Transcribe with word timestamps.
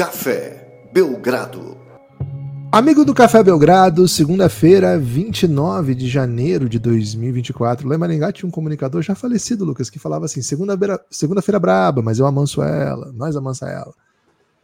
Café 0.00 0.88
Belgrado. 0.94 1.76
Amigo 2.72 3.04
do 3.04 3.12
Café 3.12 3.42
Belgrado, 3.42 4.08
segunda-feira, 4.08 4.98
29 4.98 5.94
de 5.94 6.08
janeiro 6.08 6.70
de 6.70 6.78
2024. 6.78 7.86
Lá 7.86 7.96
em 7.96 7.98
Maringá 7.98 8.32
tinha 8.32 8.48
um 8.48 8.50
comunicador 8.50 9.02
já 9.02 9.14
falecido, 9.14 9.62
Lucas, 9.62 9.90
que 9.90 9.98
falava 9.98 10.24
assim: 10.24 10.40
segunda-feira 10.40 10.98
segunda 11.10 11.42
braba, 11.60 12.00
mas 12.00 12.18
eu 12.18 12.24
amanso 12.24 12.62
ela, 12.62 13.12
nós 13.12 13.36
amansa 13.36 13.68
ela. 13.68 13.92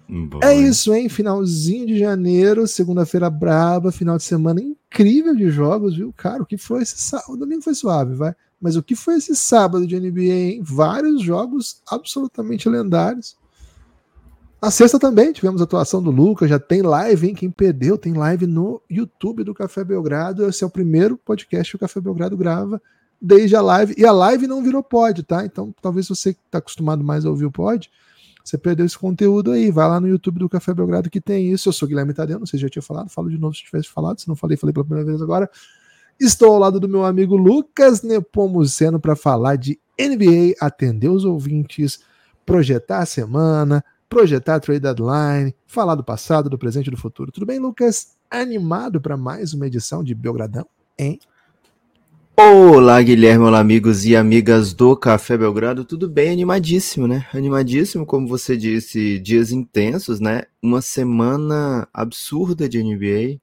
Boa. 0.08 0.42
É 0.42 0.54
isso, 0.54 0.94
hein? 0.94 1.06
Finalzinho 1.10 1.86
de 1.86 1.98
janeiro, 1.98 2.66
segunda-feira 2.66 3.28
braba, 3.28 3.92
final 3.92 4.16
de 4.16 4.22
semana 4.22 4.62
incrível 4.62 5.36
de 5.36 5.50
jogos, 5.50 5.98
viu? 5.98 6.14
Cara, 6.16 6.42
o 6.42 6.46
que 6.46 6.56
foi 6.56 6.80
esse 6.80 6.96
sábado? 6.96 7.34
O 7.34 7.36
domingo 7.36 7.60
foi 7.60 7.74
suave, 7.74 8.14
vai. 8.14 8.34
Mas 8.58 8.74
o 8.74 8.82
que 8.82 8.96
foi 8.96 9.16
esse 9.16 9.36
sábado 9.36 9.86
de 9.86 10.00
NBA, 10.00 10.32
hein? 10.32 10.62
Vários 10.64 11.20
jogos 11.20 11.82
absolutamente 11.86 12.70
lendários. 12.70 13.36
Na 14.66 14.70
sexta 14.72 14.98
também 14.98 15.32
tivemos 15.32 15.60
a 15.60 15.64
atuação 15.64 16.02
do 16.02 16.10
Lucas, 16.10 16.50
já 16.50 16.58
tem 16.58 16.82
live, 16.82 17.28
hein? 17.28 17.36
Quem 17.36 17.48
perdeu, 17.48 17.96
tem 17.96 18.12
live 18.14 18.48
no 18.48 18.82
YouTube 18.90 19.44
do 19.44 19.54
Café 19.54 19.84
Belgrado. 19.84 20.44
Esse 20.44 20.64
é 20.64 20.66
o 20.66 20.70
primeiro 20.70 21.16
podcast 21.16 21.70
que 21.70 21.76
o 21.76 21.78
Café 21.78 22.00
Belgrado 22.00 22.36
grava 22.36 22.82
desde 23.22 23.54
a 23.54 23.60
live. 23.60 23.94
E 23.96 24.04
a 24.04 24.10
live 24.10 24.48
não 24.48 24.64
virou 24.64 24.82
pod, 24.82 25.22
tá? 25.22 25.44
Então 25.44 25.72
talvez 25.80 26.08
você 26.08 26.34
que 26.34 26.40
está 26.44 26.58
acostumado 26.58 27.04
mais 27.04 27.24
a 27.24 27.30
ouvir 27.30 27.44
o 27.44 27.50
pod, 27.52 27.88
você 28.42 28.58
perdeu 28.58 28.84
esse 28.84 28.98
conteúdo 28.98 29.52
aí. 29.52 29.70
Vai 29.70 29.88
lá 29.88 30.00
no 30.00 30.08
YouTube 30.08 30.40
do 30.40 30.48
Café 30.48 30.74
Belgrado 30.74 31.08
que 31.08 31.20
tem 31.20 31.48
isso. 31.52 31.68
Eu 31.68 31.72
sou 31.72 31.86
Guilherme 31.86 32.12
Tadeu, 32.12 32.40
não 32.40 32.46
sei 32.46 32.58
se 32.58 32.62
já 32.62 32.68
tinha 32.68 32.82
falado, 32.82 33.08
falo 33.08 33.30
de 33.30 33.38
novo 33.38 33.54
se 33.54 33.62
tivesse 33.62 33.88
falado. 33.88 34.20
Se 34.20 34.26
não 34.26 34.34
falei, 34.34 34.56
falei 34.56 34.72
pela 34.72 34.84
primeira 34.84 35.08
vez 35.08 35.22
agora. 35.22 35.48
Estou 36.18 36.52
ao 36.52 36.58
lado 36.58 36.80
do 36.80 36.88
meu 36.88 37.04
amigo 37.04 37.36
Lucas 37.36 38.02
Nepomuceno 38.02 38.98
para 38.98 39.14
falar 39.14 39.54
de 39.54 39.78
NBA, 39.96 40.56
atender 40.60 41.08
os 41.08 41.24
ouvintes, 41.24 42.00
projetar 42.44 42.98
a 42.98 43.06
semana, 43.06 43.84
projetar 44.08 44.60
trade 44.60 44.80
deadline, 44.80 45.54
falar 45.66 45.94
do 45.94 46.04
passado, 46.04 46.48
do 46.48 46.58
presente 46.58 46.88
e 46.88 46.90
do 46.90 46.96
futuro. 46.96 47.32
Tudo 47.32 47.46
bem, 47.46 47.58
Lucas? 47.58 48.16
Animado 48.30 49.00
para 49.00 49.16
mais 49.16 49.54
uma 49.54 49.66
edição 49.66 50.02
de 50.02 50.14
Belgradão, 50.14 50.66
hein? 50.98 51.18
Olá, 52.38 53.00
Guilherme, 53.00 53.44
olá, 53.44 53.60
amigos 53.60 54.04
e 54.04 54.14
amigas 54.14 54.74
do 54.74 54.94
Café 54.94 55.38
Belgrado. 55.38 55.86
Tudo 55.86 56.06
bem? 56.06 56.30
Animadíssimo, 56.30 57.08
né? 57.08 57.26
Animadíssimo, 57.32 58.04
como 58.04 58.28
você 58.28 58.56
disse, 58.56 59.18
dias 59.18 59.52
intensos, 59.52 60.20
né? 60.20 60.42
Uma 60.60 60.82
semana 60.82 61.88
absurda 61.94 62.68
de 62.68 62.82
NBA, 62.82 63.40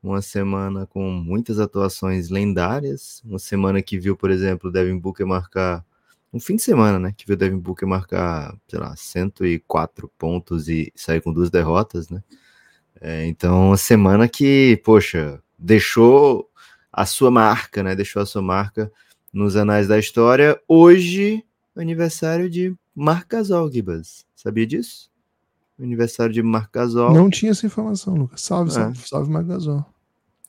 uma 0.00 0.22
semana 0.22 0.86
com 0.86 1.10
muitas 1.10 1.58
atuações 1.58 2.30
lendárias, 2.30 3.20
uma 3.24 3.38
semana 3.40 3.82
que 3.82 3.98
viu, 3.98 4.16
por 4.16 4.30
exemplo, 4.30 4.70
Devin 4.70 4.96
Booker 4.96 5.26
marcar 5.26 5.84
um 6.32 6.38
fim 6.38 6.56
de 6.56 6.62
semana, 6.62 6.98
né? 6.98 7.12
Que 7.16 7.26
viu 7.26 7.34
o 7.34 7.38
Devin 7.38 7.58
Booker 7.58 7.88
marcar, 7.88 8.56
sei 8.68 8.78
lá, 8.78 8.94
104 8.96 10.10
pontos 10.16 10.68
e 10.68 10.92
sair 10.94 11.20
com 11.20 11.32
duas 11.32 11.50
derrotas, 11.50 12.08
né? 12.08 12.22
É, 13.00 13.26
então, 13.26 13.68
uma 13.68 13.76
semana 13.76 14.28
que, 14.28 14.80
poxa, 14.84 15.42
deixou 15.58 16.48
a 16.92 17.06
sua 17.06 17.30
marca, 17.30 17.82
né? 17.82 17.96
Deixou 17.96 18.22
a 18.22 18.26
sua 18.26 18.42
marca 18.42 18.92
nos 19.32 19.56
anais 19.56 19.88
da 19.88 19.98
história. 19.98 20.60
Hoje, 20.68 21.44
aniversário 21.74 22.48
de 22.48 22.74
Marc 22.94 23.28
Gasol, 23.28 23.70
Gibas. 23.72 24.26
Sabia 24.36 24.66
disso? 24.66 25.10
Aniversário 25.80 26.32
de 26.32 26.42
Marc 26.42 26.70
Gasol. 26.72 27.14
Não 27.14 27.30
tinha 27.30 27.52
essa 27.52 27.66
informação, 27.66 28.14
Lucas. 28.14 28.42
Salve, 28.42 28.70
é. 28.70 28.74
salve, 28.74 29.08
salve 29.08 29.30
Marc 29.30 29.46
Gasol. 29.46 29.84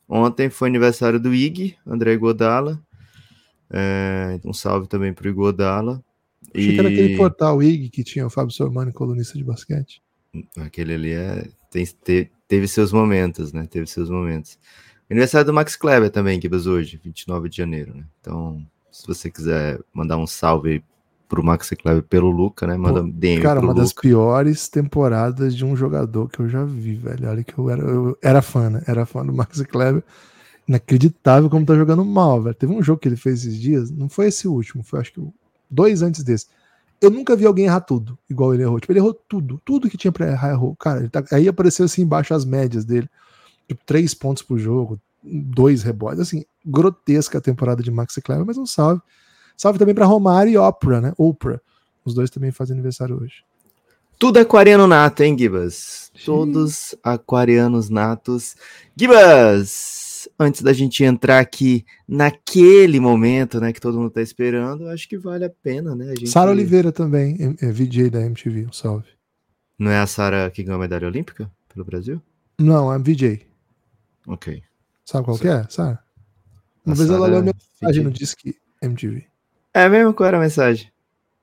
Ontem 0.08 0.50
foi 0.50 0.68
aniversário 0.68 1.20
do 1.20 1.34
Ig, 1.34 1.78
André 1.88 2.18
Godala. 2.18 2.82
É, 3.72 4.40
um 4.44 4.54
salve 4.54 4.88
também 4.88 5.14
para 5.14 5.28
o 5.28 5.30
Igodala. 5.30 6.04
Achei 6.54 6.72
e... 6.72 6.74
que 6.74 6.80
era 6.80 6.90
aquele 6.90 7.18
portal 7.18 7.64
IG 7.64 7.90
que 7.90 8.04
tinha 8.04 8.26
o 8.26 8.30
Fábio 8.30 8.52
Sormani, 8.52 8.92
colunista 8.92 9.38
de 9.38 9.44
basquete. 9.44 10.02
Aquele 10.58 10.94
ali 10.94 11.14
é, 11.14 11.48
tem, 11.70 11.86
te, 11.86 12.32
teve 12.48 12.68
seus 12.68 12.92
momentos, 12.92 13.54
né? 13.54 13.68
Teve 13.70 13.88
seus 13.88 14.10
momentos. 14.10 14.58
Aniversário 15.10 15.46
do 15.46 15.54
Max 15.54 15.76
Kleber 15.76 16.10
também, 16.10 16.40
Gibas, 16.42 16.68
hoje, 16.68 17.00
29 17.04 17.50
de 17.50 17.58
janeiro, 17.58 17.94
né? 17.94 18.06
Então, 18.20 18.66
se 18.92 19.06
você 19.06 19.30
quiser 19.30 19.80
mandar 19.94 20.18
um 20.18 20.28
salve 20.28 20.84
pro 21.28 21.44
Max 21.44 21.70
Kleber 21.70 22.04
pelo 22.04 22.30
Luca, 22.30 22.68
né? 22.68 22.76
Manda 22.76 23.02
Pô, 23.02 23.10
DM 23.10 23.42
Cara, 23.42 23.60
uma 23.60 23.70
Luca. 23.70 23.82
das 23.82 23.94
piores 23.94 24.68
temporadas 24.68 25.56
de 25.56 25.64
um 25.64 25.76
jogador 25.76 26.30
que 26.30 26.40
eu 26.40 26.50
já 26.50 26.64
vi, 26.66 26.96
velho. 26.96 27.30
Olha 27.30 27.44
que 27.44 27.58
eu 27.58 27.70
era, 27.70 27.82
eu 27.82 28.18
era 28.22 28.42
fã, 28.42 28.70
né? 28.70 28.84
Era 28.86 29.06
fã 29.06 29.26
do 29.26 29.34
Max 29.34 29.62
Kleber 29.62 30.04
inacreditável 30.68 31.50
como 31.50 31.66
tá 31.66 31.76
jogando 31.76 32.04
mal, 32.06 32.42
velho. 32.42 32.56
Teve 32.56 32.74
um 32.74 32.82
jogo 32.82 33.00
que 33.00 33.08
ele 33.08 33.16
fez 33.16 33.40
esses 33.40 33.60
dias, 33.60 33.92
não 33.92 34.08
foi 34.10 34.28
esse 34.28 34.48
último, 34.48 34.84
foi 34.84 35.00
acho 35.00 35.14
que 35.14 35.22
dois 35.70 36.02
antes 36.02 36.24
desse. 36.24 36.48
Eu 37.02 37.10
nunca 37.10 37.36
vi 37.36 37.46
alguém 37.46 37.66
errar 37.66 37.82
tudo, 37.82 38.18
igual 38.30 38.54
ele 38.54 38.64
errou. 38.64 38.80
Tipo, 38.80 38.92
ele 38.92 39.00
errou 39.00 39.14
tudo, 39.14 39.60
tudo 39.66 39.90
que 39.90 39.98
tinha 39.98 40.12
pra 40.12 40.28
errar, 40.28 40.52
errou. 40.52 40.76
Cara, 40.76 41.10
tá, 41.10 41.24
aí 41.32 41.48
apareceu 41.48 41.86
assim 41.86 42.04
embaixo 42.04 42.34
as 42.34 42.46
médias 42.46 42.86
dele. 42.86 43.10
Tipo, 43.68 43.82
três 43.86 44.14
pontos 44.14 44.44
por 44.44 44.60
jogo, 44.60 45.00
dois 45.24 45.82
rebotes. 45.82 46.20
Assim, 46.20 46.46
grotesca 46.64 47.40
a 47.40 47.42
temporada 47.42 47.82
de 47.82 47.90
Max 47.90 48.16
Kleber, 48.24 48.46
mas 48.46 48.58
um 48.58 48.68
salve. 48.68 49.02
Salve 49.58 49.80
também 49.80 49.96
para 49.96 50.06
Romário 50.06 50.52
e 50.52 50.58
Oprah, 50.58 51.02
né? 51.02 51.14
Oprah. 51.18 51.60
Os 52.06 52.14
dois 52.14 52.30
também 52.30 52.52
fazem 52.52 52.74
aniversário 52.74 53.20
hoje. 53.20 53.44
Tudo 54.20 54.38
aquariano 54.38 54.86
nato, 54.86 55.24
hein, 55.24 55.36
Gibas? 55.36 56.12
Todos 56.24 56.96
aquarianos 57.04 57.90
natos. 57.90 58.56
Gibas! 58.96 60.01
Antes 60.42 60.62
da 60.62 60.74
gente 60.74 61.04
entrar 61.04 61.40
aqui 61.40 61.86
naquele 62.08 63.00
momento, 63.00 63.60
né, 63.60 63.72
que 63.72 63.80
todo 63.80 63.98
mundo 63.98 64.10
tá 64.10 64.22
esperando, 64.22 64.88
acho 64.88 65.08
que 65.08 65.18
vale 65.18 65.46
a 65.46 65.50
pena, 65.50 65.96
né? 65.96 66.08
Gente... 66.08 66.30
Sara 66.30 66.52
Oliveira 66.52 66.92
também, 66.92 67.56
é 67.62 67.72
VJ 67.72 68.10
da 68.10 68.22
MTV, 68.22 68.66
um 68.66 68.74
salve. 68.74 69.10
Não 69.78 69.92
é 69.92 70.00
a 70.00 70.08
Sara 70.08 70.50
que 70.50 70.64
ganhou 70.64 70.78
a 70.78 70.82
medalha 70.82 71.08
olímpica 71.08 71.50
pelo 71.72 71.86
Brasil? 71.86 72.22
Não, 72.60 72.92
é 72.92 72.98
VJ. 72.98 73.48
Ok. 74.28 74.64
Sabe 75.06 75.26
qual 75.26 75.38
que 75.38 75.48
é, 75.48 75.66
Sara? 75.70 76.00
Uma 76.86 76.94
a 76.94 76.98
vez 76.98 77.08
Sarah 77.08 77.20
ela 77.20 77.28
leu 77.28 77.42
minha 77.44 77.56
mensagem 77.56 78.04
no 78.04 78.12
Disque 78.12 78.56
MTV. 78.82 79.26
É 79.74 79.88
mesmo? 79.88 80.14
Qual 80.14 80.28
era 80.28 80.38
a 80.38 80.42
mensagem? 80.42 80.92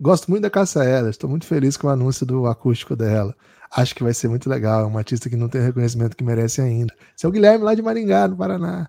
Gosto 0.00 0.30
muito 0.30 0.42
da 0.42 0.50
Caça 0.50 0.84
Ela, 0.84 1.10
estou 1.10 1.28
muito 1.28 1.46
feliz 1.46 1.76
com 1.76 1.86
o 1.88 1.90
anúncio 1.90 2.24
do 2.24 2.46
acústico 2.46 2.94
dela. 2.94 3.34
Acho 3.70 3.94
que 3.94 4.02
vai 4.02 4.14
ser 4.14 4.28
muito 4.28 4.48
legal. 4.48 4.82
É 4.82 4.86
uma 4.86 5.00
artista 5.00 5.28
que 5.28 5.36
não 5.36 5.48
tem 5.48 5.60
o 5.60 5.64
reconhecimento 5.64 6.16
que 6.16 6.24
merece 6.24 6.60
ainda. 6.60 6.94
Esse 7.16 7.26
é 7.26 7.28
o 7.28 7.32
Guilherme 7.32 7.64
lá 7.64 7.74
de 7.74 7.82
Maringá, 7.82 8.26
no 8.28 8.36
Paraná. 8.36 8.88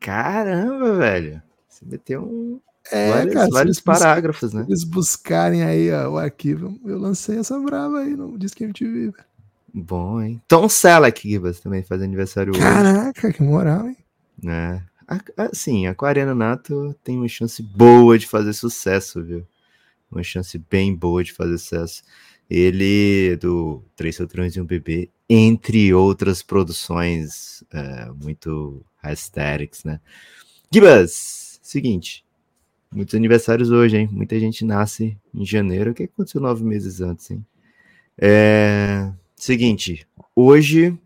Caramba, 0.00 0.94
velho. 0.94 1.42
Você 1.68 1.84
meteu 1.84 2.22
um. 2.22 2.60
É, 2.92 3.10
vários, 3.10 3.34
cara, 3.34 3.48
vários 3.50 3.80
parágrafos, 3.80 4.52
né? 4.52 4.64
Eles 4.68 4.84
buscarem 4.84 5.62
aí 5.62 5.90
ó, 5.90 6.10
o 6.10 6.18
arquivo, 6.18 6.78
eu 6.84 6.98
lancei 6.98 7.38
essa 7.38 7.58
brava 7.58 8.00
aí 8.00 8.14
no 8.14 8.36
Disque 8.38 8.64
MTV. 8.64 9.10
Velho. 9.10 9.14
Bom, 9.72 10.20
hein? 10.20 10.40
Tom 10.46 10.68
Selleck, 10.68 11.28
Gibas, 11.28 11.58
também 11.58 11.82
faz 11.82 12.00
aniversário 12.00 12.52
Caraca, 12.52 13.26
hoje. 13.26 13.36
que 13.36 13.42
moral, 13.42 13.88
hein? 13.88 13.96
É. 14.46 14.80
Assim, 15.36 15.86
a 15.86 15.90
Aquariana 15.90 16.34
Nato 16.34 16.94
tem 17.02 17.16
uma 17.16 17.28
chance 17.28 17.62
boa 17.62 18.18
de 18.18 18.26
fazer 18.26 18.52
sucesso, 18.52 19.22
viu? 19.22 19.46
Uma 20.10 20.22
chance 20.22 20.56
bem 20.70 20.94
boa 20.94 21.24
de 21.24 21.32
fazer 21.32 21.58
sucesso. 21.58 22.02
Ele, 22.54 23.36
do 23.36 23.82
Três 23.96 24.14
Soltrões 24.14 24.54
e 24.54 24.60
um 24.60 24.64
Bebê, 24.64 25.10
entre 25.28 25.92
outras 25.92 26.40
produções 26.40 27.64
é, 27.72 28.06
muito 28.12 28.80
aesthetics, 29.02 29.82
né? 29.82 30.00
Gibas, 30.72 31.58
seguinte, 31.60 32.24
muitos 32.92 33.16
aniversários 33.16 33.72
hoje, 33.72 33.96
hein? 33.96 34.08
Muita 34.12 34.38
gente 34.38 34.64
nasce 34.64 35.18
em 35.34 35.44
janeiro. 35.44 35.90
O 35.90 35.94
que 35.94 36.04
aconteceu 36.04 36.40
nove 36.40 36.62
meses 36.62 37.00
antes, 37.00 37.28
hein? 37.32 37.44
É, 38.16 39.12
seguinte, 39.34 40.06
hoje 40.36 40.96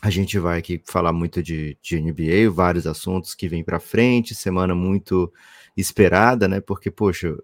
a 0.00 0.08
gente 0.08 0.38
vai 0.38 0.60
aqui 0.60 0.80
falar 0.86 1.12
muito 1.12 1.42
de, 1.42 1.76
de 1.82 2.00
NBA, 2.00 2.48
vários 2.48 2.86
assuntos 2.86 3.34
que 3.34 3.48
vêm 3.48 3.64
para 3.64 3.80
frente, 3.80 4.36
semana 4.36 4.72
muito 4.72 5.32
esperada, 5.76 6.46
né? 6.46 6.60
Porque, 6.60 6.92
poxa, 6.92 7.36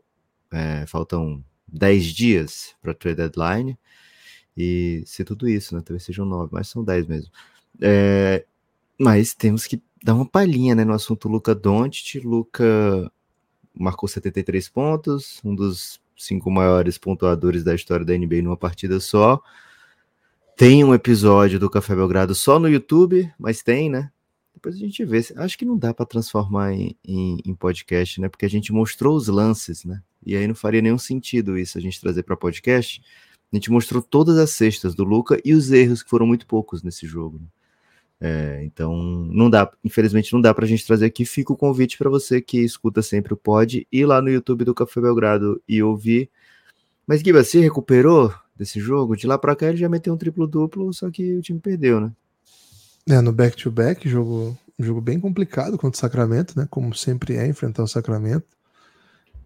é, 0.53 0.87
faltam 0.87 1.45
10 1.69 2.05
dias 2.07 2.75
para 2.81 2.95
trade 2.95 3.17
deadline 3.17 3.79
e 4.57 5.03
ser 5.07 5.25
tudo 5.25 5.49
isso, 5.49 5.75
né? 5.75 5.83
Talvez 5.85 6.03
sejam 6.05 6.25
9, 6.25 6.51
mas 6.53 6.69
são 6.69 6.83
10 6.83 7.07
mesmo. 7.07 7.31
É, 7.81 8.45
mas 8.99 9.35
temos 9.35 9.67
que 9.67 9.83
dar 10.03 10.15
uma 10.15 10.27
palhinha 10.27 10.75
né, 10.75 10.85
no 10.85 10.95
assunto 10.95 11.29
Luca 11.29 11.55
Doncic. 11.55 12.25
Luca 12.25 13.11
marcou 13.75 14.09
73 14.09 14.69
pontos, 14.69 15.41
um 15.45 15.55
dos 15.55 16.01
cinco 16.17 16.51
maiores 16.51 16.97
pontuadores 16.97 17.63
da 17.63 17.75
história 17.75 18.07
da 18.07 18.17
NBA 18.17 18.43
numa 18.43 18.57
partida 18.57 18.99
só. 19.01 19.41
Tem 20.57 20.83
um 20.83 20.95
episódio 20.95 21.59
do 21.59 21.69
Café 21.69 21.95
Belgrado 21.95 22.35
só 22.35 22.59
no 22.59 22.69
YouTube, 22.69 23.31
mas 23.39 23.63
tem, 23.63 23.91
né? 23.91 24.11
Depois 24.57 24.75
a 24.75 24.79
gente 24.79 25.05
vê. 25.05 25.21
Acho 25.37 25.59
que 25.59 25.67
não 25.67 25.77
dá 25.77 25.93
para 25.93 26.07
transformar 26.07 26.73
em, 26.73 26.97
em, 27.05 27.39
em, 27.45 27.55
podcast, 27.55 28.19
né? 28.19 28.29
Porque 28.29 28.47
a 28.47 28.49
gente 28.49 28.73
mostrou 28.73 29.15
os 29.15 29.29
lances, 29.29 29.85
né? 29.85 30.03
E 30.25 30.35
aí 30.35 30.49
não 30.49 30.55
faria 30.55 30.81
nenhum 30.81 30.97
sentido 30.97 31.59
isso 31.59 31.77
a 31.77 31.81
gente 31.81 32.01
trazer 32.01 32.23
para 32.23 32.35
podcast. 32.39 33.03
A 33.53 33.57
gente 33.57 33.71
mostrou 33.71 34.03
todas 34.03 34.39
as 34.39 34.51
cestas 34.51 34.95
do 34.95 35.05
Luca 35.05 35.39
e 35.45 35.53
os 35.53 35.71
erros 35.71 36.03
que 36.03 36.09
foram 36.09 36.27
muito 36.27 36.47
poucos 36.47 36.83
nesse 36.83 37.07
jogo. 37.07 37.39
Né? 37.39 37.47
É, 38.19 38.65
então 38.65 38.97
não 38.97 39.51
dá, 39.51 39.71
infelizmente 39.85 40.33
não 40.33 40.41
dá 40.41 40.55
para 40.55 40.65
a 40.65 40.69
gente 40.69 40.87
trazer 40.87 41.05
aqui. 41.05 41.27
Fica 41.27 41.53
o 41.53 41.57
convite 41.57 41.99
para 41.99 42.09
você 42.09 42.41
que 42.41 42.59
escuta 42.59 43.03
sempre 43.03 43.35
o 43.35 43.37
pod 43.37 43.87
ir 43.93 44.07
lá 44.07 44.23
no 44.23 44.31
YouTube 44.31 44.65
do 44.65 44.75
Café 44.75 45.03
Belgrado 45.03 45.63
e 45.69 45.83
ouvir. 45.83 46.31
Mas 47.07 47.21
Guiba, 47.21 47.45
se 47.45 47.61
recuperou 47.61 48.35
desse 48.57 48.81
jogo. 48.81 49.17
De 49.17 49.27
lá 49.27 49.37
pra 49.37 49.55
cá 49.55 49.69
ele 49.69 49.77
já 49.77 49.89
meteu 49.89 50.15
um 50.15 50.17
triplo-duplo, 50.17 50.93
só 50.95 51.11
que 51.11 51.35
o 51.35 51.43
time 51.43 51.61
perdeu, 51.61 52.01
né? 52.01 52.11
É, 53.09 53.21
no 53.21 53.33
back-to-back, 53.33 54.09
jogo, 54.09 54.59
jogo 54.79 55.01
bem 55.01 55.21
complicado 55.21 55.79
contra 55.79 55.97
o 55.97 56.01
Sacramento, 56.01 56.59
né? 56.59 56.67
Como 56.69 56.95
sempre 56.95 57.37
é 57.37 57.47
enfrentar 57.47 57.85
o 57.85 57.89
Sacramento. 57.89 58.47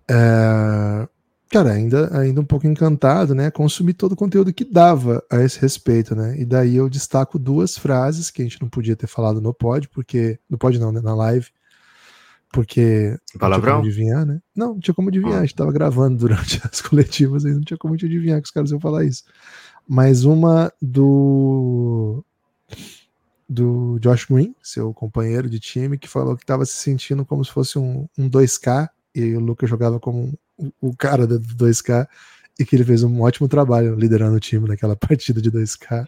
É, 0.08 1.08
cara, 1.50 1.72
ainda, 1.72 2.18
ainda 2.18 2.40
um 2.40 2.44
pouco 2.44 2.66
encantado, 2.66 3.34
né? 3.34 3.50
Consumir 3.50 3.94
todo 3.94 4.12
o 4.12 4.16
conteúdo 4.16 4.52
que 4.52 4.64
dava 4.64 5.22
a 5.30 5.42
esse 5.42 5.60
respeito, 5.60 6.14
né? 6.14 6.40
E 6.40 6.44
daí 6.44 6.76
eu 6.76 6.88
destaco 6.88 7.38
duas 7.38 7.76
frases 7.76 8.30
que 8.30 8.40
a 8.40 8.44
gente 8.44 8.60
não 8.60 8.68
podia 8.68 8.96
ter 8.96 9.06
falado 9.06 9.40
no 9.40 9.52
pod, 9.52 9.88
porque. 9.88 10.38
No 10.48 10.56
pod 10.56 10.78
não, 10.78 10.90
né? 10.90 11.00
Na 11.00 11.14
live. 11.14 11.48
Porque. 12.52 13.16
Palavrão? 13.38 13.74
Não 13.76 13.82
tinha 13.82 13.82
como 13.82 13.86
adivinhar, 13.86 14.26
né? 14.26 14.40
Não, 14.56 14.68
não 14.68 14.80
tinha 14.80 14.94
como 14.94 15.08
adivinhar. 15.08 15.38
A 15.38 15.42
gente 15.42 15.54
tava 15.54 15.70
gravando 15.70 16.16
durante 16.16 16.60
as 16.70 16.80
coletivas 16.80 17.44
e 17.44 17.52
não 17.52 17.60
tinha 17.60 17.78
como 17.78 17.94
adivinhar 17.94 18.40
que 18.40 18.46
os 18.46 18.52
caras 18.52 18.70
iam 18.70 18.80
falar 18.80 19.04
isso. 19.04 19.24
Mas 19.86 20.24
uma 20.24 20.72
do. 20.80 22.24
Do 23.52 23.98
Josh 23.98 24.26
Green, 24.26 24.54
seu 24.62 24.94
companheiro 24.94 25.50
de 25.50 25.58
time, 25.58 25.98
que 25.98 26.06
falou 26.06 26.36
que 26.36 26.44
estava 26.44 26.64
se 26.64 26.74
sentindo 26.74 27.24
como 27.24 27.44
se 27.44 27.50
fosse 27.50 27.80
um, 27.80 28.06
um 28.16 28.30
2K 28.30 28.88
e 29.12 29.34
o 29.34 29.40
Lucas 29.40 29.68
jogava 29.68 29.98
como 29.98 30.32
o 30.80 30.96
cara 30.96 31.26
do 31.26 31.40
2K 31.40 32.06
e 32.60 32.64
que 32.64 32.76
ele 32.76 32.84
fez 32.84 33.02
um 33.02 33.20
ótimo 33.22 33.48
trabalho 33.48 33.96
liderando 33.96 34.36
o 34.36 34.40
time 34.40 34.68
naquela 34.68 34.94
partida 34.96 35.42
de 35.42 35.50
2K. 35.50 36.06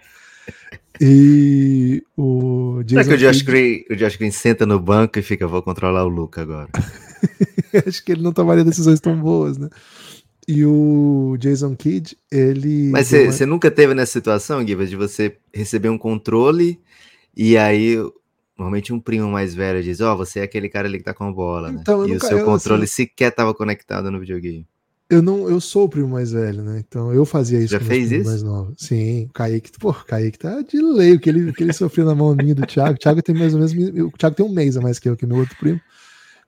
E 1.01 2.05
o 2.17 2.83
Jason 2.85 3.03
Será 3.03 3.17
que 3.17 3.25
o 3.25 3.29
Josh, 3.29 3.43
Green, 3.43 3.85
o 3.91 3.97
Josh 3.97 4.17
Green 4.17 4.31
senta 4.31 4.65
no 4.65 4.79
banco 4.79 5.19
e 5.19 5.23
fica, 5.23 5.49
vou 5.49 5.63
controlar 5.63 6.05
o 6.05 6.09
Luca 6.09 6.43
agora? 6.43 6.69
Acho 7.87 8.05
que 8.05 8.13
ele 8.13 8.23
não 8.23 8.33
tomaria 8.33 8.63
decisões 8.63 9.01
tão 9.01 9.19
boas, 9.19 9.59
né? 9.59 9.69
E 10.47 10.65
o 10.65 11.37
Jason 11.39 11.75
Kidd, 11.75 12.17
ele. 12.31 12.91
Mas 12.91 13.09
você 13.09 13.45
uma... 13.45 13.47
nunca 13.47 13.71
teve 13.71 13.95
nessa 13.95 14.13
situação, 14.13 14.65
Gibas, 14.67 14.91
de 14.91 14.97
você 14.97 15.37
receber 15.55 15.89
um 15.89 15.99
controle 15.99 16.81
e 17.37 17.57
aí 17.57 17.97
Normalmente 18.63 18.93
um 18.93 19.01
primo 19.01 19.29
mais 19.29 19.55
velho 19.55 19.83
diz, 19.83 20.01
ó, 20.01 20.13
oh, 20.13 20.17
você 20.17 20.41
é 20.41 20.43
aquele 20.43 20.69
cara 20.69 20.87
ali 20.87 20.99
que 20.99 21.05
tá 21.05 21.15
com 21.15 21.25
a 21.25 21.33
bola, 21.33 21.73
né? 21.73 21.79
Então, 21.81 22.07
e 22.07 22.13
nunca, 22.13 22.27
o 22.27 22.29
seu 22.29 22.45
controle 22.45 22.85
assim, 22.85 23.05
sequer 23.05 23.31
estava 23.31 23.55
conectado 23.55 24.11
no 24.11 24.21
videogame. 24.21 24.67
Eu 25.11 25.21
não, 25.21 25.49
eu 25.49 25.61
sou 25.61 25.85
o 25.85 25.89
primo 25.89 26.09
mais 26.09 26.33
velho, 26.33 26.63
né? 26.63 26.83
Então 26.87 27.13
eu 27.13 27.25
fazia 27.25 27.59
isso 27.59 27.73
Já 27.73 27.81
fez 27.81 28.11
isso? 28.13 28.29
mais 28.29 28.43
novo. 28.43 28.73
Sim, 28.77 29.25
o 29.25 29.33
Kaique, 29.33 29.71
pô, 29.79 29.91
o 29.91 30.05
Kaique 30.05 30.39
tá 30.39 30.63
de 30.63 30.81
lei, 30.81 31.15
o 31.15 31.21
que 31.21 31.29
ele, 31.29 31.51
o 31.51 31.53
que 31.53 31.63
ele 31.63 31.73
sofreu 31.73 32.07
na 32.07 32.15
mão 32.15 32.35
minha 32.37 32.55
do 32.55 32.67
Thiago. 32.67 32.95
O 32.95 32.99
Thiago 32.99 33.21
tem 33.21 33.35
mais 33.35 33.53
ou 33.53 33.61
menos, 33.61 33.73
o 33.73 34.17
Thiago 34.17 34.37
tem 34.37 34.47
um 34.47 34.53
mês 34.53 34.77
a 34.77 34.81
mais 34.81 34.99
que 34.99 35.09
eu, 35.09 35.17
que 35.17 35.27
meu 35.27 35.39
outro 35.39 35.57
primo. 35.57 35.81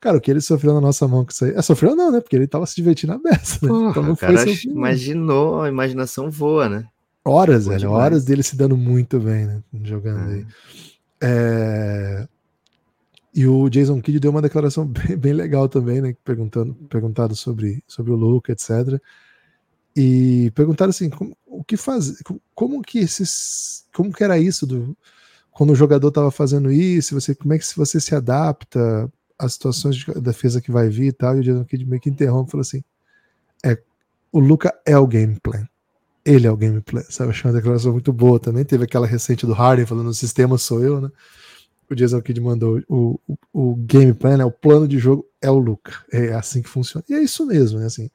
Cara, 0.01 0.19
o 0.19 0.21
que 0.21 0.31
ele 0.31 0.41
sofreu 0.41 0.75
na 0.75 0.81
nossa 0.81 1.09
mão 1.09 1.25
com 1.25 1.33
isso 1.33 1.45
aí. 1.47 1.53
É, 1.55 1.63
sofreu 1.63 1.97
não, 1.97 2.13
né? 2.13 2.21
Porque 2.21 2.37
ele 2.37 2.47
tava 2.47 2.67
se 2.67 2.77
divertindo 2.77 3.15
a 3.15 3.19
beça, 3.19 3.59
né? 3.63 3.69
Porra, 3.69 3.91
então 3.91 4.17
cara 4.17 4.45
imaginou, 4.65 5.63
a 5.63 5.69
imaginação 5.69 6.31
voa, 6.31 6.69
né? 6.69 6.85
Horas, 7.25 7.67
velho, 7.67 7.91
horas 7.91 8.25
dele 8.25 8.43
se 8.43 8.55
dando 8.55 8.77
muito 8.77 9.19
bem, 9.19 9.47
né? 9.47 9.63
Jogando 9.83 10.31
é. 10.31 10.35
aí. 10.35 10.47
É... 11.23 12.29
E 13.35 13.47
o 13.47 13.69
Jason 13.69 14.01
Kidd 14.01 14.21
deu 14.21 14.31
uma 14.31 14.43
declaração 14.43 14.87
bem, 14.87 15.17
bem, 15.17 15.33
legal 15.33 15.69
também, 15.69 16.01
né? 16.01 16.15
Perguntando, 16.23 16.75
perguntado 16.89 17.35
sobre, 17.35 17.83
sobre 17.87 18.13
o 18.13 18.17
Luca, 18.17 18.53
etc. 18.53 19.01
E 19.97 20.51
perguntaram 20.55 20.91
assim, 20.91 21.09
como, 21.09 21.37
o 21.47 21.65
que 21.65 21.77
faz, 21.77 22.23
como 22.55 22.83
que 22.83 22.99
esses, 22.99 23.87
como 23.95 24.13
que 24.13 24.23
era 24.23 24.39
isso 24.39 24.67
do 24.67 24.97
quando 25.55 25.71
o 25.71 25.77
jogador 25.77 26.09
estava 26.09 26.33
fazendo 26.33 26.71
isso, 26.71 27.19
você, 27.19 27.33
como 27.33 27.55
é 27.55 27.59
que 27.59 27.77
você 27.77 28.01
se 28.01 28.13
adapta 28.15 29.11
às 29.39 29.55
situações 29.55 29.95
de 29.95 30.13
defesa 30.15 30.61
que 30.61 30.73
vai 30.73 30.89
vir 30.89 31.07
e 31.07 31.13
tal? 31.13 31.37
E 31.37 31.41
o 31.41 31.43
Jason 31.45 31.65
Kidd 31.65 31.87
meio 31.87 32.03
que 32.03 32.11
interrompe 32.11 32.49
e 32.49 32.51
falou 32.51 32.63
assim, 32.63 32.83
é, 33.65 33.81
o 34.33 34.41
Luca 34.41 34.77
é 34.85 34.99
o 34.99 35.07
game 35.07 35.39
plan. 35.41 35.65
Ele 36.25 36.47
é 36.47 36.51
o 36.51 36.57
game 36.57 36.81
plan, 36.81 37.03
sabe? 37.11 37.31
Achei 37.31 37.51
uma 37.51 37.57
declaração 37.57 37.93
muito 37.93 38.13
boa 38.13 38.41
também. 38.41 38.65
Teve 38.65 38.85
aquela 38.85 39.07
recente 39.07 39.47
do 39.47 39.53
Harden 39.53 39.85
falando 39.85 40.09
o 40.09 40.15
sistema 40.15 40.57
sou 40.57 40.83
eu, 40.83 41.01
né? 41.01 41.11
o 41.91 41.95
Jason 41.95 42.21
Kidd 42.21 42.41
mandou, 42.41 42.83
o, 42.89 43.21
o, 43.27 43.39
o 43.53 43.77
né, 44.37 44.45
o 44.45 44.51
plano 44.51 44.89
de 44.89 44.99
jogo 44.99 45.27
é 45.41 45.51
o 45.51 45.59
Luca. 45.59 45.93
É 46.13 46.33
assim 46.33 46.63
que 46.63 46.69
funciona. 46.69 47.05
E 47.09 47.15
é 47.15 47.23
isso 47.23 47.47
mesmo, 47.47 47.79
né? 47.79 47.87
Assim, 47.87 48.11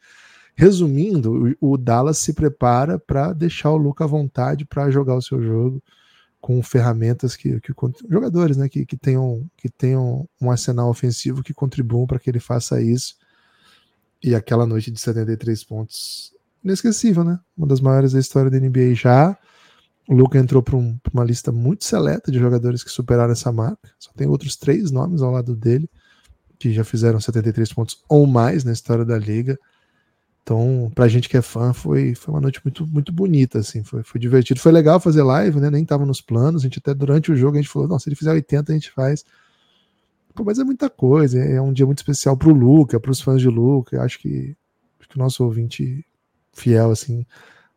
resumindo, 0.55 1.55
o, 1.61 1.73
o 1.73 1.77
Dallas 1.77 2.17
se 2.17 2.33
prepara 2.33 2.99
para 2.99 3.33
deixar 3.33 3.71
o 3.71 3.77
Luca 3.77 4.03
à 4.03 4.07
vontade 4.07 4.65
para 4.65 4.89
jogar 4.89 5.15
o 5.15 5.21
seu 5.21 5.41
jogo 5.41 5.81
com 6.41 6.61
ferramentas 6.63 7.35
que, 7.35 7.59
que 7.59 7.73
jogadores, 8.09 8.55
né, 8.55 8.69
que, 8.69 8.85
que 8.85 8.95
tenham 8.95 9.45
que 9.57 9.69
tenham 9.69 10.27
um 10.41 10.49
arsenal 10.49 10.89
ofensivo 10.89 11.43
que 11.43 11.53
contribuam 11.53 12.07
para 12.07 12.17
que 12.17 12.29
ele 12.29 12.39
faça 12.39 12.81
isso. 12.81 13.15
E 14.23 14.33
aquela 14.35 14.65
noite 14.65 14.91
de 14.91 14.99
73 14.99 15.63
pontos 15.63 16.33
inesquecível, 16.63 17.23
né? 17.23 17.39
Uma 17.57 17.67
das 17.67 17.81
maiores 17.81 18.13
da 18.13 18.19
história 18.19 18.49
da 18.49 18.59
NBA 18.59 18.93
já 18.95 19.37
o 20.09 20.15
Luca 20.15 20.39
entrou 20.39 20.63
para 20.63 20.75
um, 20.75 20.97
uma 21.13 21.23
lista 21.23 21.51
muito 21.51 21.85
seleta 21.85 22.31
de 22.31 22.39
jogadores 22.39 22.83
que 22.83 22.89
superaram 22.89 23.31
essa 23.31 23.51
marca. 23.51 23.91
Só 23.99 24.11
tem 24.11 24.27
outros 24.27 24.57
três 24.57 24.89
nomes 24.89 25.21
ao 25.21 25.29
lado 25.29 25.55
dele 25.55 25.87
que 26.57 26.73
já 26.73 26.83
fizeram 26.83 27.19
73 27.19 27.71
pontos 27.71 28.03
ou 28.09 28.25
mais 28.25 28.63
na 28.63 28.71
história 28.71 29.05
da 29.05 29.19
liga. 29.19 29.55
Então, 30.41 30.91
pra 30.95 31.07
gente 31.07 31.29
que 31.29 31.37
é 31.37 31.43
fã, 31.43 31.73
foi, 31.73 32.15
foi 32.15 32.33
uma 32.33 32.41
noite 32.41 32.59
muito, 32.65 32.87
muito 32.87 33.13
bonita, 33.13 33.59
assim, 33.59 33.83
foi, 33.83 34.01
foi 34.01 34.19
divertido. 34.19 34.59
Foi 34.59 34.71
legal 34.71 34.99
fazer 34.99 35.21
live, 35.21 35.59
né? 35.59 35.69
Nem 35.69 35.85
tava 35.85 36.07
nos 36.07 36.21
planos. 36.21 36.63
A 36.63 36.63
gente 36.63 36.79
até 36.79 36.91
durante 36.91 37.31
o 37.31 37.35
jogo 37.35 37.57
a 37.57 37.61
gente 37.61 37.71
falou, 37.71 37.87
não, 37.87 37.99
se 37.99 38.09
ele 38.09 38.15
fizer 38.15 38.31
80, 38.31 38.71
a 38.71 38.75
gente 38.75 38.89
faz. 38.89 39.23
Pô, 40.33 40.43
mas 40.43 40.57
é 40.57 40.63
muita 40.63 40.89
coisa, 40.89 41.37
é 41.39 41.61
um 41.61 41.71
dia 41.71 41.85
muito 41.85 41.99
especial 41.99 42.35
pro 42.35 42.51
Luca, 42.51 42.99
pros 42.99 43.21
fãs 43.21 43.39
de 43.39 43.47
Luca. 43.47 44.01
Acho 44.01 44.17
que, 44.17 44.55
acho 44.99 45.07
que 45.07 45.15
o 45.15 45.19
nosso 45.19 45.43
ouvinte 45.43 46.03
fiel, 46.59 46.91
assim, 46.91 47.25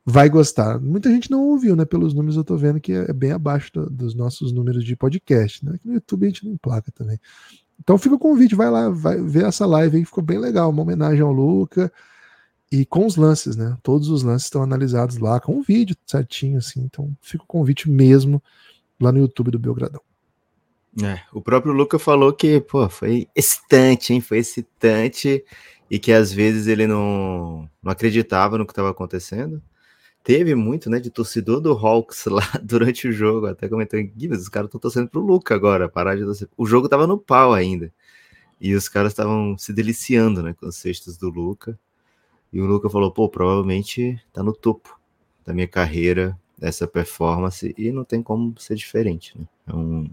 vai 0.05 0.29
gostar. 0.29 0.81
Muita 0.81 1.11
gente 1.11 1.31
não 1.31 1.43
ouviu, 1.43 1.77
né? 1.77 1.85
Pelos 1.85 2.15
números 2.15 2.37
eu 2.37 2.45
tô 2.45 2.57
vendo 2.57 2.81
que 2.81 2.93
é 2.93 3.13
bem 3.13 3.33
abaixo 3.33 3.73
do, 3.73 3.89
dos 3.89 4.15
nossos 4.15 4.53
números 4.53 4.85
de 4.85 4.97
podcast, 4.97 5.65
né? 5.65 5.79
No 5.85 5.95
YouTube 5.95 6.27
a 6.27 6.29
gente 6.29 6.47
não 6.47 6.57
placa 6.57 6.91
também. 6.93 7.19
Então 7.81 7.99
fica 7.99 8.15
o 8.15 8.19
convite, 8.19 8.55
vai 8.55 8.71
lá, 8.71 8.89
vai 8.89 9.21
ver 9.21 9.45
essa 9.45 9.67
live 9.67 9.97
aí, 9.97 10.05
ficou 10.05 10.23
bem 10.23 10.39
legal, 10.39 10.71
uma 10.71 10.83
homenagem 10.83 11.21
ao 11.21 11.33
Luca 11.33 11.93
e 12.71 12.87
com 12.87 13.07
os 13.07 13.17
lances, 13.17 13.57
né? 13.57 13.77
Todos 13.83 14.09
os 14.09 14.23
lances 14.23 14.47
estão 14.47 14.63
analisados 14.63 15.19
lá 15.19 15.41
com 15.41 15.59
o 15.59 15.63
vídeo 15.63 15.97
certinho, 16.07 16.59
assim. 16.59 16.81
Então 16.81 17.15
fica 17.21 17.45
o 17.45 17.47
convite 17.47 17.91
mesmo 17.91 18.43
lá 19.01 19.13
no 19.13 19.19
YouTube 19.19 19.51
do 19.51 19.59
Belgradão. 19.59 20.01
É, 21.03 21.21
o 21.33 21.41
próprio 21.41 21.73
Luca 21.73 21.99
falou 21.99 22.33
que, 22.33 22.61
pô, 22.61 22.89
foi 22.89 23.27
excitante, 23.35 24.13
hein? 24.13 24.21
Foi 24.21 24.39
excitante 24.39 25.43
e 25.93 25.99
que 25.99 26.11
às 26.11 26.33
vezes 26.33 26.69
ele 26.69 26.87
não, 26.87 27.69
não 27.83 27.93
acreditava 27.93 28.57
no 28.57 28.65
que 28.65 28.73
estava 28.73 28.91
acontecendo 28.91 29.63
teve 30.23 30.55
muito, 30.55 30.89
né, 30.89 30.99
de 30.99 31.11
torcedor 31.11 31.61
do 31.61 31.73
Hawks 31.73 32.25
lá 32.27 32.49
durante 32.63 33.09
o 33.09 33.13
jogo, 33.13 33.47
até 33.47 33.69
comentou 33.69 34.01
Gibbs, 34.01 34.43
os 34.43 34.49
caras 34.49 34.69
estão 34.69 34.81
torcendo 34.81 35.09
pro 35.09 35.21
Luca 35.21 35.55
agora, 35.55 35.89
parar 35.89 36.17
de 36.17 36.25
torcer. 36.25 36.49
O 36.57 36.65
jogo 36.67 36.89
tava 36.89 37.07
no 37.07 37.19
pau 37.19 37.53
ainda. 37.53 37.93
E 38.61 38.75
os 38.75 38.89
caras 38.89 39.13
estavam 39.13 39.59
se 39.59 39.73
deliciando, 39.73 40.43
né, 40.43 40.55
com 40.55 40.67
os 40.67 40.77
cestos 40.77 41.19
do 41.19 41.29
Luca. 41.29 41.79
E 42.53 42.61
o 42.61 42.67
Luca 42.67 42.89
falou, 42.89 43.11
pô, 43.11 43.29
provavelmente 43.29 44.19
tá 44.33 44.43
no 44.43 44.53
topo 44.53 44.99
da 45.45 45.53
minha 45.53 45.69
carreira 45.69 46.39
essa 46.61 46.87
performance 46.87 47.75
e 47.77 47.91
não 47.91 48.05
tem 48.05 48.23
como 48.23 48.55
ser 48.59 48.77
diferente, 48.77 49.37
né? 49.37 49.49
É 49.67 49.75
um, 49.75 50.09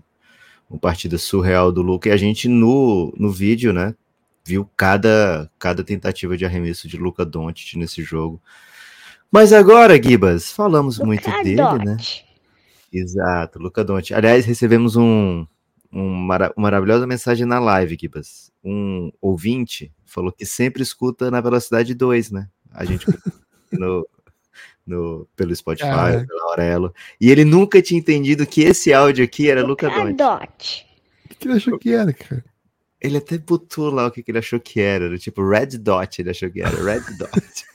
um 0.69 0.77
partida 0.79 1.17
surreal 1.17 1.71
do 1.71 1.83
Luca 1.83 2.09
e 2.09 2.11
a 2.11 2.17
gente 2.17 2.47
no, 2.47 3.13
no 3.15 3.29
vídeo, 3.29 3.71
né, 3.71 3.95
viu 4.49 4.69
cada 4.75 5.49
cada 5.57 5.83
tentativa 5.83 6.35
de 6.35 6.45
arremesso 6.45 6.87
de 6.87 6.97
Luca 6.97 7.25
Doncic 7.25 7.75
nesse 7.75 8.01
jogo 8.03 8.41
mas 9.31 9.53
agora, 9.53 10.01
Gibas, 10.01 10.51
falamos 10.51 10.97
Luca 10.97 11.05
muito 11.05 11.29
dele, 11.43 11.55
Dante. 11.57 11.85
né? 11.85 11.97
Exato, 12.91 13.59
Luca 13.59 13.83
Donte. 13.83 14.13
Aliás, 14.13 14.43
recebemos 14.43 14.95
um, 14.95 15.45
um 15.91 16.09
mara 16.09 16.51
uma 16.57 16.63
maravilhosa 16.63 17.05
mensagem 17.05 17.45
na 17.45 17.59
live, 17.59 17.97
Gibas. 17.99 18.51
Um 18.63 19.11
ouvinte 19.21 19.93
falou 20.03 20.31
que 20.31 20.45
sempre 20.45 20.81
escuta 20.81 21.29
na 21.29 21.39
velocidade 21.39 21.93
2, 21.93 22.31
né? 22.31 22.49
A 22.71 22.83
gente 22.85 23.05
no, 23.71 24.07
no, 24.83 25.27
pelo 25.35 25.55
Spotify, 25.55 25.89
ah, 25.89 26.25
pela 26.27 26.43
Aurelo. 26.45 26.93
E 27.21 27.29
ele 27.29 27.45
nunca 27.45 27.83
tinha 27.83 27.99
entendido 27.99 28.47
que 28.47 28.61
esse 28.61 28.91
áudio 28.91 29.23
aqui 29.23 29.47
era 29.47 29.61
Luca, 29.61 29.87
Luca 29.87 30.11
Donte. 30.11 30.87
O 31.29 31.35
que 31.35 31.47
ele 31.47 31.57
achou 31.57 31.77
que 31.77 31.93
era, 31.93 32.11
cara? 32.11 32.43
Ele 33.01 33.17
até 33.17 33.37
botou 33.37 33.89
lá 33.89 34.07
o 34.07 34.11
que, 34.11 34.21
que 34.21 34.31
ele 34.31 34.39
achou 34.39 34.59
que 34.59 34.81
era. 34.81 35.17
Tipo, 35.17 35.47
Red 35.47 35.77
Dot, 35.77 36.21
ele 36.21 36.31
achou 36.31 36.49
que 36.49 36.61
era. 36.61 36.83
Red 36.83 37.01
Dot. 37.17 37.65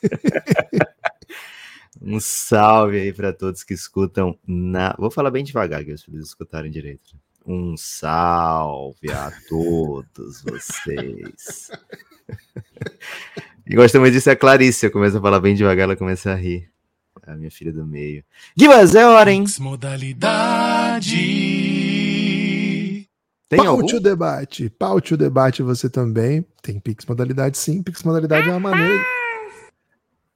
Um 2.03 2.21
salve 2.21 3.01
aí 3.01 3.13
para 3.13 3.33
todos 3.33 3.65
que 3.65 3.73
escutam 3.73 4.39
na. 4.47 4.95
Vou 4.99 5.11
falar 5.11 5.31
bem 5.31 5.43
devagar, 5.43 5.83
que 5.85 5.93
os 5.93 6.03
filhos 6.03 6.29
escutarem 6.29 6.71
direito. 6.71 7.17
Um 7.47 7.77
salve 7.77 9.11
a 9.11 9.33
todos 9.49 10.43
vocês. 10.43 11.71
e 13.67 13.75
gosta 13.75 13.99
muito 14.01 14.13
disso 14.13 14.29
é 14.29 14.33
a 14.33 14.37
Clarice. 14.37 14.85
Eu 14.87 14.91
começo 14.91 15.17
a 15.17 15.21
falar 15.21 15.41
bem 15.41 15.55
devagar, 15.55 15.85
ela 15.85 15.97
começa 15.97 16.33
a 16.33 16.35
rir. 16.35 16.71
A 17.27 17.35
minha 17.35 17.51
filha 17.51 17.73
do 17.73 17.87
meio. 17.87 18.23
Givas, 18.55 18.95
é 18.95 19.07
hora, 19.07 19.33
hein? 19.33 19.45
Modalidade. 19.59 21.54
Tem 23.57 23.65
Paute 23.65 23.97
o 23.97 24.01
debate. 24.01 24.71
Paute 24.71 25.15
o 25.15 25.17
debate 25.17 25.63
você 25.63 25.89
também. 25.89 26.45
Tem 26.63 26.81
Pix 26.81 27.07
modalidade 27.07 27.57
sim. 27.57 27.83
Pix 27.83 28.03
modalidade 28.03 28.49
é 28.49 28.51
uma 28.51 28.61
maneira 28.61 29.03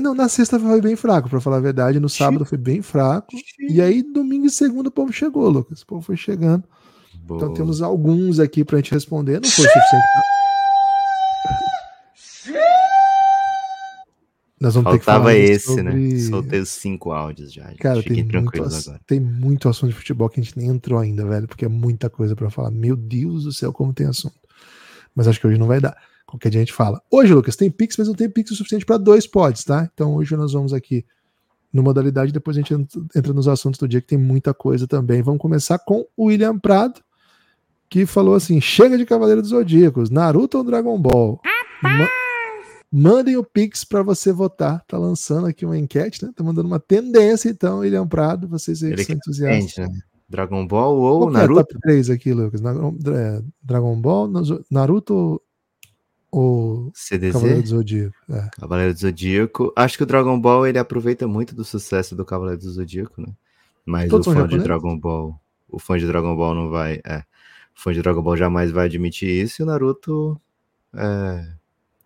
Não, 0.00 0.12
na 0.12 0.28
sexta 0.28 0.58
foi 0.58 0.80
bem 0.80 0.96
fraco, 0.96 1.28
para 1.28 1.40
falar 1.40 1.58
a 1.58 1.60
verdade. 1.60 2.00
No 2.00 2.08
sábado 2.08 2.44
foi 2.44 2.58
bem 2.58 2.82
fraco. 2.82 3.28
E 3.60 3.80
aí, 3.80 4.02
domingo 4.02 4.46
e 4.46 4.50
segunda, 4.50 4.88
o 4.88 4.92
povo 4.92 5.12
chegou, 5.12 5.48
Lucas. 5.48 5.82
O 5.82 5.86
povo 5.86 6.02
foi 6.02 6.16
chegando. 6.16 6.64
Boa. 7.14 7.38
Então 7.38 7.54
temos 7.54 7.80
alguns 7.80 8.40
aqui 8.40 8.64
pra 8.64 8.78
gente 8.78 8.92
responder. 8.92 9.40
Não 9.40 9.48
foi 9.48 9.64
suficiente. 9.64 10.04
Nós 14.64 14.74
vamos 14.76 14.92
Faltava 14.92 14.94
ter 14.94 14.98
que 14.98 15.04
falar 15.04 15.34
esse, 15.34 15.66
sobre... 15.66 15.82
né? 15.82 16.18
Soltei 16.20 16.60
os 16.60 16.68
cinco 16.70 17.12
áudios 17.12 17.52
já. 17.52 17.70
Cara, 17.74 18.02
tem 18.02 18.24
muito, 18.24 18.56
agora. 18.56 19.00
tem 19.06 19.20
muito 19.20 19.68
assunto 19.68 19.90
de 19.90 19.96
futebol 19.96 20.26
que 20.30 20.40
a 20.40 20.42
gente 20.42 20.56
nem 20.56 20.68
entrou 20.68 20.98
ainda, 20.98 21.22
velho, 21.26 21.46
porque 21.46 21.66
é 21.66 21.68
muita 21.68 22.08
coisa 22.08 22.34
para 22.34 22.48
falar. 22.48 22.70
Meu 22.70 22.96
Deus 22.96 23.44
do 23.44 23.52
céu, 23.52 23.74
como 23.74 23.92
tem 23.92 24.06
assunto. 24.06 24.34
Mas 25.14 25.28
acho 25.28 25.38
que 25.38 25.46
hoje 25.46 25.58
não 25.58 25.66
vai 25.66 25.80
dar. 25.80 25.94
Qualquer 26.26 26.48
dia 26.48 26.60
a 26.60 26.64
gente 26.64 26.72
fala. 26.72 27.02
Hoje, 27.10 27.34
Lucas, 27.34 27.56
tem 27.56 27.70
Pix, 27.70 27.98
mas 27.98 28.08
não 28.08 28.14
tem 28.14 28.30
Pix 28.30 28.52
o 28.52 28.56
suficiente 28.56 28.86
para 28.86 28.96
dois 28.96 29.26
pods, 29.26 29.64
tá? 29.64 29.86
Então 29.92 30.14
hoje 30.14 30.34
nós 30.34 30.54
vamos 30.54 30.72
aqui 30.72 31.04
no 31.70 31.82
modalidade, 31.82 32.32
depois 32.32 32.56
a 32.56 32.60
gente 32.60 32.72
entra 33.14 33.34
nos 33.34 33.46
assuntos 33.46 33.78
do 33.78 33.86
dia, 33.86 34.00
que 34.00 34.06
tem 34.06 34.18
muita 34.18 34.54
coisa 34.54 34.86
também. 34.86 35.20
Vamos 35.20 35.42
começar 35.42 35.78
com 35.78 36.06
o 36.16 36.26
William 36.26 36.58
Prado, 36.58 37.02
que 37.90 38.06
falou 38.06 38.34
assim: 38.34 38.62
chega 38.62 38.96
de 38.96 39.04
Cavaleiro 39.04 39.42
dos 39.42 39.50
Zodíacos, 39.50 40.08
Naruto 40.08 40.56
ou 40.56 40.64
Dragon 40.64 40.98
Ball? 40.98 41.38
Ma 41.82 42.08
Mandem 42.96 43.36
o 43.36 43.42
Pix 43.42 43.84
para 43.84 44.04
você 44.04 44.32
votar. 44.32 44.84
Tá 44.86 44.96
lançando 44.96 45.48
aqui 45.48 45.66
uma 45.66 45.76
enquete, 45.76 46.24
né? 46.24 46.30
Tá 46.32 46.44
mandando 46.44 46.68
uma 46.68 46.78
tendência, 46.78 47.48
então, 47.48 47.80
William 47.80 48.06
Prado, 48.06 48.46
vocês 48.46 48.84
aí 48.84 48.94
que 48.94 49.02
são 49.02 49.16
entusiastas. 49.16 49.88
Né? 49.88 50.00
Dragon 50.28 50.64
Ball 50.64 50.96
ou 50.96 51.22
Qual 51.22 51.30
Naruto? 51.32 51.60
É 51.60 51.64
top 51.64 51.80
3 51.80 52.10
aqui, 52.10 52.32
Lucas? 52.32 52.60
É, 52.62 53.42
Dragon 53.60 54.00
Ball, 54.00 54.30
Naruto 54.70 55.42
ou 56.30 56.92
CDZ? 56.94 57.32
Cavaleiro 57.32 57.62
do 57.62 57.68
Zodíaco? 57.68 58.16
É. 58.30 58.48
Cavaleiro 58.60 58.94
do 58.94 59.00
Zodíaco. 59.00 59.72
Acho 59.74 59.96
que 59.96 60.02
o 60.04 60.06
Dragon 60.06 60.40
Ball 60.40 60.64
ele 60.64 60.78
aproveita 60.78 61.26
muito 61.26 61.52
do 61.52 61.64
sucesso 61.64 62.14
do 62.14 62.24
Cavaleiro 62.24 62.60
do 62.60 62.70
Zodíaco, 62.70 63.20
né? 63.20 63.34
Mas 63.84 64.08
Todos 64.08 64.28
o 64.28 64.32
fã 64.32 64.46
de 64.46 64.58
Dragon 64.60 64.96
Ball, 64.96 65.36
o 65.68 65.80
fã 65.80 65.98
de 65.98 66.06
Dragon 66.06 66.36
Ball 66.36 66.54
não 66.54 66.70
vai, 66.70 67.00
é, 67.04 67.24
o 67.76 67.80
fã 67.80 67.92
de 67.92 68.00
Dragon 68.00 68.22
Ball 68.22 68.36
jamais 68.36 68.70
vai 68.70 68.86
admitir 68.86 69.28
isso 69.28 69.60
e 69.60 69.64
o 69.64 69.66
Naruto 69.66 70.40
é, 70.94 71.54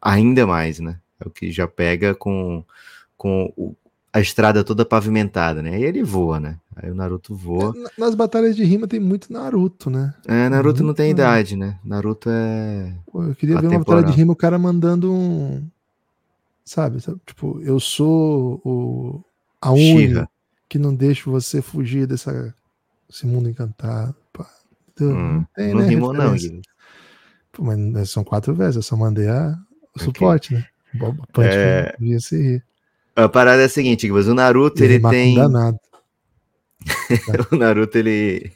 ainda 0.01 0.47
mais, 0.47 0.81
né? 0.81 0.99
É 1.21 1.27
o 1.27 1.31
que 1.31 1.51
já 1.51 1.67
pega 1.67 2.15
com, 2.15 2.65
com 3.17 3.53
o, 3.57 3.75
a 4.13 4.21
estrada 4.21 4.63
toda 4.63 4.85
pavimentada, 4.85 5.63
né? 5.63 5.75
Aí 5.75 5.85
ele 5.85 6.03
voa, 6.03 6.39
né? 6.39 6.59
Aí 6.77 6.91
o 6.91 6.95
Naruto 6.95 7.35
voa. 7.35 7.75
É, 7.77 8.01
nas 8.01 8.15
batalhas 8.15 8.55
de 8.55 8.65
rima 8.65 8.87
tem 8.87 9.01
muito 9.01 9.33
Naruto, 9.33 9.91
né? 9.91 10.15
É, 10.27 10.49
Naruto 10.49 10.85
não 10.85 10.95
tem 10.95 11.11
idade, 11.11 11.57
né? 11.57 11.79
Naruto 11.85 12.29
é. 12.31 12.95
Pô, 13.11 13.25
eu 13.25 13.35
queria 13.35 13.57
atemporal. 13.57 13.71
ver 13.71 13.77
uma 13.77 13.85
batalha 13.85 14.13
de 14.13 14.17
rima, 14.17 14.33
o 14.33 14.37
cara 14.37 14.59
mandando 14.59 15.13
um. 15.13 15.67
Sabe? 16.65 17.01
sabe? 17.01 17.21
Tipo, 17.27 17.61
eu 17.63 17.81
sou 17.81 18.61
o. 18.65 19.25
A 19.61 19.73
unha 19.73 20.29
que 20.69 20.79
não 20.79 20.95
deixa 20.95 21.31
você 21.31 21.63
fugir 21.63 22.07
dessa, 22.07 22.55
desse 23.09 23.27
mundo 23.27 23.49
encantado. 23.49 24.15
Pá. 24.33 24.47
Hum, 25.01 25.39
não 25.39 25.47
tem, 25.55 25.75
não 25.75 25.81
né? 25.81 25.89
rimou, 25.89 26.13
não, 26.13 26.35
Pô, 27.53 27.65
mas 27.65 28.11
são 28.11 28.23
quatro 28.23 28.55
vezes, 28.55 28.77
eu 28.77 28.83
só 28.83 28.97
mandei 28.97 29.29
a, 29.29 29.57
o 29.95 30.01
suporte, 30.01 30.55
né? 30.55 30.67
O 31.01 31.15
Punch 31.33 31.49
é... 31.49 31.95
devia 31.99 32.21
se 32.21 32.41
rir. 32.41 32.65
A 33.15 33.29
parada 33.29 33.63
é 33.63 33.65
a 33.65 33.69
seguinte, 33.69 34.09
mas 34.11 34.29
o 34.29 34.35
Naruto 34.35 34.83
ele, 34.83 34.95
ele 34.95 35.09
tem. 35.09 35.37
o 37.51 37.57
Naruto 37.57 37.99
ele, 37.99 38.53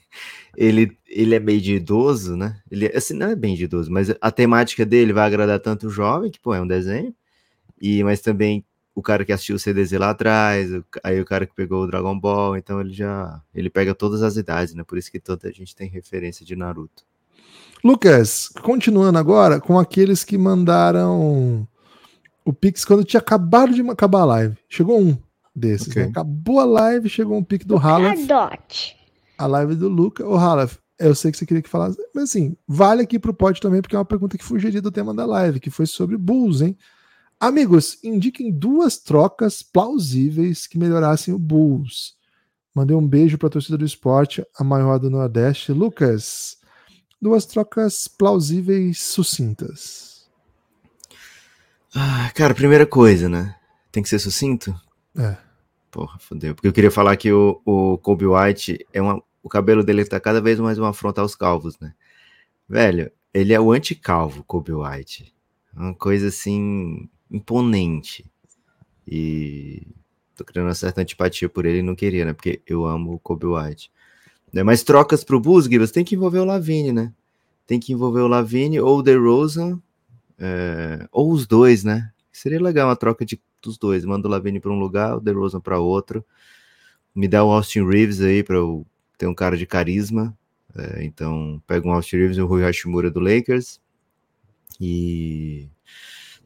ele, 0.57 0.97
ele 1.09 1.35
é 1.35 1.41
meio 1.41 1.61
de 1.61 1.75
idoso, 1.75 2.37
né? 2.37 2.61
Ele 2.71 2.87
assim 2.95 3.15
não 3.15 3.31
é 3.31 3.37
bem 3.37 3.57
de 3.57 3.65
idoso, 3.65 3.91
mas 3.91 4.15
a 4.21 4.31
temática 4.31 4.87
dele 4.87 5.13
vai 5.13 5.27
agradar 5.27 5.59
tanto 5.59 5.89
o 5.89 5.91
jovem 5.91 6.31
que 6.31 6.39
pô 6.39 6.55
é 6.55 6.61
um 6.61 6.67
desenho 6.67 7.13
e 7.81 8.05
mas 8.05 8.21
também 8.21 8.65
o 8.95 9.03
cara 9.03 9.25
que 9.25 9.33
assistiu 9.33 9.57
o 9.57 9.59
CDZ 9.59 9.93
lá 9.93 10.11
atrás, 10.11 10.69
aí 11.03 11.21
o 11.21 11.25
cara 11.25 11.47
que 11.47 11.55
pegou 11.55 11.83
o 11.83 11.87
Dragon 11.87 12.19
Ball, 12.19 12.57
então 12.57 12.81
ele 12.81 12.93
já 12.93 13.41
ele 13.55 13.71
pega 13.71 13.95
todas 13.95 14.23
as 14.23 14.37
idades, 14.37 14.75
né? 14.75 14.85
Por 14.85 14.99
isso 14.99 15.11
que 15.11 15.19
toda 15.19 15.49
a 15.49 15.53
gente 15.53 15.75
tem 15.75 15.89
referência 15.89 16.45
de 16.45 16.55
Naruto. 16.55 17.05
Lucas, 17.85 18.49
continuando 18.63 19.19
agora 19.19 19.61
com 19.61 19.79
aqueles 19.79 20.23
que 20.23 20.39
mandaram 20.39 21.67
o 22.45 22.53
Pix 22.53 22.85
quando 22.85 23.05
tinha 23.05 23.21
acabado 23.21 23.75
de 23.75 23.83
acabar 23.91 24.21
a 24.21 24.27
live. 24.27 24.57
Chegou 24.69 25.01
um 25.01 25.17
desses. 25.55 25.89
Okay. 25.89 26.05
Né? 26.05 26.09
Acabou 26.09 26.61
a 26.61 26.65
live, 26.65 27.09
chegou 27.09 27.37
um 27.37 27.43
Pix 27.43 27.65
do 27.65 27.77
Halaf. 27.77 28.17
A 29.37 29.47
live 29.47 29.75
do 29.75 29.89
Luca. 29.89 30.27
Ô, 30.27 30.37
Halaf, 30.37 30.77
eu 30.99 31.15
sei 31.15 31.33
que 31.33 31.39
você 31.39 31.47
queria 31.47 31.63
que 31.63 31.69
falasse, 31.69 31.99
mas 32.15 32.25
assim, 32.25 32.57
vale 32.67 33.03
aqui 33.03 33.19
pro 33.19 33.35
pod 33.35 33.61
também, 33.61 33.83
porque 33.83 33.97
é 33.97 33.99
uma 33.99 34.05
pergunta 34.05 34.39
que 34.39 34.45
fugiria 34.45 34.81
do 34.81 34.93
tema 34.93 35.13
da 35.13 35.27
live, 35.27 35.59
que 35.59 35.71
foi 35.71 35.87
sobre 35.87 36.17
Bulls, 36.17 36.61
hein? 36.61 36.77
Amigos, 37.41 37.99
indiquem 38.05 38.53
duas 38.53 38.99
trocas 38.99 39.63
plausíveis 39.63 40.69
que 40.69 40.79
melhorassem 40.79 41.35
o 41.35 41.39
Bulls. 41.39 42.15
Mandei 42.73 42.97
um 42.97 43.07
beijo 43.07 43.37
para 43.37 43.49
a 43.49 43.51
torcida 43.51 43.77
do 43.77 43.85
esporte, 43.85 44.47
a 44.57 44.63
maior 44.63 44.99
do 44.99 45.11
Nordeste. 45.11 45.73
Lucas, 45.73 46.57
duas 47.23 47.47
trocas 47.47 48.09
plausíveis 48.09 49.01
sucintas. 49.01 50.29
Ah, 51.95 52.33
cara, 52.35 52.53
primeira 52.53 52.85
coisa, 52.85 53.29
né? 53.29 53.55
Tem 53.93 54.03
que 54.03 54.09
ser 54.09 54.19
sucinto? 54.19 54.75
É. 55.17 55.37
Porra, 55.89 56.19
fodeu. 56.19 56.55
Porque 56.55 56.67
eu 56.67 56.73
queria 56.73 56.91
falar 56.91 57.17
que 57.17 57.33
o, 57.33 57.61
o 57.65 57.99
Kobe 57.99 58.27
White 58.27 58.85
é 58.93 59.01
uma. 59.01 59.23
O 59.43 59.49
cabelo 59.49 59.85
dele 59.85 60.05
tá 60.05 60.19
cada 60.19 60.41
vez 60.41 60.59
mais 60.59 60.79
uma 60.79 60.91
afronta 60.91 61.21
aos 61.21 61.37
calvos, 61.37 61.79
né? 61.79 61.95
Velho, 62.69 63.11
ele 63.33 63.53
é 63.53 63.61
o 63.61 63.71
anti-calvo, 63.71 64.43
Kobe 64.45 64.73
White. 64.73 65.33
Uma 65.75 65.95
coisa 65.95 66.29
assim. 66.29 67.09
imponente. 67.31 68.25
E. 69.07 69.87
tô 70.35 70.45
criando 70.45 70.69
uma 70.69 70.75
certa 70.75 71.03
antipatia 71.03 71.49
por 71.49 71.67
ele 71.67 71.79
e 71.79 71.83
não 71.83 71.95
queria, 71.95 72.25
né? 72.25 72.33
Porque 72.33 72.63
eu 72.67 72.87
amo 72.87 73.15
o 73.15 73.19
Kobe 73.21 73.47
White. 73.47 73.93
Né? 74.53 74.63
Mas 74.63 74.83
trocas 74.83 75.25
para 75.25 75.37
o 75.37 75.63
Gibas, 75.63 75.91
tem 75.91 76.05
que 76.05 76.15
envolver 76.15 76.39
o 76.39 76.45
Lavine, 76.45 76.93
né? 76.93 77.13
Tem 77.67 77.81
que 77.81 77.93
envolver 77.93 78.21
o 78.21 78.29
Lavine 78.29 78.81
ou 78.81 78.99
o 78.99 79.03
DeRozan, 79.03 79.81
é, 80.39 81.09
ou 81.11 81.33
os 81.33 81.47
dois, 81.47 81.83
né? 81.83 82.13
Seria 82.31 82.61
legal 82.61 82.89
uma 82.89 82.97
troca 82.97 83.25
de, 83.25 83.41
dos 83.63 83.79
dois. 83.79 84.05
Manda 84.05 84.29
o 84.29 84.31
Lavine 84.31 84.61
para 84.61 84.71
um 84.71 84.79
lugar, 84.79 85.17
o 85.17 85.21
DeRozan 85.21 85.61
para 85.61 85.79
outro. 85.79 86.25
Me 87.15 87.27
dá 87.29 87.43
o 87.45 87.51
Austin 87.51 87.87
Reeves 87.87 88.21
aí 88.21 88.43
para 88.43 88.57
eu 88.57 88.87
ter 89.17 89.27
um 89.27 89.35
cara 89.35 89.57
de 89.57 89.67
carisma. 89.67 90.37
É, 90.75 91.05
então, 91.05 91.63
pega 91.67 91.87
um 91.87 91.93
Austin 91.93 92.17
Reeves 92.17 92.37
e 92.37 92.43
o 92.43 92.47
Rui 92.47 92.63
Hashimura 92.63 93.11
do 93.11 93.21
Lakers. 93.21 93.81
E 94.81 95.69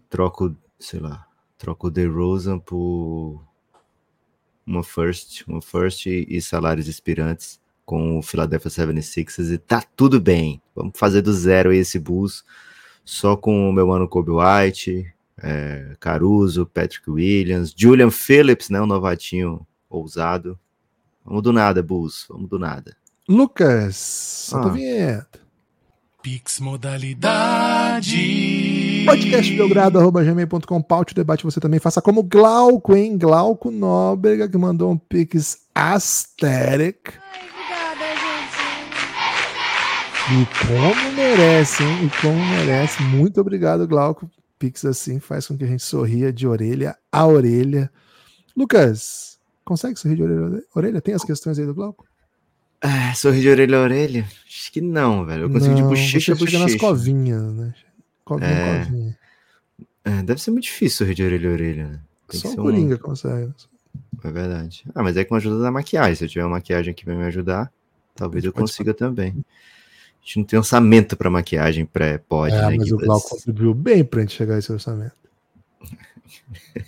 troco, 0.08 0.54
sei 0.78 1.00
lá, 1.00 1.26
troco 1.56 1.86
o 1.86 1.90
DeRozan 1.90 2.58
por 2.58 3.42
uma 4.66 4.84
first, 4.84 5.44
uma 5.46 5.62
first 5.62 6.06
e, 6.06 6.26
e 6.28 6.42
salários 6.42 6.88
expirantes 6.88 7.60
com 7.86 8.18
o 8.18 8.22
Philadelphia 8.22 8.70
76ers 8.70 9.54
e 9.54 9.56
tá 9.56 9.82
tudo 9.94 10.20
bem. 10.20 10.60
Vamos 10.74 10.98
fazer 10.98 11.22
do 11.22 11.32
zero 11.32 11.72
esse 11.72 12.00
Bulls, 12.00 12.44
só 13.04 13.36
com 13.36 13.70
o 13.70 13.72
meu 13.72 13.86
mano 13.86 14.08
Kobe 14.08 14.32
White, 14.32 15.06
é, 15.40 15.94
Caruso, 16.00 16.66
Patrick 16.66 17.08
Williams, 17.08 17.72
Julian 17.74 18.10
Phillips, 18.10 18.68
né, 18.68 18.82
um 18.82 18.86
novatinho 18.86 19.64
ousado. 19.88 20.58
Vamos 21.24 21.42
do 21.42 21.52
nada, 21.52 21.80
Bulls, 21.82 22.26
vamos 22.28 22.50
do 22.50 22.58
nada. 22.58 22.96
Lucas, 23.28 23.96
solta 23.96 24.68
ah. 24.68 24.70
a 24.70 24.74
vinheta. 24.74 25.46
Pix 26.22 26.58
Modalidade. 26.58 28.16
Podcastbelgrado.gmail.com 29.06 30.82
Paute 30.82 31.12
o 31.12 31.14
debate 31.14 31.44
você 31.44 31.60
também 31.60 31.78
faça 31.78 32.02
como 32.02 32.24
Glauco, 32.24 32.96
hein? 32.96 33.16
Glauco 33.16 33.70
Nóbrega, 33.70 34.48
que 34.48 34.58
mandou 34.58 34.90
um 34.90 34.98
Pix 34.98 35.58
Aesthetic. 35.72 37.14
E 40.28 40.66
como 40.66 41.12
merece, 41.12 41.82
hein? 41.82 42.06
E 42.06 42.20
como 42.20 42.38
merece. 42.50 43.02
Muito 43.02 43.40
obrigado, 43.40 43.86
Glauco. 43.86 44.30
Pix 44.58 44.84
assim 44.84 45.20
faz 45.20 45.46
com 45.46 45.56
que 45.56 45.64
a 45.64 45.66
gente 45.66 45.82
sorria 45.82 46.32
de 46.32 46.46
orelha 46.46 46.96
a 47.12 47.26
orelha. 47.26 47.90
Lucas, 48.56 49.38
consegue 49.64 49.98
sorrir 49.98 50.16
de 50.16 50.22
orelha 50.22 50.62
a 50.74 50.78
orelha? 50.78 51.00
Tem 51.00 51.14
as 51.14 51.22
questões 51.24 51.58
aí 51.58 51.66
do 51.66 51.74
Glauco? 51.74 52.04
Ah, 52.80 53.14
sorrir 53.14 53.40
de 53.42 53.48
orelha 53.50 53.78
a 53.78 53.82
orelha? 53.82 54.26
Acho 54.46 54.72
que 54.72 54.80
não, 54.80 55.24
velho. 55.24 55.42
Eu 55.44 55.50
consigo 55.50 55.74
não, 55.74 55.82
de 55.82 55.82
bochecha 55.88 56.32
a 56.32 56.36
bochecha. 56.36 56.58
nas 56.58 56.74
covinhas, 56.74 57.52
né? 57.52 57.74
Covinha, 58.24 58.50
É. 58.50 58.84
covinha. 58.84 59.18
É, 60.04 60.22
deve 60.22 60.40
ser 60.40 60.50
muito 60.50 60.64
difícil 60.64 60.98
sorrir 60.98 61.14
de 61.14 61.22
orelha 61.24 61.50
a 61.50 61.52
orelha, 61.52 61.86
né? 61.88 62.00
Tem 62.28 62.40
Só 62.40 62.48
o 62.48 62.50
ser 62.52 62.60
um- 62.60 62.62
Coringa 62.64 62.98
consegue. 62.98 63.52
É 64.24 64.30
verdade. 64.30 64.84
Ah, 64.94 65.02
mas 65.02 65.16
é 65.16 65.24
com 65.24 65.34
a 65.34 65.38
ajuda 65.38 65.60
da 65.60 65.70
maquiagem. 65.70 66.14
Se 66.16 66.24
eu 66.24 66.28
tiver 66.28 66.44
uma 66.44 66.56
maquiagem 66.56 66.92
que 66.94 67.04
vai 67.04 67.14
me 67.14 67.24
ajudar, 67.24 67.70
talvez 68.14 68.44
eu 68.44 68.52
consiga 68.52 68.92
também. 68.94 69.44
A 70.26 70.28
gente 70.28 70.38
não 70.38 70.44
tem 70.44 70.58
orçamento 70.58 71.16
pra 71.16 71.30
maquiagem 71.30 71.86
pré-pod, 71.86 72.52
É, 72.52 72.68
né? 72.70 72.76
mas 72.78 72.90
o? 72.90 72.96
Glauco 72.96 73.28
contribuiu 73.30 73.72
bem 73.72 74.04
pra 74.04 74.22
gente 74.22 74.34
chegar 74.34 74.56
a 74.56 74.58
esse 74.58 74.72
orçamento. 74.72 75.14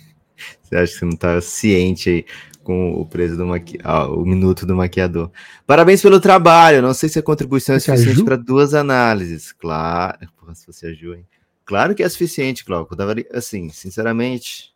Você 0.61 0.75
acha 0.75 0.91
que 0.93 0.99
você 0.99 1.05
não 1.05 1.15
tá 1.15 1.41
ciente 1.41 2.09
aí 2.09 2.25
com 2.63 2.91
o 2.93 3.05
preço 3.05 3.35
do 3.35 3.45
maqui... 3.47 3.79
ah, 3.83 4.07
o 4.07 4.23
minuto 4.25 4.65
do 4.65 4.75
maquiador. 4.75 5.31
Parabéns 5.65 6.01
pelo 6.01 6.19
trabalho. 6.19 6.81
Não 6.81 6.93
sei 6.93 7.09
se 7.09 7.17
a 7.17 7.23
contribuição 7.23 7.75
é 7.75 7.79
Você 7.79 7.95
suficiente 7.97 8.23
para 8.23 8.35
duas 8.35 8.73
análises. 8.75 9.51
Claro. 9.53 10.19
Porra, 10.37 10.53
se 10.53 10.67
você 10.67 10.93
Ju, 10.93 11.15
hein? 11.15 11.25
Claro 11.65 11.95
que 11.95 12.03
é 12.03 12.09
suficiente, 12.09 12.63
Glauco. 12.65 12.95
Daria- 12.95 13.25
assim, 13.33 13.69
sinceramente, 13.69 14.71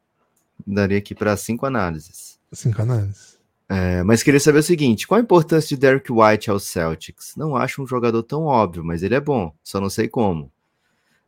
daria 0.65 0.97
aqui 0.97 1.13
para 1.13 1.35
cinco 1.37 1.65
análises. 1.65 2.39
Cinco 2.51 2.81
análises. 2.81 3.32
É, 3.73 4.03
mas 4.03 4.21
queria 4.21 4.39
saber 4.39 4.59
o 4.59 4.63
seguinte: 4.63 5.07
qual 5.07 5.19
a 5.19 5.23
importância 5.23 5.69
de 5.69 5.81
Derek 5.81 6.11
White 6.11 6.51
aos 6.51 6.63
Celtics? 6.63 7.35
Não 7.35 7.55
acho 7.55 7.81
um 7.81 7.87
jogador 7.87 8.21
tão 8.21 8.43
óbvio, 8.43 8.83
mas 8.83 9.01
ele 9.01 9.15
é 9.15 9.19
bom, 9.19 9.51
só 9.63 9.81
não 9.81 9.89
sei 9.89 10.07
como. 10.07 10.51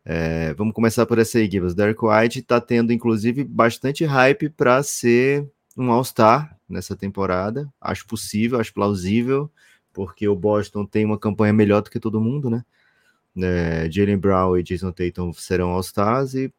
É, 0.06 0.54
vamos 0.54 0.75
começar 0.75 1.08
por 1.08 1.18
essa 1.18 1.40
aí, 1.40 1.50
Gibbs. 1.50 1.74
Derek 1.74 2.00
White 2.06 2.40
está 2.40 2.62
tendo, 2.62 2.94
inclusive, 2.94 3.44
bastante 3.44 4.06
hype 4.06 4.50
para 4.50 4.84
ser 4.84 5.50
um 5.75 5.90
All-Star 5.92 6.56
nessa 6.70 6.96
temporada. 6.96 7.68
Acho 7.82 8.06
possível, 8.06 8.60
acho 8.60 8.74
plausível, 8.74 9.50
porque 9.92 10.28
o 10.28 10.36
Boston 10.36 10.86
tem 10.86 11.04
uma 11.04 11.18
campanha 11.18 11.52
melhor 11.52 11.82
do 11.82 11.90
que 11.90 12.00
todo 12.00 12.22
mundo, 12.22 12.52
né? 12.52 12.64
É, 13.36 13.90
Jalen 13.90 14.18
Brown 14.20 14.56
e 14.56 14.62
Jason 14.62 14.92
Tatum 14.92 15.34
serão 15.34 15.72
All-Stars 15.72 16.36
e 16.36 16.54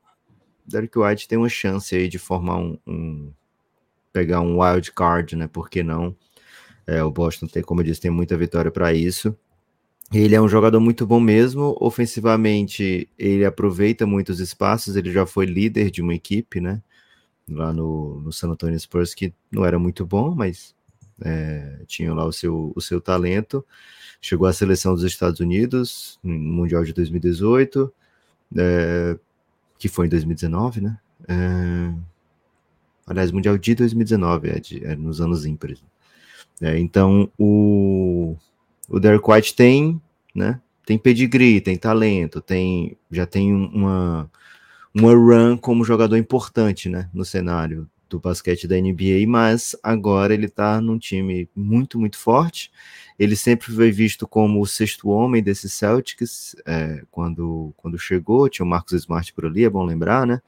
Derek 0.67 0.99
White 0.99 1.29
tem 1.29 1.39
uma 1.39 1.49
chance 1.49 1.95
aí 1.95 2.09
de 2.09 2.19
formar 2.19 2.57
um, 2.57 2.77
um 2.85 3.33
pegar 4.17 4.41
um 4.41 4.63
wild 4.63 4.93
card, 4.93 5.37
né? 5.37 5.47
Por 5.47 5.69
que 5.69 5.83
não? 5.83 6.17
É, 6.87 7.03
o 7.03 7.11
Boston 7.11 7.47
tem, 7.47 7.63
como 7.63 7.83
eu 7.83 7.85
disse, 7.85 8.01
tem 8.01 8.11
muita 8.11 8.35
vitória 8.35 8.71
para 8.71 8.95
isso. 8.95 9.37
Ele 10.11 10.35
é 10.35 10.41
um 10.41 10.49
jogador 10.49 10.81
muito 10.81 11.07
bom 11.07 11.21
mesmo. 11.21 11.77
Ofensivamente, 11.79 13.11
ele 13.19 13.45
aproveita 13.45 14.07
muitos 14.07 14.41
espaços. 14.41 14.97
Ele 14.97 15.13
já 15.13 15.27
foi 15.27 15.45
líder 15.45 15.91
de 15.91 16.01
uma 16.01 16.15
equipe, 16.15 16.63
né? 16.63 16.81
Lá 17.47 17.75
no, 17.75 18.23
no 18.23 18.33
San 18.33 18.49
Antonio 18.49 18.81
Spurs, 18.81 19.15
que 19.15 19.35
não 19.53 19.67
era 19.67 19.79
muito 19.79 20.07
bom, 20.07 20.35
mas 20.35 20.75
é, 21.23 21.83
tinha 21.87 22.15
lá 22.15 22.25
o 22.25 22.33
seu, 22.33 22.73
o 22.75 22.81
seu 22.81 23.03
talento. 23.03 23.67
Chegou 24.19 24.49
à 24.49 24.53
seleção 24.55 24.95
dos 24.95 25.05
Estados 25.05 25.41
Unidos 25.41 26.19
no 26.23 26.33
Mundial 26.33 26.85
de 26.85 26.95
2018, 26.95 27.93
é, 28.57 29.19
que 29.79 29.89
foi 29.89 30.07
em 30.07 30.09
2019, 30.09 30.81
né? 30.81 30.99
É, 31.29 32.16
aliás, 33.07 33.31
Mundial 33.31 33.57
de 33.57 33.75
2019, 33.75 34.49
é, 34.49 34.61
de, 34.61 34.85
é 34.85 34.97
nos 34.97 35.21
anos 35.21 35.47
ímpares. 35.47 35.83
É, 36.61 36.79
então, 36.79 37.31
o, 37.39 38.37
o 38.89 38.99
Derek 38.99 39.31
White 39.31 39.55
tem, 39.55 40.01
né? 40.35 40.61
Tem 40.85 40.99
pedigree, 40.99 41.61
tem 41.61 41.77
talento, 41.77 42.41
tem 42.41 42.97
já 43.11 43.27
tem 43.27 43.53
uma 43.53 44.31
uma 44.97 45.13
run 45.13 45.59
como 45.59 45.85
jogador 45.85 46.17
importante, 46.17 46.89
né, 46.89 47.11
no 47.13 47.23
cenário 47.23 47.87
do 48.09 48.19
basquete 48.19 48.67
da 48.67 48.77
NBA, 48.77 49.27
mas 49.29 49.77
agora 49.83 50.33
ele 50.33 50.49
tá 50.49 50.81
num 50.81 50.99
time 50.99 51.49
muito, 51.55 51.99
muito 51.99 52.17
forte. 52.17 52.71
Ele 53.19 53.37
sempre 53.37 53.71
foi 53.73 53.91
visto 53.91 54.27
como 54.27 54.61
o 54.61 54.67
sexto 54.67 55.09
homem 55.09 55.43
desses 55.43 55.73
Celtics 55.75 56.57
é, 56.65 57.03
quando, 57.11 57.75
quando 57.77 57.99
chegou. 57.99 58.49
Tinha 58.49 58.65
o 58.65 58.69
Marcos 58.69 58.93
Smart 58.95 59.33
por 59.35 59.45
ali, 59.45 59.65
é 59.65 59.71
bom 59.71 59.85
lembrar, 59.85 60.27
né? 60.27 60.41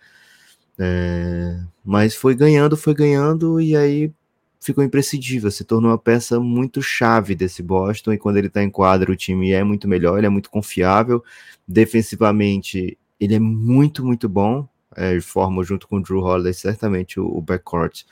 É, 0.78 1.60
mas 1.84 2.14
foi 2.14 2.34
ganhando, 2.34 2.76
foi 2.76 2.94
ganhando, 2.94 3.60
e 3.60 3.76
aí 3.76 4.12
ficou 4.60 4.84
imprescindível, 4.84 5.50
se 5.50 5.64
tornou 5.64 5.90
uma 5.90 5.98
peça 5.98 6.38
muito 6.38 6.82
chave 6.82 7.34
desse 7.34 7.62
Boston, 7.62 8.12
e 8.12 8.18
quando 8.18 8.36
ele 8.36 8.48
tá 8.48 8.62
em 8.62 8.70
quadra 8.70 9.10
o 9.10 9.16
time 9.16 9.50
é 9.52 9.64
muito 9.64 9.88
melhor, 9.88 10.18
ele 10.18 10.26
é 10.26 10.30
muito 10.30 10.50
confiável, 10.50 11.24
defensivamente 11.66 12.96
ele 13.20 13.34
é 13.34 13.40
muito, 13.40 14.04
muito 14.04 14.28
bom, 14.28 14.68
é, 14.96 15.20
forma 15.20 15.62
junto 15.64 15.88
com 15.88 15.96
o 15.96 16.02
Drew 16.02 16.20
Holiday 16.20 16.54
certamente 16.54 17.20
o, 17.20 17.26
o 17.26 17.40
backcourt 17.42 18.04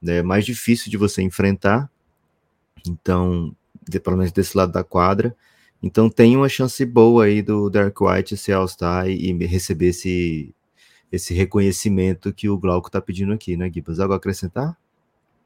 né, 0.00 0.22
mais 0.22 0.44
difícil 0.46 0.90
de 0.90 0.96
você 0.96 1.22
enfrentar, 1.22 1.90
então, 2.86 3.54
de, 3.88 3.98
pelo 4.00 4.16
menos 4.16 4.32
desse 4.32 4.56
lado 4.56 4.72
da 4.72 4.84
quadra, 4.84 5.36
então 5.82 6.10
tem 6.10 6.36
uma 6.36 6.48
chance 6.48 6.84
boa 6.84 7.24
aí 7.24 7.42
do 7.42 7.70
Derek 7.70 8.02
White 8.02 8.36
ser 8.36 8.52
All-Star 8.52 9.08
e, 9.08 9.30
e 9.30 9.46
receber 9.46 9.88
esse, 9.88 10.54
esse 11.10 11.34
reconhecimento 11.34 12.32
que 12.32 12.48
o 12.48 12.58
Glauco 12.58 12.90
tá 12.90 13.00
pedindo 13.00 13.32
aqui, 13.32 13.56
né, 13.56 13.70
Gibas? 13.72 14.00
Algo 14.00 14.14
a 14.14 14.16
acrescentar? 14.16 14.76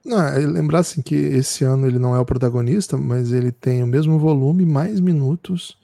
Não, 0.05 0.21
é 0.21 0.39
lembrar 0.39 0.81
assim 0.81 1.01
que 1.01 1.15
esse 1.15 1.65
ano 1.65 1.87
ele 1.87 1.99
não 1.99 2.15
é 2.15 2.19
o 2.19 2.25
protagonista, 2.25 2.97
mas 2.97 3.33
ele 3.33 3.53
tem 3.53 3.83
o 3.83 3.87
mesmo 3.87 4.19
volume, 4.19 4.67
mais 4.67 4.99
minutos 4.99 5.79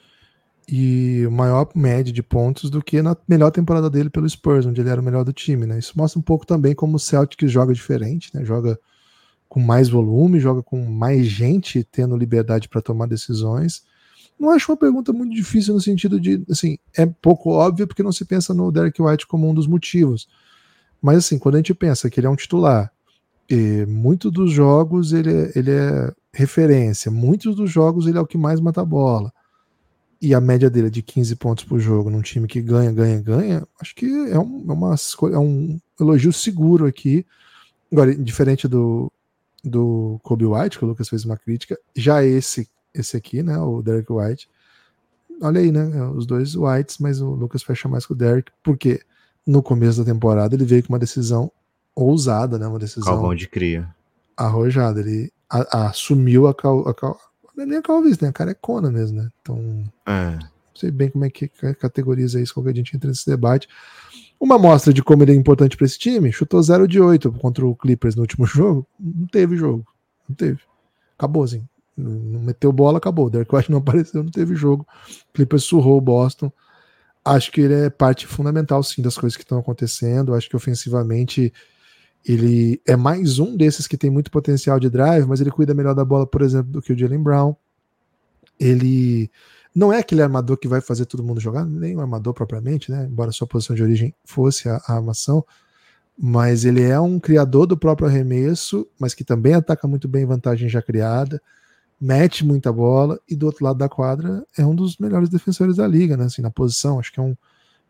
e 0.69 1.27
maior 1.31 1.69
média 1.75 2.13
de 2.13 2.23
pontos 2.23 2.69
do 2.69 2.83
que 2.83 3.01
na 3.01 3.17
melhor 3.27 3.51
temporada 3.51 3.89
dele 3.89 4.11
pelo 4.11 4.29
Spurs, 4.29 4.67
onde 4.67 4.81
ele 4.81 4.91
era 4.91 5.01
o 5.01 5.05
melhor 5.05 5.25
do 5.25 5.33
time, 5.33 5.65
né? 5.65 5.79
Isso 5.79 5.95
mostra 5.97 6.19
um 6.19 6.23
pouco 6.23 6.45
também 6.45 6.75
como 6.75 6.97
o 6.97 6.99
Celtic 6.99 7.49
joga 7.49 7.73
diferente, 7.73 8.31
né? 8.35 8.45
Joga 8.45 8.79
com 9.49 9.61
mais 9.61 9.89
volume, 9.89 10.41
joga 10.41 10.63
com 10.63 10.85
mais 10.85 11.27
gente 11.27 11.83
tendo 11.85 12.17
liberdade 12.17 12.69
para 12.69 12.83
tomar 12.83 13.07
decisões. 13.07 13.83
Não 14.39 14.51
acho 14.51 14.71
uma 14.71 14.77
pergunta 14.77 15.13
muito 15.13 15.35
difícil 15.35 15.75
no 15.75 15.81
sentido 15.81 16.21
de, 16.21 16.43
assim, 16.49 16.79
é 16.97 17.05
pouco 17.07 17.51
óbvio 17.51 17.87
porque 17.87 18.03
não 18.03 18.13
se 18.13 18.25
pensa 18.25 18.55
no 18.55 18.71
Derek 18.71 19.01
White 19.03 19.27
como 19.27 19.49
um 19.49 19.55
dos 19.55 19.67
motivos. 19.67 20.29
Mas 21.03 21.19
assim, 21.19 21.39
quando 21.39 21.57
a 21.57 21.59
gente 21.59 21.75
pensa 21.75 22.09
que 22.09 22.21
ele 22.21 22.27
é 22.27 22.31
um 22.31 22.37
titular, 22.37 22.93
e 23.51 23.87
muitos 23.87 24.31
dos 24.31 24.53
jogos 24.53 25.13
ele 25.13 25.33
é, 25.33 25.53
ele 25.57 25.71
é 25.71 26.13
referência, 26.33 27.11
muitos 27.11 27.57
dos 27.57 27.71
jogos 27.71 28.07
ele 28.07 28.19
é 28.19 28.21
o 28.21 28.27
que 28.27 28.39
mais 28.39 28.61
mata 28.61 28.83
a 28.83 28.85
bola. 28.85 29.33
E 30.21 30.35
a 30.35 30.41
média 30.41 30.69
dele 30.69 30.89
é 30.89 30.91
de 30.91 31.01
15 31.01 31.37
pontos 31.37 31.65
por 31.65 31.79
jogo 31.79 32.11
num 32.11 32.21
time 32.21 32.49
que 32.49 32.61
ganha, 32.61 32.93
ganha, 32.93 33.21
ganha. 33.21 33.69
Acho 33.81 33.95
que 33.95 34.07
é 34.07 34.39
um, 34.39 34.65
é 34.69 34.73
uma, 34.73 34.95
é 35.33 35.39
um 35.39 35.79
elogio 35.99 36.33
seguro 36.33 36.87
aqui. 36.87 37.25
Agora, 37.91 38.15
diferente 38.15 38.67
do, 38.67 39.13
do 39.65 40.19
Kobe 40.25 40.45
White, 40.45 40.79
que 40.79 40.85
o 40.85 40.89
Lucas 40.89 41.09
fez 41.09 41.25
uma 41.25 41.37
crítica, 41.37 41.79
já 41.97 42.25
esse, 42.25 42.69
esse 42.95 43.17
aqui, 43.17 43.43
né, 43.43 43.57
o 43.59 43.83
Derek 43.83 44.11
White, 44.13 44.49
olha 45.43 45.61
aí, 45.61 45.71
né, 45.71 45.85
os 46.15 46.27
dois 46.27 46.55
Whites, 46.57 46.99
mas 46.99 47.21
o 47.21 47.31
Lucas 47.31 47.63
fecha 47.63 47.89
mais 47.89 48.05
com 48.07 48.15
o 48.15 48.17
Derek, 48.17 48.51
porque 48.63 49.01
no 49.47 49.63
começo 49.63 50.03
da 50.05 50.13
temporada 50.13 50.55
ele 50.55 50.65
veio 50.65 50.83
com 50.83 50.93
uma 50.93 50.99
decisão 50.99 51.51
ousada, 51.95 52.59
né, 52.59 52.67
uma 52.67 52.79
decisão 52.79 53.13
Calvão 53.15 53.35
de 53.35 53.49
cria. 53.49 53.89
arrojada. 54.37 55.01
Ele 55.01 55.33
a- 55.51 55.67
a- 55.79 55.89
assumiu 55.89 56.47
a, 56.47 56.55
cal, 56.55 56.87
a 56.89 56.95
cal, 56.95 57.19
é 57.59 57.67
nem 57.67 57.79
a 57.79 57.83
calvície, 57.83 58.23
né? 58.23 58.29
A 58.29 58.33
carecona 58.33 58.91
mesmo, 58.91 59.21
né? 59.23 59.29
Então, 59.43 59.85
É, 60.07 60.37
não 60.37 60.49
sei 60.75 60.91
bem 60.93 61.09
como 61.11 61.25
é 61.25 61.31
que 61.31 61.49
ca- 61.49 61.75
categoriza 61.75 62.41
isso, 62.41 62.55
qualquer 62.55 62.73
dia 62.73 62.83
a 62.83 62.85
gente 62.85 62.97
entra 62.97 63.09
nesse 63.09 63.27
debate. 63.27 63.67
Uma 64.39 64.55
amostra 64.55 64.93
de 64.93 65.03
como 65.03 65.25
ele 65.25 65.33
é 65.33 65.35
importante 65.35 65.77
para 65.77 65.85
esse 65.87 65.99
time, 65.99 66.31
chutou 66.31 66.63
0 66.63 66.87
de 66.87 67.01
8 67.01 67.33
contra 67.33 67.67
o 67.67 67.75
Clippers 67.75 68.15
no 68.15 68.23
último 68.23 68.47
jogo. 68.47 68.87
Não 69.01 69.27
teve 69.27 69.57
jogo. 69.57 69.85
Não 70.29 70.37
teve. 70.37 70.61
Acabou, 71.19 71.43
assim. 71.43 71.67
Não 71.99 72.13
não 72.13 72.41
meteu 72.41 72.73
bola, 72.73 72.99
acabou. 72.99 73.27
O 73.27 73.31
Derek 73.31 73.55
White 73.55 73.71
não 73.71 73.79
apareceu, 73.81 74.23
não 74.23 74.31
teve 74.31 74.55
jogo. 74.55 74.87
O 75.31 75.33
Clippers 75.35 75.65
surrou 75.65 75.99
o 75.99 76.01
Boston. 76.01 76.51
Acho 77.25 77.53
que 77.53 77.61
ele 77.61 77.75
é 77.75 77.91
parte 77.91 78.27
fundamental, 78.27 78.83
sim, 78.83 79.03
das 79.03 79.19
coisas 79.19 79.37
que 79.37 79.43
estão 79.43 79.59
acontecendo. 79.59 80.35
Acho 80.35 80.49
que 80.49 80.57
ofensivamente 80.57 81.53
ele 82.25 82.81
é 82.87 82.97
mais 82.97 83.39
um 83.39 83.57
desses 83.57 83.87
que 83.87 83.97
tem 83.97 84.11
muito 84.11 84.31
potencial 84.31 84.79
de 84.79 84.89
drive, 84.89 85.27
mas 85.27 85.41
ele 85.41 85.51
cuida 85.51 85.75
melhor 85.75 85.95
da 85.95 86.05
bola, 86.05 86.27
por 86.27 86.43
exemplo, 86.43 86.73
do 86.73 86.83
que 86.83 86.93
o 86.93 86.99
Jalen 86.99 87.23
Brown. 87.23 87.55
Ele 88.59 89.31
não 89.75 89.93
é 89.93 89.99
aquele 89.99 90.23
armador 90.23 90.57
que 90.57 90.67
vai 90.67 90.81
fazer 90.81 91.07
todo 91.07 91.23
mundo 91.23 91.41
jogar, 91.41 91.65
nem 91.65 91.97
o 91.97 92.01
armador 92.01 92.35
propriamente, 92.35 92.91
né? 92.91 93.07
Embora 93.11 93.31
sua 93.31 93.47
posição 93.47 93.77
de 93.77 93.83
origem 93.83 94.15
fosse 94.25 94.69
a, 94.69 94.81
a 94.87 94.95
armação, 94.97 95.45
mas 96.19 96.65
ele 96.65 96.83
é 96.83 96.99
um 96.99 97.21
criador 97.21 97.67
do 97.67 97.77
próprio 97.77 98.09
arremesso, 98.09 98.87
mas 98.99 99.15
que 99.15 99.23
também 99.23 99.55
ataca 99.55 99.87
muito 99.87 100.09
bem 100.09 100.27
vantagem 100.27 100.69
já 100.69 100.83
criada. 100.83 101.41
Mete 102.01 102.45
muita 102.45 102.73
bola 102.73 103.21
e 103.29 103.35
do 103.35 103.47
outro 103.47 103.65
lado 103.65 103.79
da 103.79 103.89
quadra 103.89 104.45
é 104.57 104.65
um 104.65 104.75
dos 104.75 104.97
melhores 104.99 105.29
defensores 105.29 105.77
da 105.77 105.87
liga, 105.87 106.17
né? 106.17 106.25
Assim, 106.25 106.43
na 106.43 106.51
posição, 106.51 106.99
acho 106.99 107.13
que 107.13 107.19
é 107.19 107.23
um 107.23 107.37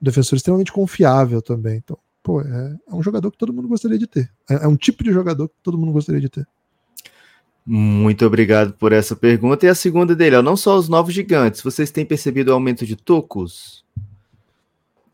defensor 0.00 0.36
extremamente 0.36 0.72
confiável 0.72 1.42
também. 1.42 1.76
Então, 1.76 1.98
pô, 2.22 2.40
é, 2.40 2.76
é 2.88 2.94
um 2.94 3.02
jogador 3.02 3.30
que 3.30 3.38
todo 3.38 3.52
mundo 3.52 3.68
gostaria 3.68 3.98
de 3.98 4.06
ter. 4.06 4.30
É, 4.48 4.64
é, 4.64 4.68
um 4.68 4.76
tipo 4.76 5.04
de 5.04 5.12
jogador 5.12 5.48
que 5.48 5.54
todo 5.62 5.78
mundo 5.78 5.92
gostaria 5.92 6.20
de 6.20 6.28
ter. 6.28 6.46
Muito 7.66 8.24
obrigado 8.24 8.72
por 8.72 8.92
essa 8.92 9.14
pergunta. 9.14 9.66
E 9.66 9.68
a 9.68 9.74
segunda 9.74 10.16
dele, 10.16 10.36
ó, 10.36 10.42
não 10.42 10.56
só 10.56 10.78
os 10.78 10.88
novos 10.88 11.12
gigantes, 11.12 11.60
vocês 11.60 11.90
têm 11.90 12.06
percebido 12.06 12.50
o 12.50 12.54
aumento 12.54 12.86
de 12.86 12.96
tocos? 12.96 13.84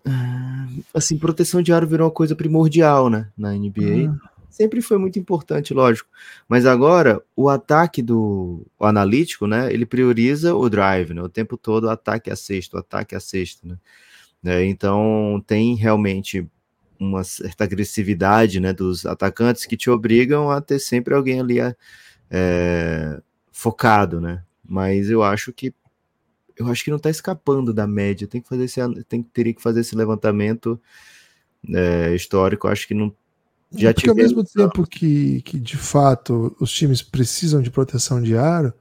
Ah, 0.06 0.68
assim, 0.94 1.18
proteção 1.18 1.62
de 1.62 1.72
aro 1.72 1.86
virou 1.86 2.06
uma 2.06 2.14
coisa 2.14 2.36
primordial, 2.36 3.10
né, 3.10 3.28
na 3.36 3.52
NBA. 3.52 4.14
Ah 4.22 4.33
sempre 4.54 4.80
foi 4.80 4.98
muito 4.98 5.18
importante, 5.18 5.74
lógico. 5.74 6.08
Mas 6.48 6.64
agora 6.64 7.20
o 7.34 7.48
ataque 7.48 8.00
do 8.00 8.64
o 8.78 8.86
analítico, 8.86 9.48
né? 9.48 9.72
Ele 9.72 9.84
prioriza 9.84 10.54
o 10.54 10.68
drive, 10.70 11.12
né? 11.12 11.20
O 11.22 11.28
tempo 11.28 11.56
todo 11.56 11.90
ataque 11.90 12.30
a 12.30 12.36
sexto, 12.36 12.78
ataque 12.78 13.16
a 13.16 13.20
sexto, 13.20 13.66
né? 13.66 13.76
É, 14.44 14.64
então 14.64 15.42
tem 15.46 15.74
realmente 15.74 16.46
uma 17.00 17.24
certa 17.24 17.64
agressividade, 17.64 18.60
né? 18.60 18.72
Dos 18.72 19.04
atacantes 19.04 19.66
que 19.66 19.76
te 19.76 19.90
obrigam 19.90 20.50
a 20.50 20.60
ter 20.60 20.78
sempre 20.78 21.14
alguém 21.14 21.40
ali 21.40 21.58
é, 22.30 23.20
focado, 23.50 24.20
né? 24.20 24.44
Mas 24.64 25.10
eu 25.10 25.22
acho 25.22 25.52
que 25.52 25.74
eu 26.56 26.68
acho 26.68 26.84
que 26.84 26.90
não 26.90 26.98
está 26.98 27.10
escapando 27.10 27.74
da 27.74 27.88
média. 27.88 28.28
Tem 28.28 28.40
que 28.40 28.48
fazer 28.48 28.64
esse, 28.64 28.80
tem 29.08 29.20
teria 29.20 29.52
que 29.52 29.62
fazer 29.62 29.80
esse 29.80 29.96
levantamento 29.96 30.80
é, 31.68 32.14
histórico. 32.14 32.68
Eu 32.68 32.72
acho 32.72 32.86
que 32.86 32.94
não 32.94 33.12
já 33.76 33.92
Porque 33.92 34.08
ao 34.08 34.16
mesmo 34.16 34.44
tempo 34.44 34.86
que, 34.86 35.42
que, 35.42 35.58
de 35.58 35.76
fato, 35.76 36.54
os 36.60 36.72
times 36.72 37.02
precisam 37.02 37.60
de 37.60 37.70
proteção 37.70 38.22
de 38.22 38.36
aro, 38.36 38.72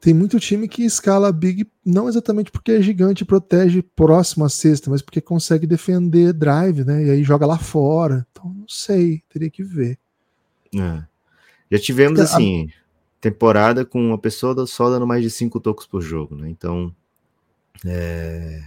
tem 0.00 0.14
muito 0.14 0.38
time 0.38 0.68
que 0.68 0.84
escala 0.84 1.32
big, 1.32 1.66
não 1.84 2.08
exatamente 2.08 2.50
porque 2.50 2.72
é 2.72 2.82
gigante 2.82 3.22
e 3.22 3.26
protege 3.26 3.82
próximo 3.82 4.44
à 4.44 4.48
cesta, 4.48 4.90
mas 4.90 5.02
porque 5.02 5.20
consegue 5.20 5.66
defender 5.66 6.32
drive, 6.32 6.84
né? 6.84 7.04
E 7.04 7.10
aí 7.10 7.24
joga 7.24 7.46
lá 7.46 7.58
fora. 7.58 8.26
Então, 8.30 8.52
não 8.52 8.68
sei, 8.68 9.22
teria 9.28 9.50
que 9.50 9.62
ver. 9.62 9.98
É. 10.74 11.02
Já 11.70 11.78
tivemos, 11.78 12.20
assim, 12.20 12.68
temporada 13.20 13.84
com 13.84 14.00
uma 14.00 14.18
pessoa 14.18 14.66
só 14.66 14.88
dando 14.88 15.06
mais 15.06 15.22
de 15.22 15.30
cinco 15.30 15.58
tocos 15.58 15.86
por 15.86 16.00
jogo, 16.00 16.36
né? 16.36 16.48
Então, 16.48 16.94
é... 17.84 18.62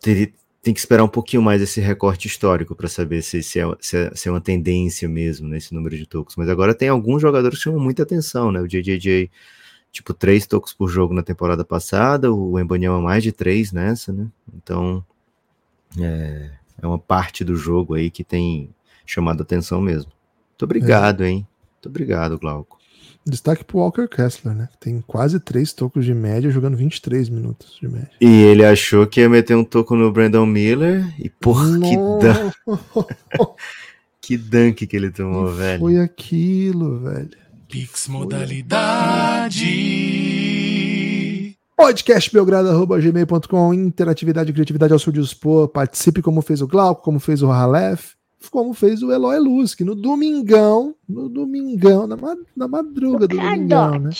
teria, 0.00 0.32
tem 0.66 0.74
que 0.74 0.80
esperar 0.80 1.04
um 1.04 1.08
pouquinho 1.08 1.40
mais 1.40 1.62
esse 1.62 1.80
recorte 1.80 2.26
histórico 2.26 2.74
para 2.74 2.88
saber 2.88 3.22
se, 3.22 3.40
se, 3.40 3.60
é, 3.60 3.76
se, 3.78 3.96
é, 3.96 4.10
se, 4.12 4.28
é, 4.28 4.32
uma 4.32 4.40
tendência 4.40 5.08
mesmo 5.08 5.46
nesse 5.46 5.72
número 5.72 5.96
de 5.96 6.04
tocos. 6.06 6.34
Mas 6.34 6.48
agora 6.48 6.74
tem 6.74 6.88
alguns 6.88 7.22
jogadores 7.22 7.58
que 7.58 7.62
chamam 7.62 7.78
muita 7.78 8.02
atenção, 8.02 8.50
né? 8.50 8.60
O 8.60 8.66
JJJ, 8.66 9.30
tipo, 9.92 10.12
três 10.12 10.44
tocos 10.44 10.74
por 10.74 10.88
jogo 10.88 11.14
na 11.14 11.22
temporada 11.22 11.64
passada, 11.64 12.32
o 12.32 12.58
é 12.58 12.64
mais 13.00 13.22
de 13.22 13.30
três 13.30 13.70
nessa, 13.70 14.12
né? 14.12 14.26
Então, 14.56 15.04
é, 16.00 16.50
é 16.82 16.84
uma 16.84 16.98
parte 16.98 17.44
do 17.44 17.54
jogo 17.54 17.94
aí 17.94 18.10
que 18.10 18.24
tem 18.24 18.68
chamado 19.06 19.44
atenção 19.44 19.80
mesmo. 19.80 20.10
Muito 20.50 20.64
obrigado, 20.64 21.22
é. 21.22 21.28
hein? 21.28 21.48
Muito 21.74 21.88
obrigado, 21.88 22.36
Glauco. 22.40 22.76
Destaque 23.28 23.64
pro 23.64 23.78
Walker 23.78 24.06
Kessler, 24.06 24.54
né? 24.54 24.68
Tem 24.78 25.02
quase 25.04 25.40
três 25.40 25.72
tocos 25.72 26.04
de 26.04 26.14
média, 26.14 26.48
jogando 26.48 26.76
23 26.76 27.28
minutos 27.28 27.76
de 27.80 27.88
média. 27.88 28.12
E 28.20 28.42
ele 28.42 28.64
achou 28.64 29.04
que 29.04 29.20
ia 29.20 29.28
meter 29.28 29.56
um 29.56 29.64
toco 29.64 29.96
no 29.96 30.12
Brandon 30.12 30.46
Miller. 30.46 31.12
E 31.18 31.28
porra, 31.28 31.66
que 31.80 31.96
dunk. 31.96 32.54
que 34.22 34.36
dunk 34.36 34.86
que 34.86 34.96
ele 34.96 35.10
tomou, 35.10 35.48
que 35.48 35.54
velho. 35.54 35.80
Foi 35.80 35.98
aquilo, 35.98 37.00
velho. 37.00 37.30
Pix 37.68 38.06
modalidade. 38.06 39.66
Podcastbelgrado.gmail.com 41.76 43.74
Interatividade 43.74 44.50
e 44.50 44.52
criatividade 44.52 44.92
ao 44.92 45.00
seu 45.00 45.12
dispor. 45.12 45.66
Participe 45.66 46.22
como 46.22 46.40
fez 46.42 46.62
o 46.62 46.68
Glauco, 46.68 47.02
como 47.02 47.18
fez 47.18 47.42
o 47.42 47.50
Halef 47.50 48.14
como 48.50 48.74
fez 48.74 49.02
o 49.02 49.12
Eloy 49.12 49.38
Luz, 49.38 49.74
que 49.74 49.84
no 49.84 49.94
domingão, 49.94 50.94
no 51.08 51.28
domingão, 51.28 52.06
na, 52.06 52.16
na 52.56 52.68
madruga 52.68 53.26
do 53.26 53.36
domingão, 53.36 53.98
né? 53.98 54.10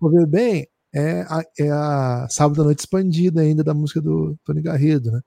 Vou 0.00 0.10
ver 0.10 0.26
bem, 0.26 0.68
é 0.92 1.22
a, 1.22 1.42
é 1.58 1.70
a 1.70 2.26
Sábado 2.30 2.58
da 2.58 2.64
Noite 2.64 2.80
Expandida 2.80 3.40
ainda 3.40 3.64
da 3.64 3.74
música 3.74 4.00
do 4.00 4.38
Tony 4.44 4.62
Garrido, 4.62 5.10
né? 5.10 5.20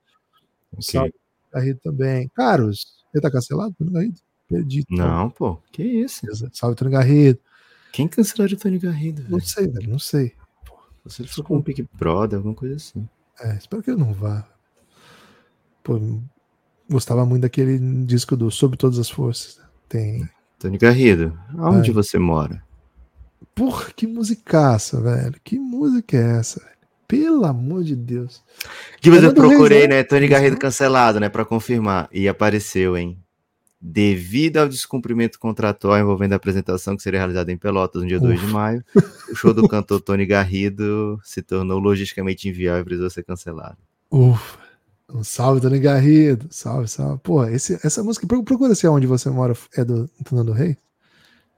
Okay. 0.74 0.84
Sábado 0.84 1.14
Garrido 1.52 1.80
também. 1.84 2.30
Caros, 2.36 3.06
ele 3.14 3.22
tá 3.22 3.30
cancelado, 3.30 3.76
Tony 3.78 3.92
Garrido? 3.92 4.22
Perdi. 4.48 4.84
Não, 4.90 5.30
pô, 5.30 5.58
que 5.72 5.82
isso? 5.82 6.28
Salve, 6.52 6.76
Tony 6.76 6.92
Garrido. 6.92 7.40
Quem 7.94 8.08
cancelou 8.08 8.48
o 8.48 8.58
Tony 8.58 8.80
Garrido? 8.80 9.24
Não 9.30 9.40
sei, 9.40 9.68
velho, 9.68 9.90
não 9.90 10.00
sei. 10.00 10.34
Você 11.04 11.24
ficou 11.24 11.44
com 11.44 11.58
um 11.58 11.62
Big 11.62 11.88
Brother, 11.94 12.38
alguma 12.38 12.54
coisa 12.54 12.76
assim. 12.76 13.08
É, 13.40 13.56
espero 13.56 13.82
que 13.82 13.90
ele 13.90 14.00
não 14.00 14.14
vá. 14.14 14.48
Pô, 15.84 16.00
Gostava 16.92 17.26
muito 17.26 17.44
daquele 17.44 17.80
disco 18.06 18.36
do 18.36 18.52
Sob 18.52 18.76
Todas 18.76 19.00
as 19.00 19.10
Forças. 19.10 19.62
Tem. 19.88 20.30
Tony 20.60 20.78
Garrido, 20.78 21.38
aonde 21.58 21.90
é. 21.90 21.94
você 21.94 22.20
mora? 22.20 22.62
Porra, 23.56 23.92
que 23.96 24.06
musicaça, 24.06 25.00
velho. 25.00 25.36
Que 25.42 25.58
música 25.58 26.18
é 26.18 26.40
essa, 26.40 26.60
velho? 26.60 26.72
Pelo 27.08 27.46
amor 27.46 27.86
de 27.86 27.96
Deus. 27.96 28.44
Que 29.00 29.10
eu 29.10 29.34
procurei, 29.34 29.80
Reis, 29.80 29.90
né? 29.90 29.96
né? 29.98 30.04
Tony 30.04 30.28
Garrido 30.28 30.58
cancelado, 30.58 31.18
né? 31.20 31.30
Pra 31.30 31.46
confirmar. 31.46 32.10
E 32.12 32.28
apareceu, 32.28 32.98
hein? 32.98 33.18
Devido 33.80 34.58
ao 34.58 34.68
descumprimento 34.68 35.40
contratual 35.40 35.98
envolvendo 35.98 36.34
a 36.34 36.36
apresentação 36.36 36.98
que 36.98 37.04
seria 37.04 37.22
realizada 37.22 37.52
em 37.54 37.58
Pelotas 37.58 38.02
no 38.02 38.08
dia 38.08 38.18
Uf. 38.18 38.28
2 38.28 38.40
de 38.42 38.48
maio, 38.48 38.84
o 39.32 39.36
show 39.36 39.54
do 39.54 39.66
cantor 39.70 40.02
Tony 40.02 40.26
Garrido 40.26 41.20
se 41.24 41.42
tornou 41.42 41.80
logisticamente 41.80 42.50
inviável 42.50 42.82
e 42.82 42.86
precisou 42.86 43.10
ser 43.10 43.24
cancelado. 43.24 43.78
Ufa. 44.12 44.71
Um 45.14 45.24
salve, 45.24 45.62
Dona 45.62 45.78
Garrido. 45.78 46.48
Salve, 46.50 46.88
salve. 46.88 47.20
Pô, 47.22 47.44
esse, 47.46 47.80
essa 47.84 48.04
música, 48.04 48.26
procura 48.26 48.74
se 48.76 48.88
onde 48.88 49.08
você 49.08 49.30
mora 49.30 49.56
é 49.76 49.84
do 49.84 50.10
Fernando 50.26 50.52
Rei. 50.52 50.78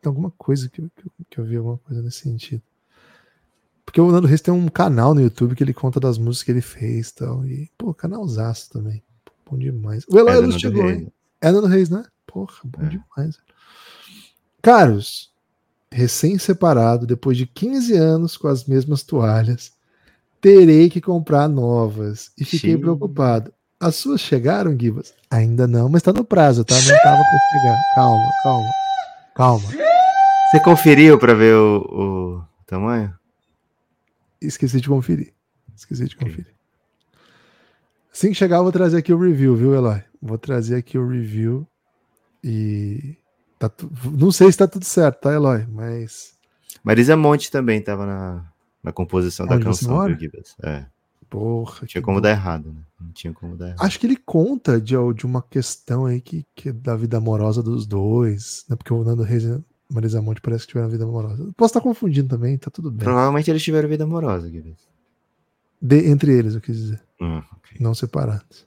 Tem 0.01 0.09
alguma 0.09 0.31
coisa 0.31 0.69
que, 0.69 0.81
que, 0.81 1.09
que, 1.29 1.39
eu 1.39 1.45
vi, 1.45 1.55
alguma 1.55 1.77
coisa 1.77 2.01
nesse 2.01 2.21
sentido. 2.21 2.61
Porque 3.85 4.01
o 4.01 4.11
Nando 4.11 4.27
Reis 4.27 4.41
tem 4.41 4.53
um 4.53 4.67
canal 4.69 5.13
no 5.13 5.21
YouTube 5.21 5.55
que 5.55 5.63
ele 5.63 5.73
conta 5.73 5.99
das 5.99 6.17
músicas 6.17 6.43
que 6.43 6.51
ele 6.51 6.61
fez 6.61 7.09
e 7.09 7.15
tal. 7.15 7.45
E, 7.45 7.69
pô, 7.77 7.93
canalzaço 7.93 8.69
também. 8.71 9.03
Bom 9.49 9.57
demais. 9.57 10.03
O 10.09 10.17
Eloy 10.17 10.33
é 10.33 10.39
Luz 10.39 10.59
chegou, 10.59 10.89
hein? 10.89 11.11
É 11.39 11.51
Nando 11.51 11.67
Reis, 11.67 11.89
né? 11.89 12.03
Porra, 12.25 12.55
bom 12.63 12.81
é. 12.81 12.89
demais. 12.89 13.37
Caros, 14.61 15.31
recém-separado, 15.91 17.05
depois 17.05 17.37
de 17.37 17.45
15 17.45 17.93
anos 17.93 18.37
com 18.37 18.47
as 18.47 18.65
mesmas 18.65 19.03
toalhas, 19.03 19.72
terei 20.43 20.89
que 20.89 20.99
comprar 20.99 21.47
novas. 21.47 22.33
E 22.37 22.43
fiquei 22.43 22.77
preocupado. 22.77 23.53
As 23.79 23.95
suas 23.95 24.19
chegaram, 24.19 24.77
Gibas? 24.77 25.13
Ainda 25.31 25.65
não, 25.65 25.87
mas 25.87 26.03
tá 26.03 26.11
no 26.11 26.25
prazo, 26.25 26.65
tá? 26.65 26.75
Não 26.75 26.97
tava 27.01 27.23
pra 27.23 27.61
chegar. 27.61 27.81
Calma, 27.95 28.31
calma, 28.43 28.69
calma. 29.35 29.67
Você 30.51 30.59
conferiu 30.59 31.17
para 31.17 31.33
ver 31.33 31.55
o, 31.55 31.77
o, 31.77 32.43
tamanho? 32.67 33.13
Esqueci 34.41 34.81
de 34.81 34.89
conferir. 34.89 35.33
Esqueci 35.75 36.05
de 36.05 36.15
conferir. 36.17 36.53
Assim 38.13 38.29
que 38.29 38.35
chegar, 38.35 38.57
eu 38.57 38.63
vou 38.63 38.71
trazer 38.71 38.97
aqui 38.97 39.13
o 39.13 39.19
review, 39.19 39.55
viu, 39.55 39.73
Eloy? 39.73 40.03
Vou 40.21 40.37
trazer 40.37 40.75
aqui 40.75 40.97
o 40.97 41.07
review 41.07 41.65
e. 42.43 43.17
Tá 43.57 43.69
tu... 43.69 43.89
Não 44.11 44.31
sei 44.31 44.51
se 44.51 44.57
tá 44.57 44.67
tudo 44.67 44.85
certo, 44.85 45.21
tá, 45.21 45.33
Eloy? 45.33 45.65
Mas. 45.69 46.33
Marisa 46.83 47.15
Monte 47.15 47.49
também 47.49 47.81
tava 47.81 48.05
na, 48.05 48.52
na 48.83 48.91
composição 48.91 49.45
da 49.45 49.59
canção 49.59 50.07
do 50.07 50.19
Gibbs. 50.19 50.55
É. 50.61 50.85
Porra. 51.29 51.79
Não 51.81 51.87
tinha 51.87 52.01
como 52.01 52.21
dar 52.21 52.29
errado, 52.29 52.71
né? 52.71 52.81
Não 52.99 53.11
tinha 53.11 53.33
como 53.33 53.57
dar 53.57 53.69
errado. 53.69 53.81
Acho 53.81 53.99
que 53.99 54.05
ele 54.05 54.17
conta 54.17 54.79
de, 54.79 54.95
de 55.15 55.25
uma 55.25 55.41
questão 55.41 56.05
aí 56.05 56.21
que, 56.21 56.45
que 56.53 56.69
é 56.69 56.73
da 56.73 56.95
vida 56.95 57.17
amorosa 57.17 57.63
dos 57.63 57.87
dois, 57.87 58.65
né? 58.69 58.75
Porque 58.75 58.93
o 58.93 59.03
Nando 59.03 59.23
Reis 59.23 59.43
e 59.43 59.59
Marisa 59.91 60.21
Monte 60.21 60.41
parece 60.41 60.65
que 60.65 60.73
tiveram 60.73 60.89
vida 60.89 61.05
amorosa. 61.05 61.51
Posso 61.55 61.71
estar 61.71 61.81
confundindo 61.81 62.27
também, 62.27 62.57
tá 62.57 62.69
tudo 62.69 62.91
bem. 62.91 63.05
Provavelmente 63.05 63.49
eles 63.49 63.63
tiveram 63.63 63.89
vida 63.89 64.03
amorosa, 64.03 64.49
Gibbs. 64.49 64.77
De, 65.81 66.07
entre 66.07 66.37
eles, 66.37 66.55
eu 66.55 66.61
quis 66.61 66.77
dizer. 66.77 67.01
Hum, 67.19 67.41
okay. 67.57 67.77
Não 67.79 67.95
separados. 67.95 68.65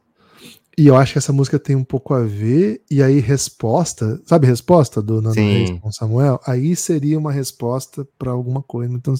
E 0.78 0.86
eu 0.88 0.96
acho 0.96 1.12
que 1.12 1.18
essa 1.18 1.32
música 1.32 1.58
tem 1.58 1.74
um 1.74 1.84
pouco 1.84 2.12
a 2.12 2.22
ver, 2.22 2.82
e 2.90 3.02
aí 3.02 3.18
resposta, 3.18 4.20
sabe 4.26 4.46
resposta 4.46 5.00
do 5.00 5.22
Nando 5.22 5.34
Sim. 5.34 5.52
Reis 5.52 5.80
com 5.80 5.90
Samuel? 5.90 6.38
Aí 6.46 6.76
seria 6.76 7.18
uma 7.18 7.32
resposta 7.32 8.06
para 8.18 8.30
alguma 8.30 8.62
coisa. 8.62 8.92
Então, 8.92 9.14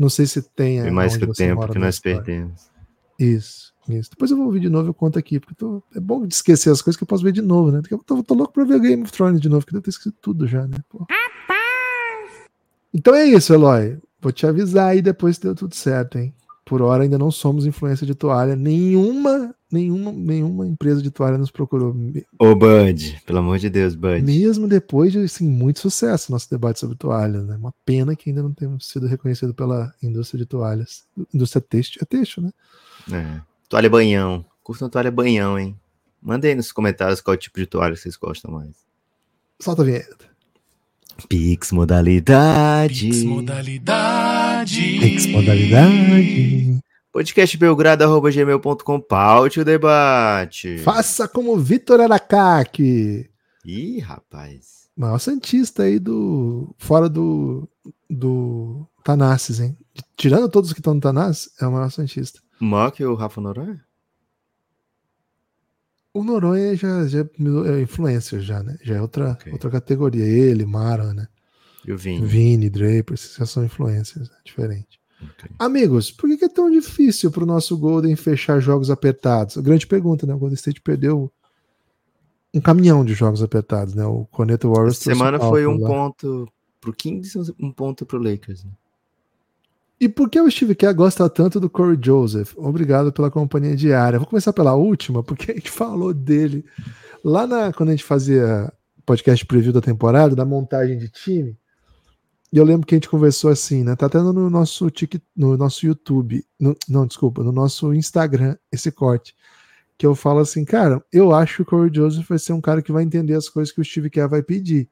não 0.00 0.08
sei 0.08 0.26
se 0.26 0.40
tem. 0.40 0.80
É 0.80 0.90
mais 0.90 1.14
que 1.14 1.24
o 1.24 1.32
tempo 1.32 1.68
que 1.68 1.78
nós 1.78 1.96
história. 1.96 2.22
perdemos. 2.22 2.70
Isso, 3.18 3.74
isso. 3.86 4.08
Depois 4.10 4.30
eu 4.30 4.36
vou 4.38 4.46
ouvir 4.46 4.60
de 4.60 4.70
novo, 4.70 4.88
eu 4.88 4.94
conto 4.94 5.18
aqui, 5.18 5.38
porque 5.38 5.54
tô, 5.54 5.82
é 5.94 6.00
bom 6.00 6.26
de 6.26 6.34
esquecer 6.34 6.70
as 6.70 6.80
coisas 6.80 6.96
que 6.96 7.02
eu 7.02 7.06
posso 7.06 7.22
ver 7.22 7.32
de 7.32 7.42
novo, 7.42 7.70
né? 7.70 7.82
Porque 7.82 7.92
eu 7.92 7.98
tô, 7.98 8.22
tô 8.22 8.32
louco 8.32 8.54
pra 8.54 8.64
ver 8.64 8.80
Game 8.80 9.02
of 9.02 9.12
Thrones 9.12 9.42
de 9.42 9.48
novo, 9.50 9.66
que 9.66 9.72
deve 9.72 9.84
ter 9.84 9.90
esquecido 9.90 10.16
tudo 10.22 10.46
já, 10.46 10.66
né? 10.66 10.78
Pô. 10.88 11.06
Então 12.94 13.14
é 13.14 13.26
isso, 13.26 13.52
Eloy. 13.52 13.98
Vou 14.22 14.32
te 14.32 14.46
avisar 14.46 14.88
aí 14.88 15.02
depois 15.02 15.36
se 15.36 15.42
deu 15.42 15.54
tudo 15.54 15.74
certo, 15.74 16.16
hein? 16.18 16.34
Por 16.70 16.82
hora 16.82 17.02
ainda 17.02 17.18
não 17.18 17.32
somos 17.32 17.66
influência 17.66 18.06
de 18.06 18.14
toalha. 18.14 18.54
Nenhuma, 18.54 19.52
nenhuma, 19.72 20.12
nenhuma 20.12 20.64
empresa 20.64 21.02
de 21.02 21.10
toalha 21.10 21.36
nos 21.36 21.50
procurou. 21.50 21.92
Ô, 22.38 22.54
Bud, 22.54 23.20
pelo 23.26 23.40
amor 23.40 23.58
de 23.58 23.68
Deus, 23.68 23.96
Bud. 23.96 24.22
Mesmo 24.22 24.68
depois 24.68 25.10
de 25.10 25.18
assim, 25.18 25.48
muito 25.48 25.80
sucesso 25.80 26.30
nosso 26.30 26.48
debate 26.48 26.78
sobre 26.78 26.94
toalhas. 26.94 27.44
Né? 27.44 27.56
Uma 27.56 27.74
pena 27.84 28.14
que 28.14 28.30
ainda 28.30 28.40
não 28.40 28.52
temos 28.52 28.86
sido 28.86 29.08
reconhecido 29.08 29.52
pela 29.52 29.92
indústria 30.00 30.38
de 30.38 30.46
toalhas. 30.46 31.02
Indústria 31.34 31.60
têxtil, 31.60 32.02
é 32.02 32.04
têxtil, 32.04 32.44
né? 32.44 32.52
É. 33.10 33.40
Toalha 33.68 33.90
banhão. 33.90 34.44
Curtam 34.62 34.88
toalha 34.88 35.10
banhão, 35.10 35.58
hein? 35.58 35.76
Mandem 36.22 36.50
aí 36.50 36.56
nos 36.56 36.70
comentários 36.70 37.20
qual 37.20 37.36
tipo 37.36 37.58
de 37.58 37.66
toalha 37.66 37.96
vocês 37.96 38.14
gostam 38.14 38.52
mais. 38.52 38.76
Solta 39.58 39.82
a 39.82 39.84
vinheta. 39.84 40.30
Pix 41.28 41.72
modalidade. 41.72 43.08
Pix 43.08 43.24
modalidade. 43.24 44.29
Pix 44.66 45.26
modalidade. 45.26 46.78
Podcastbelgrado.gmail.com 47.10 49.00
Paute 49.00 49.60
o 49.60 49.64
debate. 49.64 50.76
Faça 50.78 51.26
como 51.26 51.56
Vitor 51.56 51.98
Aracaque. 52.00 53.30
Ih, 53.64 54.00
rapaz. 54.00 54.88
Maior 54.94 55.18
Santista 55.18 55.84
aí 55.84 55.98
do. 55.98 56.74
Fora 56.76 57.08
do. 57.08 57.66
Do 58.08 58.86
Tanassis, 59.02 59.60
hein? 59.60 59.78
Tirando 60.16 60.48
todos 60.48 60.74
que 60.74 60.80
estão 60.80 60.92
no 60.94 61.00
Tanassis, 61.00 61.50
é 61.60 61.66
o 61.66 61.72
maior 61.72 61.90
Santista. 61.90 62.40
Maior 62.60 62.90
que 62.90 63.02
o 63.04 63.14
Rafa 63.14 63.40
Noronha? 63.40 63.82
O 66.12 66.22
Noronha 66.22 66.76
já, 66.76 67.06
já 67.06 67.20
é 67.20 67.80
influencer, 67.80 68.40
já, 68.40 68.62
né? 68.62 68.76
Já 68.82 68.96
é 68.96 69.00
outra, 69.00 69.30
Ok. 69.30 69.52
outra 69.52 69.70
categoria. 69.70 70.24
Ele, 70.24 70.66
Mara, 70.66 71.14
né? 71.14 71.28
E 71.86 71.92
o 71.92 71.98
Vini? 71.98 72.26
Vini, 72.26 72.70
Draper, 72.70 73.14
esses 73.14 73.36
já 73.36 73.46
são 73.46 73.64
influencers, 73.64 74.28
é 74.28 74.42
diferente. 74.44 75.00
Ok. 75.22 75.50
Amigos, 75.58 76.10
por 76.10 76.28
que 76.36 76.44
é 76.44 76.48
tão 76.48 76.70
difícil 76.70 77.30
para 77.30 77.42
o 77.42 77.46
nosso 77.46 77.76
Golden 77.76 78.16
fechar 78.16 78.60
jogos 78.60 78.90
apertados? 78.90 79.56
Grande 79.58 79.86
pergunta, 79.86 80.26
né? 80.26 80.34
O 80.34 80.38
Golden 80.38 80.54
State 80.54 80.80
perdeu 80.80 81.30
um 82.54 82.60
caminhão 82.60 83.04
de 83.04 83.14
jogos 83.14 83.42
apertados, 83.42 83.94
né? 83.94 84.04
O 84.04 84.24
Corneta 84.26 84.66
Warriors 84.66 85.00
Essa 85.00 85.10
semana 85.10 85.38
foi 85.38 85.66
um 85.66 85.78
lá. 85.78 85.88
ponto 85.88 86.48
pro 86.80 86.92
Kings 86.92 87.38
um 87.60 87.70
ponto 87.70 88.06
pro 88.06 88.22
Lakers. 88.22 88.64
Né? 88.64 88.70
E 90.00 90.08
por 90.08 90.30
que 90.30 90.40
o 90.40 90.50
Steve 90.50 90.74
Kerr 90.74 90.94
gosta 90.94 91.28
tanto 91.28 91.60
do 91.60 91.68
Corey 91.68 91.98
Joseph? 92.02 92.54
Obrigado 92.56 93.12
pela 93.12 93.30
companhia 93.30 93.76
diária. 93.76 94.18
Vou 94.18 94.26
começar 94.26 94.52
pela 94.52 94.74
última, 94.74 95.22
porque 95.22 95.52
a 95.52 95.54
gente 95.54 95.70
falou 95.70 96.14
dele 96.14 96.64
lá 97.22 97.46
na, 97.46 97.72
quando 97.72 97.90
a 97.90 97.92
gente 97.92 98.04
fazia 98.04 98.72
podcast 99.04 99.44
preview 99.44 99.72
da 99.72 99.80
temporada, 99.80 100.34
da 100.34 100.44
montagem 100.44 100.96
de 100.96 101.08
time. 101.08 101.56
E 102.52 102.58
eu 102.58 102.64
lembro 102.64 102.86
que 102.86 102.94
a 102.94 102.96
gente 102.96 103.08
conversou 103.08 103.50
assim, 103.50 103.84
né? 103.84 103.94
Tá 103.94 104.08
tendo 104.08 104.32
no 104.32 104.50
nosso 104.50 104.90
tic, 104.90 105.20
no 105.36 105.56
nosso 105.56 105.86
YouTube, 105.86 106.44
no- 106.58 106.76
não, 106.88 107.06
desculpa, 107.06 107.44
no 107.44 107.52
nosso 107.52 107.94
Instagram 107.94 108.56
esse 108.72 108.90
corte. 108.90 109.34
Que 109.96 110.04
eu 110.06 110.14
falo 110.14 110.40
assim, 110.40 110.64
cara, 110.64 111.04
eu 111.12 111.32
acho 111.34 111.56
que 111.56 111.62
o 111.62 111.64
Corey 111.66 111.94
Joseph 111.94 112.26
vai 112.28 112.38
ser 112.38 112.52
um 112.52 112.60
cara 112.60 112.82
que 112.82 112.90
vai 112.90 113.04
entender 113.04 113.34
as 113.34 113.48
coisas 113.48 113.72
que 113.72 113.80
o 113.80 113.84
Steve 113.84 114.10
Kerr 114.10 114.28
vai 114.28 114.42
pedir. 114.42 114.88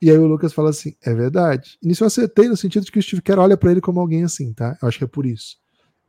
E 0.00 0.10
aí 0.10 0.16
o 0.18 0.26
Lucas 0.26 0.52
fala 0.52 0.70
assim, 0.70 0.94
é 1.04 1.14
verdade. 1.14 1.76
E 1.82 1.86
nisso 1.86 2.02
eu 2.04 2.06
acertei 2.06 2.48
no 2.48 2.56
sentido 2.56 2.84
de 2.84 2.90
que 2.90 2.98
o 2.98 3.02
Steve 3.02 3.20
Kerr 3.22 3.38
olha 3.38 3.56
pra 3.56 3.70
ele 3.70 3.80
como 3.80 4.00
alguém 4.00 4.24
assim, 4.24 4.52
tá? 4.52 4.76
Eu 4.80 4.88
acho 4.88 4.98
que 4.98 5.04
é 5.04 5.08
por 5.08 5.26
isso. 5.26 5.56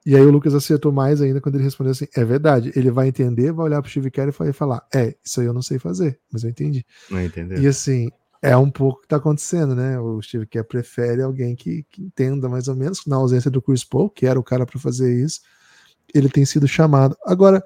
E 0.06 0.15
aí 0.15 0.21
o 0.21 0.32
Lucas 0.32 0.54
acertou 0.54 0.91
mais 0.91 1.21
ainda 1.21 1.39
quando 1.41 1.56
ele 1.56 1.63
respondeu 1.63 1.91
assim, 1.91 2.08
é 2.15 2.23
verdade. 2.26 2.71
Ele 2.76 2.89
vai 2.91 3.08
entender, 3.08 3.52
vai 3.52 3.65
olhar 3.65 3.82
pro 3.82 3.89
Steve 3.91 4.12
Kerr 4.12 4.30
e 4.30 4.32
vai 4.32 4.54
falar, 4.54 4.86
é, 4.93 5.15
isso 5.23 5.39
aí 5.41 5.47
eu 5.47 5.54
não 5.54 5.62
sei 5.62 5.78
fazer, 5.80 6.19
mas 6.32 6.43
eu 6.43 6.49
entendi. 6.49 6.86
Não 7.10 7.21
entendeu? 7.23 7.62
E 7.62 7.67
assim, 7.67 8.10
é 8.43 8.58
um 8.58 8.69
pouco 8.69 8.99
o 8.99 9.01
que 9.01 9.08
tá 9.08 9.15
acontecendo, 9.15 9.73
né? 9.73 9.97
O 9.97 10.21
Steve 10.21 10.45
Kerr 10.45 10.65
prefere 10.65 11.21
alguém 11.21 11.56
que, 11.56 11.84
que 11.89 12.01
entenda 12.01 12.49
mais 12.49 12.67
ou 12.67 12.75
menos, 12.75 13.06
na 13.06 13.15
ausência 13.15 13.49
do 13.49 13.62
Chris 13.62 13.86
Paul, 13.86 14.10
que 14.10 14.25
era 14.25 14.38
o 14.38 14.43
cara 14.43 14.65
para 14.65 14.77
fazer 14.77 15.17
isso, 15.17 15.39
ele 16.13 16.27
tem 16.27 16.43
sido 16.45 16.67
chamado. 16.67 17.17
Agora, 17.25 17.63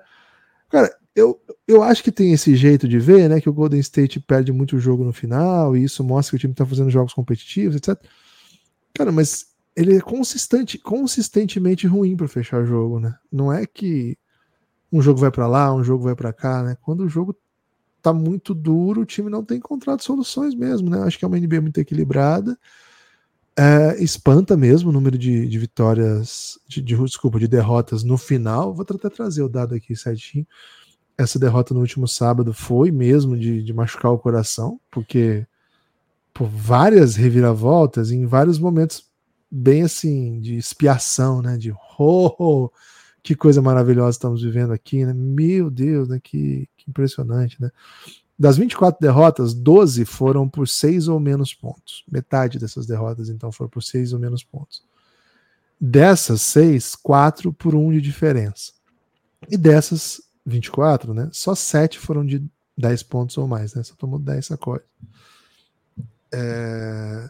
cara, 0.69 0.95
eu, 1.15 1.41
eu 1.67 1.81
acho 1.81 2.03
que 2.03 2.11
tem 2.11 2.31
esse 2.31 2.55
jeito 2.55 2.87
de 2.87 2.99
ver, 2.99 3.27
né? 3.27 3.41
Que 3.41 3.49
o 3.49 3.53
Golden 3.53 3.79
State 3.79 4.19
perde 4.19 4.51
muito 4.51 4.77
jogo 4.77 5.03
no 5.03 5.11
final, 5.11 5.75
e 5.75 5.83
isso 5.83 6.03
mostra 6.03 6.29
que 6.29 6.35
o 6.35 6.39
time 6.39 6.53
tá 6.53 6.63
fazendo 6.63 6.91
jogos 6.91 7.11
competitivos, 7.11 7.75
etc. 7.75 7.99
Cara, 8.93 9.11
mas 9.11 9.47
ele 9.75 9.97
é 9.97 9.99
consistente, 9.99 10.77
consistentemente 10.77 11.87
ruim 11.87 12.15
para 12.15 12.27
fechar 12.27 12.63
jogo, 12.65 12.99
né? 12.99 13.15
Não 13.31 13.51
é 13.51 13.65
que 13.65 14.15
um 14.91 15.01
jogo 15.01 15.19
vai 15.19 15.31
para 15.31 15.47
lá, 15.47 15.73
um 15.73 15.83
jogo 15.83 16.03
vai 16.03 16.15
para 16.15 16.31
cá, 16.31 16.61
né? 16.61 16.77
Quando 16.83 17.01
o 17.01 17.09
jogo 17.09 17.35
tá 18.07 18.13
muito 18.13 18.53
duro, 18.53 19.01
o 19.01 19.05
time 19.05 19.29
não 19.29 19.43
tem 19.43 19.57
encontrado 19.57 20.01
soluções 20.01 20.55
mesmo, 20.55 20.89
né? 20.89 20.99
Acho 21.03 21.17
que 21.19 21.25
é 21.25 21.27
uma 21.27 21.37
NBA 21.37 21.61
muito 21.61 21.77
equilibrada. 21.79 22.57
É, 23.59 24.01
espanta 24.01 24.55
mesmo 24.55 24.89
o 24.89 24.93
número 24.93 25.17
de, 25.17 25.47
de 25.47 25.59
vitórias, 25.59 26.59
de, 26.67 26.81
de- 26.81 26.95
desculpa, 26.95 27.39
de 27.39 27.47
derrotas 27.47 28.03
no 28.03 28.17
final. 28.17 28.73
Vou 28.73 28.85
até 28.87 29.09
trazer 29.09 29.41
o 29.41 29.49
dado 29.49 29.75
aqui 29.75 29.95
certinho. 29.95 30.45
Essa 31.17 31.39
derrota 31.39 31.73
no 31.73 31.79
último 31.79 32.07
sábado 32.07 32.53
foi 32.53 32.91
mesmo 32.91 33.37
de, 33.37 33.63
de 33.63 33.73
machucar 33.73 34.11
o 34.11 34.19
coração, 34.19 34.79
porque 34.91 35.47
por 36.33 36.47
várias 36.47 37.15
reviravoltas, 37.15 38.11
em 38.11 38.27
vários 38.27 38.59
momentos 38.59 39.09
bem 39.49 39.81
assim, 39.81 40.39
de 40.39 40.55
expiação, 40.55 41.41
né? 41.41 41.57
De 41.57 41.71
oh, 41.97 42.35
oh, 42.37 42.71
que 43.23 43.35
coisa 43.35 43.61
maravilhosa 43.61 44.11
estamos 44.11 44.43
vivendo 44.43 44.71
aqui, 44.71 45.03
né? 45.03 45.13
Meu 45.13 45.71
Deus, 45.71 46.07
né? 46.07 46.19
Que, 46.23 46.69
impressionante, 46.87 47.61
né? 47.61 47.71
Das 48.39 48.57
24 48.57 48.99
derrotas, 49.01 49.53
12 49.53 50.05
foram 50.05 50.47
por 50.47 50.67
6 50.67 51.07
ou 51.07 51.19
menos 51.19 51.53
pontos. 51.53 52.03
Metade 52.09 52.59
dessas 52.59 52.85
derrotas, 52.85 53.29
então, 53.29 53.51
foram 53.51 53.69
por 53.69 53.81
6 53.81 54.13
ou 54.13 54.19
menos 54.19 54.43
pontos. 54.43 54.83
Dessas 55.81 56.41
6, 56.43 56.95
4 56.95 57.51
por 57.51 57.73
1 57.73 57.93
de 57.93 58.01
diferença. 58.01 58.73
E 59.49 59.57
dessas 59.57 60.21
24, 60.45 61.13
né? 61.13 61.29
Só 61.31 61.55
7 61.55 61.97
foram 61.97 62.23
de 62.25 62.43
10 62.77 63.03
pontos 63.03 63.37
ou 63.37 63.47
mais, 63.47 63.73
né? 63.73 63.81
Só 63.81 63.95
tomou 63.95 64.19
10 64.19 64.45
sacodes. 64.45 64.85
É... 66.31 67.29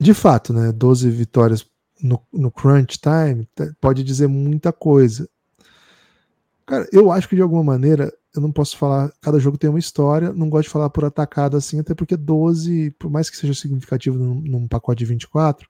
De 0.00 0.14
fato, 0.14 0.54
né? 0.54 0.72
12 0.72 1.10
vitórias 1.10 1.66
no, 2.00 2.22
no 2.32 2.50
crunch 2.50 2.98
time 2.98 3.46
tá- 3.54 3.72
pode 3.80 4.02
dizer 4.04 4.26
muita 4.26 4.72
coisa. 4.72 5.28
Cara, 6.64 6.88
eu 6.92 7.10
acho 7.10 7.28
que 7.28 7.36
de 7.36 7.42
alguma 7.42 7.64
maneira 7.64 8.12
eu 8.38 8.42
não 8.42 8.52
posso 8.52 8.76
falar. 8.76 9.12
Cada 9.20 9.38
jogo 9.38 9.58
tem 9.58 9.68
uma 9.68 9.78
história, 9.78 10.32
não 10.32 10.48
gosto 10.48 10.64
de 10.64 10.72
falar 10.72 10.90
por 10.90 11.04
atacado 11.04 11.56
assim, 11.56 11.80
até 11.80 11.94
porque 11.94 12.16
12, 12.16 12.92
por 12.92 13.10
mais 13.10 13.28
que 13.28 13.36
seja 13.36 13.54
significativo 13.54 14.16
num, 14.16 14.40
num 14.40 14.68
pacote 14.68 15.00
de 15.00 15.04
24, 15.04 15.68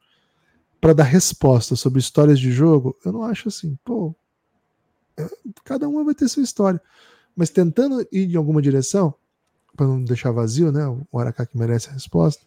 para 0.80 0.92
dar 0.92 1.04
resposta 1.04 1.74
sobre 1.74 1.98
histórias 1.98 2.38
de 2.38 2.52
jogo, 2.52 2.96
eu 3.04 3.12
não 3.12 3.24
acho 3.24 3.48
assim, 3.48 3.76
pô. 3.84 4.14
é, 5.16 5.28
cada 5.64 5.88
uma 5.88 6.04
vai 6.04 6.14
ter 6.14 6.28
sua 6.28 6.42
história. 6.42 6.80
Mas 7.34 7.50
tentando 7.50 8.06
ir 8.12 8.32
em 8.32 8.36
alguma 8.36 8.60
direção, 8.60 9.14
para 9.76 9.86
não 9.86 10.02
deixar 10.02 10.32
vazio, 10.32 10.72
né? 10.72 10.84
O 11.10 11.18
Aracá 11.18 11.46
que 11.46 11.56
merece 11.56 11.88
a 11.88 11.92
resposta. 11.92 12.44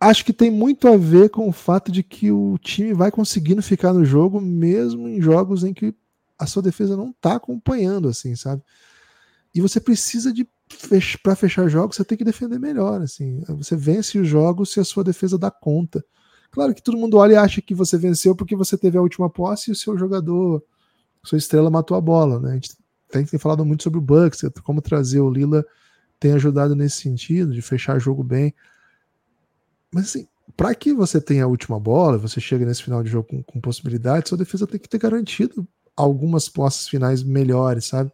Acho 0.00 0.24
que 0.24 0.32
tem 0.32 0.50
muito 0.50 0.88
a 0.88 0.96
ver 0.96 1.30
com 1.30 1.48
o 1.48 1.52
fato 1.52 1.90
de 1.90 2.02
que 2.02 2.30
o 2.32 2.58
time 2.58 2.92
vai 2.92 3.10
conseguindo 3.10 3.62
ficar 3.62 3.92
no 3.92 4.04
jogo, 4.04 4.40
mesmo 4.40 5.08
em 5.08 5.22
jogos 5.22 5.62
em 5.62 5.72
que 5.72 5.94
a 6.38 6.46
sua 6.46 6.62
defesa 6.62 6.96
não 6.96 7.12
tá 7.12 7.36
acompanhando, 7.36 8.08
assim, 8.08 8.34
sabe? 8.34 8.62
E 9.54 9.60
você 9.60 9.80
precisa 9.80 10.32
de 10.32 10.48
para 11.22 11.36
fechar 11.36 11.68
jogos, 11.68 11.96
você 11.96 12.04
tem 12.04 12.18
que 12.18 12.24
defender 12.24 12.58
melhor, 12.58 13.00
assim. 13.00 13.42
Você 13.48 13.76
vence 13.76 14.18
os 14.18 14.26
jogos 14.26 14.72
se 14.72 14.80
a 14.80 14.84
sua 14.84 15.04
defesa 15.04 15.38
dá 15.38 15.50
conta. 15.50 16.04
Claro 16.50 16.74
que 16.74 16.82
todo 16.82 16.96
mundo 16.96 17.18
olha 17.18 17.34
e 17.34 17.36
acha 17.36 17.60
que 17.60 17.74
você 17.74 17.98
venceu 17.98 18.34
porque 18.34 18.56
você 18.56 18.76
teve 18.76 18.96
a 18.96 19.00
última 19.00 19.28
posse 19.28 19.70
e 19.70 19.72
o 19.72 19.76
seu 19.76 19.96
jogador, 19.98 20.64
sua 21.22 21.38
estrela 21.38 21.70
matou 21.70 21.96
a 21.96 22.00
bola, 22.00 22.40
né? 22.40 22.52
A 22.52 22.54
gente 22.54 22.76
tem, 23.10 23.24
tem 23.24 23.38
falado 23.38 23.64
muito 23.64 23.82
sobre 23.82 23.98
o 23.98 24.02
Bucks, 24.02 24.40
como 24.62 24.80
trazer 24.80 25.20
o 25.20 25.30
Lila 25.30 25.64
tem 26.18 26.32
ajudado 26.32 26.74
nesse 26.74 27.02
sentido 27.02 27.52
de 27.52 27.60
fechar 27.60 27.98
jogo 27.98 28.22
bem. 28.24 28.54
Mas 29.92 30.04
assim, 30.06 30.26
para 30.56 30.74
que 30.74 30.92
você 30.92 31.20
tenha 31.20 31.44
a 31.44 31.48
última 31.48 31.78
bola, 31.78 32.18
você 32.18 32.40
chega 32.40 32.64
nesse 32.64 32.82
final 32.82 33.02
de 33.02 33.10
jogo 33.10 33.28
com, 33.28 33.42
com 33.42 33.60
possibilidade, 33.60 34.28
sua 34.28 34.38
defesa 34.38 34.66
tem 34.66 34.80
que 34.80 34.88
ter 34.88 34.98
garantido 34.98 35.66
algumas 35.96 36.48
posses 36.48 36.88
finais 36.88 37.22
melhores, 37.22 37.86
sabe? 37.86 38.10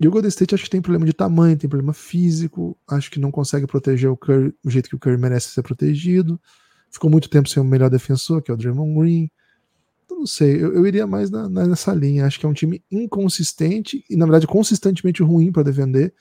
E 0.00 0.06
o 0.06 0.10
Golden 0.10 0.28
State 0.28 0.54
acho 0.54 0.64
que 0.64 0.70
tem 0.70 0.80
problema 0.80 1.04
de 1.04 1.12
tamanho, 1.12 1.56
tem 1.56 1.68
problema 1.68 1.92
físico, 1.92 2.76
acho 2.88 3.10
que 3.10 3.18
não 3.18 3.30
consegue 3.32 3.66
proteger 3.66 4.08
o 4.10 4.16
Curry 4.16 4.54
do 4.62 4.70
jeito 4.70 4.88
que 4.88 4.94
o 4.94 4.98
Curry 4.98 5.18
merece 5.18 5.48
ser 5.48 5.62
protegido. 5.62 6.40
Ficou 6.90 7.10
muito 7.10 7.28
tempo 7.28 7.48
sem 7.48 7.60
o 7.60 7.66
melhor 7.66 7.90
defensor, 7.90 8.40
que 8.40 8.50
é 8.50 8.54
o 8.54 8.56
Draymond 8.56 8.94
Green. 8.98 9.30
Então, 10.04 10.20
não 10.20 10.26
sei, 10.26 10.54
eu, 10.54 10.72
eu 10.72 10.86
iria 10.86 11.06
mais 11.06 11.30
na- 11.30 11.48
na- 11.48 11.66
nessa 11.66 11.92
linha. 11.92 12.26
Acho 12.26 12.38
que 12.38 12.46
é 12.46 12.48
um 12.48 12.54
time 12.54 12.82
inconsistente 12.90 14.04
e, 14.08 14.16
na 14.16 14.24
verdade, 14.24 14.46
consistentemente 14.46 15.22
ruim 15.22 15.50
para 15.50 15.64
defender 15.64 16.14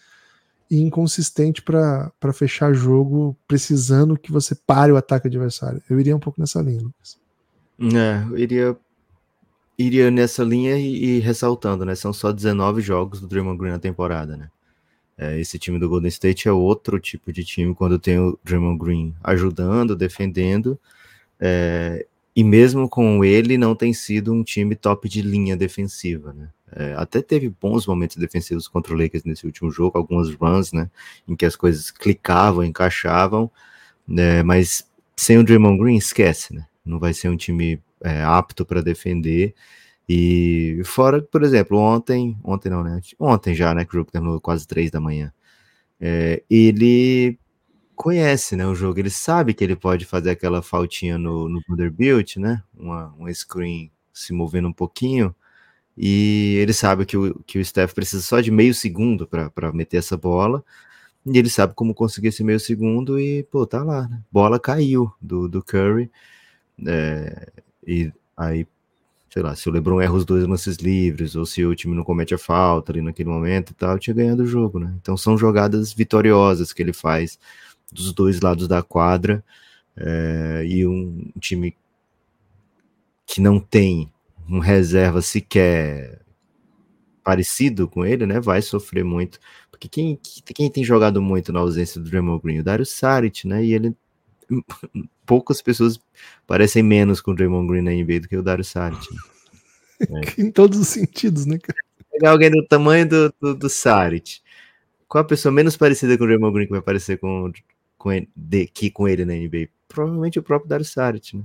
e 0.69 0.81
inconsistente 0.81 1.61
para 1.61 2.11
fechar 2.33 2.73
jogo, 2.73 3.37
precisando 3.47 4.17
que 4.17 4.31
você 4.31 4.53
pare 4.55 4.91
o 4.91 4.97
ataque 4.97 5.27
adversário. 5.27 5.81
Eu 5.89 5.99
iria 5.99 6.15
um 6.15 6.19
pouco 6.19 6.41
nessa 6.41 6.61
linha, 6.61 6.81
Lucas. 6.81 7.17
É, 7.79 8.23
eu 8.29 8.37
iria, 8.37 8.77
iria 9.77 10.09
nessa 10.11 10.43
linha 10.43 10.77
e, 10.77 11.17
e 11.17 11.19
ressaltando, 11.19 11.85
né? 11.85 11.95
São 11.95 12.13
só 12.13 12.31
19 12.31 12.81
jogos 12.81 13.21
do 13.21 13.27
Draymond 13.27 13.57
Green 13.57 13.71
na 13.71 13.79
temporada, 13.79 14.35
né? 14.37 14.49
É, 15.17 15.39
esse 15.39 15.57
time 15.59 15.79
do 15.79 15.89
Golden 15.89 16.09
State 16.09 16.47
é 16.47 16.51
outro 16.51 16.99
tipo 16.99 17.33
de 17.33 17.43
time 17.43 17.73
quando 17.73 17.97
tem 17.99 18.19
o 18.19 18.39
Draymond 18.43 18.77
Green 18.79 19.15
ajudando, 19.23 19.95
defendendo. 19.95 20.79
é, 21.39 22.05
e 22.35 22.43
mesmo 22.43 22.87
com 22.87 23.25
ele, 23.25 23.57
não 23.57 23.75
tem 23.75 23.93
sido 23.93 24.31
um 24.31 24.43
time 24.43 24.75
top 24.75 25.09
de 25.09 25.23
linha 25.23 25.57
defensiva, 25.57 26.33
né? 26.33 26.49
É, 26.71 26.93
até 26.95 27.21
teve 27.21 27.49
bons 27.49 27.87
momentos 27.87 28.17
defensivos 28.17 28.67
contra 28.67 28.93
o 28.93 28.97
Lakers 28.97 29.23
nesse 29.23 29.45
último 29.45 29.71
jogo, 29.71 29.97
algumas 29.97 30.29
runs, 30.35 30.71
né? 30.71 30.89
Em 31.27 31.35
que 31.35 31.45
as 31.47 31.55
coisas 31.55 31.89
clicavam, 31.89 32.63
encaixavam, 32.63 33.49
né? 34.07 34.43
Mas 34.43 34.87
sem 35.15 35.39
o 35.39 35.43
Draymond 35.43 35.79
Green, 35.79 35.95
esquece, 35.97 36.53
né? 36.53 36.67
Não 36.85 36.99
vai 36.99 37.13
ser 37.13 37.29
um 37.29 37.37
time 37.37 37.81
é, 38.03 38.23
apto 38.23 38.65
para 38.65 38.81
defender. 38.81 39.55
E 40.09 40.81
fora, 40.85 41.21
por 41.21 41.43
exemplo, 41.43 41.77
ontem, 41.77 42.37
ontem 42.43 42.69
não, 42.69 42.83
né? 42.83 43.01
Ontem 43.19 43.53
já, 43.53 43.73
né? 43.73 43.85
Que 43.85 43.91
o 43.91 43.99
jogo 43.99 44.11
terminou 44.11 44.39
quase 44.41 44.65
três 44.67 44.91
da 44.91 44.99
manhã. 44.99 45.33
É, 45.99 46.43
ele 46.49 47.37
conhece, 47.97 48.55
né, 48.55 48.65
o 48.67 48.75
jogo, 48.75 48.99
ele 48.99 49.09
sabe 49.09 49.53
que 49.55 49.63
ele 49.63 49.75
pode 49.75 50.05
fazer 50.05 50.29
aquela 50.29 50.61
faltinha 50.61 51.17
no, 51.17 51.49
no 51.49 51.59
Vanderbilt, 51.67 52.37
né, 52.37 52.61
uma, 52.77 53.13
um 53.19 53.33
screen 53.33 53.91
se 54.13 54.31
movendo 54.33 54.67
um 54.67 54.73
pouquinho, 54.73 55.35
e 55.97 56.57
ele 56.61 56.73
sabe 56.73 57.05
que 57.07 57.17
o, 57.17 57.39
que 57.43 57.57
o 57.59 57.65
Steph 57.65 57.93
precisa 57.93 58.21
só 58.21 58.39
de 58.39 58.51
meio 58.51 58.73
segundo 58.73 59.27
para 59.27 59.73
meter 59.73 59.97
essa 59.97 60.15
bola, 60.15 60.63
e 61.25 61.37
ele 61.39 61.49
sabe 61.49 61.73
como 61.73 61.93
conseguir 61.95 62.27
esse 62.27 62.43
meio 62.43 62.59
segundo, 62.59 63.19
e, 63.19 63.43
pô, 63.45 63.65
tá 63.65 63.83
lá, 63.83 64.07
né, 64.07 64.21
bola 64.31 64.59
caiu 64.59 65.11
do, 65.19 65.49
do 65.49 65.63
Curry, 65.63 66.11
é, 66.85 67.51
e 67.87 68.11
aí, 68.35 68.67
sei 69.29 69.41
lá, 69.41 69.55
se 69.55 69.69
o 69.69 69.71
LeBron 69.71 70.01
erra 70.01 70.13
os 70.13 70.25
dois 70.25 70.45
lances 70.45 70.75
livres, 70.77 71.35
ou 71.35 71.45
se 71.45 71.65
o 71.65 71.73
time 71.73 71.95
não 71.95 72.03
comete 72.03 72.33
a 72.35 72.37
falta 72.37 72.91
ali 72.91 73.01
naquele 73.01 73.29
momento 73.29 73.71
e 73.71 73.73
tal, 73.73 73.97
tinha 73.97 74.13
ganhado 74.13 74.43
o 74.43 74.47
jogo, 74.47 74.77
né, 74.79 74.93
então 75.01 75.15
são 75.15 75.37
jogadas 75.37 75.93
vitoriosas 75.93 76.73
que 76.73 76.81
ele 76.83 76.93
faz, 76.93 77.39
dos 77.91 78.11
dois 78.11 78.41
lados 78.41 78.67
da 78.67 78.83
quadra 78.83 79.41
é, 79.95 80.65
e 80.67 80.85
um 80.85 81.31
time 81.39 81.73
que 83.25 83.39
não 83.39 83.59
tem 83.59 84.11
um 84.49 84.59
reserva 84.59 85.21
sequer 85.21 86.21
parecido 87.23 87.87
com 87.87 88.05
ele, 88.05 88.25
né, 88.25 88.39
vai 88.39 88.61
sofrer 88.61 89.03
muito, 89.03 89.39
porque 89.71 89.87
quem, 89.87 90.19
quem 90.53 90.69
tem 90.69 90.83
jogado 90.83 91.21
muito 91.21 91.53
na 91.53 91.59
ausência 91.59 92.01
do 92.01 92.09
Draymond 92.09 92.41
Green, 92.41 92.59
o 92.59 92.63
Dario 92.63 92.85
Saric, 92.85 93.47
né, 93.47 93.63
e 93.63 93.73
ele 93.73 93.95
poucas 95.25 95.61
pessoas 95.61 95.99
parecem 96.45 96.83
menos 96.83 97.21
com 97.21 97.31
o 97.31 97.35
Draymond 97.35 97.67
Green 97.67 97.81
na 97.81 97.91
NBA 97.91 98.21
do 98.21 98.27
que 98.27 98.37
o 98.37 98.43
Dario 98.43 98.65
Saric. 98.65 99.13
Né? 99.13 99.19
É. 99.99 100.39
em 100.39 100.51
todos 100.51 100.77
os 100.77 100.89
sentidos, 100.89 101.47
né, 101.47 101.57
cara? 101.57 101.79
Pegar 102.11 102.29
alguém 102.29 102.51
do 102.51 102.63
tamanho 102.67 103.09
do, 103.09 103.33
do, 103.41 103.55
do 103.55 103.67
Saric, 103.67 104.41
qual 105.07 105.23
a 105.23 105.27
pessoa 105.27 105.51
menos 105.51 105.75
parecida 105.75 106.15
com 106.15 106.23
o 106.23 106.27
Draymond 106.27 106.53
Green 106.53 106.67
que 106.67 106.71
vai 106.71 106.83
parecer 106.83 107.17
com, 107.17 107.51
com 107.97 108.11
ele, 108.11 108.29
de, 108.35 108.67
que 108.67 108.91
com 108.91 109.07
ele 109.07 109.25
na 109.25 109.33
NBA? 109.33 109.69
Provavelmente 109.87 110.37
o 110.37 110.43
próprio 110.43 110.69
Dario 110.69 110.85
Saric, 110.85 111.35
né? 111.35 111.43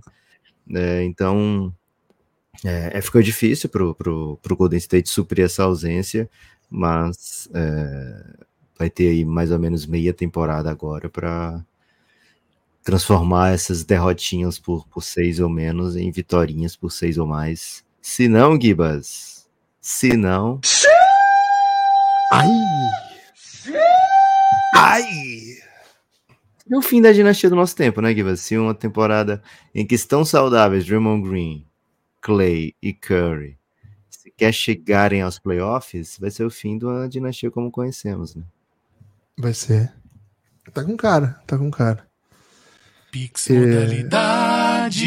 É, 0.74 1.02
então, 1.04 1.74
é, 2.64 2.98
é, 2.98 3.00
ficou 3.00 3.22
difícil 3.22 3.68
pro, 3.68 3.94
pro, 3.94 4.38
pro 4.42 4.56
Golden 4.56 4.78
State 4.78 5.08
suprir 5.08 5.44
essa 5.44 5.64
ausência, 5.64 6.28
mas 6.68 7.48
é, 7.54 8.36
vai 8.78 8.90
ter 8.90 9.08
aí 9.08 9.24
mais 9.24 9.50
ou 9.50 9.58
menos 9.58 9.86
meia 9.86 10.12
temporada 10.12 10.70
agora 10.70 11.08
para 11.08 11.64
transformar 12.82 13.52
essas 13.52 13.84
derrotinhas 13.84 14.58
por, 14.58 14.86
por 14.88 15.02
seis 15.02 15.40
ou 15.40 15.48
menos 15.48 15.96
em 15.96 16.10
vitórias 16.10 16.76
por 16.76 16.90
seis 16.90 17.18
ou 17.18 17.26
mais. 17.26 17.84
Se 18.00 18.28
não, 18.28 18.60
Gibas, 18.60 19.48
se 19.80 20.16
não... 20.16 20.60
Ai! 22.32 22.48
Ai! 24.74 25.04
É 26.70 26.76
o 26.76 26.82
fim 26.82 27.02
da 27.02 27.12
dinastia 27.12 27.50
do 27.50 27.56
nosso 27.56 27.76
tempo, 27.76 28.00
né, 28.00 28.14
Giva? 28.14 28.34
Se 28.36 28.56
uma 28.56 28.74
temporada 28.74 29.42
em 29.74 29.86
que 29.86 29.94
estão 29.94 30.24
saudáveis 30.24 30.86
Draymond 30.86 31.28
Green, 31.28 31.66
Clay 32.20 32.74
e 32.82 32.92
Curry 32.92 33.58
se 34.22 34.30
quer 34.30 34.52
chegarem 34.52 35.20
aos 35.20 35.38
playoffs, 35.40 36.16
vai 36.16 36.30
ser 36.30 36.44
o 36.44 36.50
fim 36.50 36.78
da 36.78 37.08
dinastia 37.08 37.50
como 37.50 37.72
conhecemos, 37.72 38.36
né? 38.36 38.44
Vai 39.36 39.52
ser. 39.52 39.92
Tá 40.72 40.84
com 40.84 40.96
cara, 40.96 41.42
tá 41.44 41.58
com 41.58 41.68
cara. 41.72 42.06
Pix 43.12 43.48
modalidade. 43.50 45.06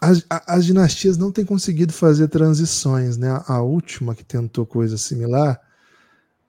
As, 0.00 0.24
as 0.28 0.66
dinastias 0.66 1.16
não 1.16 1.32
têm 1.32 1.44
conseguido 1.44 1.92
fazer 1.92 2.28
transições, 2.28 3.16
né? 3.16 3.42
A 3.48 3.62
última 3.62 4.14
que 4.14 4.22
tentou 4.22 4.66
coisa 4.66 4.98
similar, 4.98 5.58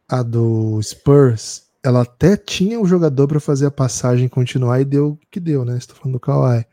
a 0.07 0.21
do 0.21 0.79
Spurs, 0.83 1.63
ela 1.81 2.01
até 2.01 2.35
tinha 2.35 2.77
o 2.79 2.85
jogador 2.85 3.25
para 3.27 3.39
fazer 3.39 3.65
a 3.67 3.71
passagem 3.71 4.27
continuar 4.27 4.81
e 4.81 4.85
deu 4.85 5.11
o 5.11 5.19
que 5.31 5.39
deu, 5.39 5.63
né? 5.63 5.77
Estou 5.77 5.95
falando 5.95 6.13
do 6.13 6.19
Kawhi. 6.19 6.65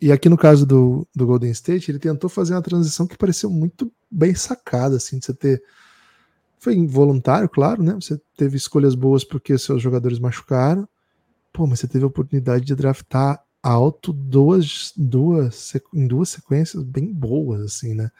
E 0.00 0.10
aqui 0.10 0.28
no 0.28 0.36
caso 0.36 0.66
do, 0.66 1.06
do 1.14 1.24
Golden 1.24 1.52
State, 1.52 1.88
ele 1.90 2.00
tentou 2.00 2.28
fazer 2.28 2.52
uma 2.52 2.62
transição 2.62 3.06
que 3.06 3.16
pareceu 3.16 3.48
muito 3.48 3.90
bem 4.10 4.34
sacada, 4.34 4.96
assim, 4.96 5.20
de 5.20 5.26
você 5.26 5.32
ter. 5.32 5.62
Foi 6.64 6.74
involuntário, 6.74 7.46
claro, 7.46 7.82
né? 7.82 7.92
Você 7.92 8.18
teve 8.38 8.56
escolhas 8.56 8.94
boas 8.94 9.22
porque 9.22 9.58
seus 9.58 9.82
jogadores 9.82 10.18
machucaram. 10.18 10.88
Pô, 11.52 11.66
mas 11.66 11.78
você 11.78 11.86
teve 11.86 12.04
a 12.04 12.06
oportunidade 12.06 12.64
de 12.64 12.74
draftar 12.74 13.38
alto 13.62 14.14
duas, 14.14 14.90
duas, 14.96 15.74
em 15.92 16.06
duas 16.06 16.30
sequências 16.30 16.82
bem 16.82 17.12
boas, 17.12 17.60
assim, 17.60 17.92
né? 17.94 18.10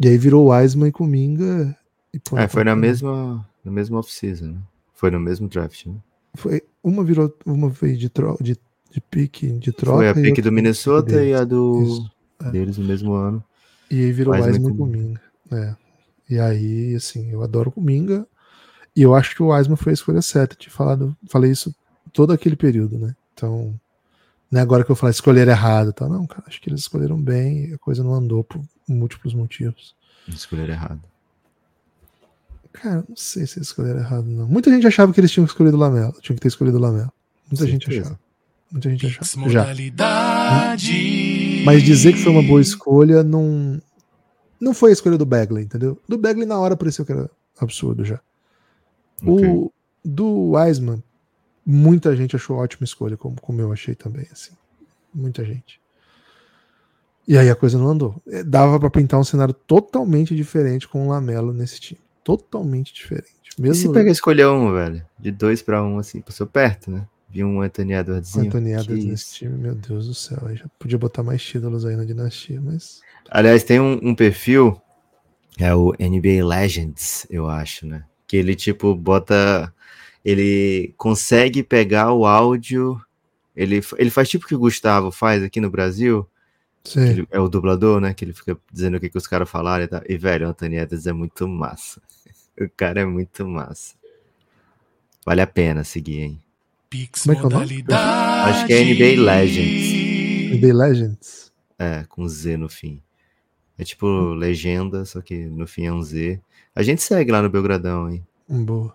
E 0.00 0.08
aí 0.08 0.18
virou 0.18 0.50
Wiseman 0.50 0.88
e 0.88 0.92
Kuminga. 0.92 1.76
E, 2.12 2.18
pô, 2.18 2.36
é, 2.36 2.48
foi 2.48 2.64
na 2.64 2.74
mesma, 2.74 3.48
na 3.64 3.70
mesma 3.70 4.00
off-season, 4.00 4.46
né? 4.46 4.58
Foi 4.92 5.12
no 5.12 5.20
mesmo 5.20 5.46
draft, 5.46 5.86
né? 5.86 5.94
Foi, 6.34 6.62
uma 6.82 7.04
virou, 7.04 7.32
uma 7.46 7.68
veio 7.68 7.96
de, 7.96 8.08
tro, 8.08 8.36
de, 8.40 8.58
de 8.90 9.00
pique, 9.00 9.46
de 9.46 9.70
troca. 9.70 9.98
Foi 9.98 10.08
a 10.08 10.14
pique 10.14 10.42
do 10.42 10.50
Minnesota 10.50 11.12
deles. 11.12 11.30
e 11.30 11.34
a 11.34 11.44
do 11.44 11.82
Isso, 11.82 12.10
é. 12.46 12.50
deles 12.50 12.78
no 12.78 12.84
mesmo 12.84 13.12
ano. 13.12 13.44
E 13.88 14.00
aí 14.02 14.10
virou 14.10 14.34
mais 14.34 14.44
Wiseman 14.44 14.76
com 14.76 14.86
Minga. 14.86 15.20
É. 15.52 15.76
E 16.30 16.38
aí, 16.38 16.94
assim, 16.94 17.30
eu 17.30 17.42
adoro 17.42 17.72
o 17.74 17.80
Minga. 17.80 18.26
E 18.94 19.02
eu 19.02 19.14
acho 19.14 19.34
que 19.34 19.42
o 19.42 19.48
Wiseman 19.48 19.76
foi 19.76 19.92
a 19.92 19.94
escolha 19.94 20.22
certa. 20.22 20.54
Te 20.54 20.70
falado, 20.70 21.16
falei 21.28 21.50
isso 21.50 21.74
todo 22.12 22.32
aquele 22.32 22.56
período, 22.56 22.98
né? 22.98 23.14
Então, 23.34 23.74
não 24.50 24.60
é 24.60 24.62
agora 24.62 24.84
que 24.84 24.90
eu 24.90 24.96
falar 24.96 25.10
escolher 25.10 25.48
errado, 25.48 25.92
tá? 25.92 26.08
Não, 26.08 26.26
cara, 26.26 26.44
acho 26.46 26.60
que 26.60 26.68
eles 26.68 26.80
escolheram 26.80 27.20
bem 27.20 27.70
e 27.70 27.74
a 27.74 27.78
coisa 27.78 28.02
não 28.02 28.14
andou 28.14 28.44
por 28.44 28.60
múltiplos 28.88 29.34
motivos. 29.34 29.94
Escolher 30.28 30.68
errado. 30.68 31.00
Cara, 32.72 33.04
não 33.08 33.16
sei 33.16 33.46
se 33.46 33.58
eles 33.58 33.68
escolheram 33.68 34.00
errado, 34.00 34.24
não. 34.24 34.46
Muita 34.46 34.70
gente 34.70 34.86
achava 34.86 35.12
que 35.12 35.20
eles 35.20 35.30
tinham 35.30 35.44
escolhido 35.44 35.76
o 35.76 35.80
Lamelo. 35.80 36.12
Tinham 36.20 36.36
que 36.36 36.42
ter 36.42 36.48
escolhido 36.48 36.78
o 36.78 36.80
Lamelo. 36.80 37.12
Muita 37.50 37.66
gente 37.66 37.88
achava. 37.90 38.18
Muita 38.70 38.90
gente 38.90 39.06
achava. 39.06 39.48
Já. 39.50 39.66
Mas 41.64 41.82
dizer 41.82 42.12
que 42.12 42.22
foi 42.22 42.32
uma 42.32 42.42
boa 42.42 42.60
escolha 42.60 43.22
não. 43.22 43.80
Não 44.60 44.74
foi 44.74 44.90
a 44.90 44.92
escolha 44.92 45.16
do 45.16 45.26
Bagley, 45.26 45.64
entendeu? 45.64 45.98
Do 46.08 46.18
Bagley 46.18 46.46
na 46.46 46.58
hora 46.58 46.76
pareceu 46.76 47.04
que 47.04 47.12
era 47.12 47.30
absurdo 47.58 48.04
já. 48.04 48.20
Okay. 49.22 49.48
O 49.48 49.72
do 50.04 50.52
Wiseman, 50.52 51.02
muita 51.64 52.14
gente 52.16 52.36
achou 52.36 52.56
ótima 52.56 52.84
escolha, 52.84 53.16
como, 53.16 53.40
como 53.40 53.60
eu 53.60 53.72
achei 53.72 53.94
também, 53.94 54.26
assim. 54.32 54.52
Muita 55.14 55.44
gente. 55.44 55.80
E 57.26 57.36
aí 57.36 57.48
a 57.48 57.54
coisa 57.54 57.78
não 57.78 57.88
andou. 57.88 58.20
É, 58.26 58.42
dava 58.42 58.78
para 58.78 58.90
pintar 58.90 59.20
um 59.20 59.24
cenário 59.24 59.54
totalmente 59.54 60.34
diferente 60.34 60.88
com 60.88 61.06
o 61.06 61.10
Lamelo 61.10 61.52
nesse 61.52 61.80
time 61.80 62.00
totalmente 62.22 62.92
diferente. 62.94 63.50
Mesmo... 63.58 63.74
E 63.74 63.76
se 63.76 63.92
pega 63.92 64.10
escolher 64.10 64.46
um, 64.46 64.72
velho? 64.72 65.04
De 65.18 65.30
dois 65.30 65.62
para 65.62 65.82
um, 65.82 65.98
assim, 65.98 66.20
passou 66.20 66.46
perto, 66.46 66.90
né? 66.90 67.06
Vi 67.30 67.44
um 67.44 67.62
Anthony 67.62 67.92
Edwards. 67.92 68.36
Anthony 68.36 68.72
Edwards 68.72 69.04
nesse 69.04 69.34
time, 69.34 69.56
meu 69.56 69.74
Deus 69.74 70.08
do 70.08 70.14
céu. 70.14 70.38
Aí 70.46 70.56
já 70.56 70.66
podia 70.78 70.98
botar 70.98 71.22
mais 71.22 71.42
títulos 71.42 71.84
aí 71.84 71.94
na 71.94 72.04
dinastia, 72.04 72.60
mas. 72.60 73.00
Aliás, 73.30 73.62
tem 73.62 73.78
um, 73.78 74.00
um 74.02 74.14
perfil, 74.14 74.80
é 75.58 75.72
o 75.74 75.92
NBA 75.92 76.44
Legends, 76.44 77.26
eu 77.30 77.48
acho, 77.48 77.86
né? 77.86 78.04
Que 78.26 78.36
ele, 78.36 78.56
tipo, 78.56 78.94
bota. 78.94 79.72
Ele 80.24 80.92
consegue 80.96 81.62
pegar 81.62 82.12
o 82.12 82.26
áudio. 82.26 83.00
Ele, 83.54 83.80
ele 83.96 84.10
faz 84.10 84.28
tipo 84.28 84.44
o 84.44 84.48
que 84.48 84.54
o 84.54 84.58
Gustavo 84.58 85.10
faz 85.10 85.42
aqui 85.42 85.60
no 85.60 85.70
Brasil. 85.70 86.28
Ele, 86.96 87.26
é 87.30 87.38
o 87.38 87.48
dublador, 87.48 88.00
né? 88.00 88.12
Que 88.12 88.24
ele 88.24 88.32
fica 88.32 88.58
dizendo 88.72 88.96
o 88.96 89.00
que, 89.00 89.08
que 89.08 89.18
os 89.18 89.26
caras 89.26 89.48
falaram 89.48 89.84
e 89.84 89.88
tal. 89.88 90.02
E, 90.08 90.16
velho, 90.16 90.46
o 90.46 90.50
Anthony 90.50 90.76
Edwards 90.76 91.06
é 91.06 91.12
muito 91.12 91.46
massa. 91.46 92.00
O 92.60 92.68
cara 92.76 93.00
é 93.00 93.06
muito 93.06 93.46
massa. 93.48 93.94
Vale 95.24 95.40
a 95.40 95.46
pena 95.46 95.82
seguir, 95.82 96.20
hein? 96.20 96.42
Pix 96.90 97.22
Como 97.22 97.32
é 97.32 97.36
que 97.36 97.42
é 97.42 97.46
o 97.46 97.50
nome? 97.50 97.84
Acho 97.88 98.66
que 98.66 98.72
é 98.72 98.84
NBA 98.84 99.22
Legends. 99.22 100.58
NBA 100.58 100.74
Legends? 100.74 101.52
É, 101.78 102.04
com 102.08 102.28
Z 102.28 102.56
no 102.56 102.68
fim. 102.68 103.00
É 103.78 103.84
tipo 103.84 104.34
legenda, 104.34 105.04
só 105.04 105.22
que 105.22 105.46
no 105.46 105.66
fim 105.66 105.86
é 105.86 105.92
um 105.92 106.02
Z. 106.02 106.40
A 106.74 106.82
gente 106.82 107.00
segue 107.00 107.30
lá 107.30 107.40
no 107.40 107.48
Belgradão, 107.48 108.10
hein? 108.10 108.26
Hum, 108.48 108.64
boa. 108.64 108.94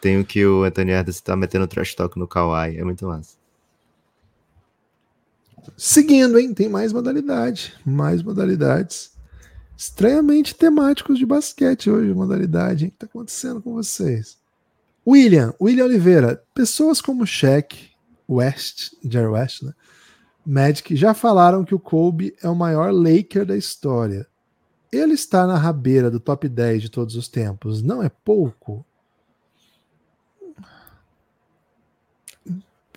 Tem 0.00 0.18
o 0.18 0.24
que 0.24 0.46
o 0.46 0.62
Anthony 0.62 0.92
Edwards 0.92 1.20
tá 1.20 1.36
metendo 1.36 1.66
trash 1.66 1.94
talk 1.94 2.18
no 2.18 2.26
Kawaii. 2.26 2.78
É 2.78 2.84
muito 2.84 3.06
massa. 3.06 3.36
Seguindo, 5.76 6.38
hein? 6.38 6.54
Tem 6.54 6.68
mais 6.68 6.92
modalidade. 6.92 7.74
Mais 7.84 8.22
modalidades. 8.22 9.12
Estranhamente 9.76 10.54
temáticos 10.54 11.18
de 11.18 11.26
basquete 11.26 11.90
hoje, 11.90 12.14
modalidade. 12.14 12.86
O 12.86 12.88
que 12.88 12.94
está 12.94 13.06
acontecendo 13.06 13.60
com 13.60 13.74
vocês? 13.74 14.38
William, 15.06 15.52
William 15.60 15.84
Oliveira. 15.84 16.42
Pessoas 16.54 17.00
como 17.00 17.26
Shaq, 17.26 17.90
West, 18.28 18.94
Jerry 19.04 19.26
West, 19.28 19.62
né? 19.62 19.72
Magic 20.44 20.94
já 20.96 21.14
falaram 21.14 21.64
que 21.64 21.74
o 21.74 21.78
Kobe 21.78 22.34
é 22.42 22.48
o 22.48 22.54
maior 22.54 22.92
Laker 22.92 23.44
da 23.46 23.56
história. 23.56 24.26
Ele 24.90 25.14
está 25.14 25.46
na 25.46 25.56
rabeira 25.56 26.10
do 26.10 26.18
top 26.20 26.48
10 26.48 26.82
de 26.82 26.90
todos 26.90 27.14
os 27.16 27.28
tempos. 27.28 27.82
Não 27.82 28.02
é 28.02 28.08
pouco? 28.08 28.84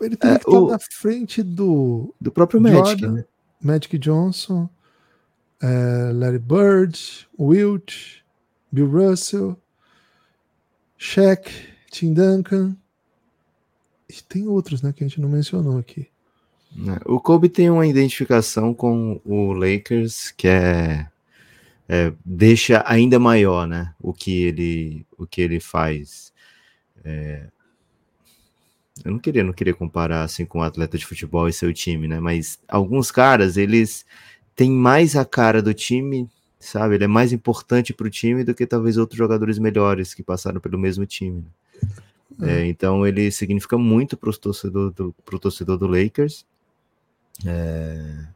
Ele 0.01 0.17
teria 0.17 0.35
É, 0.35 0.39
que 0.39 0.45
estar 0.49 0.59
o- 0.59 0.69
na 0.71 0.77
frente 0.79 1.41
do 1.41 2.13
Do 2.19 2.31
próprio 2.31 2.59
Magic, 2.59 3.01
Jordan, 3.01 3.11
né? 3.13 3.25
Magic 3.61 3.97
Johnson, 3.97 4.69
eh, 5.61 6.11
Larry 6.13 6.39
Bird, 6.39 7.27
Wilt, 7.39 8.21
Bill 8.71 8.89
Russell, 8.89 9.57
Shaq, 10.97 11.49
Tim 11.95 12.13
Duncan. 12.13 12.75
E 14.09 14.21
tem 14.21 14.47
outros, 14.49 14.81
né, 14.81 14.91
que 14.91 15.01
a 15.01 15.07
gente 15.07 15.21
não 15.21 15.29
mencionou 15.29 15.77
aqui. 15.77 16.09
É, 16.77 17.01
O 17.05 17.21
Kobe 17.21 17.47
tem 17.47 17.69
uma 17.69 17.87
identificação 17.87 18.73
com 18.73 19.21
o 19.23 19.53
Lakers 19.53 20.29
que 20.31 20.45
é, 20.45 21.07
é, 21.87 22.11
deixa 22.25 22.83
ainda 22.85 23.17
maior, 23.17 23.65
né? 23.65 23.93
O 23.97 24.13
que 24.13 24.43
ele, 24.43 25.05
o 25.17 25.25
que 25.25 25.39
ele 25.39 25.61
faz. 25.61 26.33
É, 27.01 27.47
eu 29.05 29.11
não 29.11 29.19
queria, 29.19 29.43
não 29.43 29.53
queria 29.53 29.73
comparar 29.73 30.23
assim 30.23 30.45
com 30.45 30.59
um 30.59 30.63
atleta 30.63 30.97
de 30.97 31.05
futebol 31.05 31.47
e 31.47 31.53
seu 31.53 31.73
time, 31.73 32.09
né? 32.09 32.19
Mas 32.19 32.59
alguns 32.67 33.09
caras 33.09 33.55
eles 33.55 34.05
têm 34.53 34.69
mais 34.69 35.15
a 35.15 35.23
cara 35.23 35.61
do 35.61 35.73
time, 35.73 36.29
sabe? 36.59 36.95
Ele 36.95 37.05
é 37.05 37.07
mais 37.07 37.31
importante 37.31 37.93
para 37.93 38.07
o 38.07 38.09
time 38.09 38.43
do 38.43 38.53
que 38.53 38.67
talvez 38.67 38.97
outros 38.97 39.17
jogadores 39.17 39.57
melhores 39.57 40.13
que 40.13 40.21
passaram 40.21 40.59
pelo 40.59 40.77
mesmo 40.77 41.05
time. 41.05 41.39
né? 41.39 41.47
É, 42.41 42.65
então 42.65 43.07
ele 43.07 43.32
significa 43.32 43.78
muito 43.78 44.17
para 44.17 44.30
o 44.30 44.38
torcedor 44.38 44.93
torcedor 45.39 45.78
do 45.78 45.88
Lakers. 45.88 46.45
É, 47.45 48.28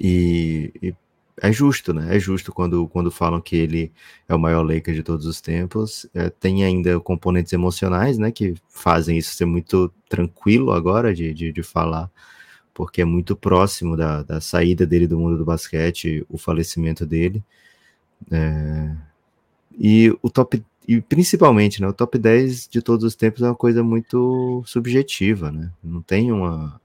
e, 0.00 0.72
e 0.82 0.94
é 1.40 1.52
justo, 1.52 1.92
né? 1.92 2.16
É 2.16 2.18
justo 2.18 2.52
quando, 2.52 2.86
quando 2.88 3.10
falam 3.10 3.40
que 3.40 3.56
ele 3.56 3.92
é 4.28 4.34
o 4.34 4.38
maior 4.38 4.62
Laker 4.62 4.94
de 4.94 5.02
todos 5.02 5.26
os 5.26 5.40
tempos. 5.40 6.06
É, 6.14 6.30
tem 6.30 6.64
ainda 6.64 7.00
componentes 7.00 7.52
emocionais, 7.52 8.18
né? 8.18 8.30
Que 8.30 8.54
fazem 8.68 9.18
isso 9.18 9.34
ser 9.34 9.44
muito 9.44 9.92
tranquilo 10.08 10.72
agora 10.72 11.14
de, 11.14 11.34
de, 11.34 11.52
de 11.52 11.62
falar, 11.62 12.10
porque 12.72 13.02
é 13.02 13.04
muito 13.04 13.34
próximo 13.36 13.96
da, 13.96 14.22
da 14.22 14.40
saída 14.40 14.86
dele 14.86 15.08
do 15.08 15.18
mundo 15.18 15.36
do 15.36 15.44
basquete, 15.44 16.24
o 16.28 16.38
falecimento 16.38 17.04
dele. 17.04 17.42
É, 18.30 18.96
e 19.78 20.16
o 20.22 20.30
top, 20.30 20.64
e 20.86 21.00
principalmente, 21.00 21.80
né? 21.80 21.88
O 21.88 21.92
top 21.92 22.18
10 22.18 22.68
de 22.68 22.82
todos 22.82 23.04
os 23.04 23.14
tempos 23.14 23.42
é 23.42 23.46
uma 23.46 23.54
coisa 23.54 23.82
muito 23.82 24.62
subjetiva, 24.66 25.50
né? 25.50 25.70
Não 25.82 26.02
tem 26.02 26.30
uma, 26.30 26.80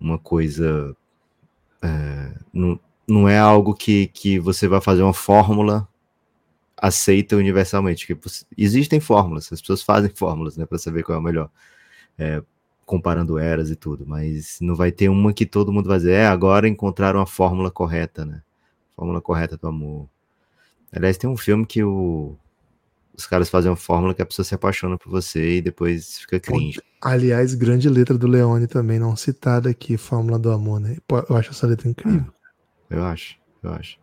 uma 0.00 0.18
coisa. 0.18 0.96
é, 1.82 2.34
não, 2.52 2.78
não 3.06 3.28
é 3.28 3.38
algo 3.38 3.74
que, 3.74 4.08
que 4.08 4.38
você 4.38 4.66
vai 4.66 4.80
fazer 4.80 5.02
uma 5.02 5.14
fórmula 5.14 5.88
aceita 6.76 7.36
universalmente. 7.36 8.06
Que 8.06 8.18
existem 8.56 9.00
fórmulas, 9.00 9.52
as 9.52 9.60
pessoas 9.60 9.82
fazem 9.82 10.10
fórmulas, 10.14 10.56
né, 10.56 10.66
para 10.66 10.78
saber 10.78 11.02
qual 11.02 11.16
é 11.16 11.20
o 11.20 11.22
melhor, 11.22 11.50
é, 12.18 12.42
comparando 12.84 13.38
eras 13.38 13.70
e 13.70 13.76
tudo, 13.76 14.04
mas 14.06 14.58
não 14.60 14.74
vai 14.74 14.92
ter 14.92 15.08
uma 15.08 15.32
que 15.32 15.46
todo 15.46 15.72
mundo 15.72 15.88
vai 15.88 15.98
dizer, 15.98 16.12
é, 16.12 16.26
agora 16.26 16.68
encontraram 16.68 17.20
a 17.20 17.26
fórmula 17.26 17.70
correta, 17.70 18.24
né? 18.24 18.42
Fórmula 18.96 19.20
correta 19.20 19.56
do 19.56 19.66
amor. 19.66 20.08
Aliás, 20.92 21.18
tem 21.18 21.28
um 21.28 21.36
filme 21.36 21.66
que 21.66 21.82
o, 21.82 22.36
os 23.16 23.26
caras 23.26 23.48
fazem 23.48 23.70
uma 23.70 23.76
fórmula 23.76 24.14
que 24.14 24.22
a 24.22 24.26
pessoa 24.26 24.44
se 24.44 24.54
apaixona 24.54 24.98
por 24.98 25.10
você 25.10 25.56
e 25.56 25.62
depois 25.62 26.18
fica 26.18 26.40
cringe. 26.40 26.80
Aliás, 27.00 27.54
grande 27.54 27.88
letra 27.88 28.18
do 28.18 28.26
Leone 28.26 28.66
também, 28.66 28.98
não 28.98 29.14
citada 29.14 29.70
aqui, 29.70 29.96
Fórmula 29.96 30.38
do 30.38 30.50
Amor, 30.50 30.80
né? 30.80 30.96
Eu 31.28 31.36
acho 31.36 31.50
essa 31.50 31.66
letra 31.66 31.88
incrível. 31.88 32.32
Eu 32.90 33.04
acho, 33.04 33.36
eu 33.62 33.72
acho. 33.72 33.98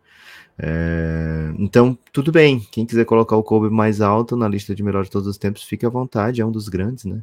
É, 0.57 1.53
então, 1.57 1.97
tudo 2.13 2.31
bem. 2.31 2.59
Quem 2.71 2.85
quiser 2.85 3.05
colocar 3.05 3.35
o 3.35 3.43
Kobe 3.43 3.69
mais 3.69 3.99
alto 4.01 4.35
na 4.35 4.47
lista 4.47 4.75
de 4.75 4.83
melhores 4.83 5.07
de 5.07 5.11
todos 5.11 5.27
os 5.27 5.37
tempos, 5.37 5.63
fique 5.63 5.85
à 5.85 5.89
vontade, 5.89 6.41
é 6.41 6.45
um 6.45 6.51
dos 6.51 6.69
grandes, 6.69 7.05
né? 7.05 7.21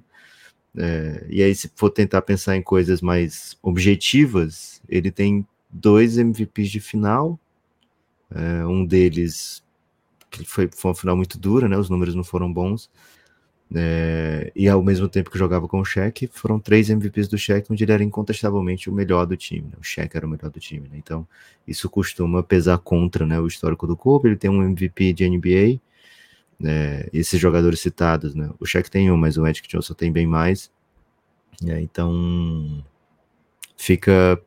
É, 0.76 1.26
e 1.28 1.42
aí, 1.42 1.54
se 1.54 1.70
for 1.74 1.90
tentar 1.90 2.22
pensar 2.22 2.56
em 2.56 2.62
coisas 2.62 3.00
mais 3.00 3.56
objetivas, 3.62 4.82
ele 4.88 5.10
tem 5.10 5.46
dois 5.70 6.18
MVPs 6.18 6.70
de 6.70 6.80
final. 6.80 7.38
É, 8.30 8.66
um 8.66 8.84
deles 8.84 9.62
que 10.30 10.44
foi, 10.44 10.68
foi 10.74 10.90
uma 10.90 10.94
final 10.94 11.16
muito 11.16 11.38
dura, 11.38 11.68
né? 11.68 11.76
Os 11.76 11.90
números 11.90 12.14
não 12.14 12.24
foram 12.24 12.52
bons. 12.52 12.90
É, 13.74 14.50
e 14.56 14.66
ao 14.66 14.82
mesmo 14.82 15.08
tempo 15.08 15.30
que 15.30 15.38
jogava 15.38 15.68
com 15.68 15.80
o 15.80 15.84
Shaq, 15.84 16.26
foram 16.32 16.58
três 16.58 16.88
MVPs 16.88 17.28
do 17.28 17.36
Shaq, 17.36 17.70
onde 17.70 17.84
ele 17.84 17.92
era 17.92 18.02
incontestavelmente 18.02 18.88
o 18.88 18.92
melhor 18.92 19.26
do 19.26 19.36
time. 19.36 19.68
Né? 19.68 19.74
O 19.78 19.84
Shaq 19.84 20.16
era 20.16 20.26
o 20.26 20.30
melhor 20.30 20.50
do 20.50 20.58
time, 20.58 20.88
né? 20.88 20.96
Então, 20.96 21.26
isso 21.66 21.88
costuma 21.90 22.42
pesar 22.42 22.78
contra 22.78 23.26
né, 23.26 23.38
o 23.38 23.46
histórico 23.46 23.86
do 23.86 23.96
Kobe. 23.96 24.28
Ele 24.28 24.36
tem 24.36 24.50
um 24.50 24.62
MVP 24.62 25.12
de 25.12 25.28
NBA. 25.28 25.80
né, 26.60 27.06
esses 27.12 27.40
jogadores 27.40 27.80
citados, 27.80 28.34
né? 28.34 28.50
O 28.58 28.66
Shaq 28.66 28.90
tem 28.90 29.10
um, 29.10 29.16
mas 29.16 29.36
o 29.36 29.42
Magic 29.42 29.68
Johnson 29.68 29.94
tem 29.94 30.10
bem 30.12 30.26
mais. 30.26 30.70
né, 31.62 31.80
então, 31.82 32.84
fica, 33.76 34.40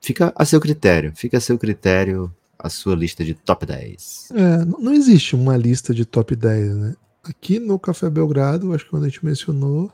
fica 0.00 0.32
a 0.36 0.44
seu 0.44 0.60
critério. 0.60 1.12
Fica 1.16 1.38
a 1.38 1.40
seu 1.40 1.58
critério 1.58 2.34
a 2.58 2.68
sua 2.68 2.94
lista 2.94 3.24
de 3.24 3.34
top 3.34 3.66
10. 3.66 4.28
É, 4.32 4.64
não, 4.64 4.92
existe 4.92 5.36
uma 5.36 5.56
lista 5.56 5.94
de 5.94 6.04
top 6.04 6.34
10, 6.34 6.76
né? 6.76 6.96
Aqui 7.24 7.58
no 7.58 7.78
Café 7.78 8.08
Belgrado, 8.08 8.72
acho 8.72 8.84
que 8.84 8.90
quando 8.90 9.04
a 9.04 9.08
gente 9.08 9.24
mencionou, 9.24 9.92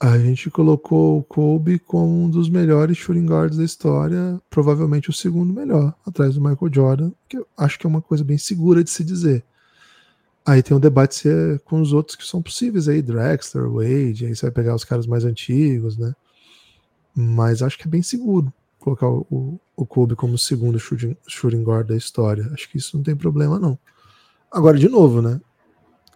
a 0.00 0.16
gente 0.18 0.50
colocou 0.50 1.18
o 1.18 1.22
Kobe 1.22 1.78
como 1.80 2.24
um 2.24 2.30
dos 2.30 2.48
melhores 2.48 2.96
shooting 2.96 3.26
guards 3.26 3.58
da 3.58 3.64
história, 3.64 4.40
provavelmente 4.48 5.10
o 5.10 5.12
segundo 5.12 5.52
melhor, 5.52 5.92
atrás 6.06 6.34
do 6.34 6.40
Michael 6.40 6.72
Jordan, 6.72 7.12
que 7.28 7.38
eu 7.38 7.46
acho 7.56 7.78
que 7.78 7.86
é 7.86 7.90
uma 7.90 8.00
coisa 8.00 8.22
bem 8.22 8.38
segura 8.38 8.84
de 8.84 8.90
se 8.90 9.02
dizer. 9.02 9.44
Aí 10.46 10.62
tem 10.62 10.76
um 10.76 10.80
debate 10.80 11.16
se 11.16 11.28
é 11.28 11.58
com 11.58 11.80
os 11.80 11.92
outros 11.92 12.16
que 12.16 12.24
são 12.24 12.40
possíveis 12.40 12.88
aí, 12.88 13.02
Drexler, 13.02 13.68
Wade, 13.68 14.24
aí 14.24 14.34
você 14.34 14.46
vai 14.46 14.52
pegar 14.52 14.74
os 14.74 14.84
caras 14.84 15.06
mais 15.06 15.24
antigos, 15.24 15.98
né? 15.98 16.14
Mas 17.14 17.62
acho 17.62 17.76
que 17.76 17.86
é 17.86 17.90
bem 17.90 18.02
seguro 18.02 18.52
colocar 18.78 19.08
o, 19.08 19.26
o, 19.30 19.60
o 19.76 19.86
Kobe 19.86 20.14
como 20.16 20.36
segundo 20.38 20.78
shooting, 20.78 21.16
shooting 21.26 21.62
guard 21.62 21.86
da 21.88 21.96
história. 21.96 22.48
Acho 22.52 22.68
que 22.70 22.78
isso 22.78 22.96
não 22.96 23.02
tem 23.04 23.16
problema, 23.16 23.58
não. 23.58 23.78
Agora, 24.50 24.78
de 24.78 24.88
novo, 24.88 25.20
né? 25.22 25.40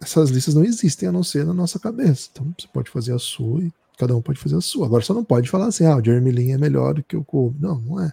Essas 0.01 0.29
listas 0.29 0.53
não 0.55 0.63
existem 0.63 1.07
a 1.07 1.11
não 1.11 1.23
ser 1.23 1.45
na 1.45 1.53
nossa 1.53 1.79
cabeça. 1.79 2.29
Então 2.31 2.53
você 2.59 2.67
pode 2.73 2.89
fazer 2.89 3.13
a 3.13 3.19
sua 3.19 3.61
e 3.63 3.71
cada 3.97 4.15
um 4.15 4.21
pode 4.21 4.39
fazer 4.39 4.55
a 4.57 4.61
sua. 4.61 4.85
Agora 4.85 5.03
só 5.03 5.13
não 5.13 5.23
pode 5.23 5.49
falar 5.49 5.67
assim, 5.67 5.85
ah, 5.85 5.95
o 5.97 6.03
Jeremy 6.03 6.31
Lin 6.31 6.51
é 6.51 6.57
melhor 6.57 6.95
do 6.95 7.03
que 7.03 7.15
o 7.15 7.23
Kobe. 7.23 7.57
Não, 7.61 7.79
não 7.79 8.01
é. 8.01 8.11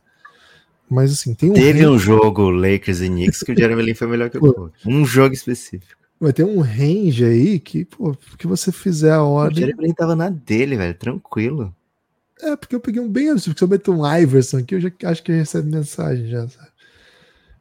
Mas 0.89 1.13
assim, 1.13 1.35
tem 1.35 1.51
um 1.51 1.55
Teve 1.55 1.81
range- 1.83 1.87
um 1.89 1.99
jogo 1.99 2.51
Lakers 2.51 3.01
e 3.01 3.09
Knicks 3.09 3.43
que 3.43 3.53
o 3.53 3.57
Jeremy 3.57 3.83
Lin 3.83 3.95
foi 3.95 4.07
melhor 4.09 4.29
que 4.31 4.39
o 4.39 4.41
Kobe. 4.55 4.73
Um 4.87 5.05
jogo 5.05 5.33
específico. 5.35 5.95
vai 6.21 6.33
ter 6.33 6.45
um 6.45 6.61
range 6.61 7.25
aí 7.25 7.59
que, 7.59 7.85
pô, 7.85 8.15
que 8.37 8.47
você 8.47 8.71
fizer 8.71 9.13
a 9.15 9.23
O 9.25 9.31
ordem. 9.31 9.61
Jeremy 9.65 9.87
Lin 9.89 9.95
tava 9.95 10.15
na 10.15 10.29
dele, 10.29 10.77
velho, 10.77 10.95
tranquilo. 10.95 11.75
É, 12.43 12.57
porque 12.57 12.75
eu 12.75 12.81
peguei 12.81 13.01
um 13.01 13.09
bem 13.09 13.31
absurdo. 13.31 13.59
Se 13.59 13.65
eu 13.65 13.69
meter 13.69 13.91
um 13.91 14.19
Iverson 14.19 14.59
aqui, 14.59 14.75
eu 14.75 14.81
já 14.81 14.91
acho 15.05 15.23
que 15.23 15.33
recebe 15.33 15.71
mensagem 15.71 16.27
já, 16.29 16.49
sabe? 16.49 16.69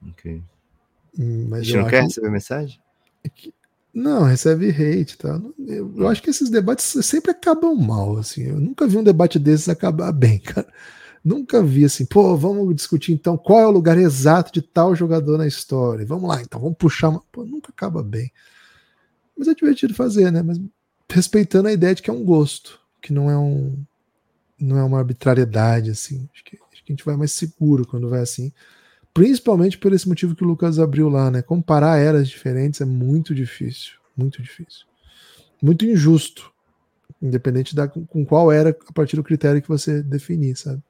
Ok. 0.10 0.42
Hum, 1.18 1.46
A 1.48 1.50
Mas 1.50 1.74
não 1.74 1.88
quer 1.88 2.04
receber 2.04 2.30
mensagem? 2.30 2.80
Não, 3.94 4.24
recebe 4.24 4.70
hate, 4.70 5.18
tá? 5.18 5.42
Eu, 5.68 5.94
eu 5.98 6.08
acho 6.08 6.22
que 6.22 6.30
esses 6.30 6.50
debates 6.50 6.86
sempre 7.06 7.32
acabam 7.32 7.76
mal, 7.76 8.18
assim. 8.18 8.44
Eu 8.44 8.60
nunca 8.60 8.88
vi 8.88 8.98
um 8.98 9.04
debate 9.04 9.40
desses 9.40 9.68
acabar 9.68 10.12
bem, 10.12 10.40
cara. 10.40 10.68
Nunca 11.24 11.62
vi 11.62 11.84
assim, 11.84 12.06
pô, 12.06 12.38
vamos 12.38 12.74
discutir 12.76 13.12
então 13.12 13.38
qual 13.38 13.60
é 13.60 13.68
o 13.68 13.72
lugar 13.72 13.98
exato 13.98 14.54
de 14.54 14.62
tal 14.62 14.96
jogador 14.96 15.38
na 15.38 15.48
história. 15.48 16.06
Vamos 16.06 16.30
lá, 16.30 16.42
então, 16.42 16.62
vamos 16.62 16.78
puxar 16.78 17.10
uma. 17.10 17.22
Pô, 17.32 17.44
nunca 17.44 17.72
acaba 17.72 18.02
bem. 18.02 18.32
Mas 19.38 19.48
é 19.48 19.54
divertido 19.54 19.94
fazer, 19.94 20.32
né? 20.32 20.42
Mas 20.42 20.60
respeitando 21.10 21.68
a 21.68 21.74
ideia 21.74 21.94
de 21.94 22.02
que 22.02 22.10
é 22.10 22.14
um 22.14 22.24
gosto, 22.24 22.80
que 23.02 23.12
não 23.12 23.30
é 23.30 23.38
um. 23.38 23.84
Não 24.60 24.78
é 24.78 24.84
uma 24.84 25.00
arbitrariedade, 25.00 25.92
assim. 25.92 26.28
Acho 26.34 26.44
que, 26.44 26.58
acho 26.72 26.84
que 26.84 26.92
a 26.92 26.94
gente 26.94 27.06
vai 27.06 27.16
mais 27.16 27.32
seguro 27.32 27.88
quando 27.88 28.10
vai 28.10 28.22
assim. 28.22 28.52
Principalmente 29.14 29.78
por 29.78 29.92
esse 29.94 30.08
motivo 30.08 30.36
que 30.36 30.44
o 30.44 30.48
Lucas 30.48 30.80
abriu 30.80 31.10
lá, 31.10 31.32
né? 31.32 31.42
Comparar 31.42 31.98
eras 31.98 32.28
diferentes 32.28 32.82
é 32.82 32.86
muito 32.86 33.34
difícil. 33.34 33.94
Muito 34.16 34.42
difícil. 34.42 34.86
Muito 35.62 35.86
injusto. 35.86 36.52
Independente 37.22 37.76
da, 37.76 37.88
com 37.88 38.26
qual 38.26 38.52
era 38.52 38.70
a 38.70 38.94
partir 38.94 39.16
do 39.16 39.24
critério 39.24 39.62
que 39.62 39.68
você 39.68 40.02
definir, 40.02 40.56
sabe? 40.56 40.82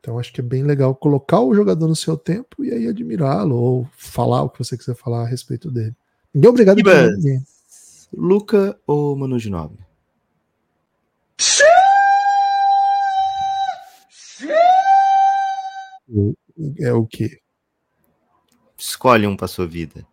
Então 0.00 0.18
acho 0.18 0.32
que 0.32 0.40
é 0.40 0.44
bem 0.44 0.62
legal 0.62 0.94
colocar 0.94 1.40
o 1.40 1.54
jogador 1.54 1.86
no 1.86 1.96
seu 1.96 2.16
tempo 2.16 2.64
e 2.64 2.72
aí 2.72 2.86
admirá-lo 2.88 3.54
ou 3.54 3.88
falar 3.96 4.42
o 4.42 4.48
que 4.48 4.58
você 4.58 4.76
quiser 4.76 4.94
falar 4.94 5.22
a 5.22 5.26
respeito 5.26 5.70
dele. 5.70 5.94
Ninguém 6.32 6.48
é 6.48 6.50
obrigado 6.50 6.80
Ibas. 6.80 7.16
ninguém. 7.16 7.44
Luca 8.12 8.78
ou 8.86 9.14
Manu 9.14 9.38
Ginóbili? 9.38 9.80
É 16.78 16.92
o 16.92 17.06
quê? 17.06 17.40
Escolhe 18.76 19.26
um 19.26 19.36
pra 19.36 19.46
sua 19.46 19.66
vida. 19.66 20.06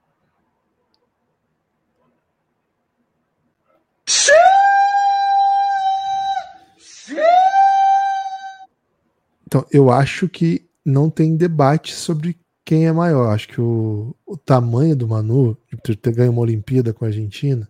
Então, 9.45 9.65
eu 9.71 9.89
acho 9.89 10.27
que 10.27 10.69
não 10.85 11.09
tem 11.09 11.37
debate 11.37 11.93
sobre 11.93 12.37
quem 12.65 12.85
é 12.85 12.91
maior. 12.91 13.33
Acho 13.33 13.47
que 13.47 13.61
o, 13.61 14.13
o 14.25 14.35
tamanho 14.35 14.93
do 14.93 15.07
Manu, 15.07 15.57
de 15.85 15.95
ter 15.95 16.13
ganho 16.13 16.31
uma 16.31 16.41
Olimpíada 16.41 16.93
com 16.93 17.05
a 17.05 17.07
Argentina, 17.07 17.67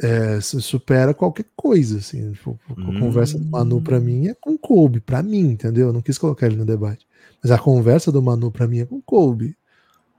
é, 0.00 0.40
supera 0.40 1.14
qualquer 1.14 1.46
coisa. 1.56 1.98
Assim. 1.98 2.32
Tipo, 2.32 2.58
a 2.68 2.72
hum. 2.72 3.00
conversa 3.00 3.38
do 3.38 3.44
Manu 3.44 3.80
para 3.80 4.00
mim 4.00 4.28
é 4.28 4.34
com 4.34 4.56
Kobe, 4.56 5.00
para 5.00 5.22
mim, 5.22 5.50
entendeu? 5.50 5.88
Eu 5.88 5.92
não 5.92 6.02
quis 6.02 6.18
colocar 6.18 6.46
ele 6.46 6.56
no 6.56 6.64
debate. 6.64 7.06
Mas 7.42 7.50
a 7.50 7.58
conversa 7.58 8.10
do 8.10 8.22
Manu 8.22 8.50
para 8.50 8.66
mim 8.66 8.80
é 8.80 8.86
com 8.86 9.00
Kobe. 9.00 9.56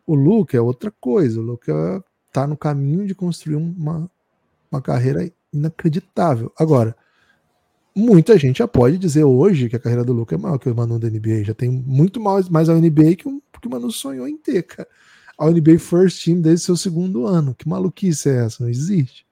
O 0.05 0.15
Luke 0.15 0.55
é 0.55 0.61
outra 0.61 0.91
coisa. 0.99 1.39
O 1.39 1.43
Luke 1.43 1.69
é, 1.69 2.01
tá 2.31 2.45
no 2.45 2.55
caminho 2.55 3.05
de 3.07 3.15
construir 3.15 3.55
uma, 3.55 4.09
uma 4.71 4.81
carreira 4.81 5.29
inacreditável. 5.51 6.51
Agora, 6.57 6.95
muita 7.95 8.37
gente 8.37 8.59
já 8.59 8.67
pode 8.67 8.97
dizer 8.97 9.23
hoje 9.23 9.69
que 9.69 9.75
a 9.75 9.79
carreira 9.79 10.03
do 10.03 10.13
Luke 10.13 10.33
é 10.33 10.37
maior 10.37 10.57
que 10.57 10.69
o 10.69 10.75
Manu 10.75 10.99
da 10.99 11.09
NBA. 11.09 11.43
Já 11.43 11.53
tem 11.53 11.69
muito 11.69 12.19
mais, 12.19 12.49
mais 12.49 12.69
a 12.69 12.75
NBA 12.75 13.15
que 13.17 13.27
o, 13.27 13.41
que 13.59 13.67
o 13.67 13.71
Manu 13.71 13.91
sonhou 13.91 14.27
em 14.27 14.37
ter, 14.37 14.63
cara. 14.63 14.87
A 15.37 15.49
NBA 15.49 15.79
First 15.79 16.23
Team 16.23 16.39
desde 16.39 16.65
seu 16.65 16.77
segundo 16.77 17.25
ano. 17.25 17.55
Que 17.55 17.67
maluquice 17.67 18.29
é 18.29 18.45
essa? 18.45 18.63
Não 18.63 18.69
existe. 18.69 19.24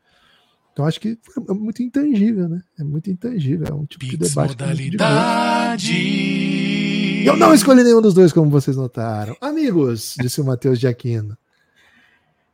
Então 0.74 0.86
acho 0.86 1.00
que 1.00 1.18
é 1.48 1.54
muito 1.54 1.84
intangível, 1.84 2.50
né? 2.50 2.62
É 2.80 2.84
muito 2.84 3.10
intangível. 3.10 3.68
É 3.70 3.74
um 3.74 3.86
tipo 3.86 4.00
Pix 4.00 4.12
de 4.12 4.18
debate. 4.18 4.50
Modalidade. 4.50 5.92
É 5.92 7.30
Eu 7.30 7.38
não 7.38 7.54
escolhi 7.54 7.84
nenhum 7.84 8.02
dos 8.02 8.16
dois, 8.16 8.34
como 8.34 8.50
vocês 8.50 8.76
notaram. 8.76 9.38
Amigos, 9.40 10.16
disse 10.20 10.42
o 10.42 10.46
Matheus 10.46 10.80
de 10.80 10.88
Aquino. 10.88 11.38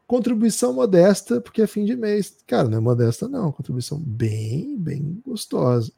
Contribuição 0.05 0.73
modesta, 0.73 1.39
porque 1.39 1.61
é 1.61 1.67
fim 1.67 1.85
de 1.85 1.95
mês. 1.95 2.35
Cara, 2.45 2.67
não 2.67 2.79
é 2.79 2.81
modesta, 2.81 3.29
não. 3.29 3.53
Contribuição 3.53 3.97
bem, 3.97 4.75
bem 4.77 5.21
gostosa. 5.25 5.91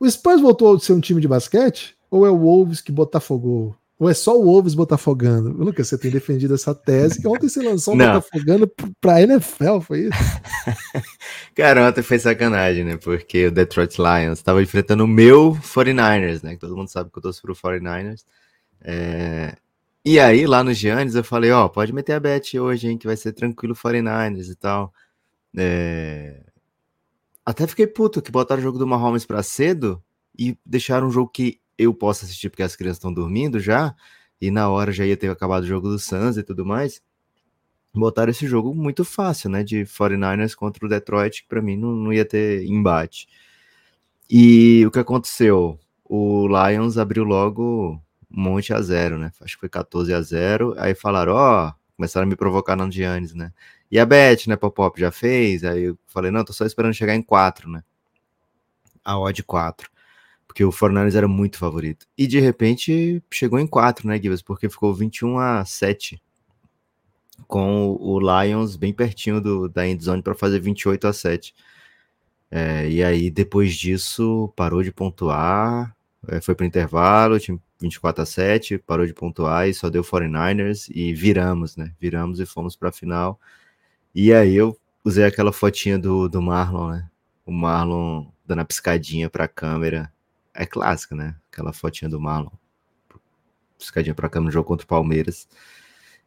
O 0.00 0.10
Spurs 0.10 0.40
voltou 0.40 0.74
a 0.74 0.80
ser 0.80 0.94
um 0.94 1.00
time 1.00 1.20
de 1.20 1.28
basquete? 1.28 1.96
Ou 2.10 2.26
é 2.26 2.30
o 2.30 2.38
Wolves 2.38 2.80
que 2.80 2.90
botafogou? 2.90 3.76
Ou 4.02 4.10
é 4.10 4.14
só 4.14 4.36
o 4.36 4.42
Wolves 4.42 4.74
botafogando? 4.74 5.52
Lucas, 5.52 5.86
você 5.86 5.96
tem 5.96 6.10
defendido 6.10 6.54
essa 6.54 6.74
tese 6.74 7.22
que 7.22 7.28
ontem 7.30 7.48
você 7.48 7.62
lançou 7.62 7.94
um 7.94 7.96
Não. 7.96 8.14
botafogando 8.14 8.68
pra 9.00 9.22
NFL, 9.22 9.78
foi 9.78 10.08
isso? 10.08 10.18
Cara, 11.54 11.88
ontem 11.88 12.02
foi 12.02 12.18
sacanagem, 12.18 12.82
né? 12.82 12.96
Porque 12.96 13.46
o 13.46 13.52
Detroit 13.52 13.96
Lions 13.98 14.40
estava 14.40 14.60
enfrentando 14.60 15.04
o 15.04 15.06
meu 15.06 15.54
49ers, 15.54 16.42
né? 16.42 16.56
Todo 16.56 16.76
mundo 16.76 16.88
sabe 16.88 17.12
que 17.12 17.18
eu 17.20 17.22
torço 17.22 17.40
pro 17.42 17.54
49ers. 17.54 18.24
É... 18.80 19.54
E 20.04 20.18
aí, 20.18 20.48
lá 20.48 20.64
no 20.64 20.74
Giannis, 20.74 21.14
eu 21.14 21.22
falei, 21.22 21.52
ó, 21.52 21.66
oh, 21.66 21.70
pode 21.70 21.92
meter 21.92 22.14
a 22.14 22.18
bet 22.18 22.58
hoje, 22.58 22.88
hein? 22.88 22.98
Que 22.98 23.06
vai 23.06 23.16
ser 23.16 23.32
tranquilo 23.32 23.72
49ers 23.72 24.50
e 24.50 24.56
tal. 24.56 24.92
É... 25.56 26.42
Até 27.46 27.68
fiquei 27.68 27.86
puto 27.86 28.20
que 28.20 28.32
botaram 28.32 28.58
o 28.60 28.64
jogo 28.64 28.80
do 28.80 28.86
Mahomes 28.86 29.24
pra 29.24 29.44
cedo 29.44 30.02
e 30.36 30.58
deixaram 30.66 31.06
um 31.06 31.12
jogo 31.12 31.30
que 31.30 31.61
eu 31.82 31.94
posso 31.94 32.24
assistir 32.24 32.50
porque 32.50 32.62
as 32.62 32.76
crianças 32.76 32.98
estão 32.98 33.12
dormindo 33.12 33.60
já, 33.60 33.94
e 34.40 34.50
na 34.50 34.68
hora 34.68 34.92
já 34.92 35.06
ia 35.06 35.16
ter 35.16 35.30
acabado 35.30 35.62
o 35.64 35.66
jogo 35.66 35.88
do 35.88 35.98
Suns 35.98 36.36
e 36.36 36.42
tudo 36.42 36.66
mais, 36.66 37.02
botaram 37.94 38.30
esse 38.30 38.46
jogo 38.46 38.74
muito 38.74 39.04
fácil, 39.04 39.50
né, 39.50 39.62
de 39.62 39.84
49ers 39.84 40.54
contra 40.54 40.84
o 40.84 40.88
Detroit, 40.88 41.42
que 41.42 41.48
para 41.48 41.62
mim 41.62 41.76
não, 41.76 41.92
não 41.92 42.12
ia 42.12 42.24
ter 42.24 42.64
embate. 42.64 43.28
E 44.28 44.84
o 44.86 44.90
que 44.90 44.98
aconteceu? 44.98 45.78
O 46.04 46.48
Lions 46.48 46.98
abriu 46.98 47.24
logo 47.24 48.00
um 48.30 48.42
monte 48.42 48.72
a 48.72 48.80
zero, 48.80 49.18
né? 49.18 49.30
Acho 49.40 49.56
que 49.56 49.60
foi 49.60 49.68
14 49.68 50.12
a 50.14 50.22
0. 50.22 50.74
Aí 50.78 50.94
falaram, 50.94 51.34
ó, 51.34 51.68
oh, 51.68 51.74
começaram 51.96 52.26
a 52.26 52.28
me 52.28 52.34
provocar 52.34 52.74
no 52.74 52.90
Giannis, 52.90 53.34
né? 53.34 53.52
E 53.90 53.98
a 53.98 54.06
Beth, 54.06 54.46
né, 54.46 54.56
Pop 54.56 54.98
já 54.98 55.12
fez. 55.12 55.64
Aí 55.64 55.84
eu 55.84 55.98
falei, 56.06 56.30
não, 56.30 56.44
tô 56.44 56.52
só 56.52 56.64
esperando 56.64 56.94
chegar 56.94 57.14
em 57.14 57.22
4, 57.22 57.68
né? 57.70 57.84
A 59.04 59.18
odd 59.18 59.42
4 59.42 59.92
porque 60.52 60.64
o 60.66 60.70
Fornares 60.70 61.14
era 61.14 61.26
muito 61.26 61.56
favorito. 61.56 62.06
E 62.16 62.26
de 62.26 62.38
repente 62.38 63.22
chegou 63.32 63.58
em 63.58 63.66
4, 63.66 64.06
né, 64.06 64.20
Gibas? 64.20 64.42
Porque 64.42 64.68
ficou 64.68 64.94
21 64.94 65.38
a 65.38 65.64
7 65.64 66.22
com 67.48 67.96
o 67.98 68.20
Lions 68.20 68.76
bem 68.76 68.92
pertinho 68.92 69.40
do, 69.40 69.66
da 69.66 69.88
endzone 69.88 70.20
para 70.20 70.34
fazer 70.34 70.60
28 70.60 71.06
a 71.06 71.12
7. 71.14 71.54
É, 72.50 72.86
e 72.86 73.02
aí 73.02 73.30
depois 73.30 73.74
disso 73.74 74.52
parou 74.54 74.82
de 74.82 74.92
pontuar, 74.92 75.96
é, 76.28 76.38
foi 76.38 76.54
para 76.54 76.66
intervalo, 76.66 77.40
tinha 77.40 77.58
24 77.80 78.22
a 78.22 78.26
7, 78.26 78.76
parou 78.76 79.06
de 79.06 79.14
pontuar 79.14 79.66
e 79.66 79.72
só 79.72 79.88
deu 79.88 80.02
49ers 80.04 80.90
e 80.94 81.14
viramos, 81.14 81.78
né? 81.78 81.94
Viramos 81.98 82.40
e 82.40 82.44
fomos 82.44 82.76
para 82.76 82.90
a 82.90 82.92
final. 82.92 83.40
E 84.14 84.34
aí 84.34 84.54
eu 84.54 84.78
usei 85.02 85.24
aquela 85.24 85.50
fotinha 85.50 85.98
do, 85.98 86.28
do 86.28 86.42
Marlon, 86.42 86.90
né? 86.90 87.08
O 87.46 87.50
Marlon 87.50 88.26
dando 88.46 88.60
a 88.60 88.64
piscadinha 88.66 89.30
para 89.30 89.44
a 89.44 89.48
câmera 89.48 90.12
é 90.54 90.66
clássica, 90.66 91.14
né? 91.14 91.34
Aquela 91.50 91.72
fotinha 91.72 92.08
do 92.08 92.20
Marlon. 92.20 92.50
Piscadinha 93.78 94.14
pra 94.14 94.28
cá 94.28 94.40
no 94.40 94.50
jogo 94.50 94.66
contra 94.66 94.84
o 94.84 94.88
Palmeiras. 94.88 95.48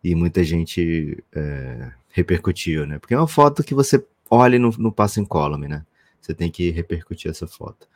E 0.03 0.13
muita 0.13 0.43
gente 0.43 1.23
é, 1.34 1.91
repercutiu, 2.09 2.86
né? 2.86 2.99
Porque 2.99 3.13
é 3.13 3.17
uma 3.17 3.28
foto 3.28 3.63
que 3.63 3.73
você 3.73 4.05
olha 4.30 4.59
no, 4.59 4.71
no 4.78 4.91
passo 4.91 5.19
em 5.19 5.26
column, 5.26 5.67
né? 5.67 5.86
Você 6.21 6.34
tem 6.34 6.51
que 6.51 6.69
repercutir 6.71 7.30
essa 7.30 7.47
foto. 7.47 7.88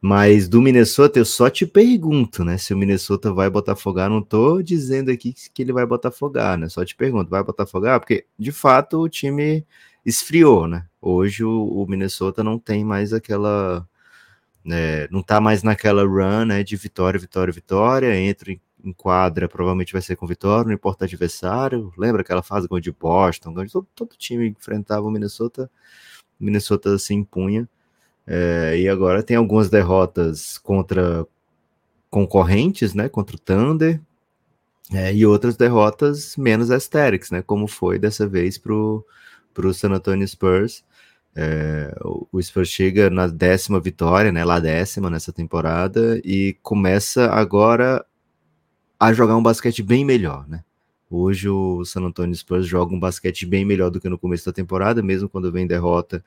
Mas 0.00 0.48
do 0.48 0.60
Minnesota, 0.60 1.18
eu 1.18 1.24
só 1.24 1.48
te 1.48 1.66
pergunto, 1.66 2.44
né? 2.44 2.58
Se 2.58 2.74
o 2.74 2.76
Minnesota 2.76 3.32
vai 3.32 3.48
botafogar, 3.48 4.10
não 4.10 4.22
tô 4.22 4.62
dizendo 4.62 5.10
aqui 5.10 5.34
que 5.52 5.62
ele 5.62 5.72
vai 5.72 5.86
botafogar, 5.86 6.58
né? 6.58 6.68
Só 6.68 6.84
te 6.84 6.94
pergunto, 6.94 7.30
vai 7.30 7.42
botafogar? 7.42 7.98
Porque, 7.98 8.26
de 8.38 8.52
fato, 8.52 9.00
o 9.00 9.08
time 9.08 9.66
esfriou, 10.04 10.66
né? 10.68 10.86
Hoje 11.00 11.44
o 11.44 11.86
Minnesota 11.88 12.44
não 12.44 12.58
tem 12.58 12.84
mais 12.84 13.12
aquela 13.12 13.86
né, 14.66 15.06
não 15.10 15.22
tá 15.22 15.40
mais 15.40 15.62
naquela 15.62 16.02
run 16.04 16.44
né, 16.44 16.64
de 16.64 16.76
vitória, 16.76 17.20
vitória, 17.20 17.52
vitória, 17.52 18.18
entra 18.18 18.50
em, 18.50 18.60
em 18.84 18.92
quadra, 18.92 19.48
provavelmente 19.48 19.92
vai 19.92 20.02
ser 20.02 20.16
com 20.16 20.26
vitória, 20.26 20.66
não 20.66 20.74
importa 20.74 21.04
o 21.04 21.06
adversário. 21.06 21.92
Lembra 21.96 22.22
aquela 22.22 22.42
fase 22.42 22.66
de 22.80 22.92
Boston, 22.92 23.54
todo, 23.54 23.86
todo 23.94 24.16
time 24.16 24.48
enfrentava 24.48 25.06
o 25.06 25.10
Minnesota, 25.10 25.70
o 26.40 26.44
Minnesota 26.44 26.98
se 26.98 27.14
impunha. 27.14 27.68
É, 28.26 28.76
e 28.76 28.88
agora 28.88 29.22
tem 29.22 29.36
algumas 29.36 29.70
derrotas 29.70 30.58
contra 30.58 31.24
concorrentes, 32.10 32.92
né, 32.92 33.08
contra 33.08 33.36
o 33.36 33.38
Thunder, 33.38 34.00
é, 34.92 35.14
e 35.14 35.24
outras 35.24 35.56
derrotas 35.56 36.36
menos 36.36 36.70
aesthetics, 36.72 37.30
né, 37.30 37.42
como 37.42 37.68
foi 37.68 37.98
dessa 38.00 38.26
vez 38.26 38.58
para 38.58 38.72
o 38.74 39.04
San 39.72 39.92
Antonio 39.92 40.26
Spurs. 40.26 40.84
É, 41.38 41.94
o 42.00 42.42
Spurs 42.42 42.70
chega 42.70 43.10
na 43.10 43.26
décima 43.26 43.78
vitória, 43.78 44.32
né? 44.32 44.42
Lá 44.42 44.58
décima 44.58 45.10
nessa 45.10 45.30
temporada 45.34 46.18
e 46.24 46.56
começa 46.62 47.26
agora 47.26 48.06
a 48.98 49.12
jogar 49.12 49.36
um 49.36 49.42
basquete 49.42 49.82
bem 49.82 50.02
melhor, 50.02 50.48
né? 50.48 50.64
Hoje 51.10 51.48
o 51.48 51.84
San 51.84 52.00
Antonio 52.00 52.34
Spurs 52.34 52.66
joga 52.66 52.94
um 52.94 52.98
basquete 52.98 53.44
bem 53.44 53.66
melhor 53.66 53.90
do 53.90 54.00
que 54.00 54.08
no 54.08 54.18
começo 54.18 54.46
da 54.46 54.52
temporada, 54.52 55.02
mesmo 55.02 55.28
quando 55.28 55.52
vem 55.52 55.66
derrota, 55.66 56.24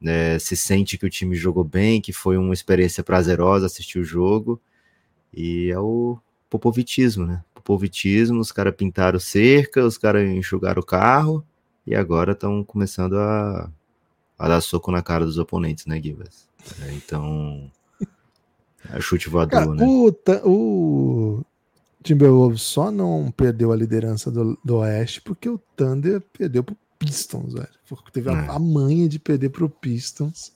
né, 0.00 0.38
se 0.38 0.56
sente 0.56 0.98
que 0.98 1.06
o 1.06 1.10
time 1.10 1.36
jogou 1.36 1.64
bem, 1.64 2.00
que 2.00 2.12
foi 2.12 2.36
uma 2.36 2.52
experiência 2.52 3.04
prazerosa 3.04 3.66
assistir 3.66 3.98
o 4.00 4.04
jogo. 4.04 4.60
E 5.32 5.70
é 5.70 5.78
o 5.78 6.18
popovitismo, 6.50 7.24
né? 7.24 7.44
Popovitismo, 7.54 8.40
os 8.40 8.52
caras 8.52 8.74
pintaram 8.74 9.20
cerca, 9.20 9.84
os 9.84 9.96
caras 9.96 10.28
enxugaram 10.28 10.82
o 10.82 10.84
carro 10.84 11.44
e 11.86 11.94
agora 11.94 12.32
estão 12.32 12.64
começando 12.64 13.16
a 13.18 13.70
a 14.40 14.48
dar 14.48 14.60
soco 14.62 14.90
na 14.90 15.02
cara 15.02 15.26
dos 15.26 15.36
oponentes, 15.36 15.84
né, 15.84 16.00
Gibas? 16.00 16.48
É, 16.80 16.94
então, 16.94 17.70
é 18.90 18.98
chute 18.98 19.28
voador, 19.28 19.50
cara, 19.50 19.74
né? 19.74 19.84
O, 19.84 20.10
o 20.44 21.44
Timberwolves 22.02 22.62
só 22.62 22.90
não 22.90 23.30
perdeu 23.30 23.70
a 23.70 23.76
liderança 23.76 24.30
do, 24.30 24.58
do 24.64 24.78
Oeste 24.78 25.20
porque 25.20 25.46
o 25.46 25.60
Thunder 25.76 26.22
perdeu 26.32 26.64
pro 26.64 26.74
Pistons, 26.98 27.52
velho. 27.52 27.68
Porque 27.86 28.10
teve 28.10 28.30
é. 28.30 28.32
a, 28.32 28.52
a 28.52 28.58
manha 28.58 29.06
de 29.10 29.18
perder 29.18 29.50
pro 29.50 29.68
Pistons. 29.68 30.52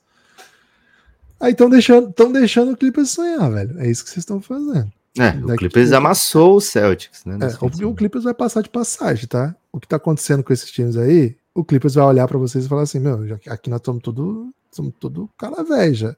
Aí 1.38 1.52
estão 1.52 1.68
deixando, 1.68 2.10
tão 2.10 2.32
deixando 2.32 2.72
o 2.72 2.76
Clippers 2.76 3.10
sonhar, 3.10 3.50
velho. 3.52 3.78
É 3.78 3.90
isso 3.90 4.02
que 4.02 4.08
vocês 4.08 4.22
estão 4.22 4.40
fazendo. 4.40 4.90
É, 5.18 5.32
Daqui 5.32 5.52
o 5.52 5.56
Clippers 5.56 5.90
que... 5.90 5.94
amassou 5.94 6.56
o 6.56 6.60
Celtics, 6.60 7.22
né? 7.26 7.36
É, 7.42 7.84
o, 7.84 7.90
o 7.90 7.94
Clippers 7.94 8.24
vai 8.24 8.32
passar 8.34 8.62
de 8.62 8.70
passagem, 8.70 9.26
tá? 9.26 9.54
O 9.70 9.78
que 9.78 9.86
tá 9.86 9.96
acontecendo 9.96 10.42
com 10.42 10.54
esses 10.54 10.70
times 10.70 10.96
aí 10.96 11.36
o 11.54 11.64
Clippers 11.64 11.94
vai 11.94 12.04
olhar 12.04 12.26
para 12.26 12.38
vocês 12.38 12.66
e 12.66 12.68
falar 12.68 12.82
assim: 12.82 12.98
meu, 12.98 13.26
já, 13.26 13.38
aqui 13.48 13.70
nós 13.70 13.78
estamos 13.78 14.02
tudo, 14.02 14.52
somos 14.70 14.92
tudo 14.98 15.30
cara 15.38 15.64
já. 15.92 16.16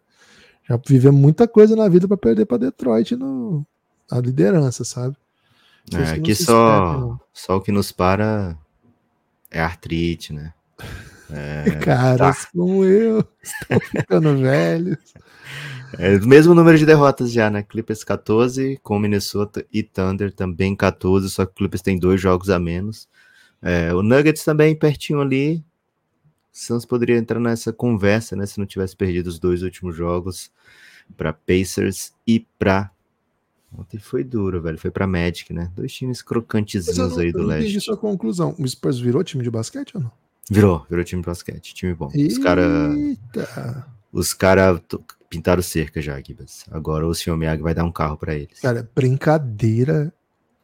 Vivemos 0.87 1.20
muita 1.20 1.47
coisa 1.47 1.76
na 1.76 1.89
vida 1.89 2.09
para 2.09 2.16
perder 2.16 2.47
para 2.47 2.59
Detroit 2.59 3.14
no, 3.14 3.64
na 4.11 4.18
liderança, 4.18 4.84
sabe? 4.84 5.16
É, 5.93 6.12
aqui 6.12 6.34
só, 6.34 7.16
só 7.32 7.57
o 7.57 7.61
que 7.61 7.70
nos 7.70 7.93
para 7.93 8.59
é 9.49 9.61
artrite, 9.61 10.32
né? 10.32 10.53
É, 11.30 11.70
Caras 11.84 12.45
tá. 12.45 12.49
como 12.53 12.84
eu 12.84 13.24
estão 13.41 13.78
ficando 13.78 14.37
velhos. 14.39 14.99
É 15.99 16.16
o 16.16 16.26
mesmo 16.26 16.53
número 16.53 16.76
de 16.76 16.84
derrotas 16.84 17.30
já, 17.30 17.49
né? 17.49 17.62
Clippers 17.62 18.03
14, 18.03 18.80
com 18.82 18.99
Minnesota 18.99 19.64
e 19.72 19.84
Thunder 19.84 20.32
também 20.32 20.74
14, 20.74 21.30
só 21.30 21.47
que 21.47 21.53
o 21.53 21.55
Clippers 21.55 21.82
tem 21.82 21.97
dois 21.97 22.20
jogos 22.20 22.51
a 22.51 22.59
menos. 22.59 23.09
É, 23.66 23.92
o 23.94 24.02
Nuggets 24.02 24.44
também 24.44 24.74
pertinho 24.76 25.20
ali. 25.20 25.64
Suns 26.52 26.86
poderia 26.86 27.16
entrar 27.18 27.40
nessa 27.40 27.72
conversa, 27.72 28.34
né? 28.36 28.46
Se 28.46 28.58
não 28.58 28.66
tivesse 28.66 28.96
perdido 28.96 29.26
os 29.26 29.38
dois 29.38 29.62
últimos 29.62 29.94
jogos 29.96 30.50
para 31.16 31.32
Pacers 31.32 32.12
e 32.26 32.40
para 32.58 32.90
Ontem 33.76 33.98
foi 33.98 34.24
duro, 34.24 34.62
velho. 34.62 34.78
Foi 34.78 34.90
pra 34.90 35.06
Magic, 35.06 35.52
né? 35.52 35.70
Dois 35.74 35.92
times 35.92 36.22
crocantezinhos 36.22 37.12
não, 37.12 37.18
aí 37.18 37.30
do 37.32 37.42
leste. 37.42 37.80
sua 37.80 37.96
conclusão. 37.96 38.54
O 38.58 38.66
Spurs 38.66 38.98
virou 38.98 39.22
time 39.22 39.42
de 39.42 39.50
basquete 39.50 39.96
ou 39.96 40.02
não? 40.02 40.12
Virou, 40.50 40.86
virou 40.88 41.04
time 41.04 41.20
de 41.20 41.26
basquete. 41.26 41.74
Time 41.74 41.92
bom. 41.92 42.06
Os 42.14 42.38
caras 42.38 42.96
Eita. 42.96 43.86
os 44.12 44.32
cara 44.32 44.78
to- 44.78 45.04
pintaram 45.28 45.60
cerca 45.62 46.00
já, 46.00 46.18
Gibas. 46.22 46.64
Agora 46.70 47.06
o 47.06 47.14
senhor 47.14 47.36
Miyagi 47.36 47.60
vai 47.62 47.74
dar 47.74 47.84
um 47.84 47.92
carro 47.92 48.16
pra 48.16 48.34
eles. 48.34 48.60
Cara, 48.60 48.88
brincadeira 48.94 50.12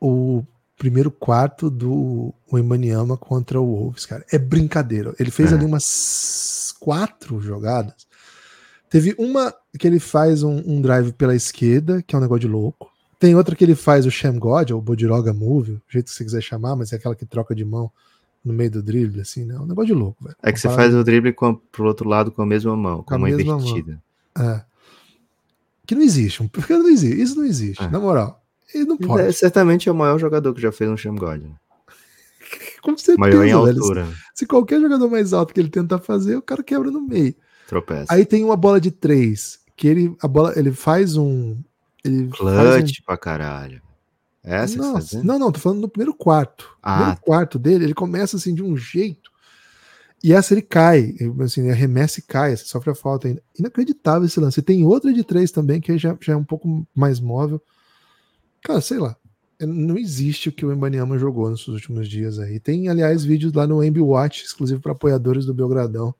o 0.00 0.42
primeiro 0.82 1.12
quarto 1.12 1.70
do 1.70 2.34
Wembanyama 2.52 3.16
contra 3.16 3.60
o 3.60 3.64
Wolves, 3.66 4.04
cara. 4.04 4.24
É 4.32 4.36
brincadeira. 4.36 5.14
Ele 5.16 5.30
fez 5.30 5.52
É. 5.52 5.54
ali 5.54 5.64
umas 5.64 6.74
quatro 6.80 7.40
jogadas. 7.40 7.94
Teve 8.90 9.14
uma 9.16 9.54
que 9.78 9.86
ele 9.86 10.00
faz 10.00 10.42
um, 10.42 10.60
um 10.66 10.82
drive 10.82 11.12
pela 11.12 11.36
esquerda, 11.36 12.02
que 12.02 12.16
é 12.16 12.18
um 12.18 12.20
negócio 12.20 12.40
de 12.40 12.48
louco. 12.48 12.90
Tem 13.20 13.36
outra 13.36 13.54
que 13.54 13.62
ele 13.62 13.76
faz 13.76 14.06
o 14.06 14.10
Sham 14.10 14.36
God, 14.40 14.72
ou 14.72 14.78
o 14.80 14.82
Bodiroga 14.82 15.32
Move, 15.32 15.74
do 15.74 15.82
jeito 15.88 16.06
que 16.06 16.10
você 16.16 16.24
quiser 16.24 16.42
chamar, 16.42 16.74
mas 16.74 16.92
é 16.92 16.96
aquela 16.96 17.14
que 17.14 17.24
troca 17.24 17.54
de 17.54 17.64
mão 17.64 17.88
no 18.44 18.52
meio 18.52 18.72
do 18.72 18.82
drible, 18.82 19.20
assim, 19.20 19.44
né? 19.44 19.54
É 19.54 19.60
um 19.60 19.66
negócio 19.66 19.94
de 19.94 20.00
louco, 20.00 20.24
velho. 20.24 20.36
É 20.42 20.50
que 20.50 20.58
você 20.58 20.68
faz 20.68 20.92
o 20.92 21.04
drible 21.04 21.32
com 21.32 21.46
a- 21.46 21.56
pro 21.70 21.84
outro 21.86 22.08
lado 22.08 22.32
com 22.32 22.42
a 22.42 22.46
mesma 22.46 22.76
mão, 22.76 22.96
com, 22.98 23.04
Com 23.04 23.14
a 23.14 23.18
mão. 23.20 23.28
invertida. 23.28 24.02
É. 24.36 24.62
Que 25.86 25.94
não 25.94 26.02
existe. 26.02 26.42
Porque 26.50 26.76
não 26.76 26.88
existe. 26.88 27.22
Isso 27.22 27.36
não 27.36 27.44
existe. 27.44 27.84
É. 27.84 27.88
Na 27.88 28.00
moral. 28.00 28.41
Ele 28.74 28.84
não 28.84 28.96
Ele 28.98 29.06
pode. 29.06 29.22
é, 29.28 29.32
certamente 29.32 29.88
é 29.88 29.92
o 29.92 29.94
maior 29.94 30.18
jogador 30.18 30.52
que 30.54 30.60
já 30.60 30.72
fez 30.72 30.88
um 30.90 30.96
Sham 30.96 31.14
God. 31.14 31.42
Né? 31.42 31.50
Com 32.82 32.96
certeza, 32.96 33.18
Maior 33.18 33.44
em 33.44 33.64
velho. 33.64 33.80
altura. 33.82 34.08
Se 34.34 34.46
qualquer 34.46 34.80
jogador 34.80 35.08
mais 35.10 35.32
alto 35.32 35.52
que 35.54 35.60
ele 35.60 35.68
tentar 35.70 35.98
fazer, 35.98 36.36
o 36.36 36.42
cara 36.42 36.62
quebra 36.62 36.90
no 36.90 37.00
meio. 37.00 37.34
Tropeça. 37.68 38.12
Aí 38.12 38.24
tem 38.26 38.44
uma 38.44 38.56
bola 38.56 38.80
de 38.80 38.90
três, 38.90 39.60
que 39.76 39.86
ele, 39.88 40.14
a 40.20 40.28
bola, 40.28 40.52
ele 40.56 40.72
faz 40.72 41.16
um. 41.16 41.58
Ele 42.04 42.28
faz 42.36 42.82
Clutch 42.84 43.00
pra 43.06 43.16
caralho. 43.16 43.80
Essa 44.42 44.74
um, 44.82 44.94
que 44.94 45.00
você 45.02 45.18
tá 45.18 45.22
não, 45.24 45.38
não, 45.38 45.52
tô 45.52 45.60
falando 45.60 45.80
no 45.82 45.88
primeiro 45.88 46.12
quarto. 46.12 46.64
No 46.64 46.78
Ah. 46.82 46.96
primeiro 46.96 47.20
quarto 47.20 47.58
dele, 47.58 47.84
ele 47.84 47.94
começa 47.94 48.36
assim 48.36 48.52
de 48.54 48.62
um 48.62 48.76
jeito. 48.76 49.30
E 50.24 50.32
essa 50.32 50.54
ele 50.54 50.62
cai, 50.62 51.14
assim, 51.40 51.62
ele 51.62 51.70
arremessa 51.70 52.18
e 52.20 52.22
cai, 52.22 52.56
sofre 52.56 52.90
a 52.90 52.94
falta 52.94 53.28
ainda. 53.28 53.42
Inacreditável 53.58 54.24
esse 54.26 54.38
lance. 54.40 54.58
E 54.60 54.62
tem 54.62 54.84
outra 54.84 55.12
de 55.12 55.22
três 55.24 55.50
também, 55.52 55.80
que 55.80 55.96
já, 55.96 56.16
já 56.20 56.32
é 56.32 56.36
um 56.36 56.44
pouco 56.44 56.86
mais 56.94 57.20
móvel. 57.20 57.62
Cara, 58.62 58.80
sei 58.80 58.98
lá. 58.98 59.16
Não 59.60 59.96
existe 59.96 60.48
o 60.48 60.52
que 60.52 60.66
o 60.66 60.72
Embanyama 60.72 61.18
jogou 61.18 61.48
nos 61.48 61.68
últimos 61.68 62.08
dias 62.08 62.38
aí. 62.38 62.58
Tem, 62.58 62.88
aliás, 62.88 63.24
vídeos 63.24 63.52
lá 63.52 63.66
no 63.66 63.82
MB 63.82 64.00
Watch, 64.00 64.44
exclusivo 64.44 64.80
para 64.80 64.92
apoiadores 64.92 65.46
do 65.46 65.54
Belgradão, 65.54 66.12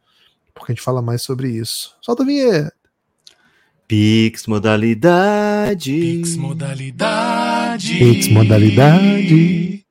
porque 0.54 0.72
a 0.72 0.74
gente 0.74 0.84
fala 0.84 1.02
mais 1.02 1.22
sobre 1.22 1.48
isso. 1.50 1.96
Solta 2.00 2.22
a 2.22 2.26
vinheta. 2.26 2.72
Pix 3.88 4.46
modalidade. 4.46 5.92
Pix 5.92 6.36
modalidade. 6.36 7.98
Pix 7.98 8.28
modalidade. 8.28 9.81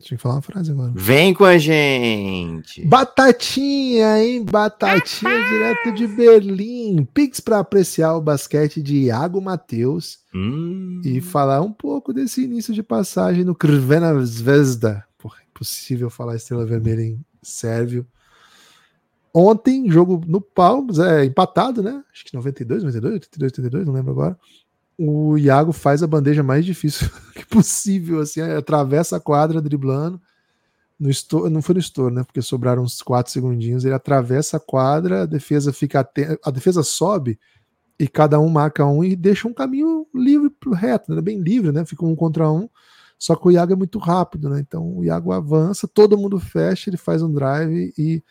Tinha 0.00 0.16
que 0.16 0.22
falar 0.22 0.36
uma 0.36 0.42
frase 0.42 0.70
agora. 0.72 0.92
Vem 0.94 1.34
com 1.34 1.44
a 1.44 1.58
gente. 1.58 2.84
Batatinha, 2.86 4.18
hein? 4.22 4.44
Batatinha 4.44 5.44
direto 5.48 5.92
de 5.92 6.06
Berlim. 6.06 7.04
Pix 7.04 7.38
para 7.38 7.58
apreciar 7.58 8.14
o 8.16 8.20
basquete 8.20 8.82
de 8.82 8.96
Iago 9.04 9.40
Matheus 9.40 10.20
Hum. 10.34 11.00
e 11.04 11.20
falar 11.20 11.60
um 11.60 11.72
pouco 11.72 12.12
desse 12.12 12.42
início 12.44 12.72
de 12.72 12.82
passagem 12.82 13.44
no 13.44 13.54
Crvena 13.54 14.14
Zvezda. 14.24 15.04
Porra, 15.18 15.38
é 15.40 15.44
impossível 15.50 16.08
falar 16.08 16.36
estrela 16.36 16.64
vermelha 16.64 17.02
em 17.02 17.24
sérvio. 17.42 18.06
Ontem, 19.34 19.88
jogo 19.90 20.20
no 20.26 20.40
pau, 20.40 20.86
é, 21.08 21.24
empatado, 21.24 21.82
né? 21.82 22.02
Acho 22.12 22.24
que 22.24 22.34
92, 22.34 22.82
92, 22.82 23.14
82, 23.14 23.52
82, 23.52 23.86
não 23.86 23.92
lembro 23.94 24.10
agora. 24.12 24.38
O 25.02 25.38
Iago 25.38 25.72
faz 25.72 26.02
a 26.02 26.06
bandeja 26.06 26.42
mais 26.42 26.62
difícil 26.62 27.08
que 27.34 27.46
possível, 27.46 28.20
assim, 28.20 28.42
atravessa 28.42 29.16
a 29.16 29.20
quadra 29.20 29.58
driblando. 29.62 30.20
No 30.98 31.08
estouro, 31.08 31.48
não 31.48 31.62
foi 31.62 31.76
no 31.76 31.80
estouro, 31.80 32.14
né? 32.14 32.22
Porque 32.22 32.42
sobraram 32.42 32.82
uns 32.82 33.00
4 33.00 33.32
segundinhos. 33.32 33.86
Ele 33.86 33.94
atravessa 33.94 34.58
a 34.58 34.60
quadra, 34.60 35.22
a 35.22 35.26
defesa 35.26 35.72
fica 35.72 36.06
a 36.44 36.50
defesa 36.50 36.82
sobe 36.82 37.40
e 37.98 38.06
cada 38.06 38.38
um 38.38 38.50
marca 38.50 38.84
um 38.84 39.02
e 39.02 39.16
deixa 39.16 39.48
um 39.48 39.54
caminho 39.54 40.06
livre 40.14 40.50
pro 40.50 40.74
reto, 40.74 41.14
né? 41.14 41.22
Bem 41.22 41.40
livre, 41.40 41.72
né? 41.72 41.82
Fica 41.86 42.04
um 42.04 42.14
contra 42.14 42.50
um. 42.50 42.68
Só 43.18 43.34
que 43.34 43.48
o 43.48 43.50
Iago 43.50 43.72
é 43.72 43.76
muito 43.76 43.98
rápido, 43.98 44.50
né? 44.50 44.60
Então 44.60 44.98
o 44.98 45.02
Iago 45.02 45.32
avança, 45.32 45.88
todo 45.88 46.18
mundo 46.18 46.38
fecha, 46.38 46.90
ele 46.90 46.98
faz 46.98 47.22
um 47.22 47.32
drive 47.32 47.94
e 47.96 48.22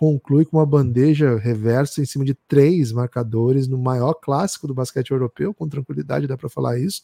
conclui 0.00 0.46
com 0.46 0.56
uma 0.56 0.64
bandeja 0.64 1.36
reversa 1.36 2.00
em 2.00 2.06
cima 2.06 2.24
de 2.24 2.32
três 2.32 2.90
marcadores 2.90 3.68
no 3.68 3.76
maior 3.76 4.14
clássico 4.14 4.66
do 4.66 4.72
basquete 4.72 5.10
europeu, 5.10 5.52
com 5.52 5.68
tranquilidade 5.68 6.26
dá 6.26 6.38
para 6.38 6.48
falar 6.48 6.78
isso. 6.78 7.02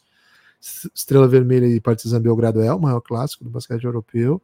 Estrela 0.94 1.28
Vermelha 1.28 1.66
e 1.66 1.78
Partizan 1.78 2.22
Belgrado 2.22 2.62
é 2.62 2.72
o 2.72 2.80
maior 2.80 3.02
clássico 3.02 3.44
do 3.44 3.50
basquete 3.50 3.84
europeu. 3.84 4.40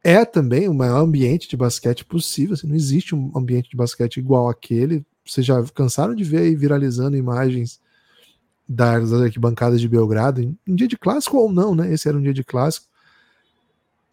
É 0.00 0.24
também 0.24 0.68
o 0.68 0.74
maior 0.74 1.00
ambiente 1.00 1.48
de 1.48 1.56
basquete 1.56 2.04
possível. 2.04 2.54
assim, 2.54 2.68
não 2.68 2.76
existe 2.76 3.16
um 3.16 3.32
ambiente 3.34 3.68
de 3.68 3.76
basquete 3.76 4.18
igual 4.18 4.48
aquele. 4.48 5.04
Vocês 5.26 5.44
já 5.44 5.60
cansaram 5.74 6.14
de 6.14 6.22
ver 6.22 6.42
aí 6.42 6.54
viralizando 6.54 7.16
imagens 7.16 7.80
das 8.68 9.12
arquibancadas 9.12 9.80
de 9.80 9.88
Belgrado 9.88 10.56
um 10.68 10.74
dia 10.76 10.86
de 10.86 10.96
clássico 10.96 11.36
ou 11.36 11.50
não, 11.50 11.74
né? 11.74 11.92
Esse 11.92 12.08
era 12.08 12.16
um 12.16 12.22
dia 12.22 12.32
de 12.32 12.44
clássico. 12.44 12.86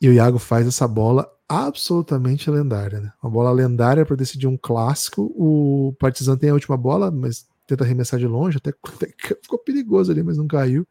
E 0.02 0.10
o 0.10 0.14
Iago 0.14 0.40
faz 0.40 0.66
essa 0.66 0.88
bola 0.88 1.35
absolutamente 1.48 2.50
lendária, 2.50 3.00
né? 3.00 3.12
Uma 3.22 3.32
bola 3.32 3.52
lendária 3.52 4.06
para 4.06 4.16
decidir 4.16 4.48
um 4.48 4.58
clássico. 4.58 5.34
O 5.36 5.96
Partizan 6.00 6.38
tem 6.38 6.50
a 6.50 6.54
última 6.54 6.78
bola, 6.78 7.12
mas 7.12 7.48
tenta 7.68 7.84
arremessar 7.84 8.20
de 8.20 8.28
longe, 8.28 8.58
até, 8.58 8.72
até 8.96 9.14
ficou 9.42 9.60
perigoso 9.60 10.12
ali, 10.12 10.24
mas 10.24 10.38
não 10.38 10.48
caiu. 10.48 10.88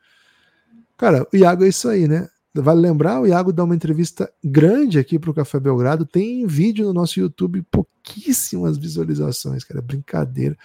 Cara, 0.97 1.27
o 1.33 1.37
Iago 1.37 1.65
é 1.65 1.69
isso 1.69 1.89
aí, 1.89 2.07
né? 2.07 2.29
Vale 2.57 2.81
lembrar, 2.81 3.21
o 3.21 3.27
Iago 3.27 3.53
dá 3.53 3.65
uma 3.65 3.75
entrevista 3.75 4.33
grande 4.43 4.97
aqui 4.97 5.19
para 5.19 5.29
o 5.29 5.35
Café 5.35 5.59
Belgrado. 5.59 6.07
Tem 6.07 6.47
vídeo 6.47 6.87
no 6.87 6.93
nosso 6.93 7.19
YouTube, 7.19 7.67
pouquíssimas 7.69 8.79
visualizações, 8.79 9.65
cara. 9.65 9.81
é 9.81 9.83
Brincadeira. 9.83 10.57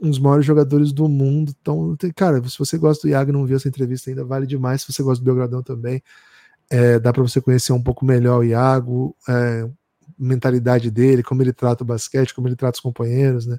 Um 0.00 0.10
dos 0.10 0.18
maiores 0.18 0.44
jogadores 0.44 0.92
do 0.92 1.08
mundo. 1.08 1.54
Então, 1.60 1.96
cara, 2.16 2.42
se 2.48 2.58
você 2.58 2.76
gosta 2.76 3.06
do 3.06 3.10
Iago 3.12 3.30
e 3.30 3.32
não 3.32 3.46
viu 3.46 3.56
essa 3.56 3.68
entrevista 3.68 4.10
ainda, 4.10 4.24
vale 4.24 4.44
demais. 4.44 4.82
Se 4.82 4.92
você 4.92 5.04
gosta 5.04 5.22
do 5.22 5.24
Belgradão 5.24 5.62
também, 5.62 6.02
é, 6.70 6.98
dá 6.98 7.12
para 7.12 7.22
você 7.22 7.40
conhecer 7.40 7.72
um 7.72 7.82
pouco 7.82 8.04
melhor 8.04 8.40
o 8.40 8.44
Iago, 8.44 9.16
é, 9.28 9.68
mentalidade 10.18 10.90
dele, 10.90 11.22
como 11.22 11.42
ele 11.42 11.52
trata 11.52 11.84
o 11.84 11.86
basquete, 11.86 12.34
como 12.34 12.48
ele 12.48 12.56
trata 12.56 12.76
os 12.76 12.82
companheiros, 12.82 13.46
né? 13.46 13.58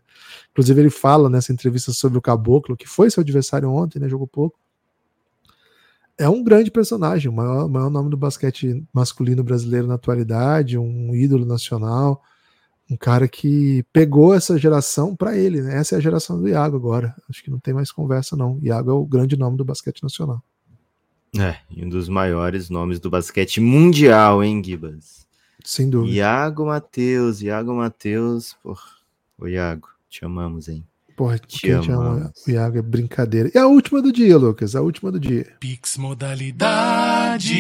Inclusive, 0.52 0.82
ele 0.82 0.90
fala 0.90 1.30
nessa 1.30 1.54
entrevista 1.54 1.92
sobre 1.94 2.18
o 2.18 2.22
Caboclo, 2.22 2.76
que 2.76 2.88
foi 2.88 3.10
seu 3.10 3.22
adversário 3.22 3.70
ontem, 3.70 4.00
né? 4.00 4.10
Jogou 4.10 4.28
pouco 4.28 4.60
é 6.18 6.28
um 6.28 6.44
grande 6.44 6.72
personagem, 6.72 7.30
o 7.30 7.34
maior, 7.34 7.70
maior 7.70 7.90
nome 7.90 8.10
do 8.10 8.18
basquete 8.18 8.84
masculino 8.92 9.44
brasileiro 9.44 9.88
na 9.88 9.96
atualidade, 9.96 10.78
um 10.78 11.14
ídolo 11.16 11.46
nacional, 11.46 12.24
um 12.90 12.98
cara 12.98 13.28
que 13.28 13.84
pegou 13.94 14.34
essa 14.34 14.58
geração 14.58 15.16
para 15.16 15.38
ele, 15.38 15.62
né? 15.62 15.78
Essa 15.78 15.96
é 15.96 15.98
a 15.98 16.02
geração 16.02 16.40
do 16.40 16.48
Iago 16.48 16.76
agora. 16.76 17.16
Acho 17.30 17.44
que 17.44 17.52
não 17.52 17.60
tem 17.60 17.74
mais 17.74 17.92
conversa, 17.92 18.36
não. 18.36 18.60
Iago 18.64 18.90
é 18.90 18.94
o 18.94 19.06
grande 19.06 19.38
nome 19.38 19.58
do 19.58 19.66
basquete 19.66 20.02
nacional. 20.02 20.42
É, 21.40 21.58
e 21.70 21.84
um 21.84 21.90
dos 21.90 22.10
maiores 22.10 22.70
nomes 22.70 23.00
do 23.00 23.10
basquete 23.10 23.60
mundial, 23.60 24.44
hein, 24.44 24.62
Gibas? 24.64 25.28
Sem 25.64 25.90
dúvida. 25.90 26.16
Iago 26.16 26.66
Matheus, 26.66 27.42
Iago 27.42 27.76
Matheus, 27.76 28.56
porra. 28.64 28.98
Ô, 29.38 29.48
Iago, 29.48 29.88
te 30.10 30.24
amamos, 30.26 30.68
hein? 30.68 30.84
Porra, 31.16 31.40
Te 31.40 31.62
quem 31.62 31.82
te 31.82 31.92
ama 31.92 32.32
o 32.48 32.52
Iago 32.52 32.78
é 32.78 32.82
brincadeira. 32.82 33.52
E 33.54 33.58
a 33.58 33.66
última 33.66 34.02
do 34.02 34.12
dia, 34.12 34.38
Lucas, 34.38 34.76
a 34.76 34.82
última 34.82 35.12
do 35.12 35.20
dia. 35.20 35.52
Pix 35.60 35.98
modalidade. 35.98 37.56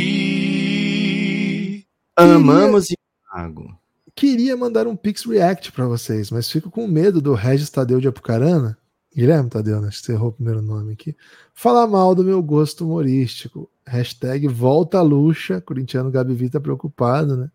Amamos 2.15 2.87
Iago. 3.33 3.75
Queria 4.15 4.55
mandar 4.55 4.87
um 4.87 4.95
Pix 4.95 5.25
React 5.25 5.71
para 5.71 5.87
vocês, 5.87 6.31
mas 6.31 6.51
fico 6.51 6.71
com 6.71 6.87
medo 6.87 7.19
do 7.19 7.33
Regis 7.33 7.69
Tadeu 7.69 7.99
de 7.99 8.07
Apucarana. 8.07 8.77
Guilherme 9.17 9.49
Tadeu, 9.49 9.81
né? 9.81 9.89
Você 9.91 10.11
errou 10.11 10.29
o 10.29 10.33
primeiro 10.33 10.61
nome 10.61 10.93
aqui. 10.93 11.15
Falar 11.53 11.87
mal 11.87 12.13
do 12.13 12.23
meu 12.23 12.41
gosto 12.43 12.85
humorístico. 12.85 13.69
Hashtag 13.85 14.47
volta 14.47 14.99
a 14.99 15.01
luxa. 15.01 15.59
Corintiano 15.59 16.11
Gabi 16.11 16.35
Vita 16.35 16.59
preocupado, 16.59 17.35
né? 17.35 17.49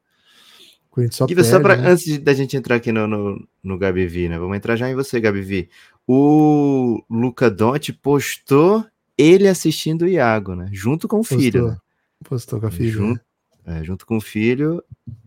Corinthians 0.91 1.17
só 1.17 1.27
perde, 1.27 1.45
só 1.45 1.61
pra, 1.61 1.77
né? 1.77 1.89
antes 1.91 2.05
de- 2.05 2.19
da 2.19 2.35
gente 2.35 2.57
entrar 2.57 2.77
aqui 2.77 2.91
no, 2.91 3.07
no, 3.07 3.49
no 3.63 3.79
Gabi 3.79 4.07
Vi, 4.07 4.29
né? 4.29 4.39
Vamos 4.39 4.57
entrar 4.57 4.77
já 4.77 4.91
em 4.91 4.95
você, 4.95 5.21
Gabi 5.21 5.41
Vi. 5.41 5.69
O 6.07 7.03
Luca 7.09 7.49
Donte 7.51 7.93
postou 7.93 8.85
ele 9.17 9.47
assistindo 9.47 10.03
o 10.03 10.09
Iago, 10.09 10.55
né? 10.57 10.69
Junto 10.73 11.07
com 11.07 11.21
o 11.21 11.25
filho, 11.25 11.41
Postou, 11.53 11.69
né? 11.71 11.79
postou 12.25 12.61
com 12.61 12.67
a 12.67 12.71
filha. 12.73 12.91
Junto, 12.91 13.21
né? 13.65 13.81
é, 13.81 13.85
junto 13.85 14.05
com 14.05 14.17
o 14.17 14.21
filho, 14.21 14.83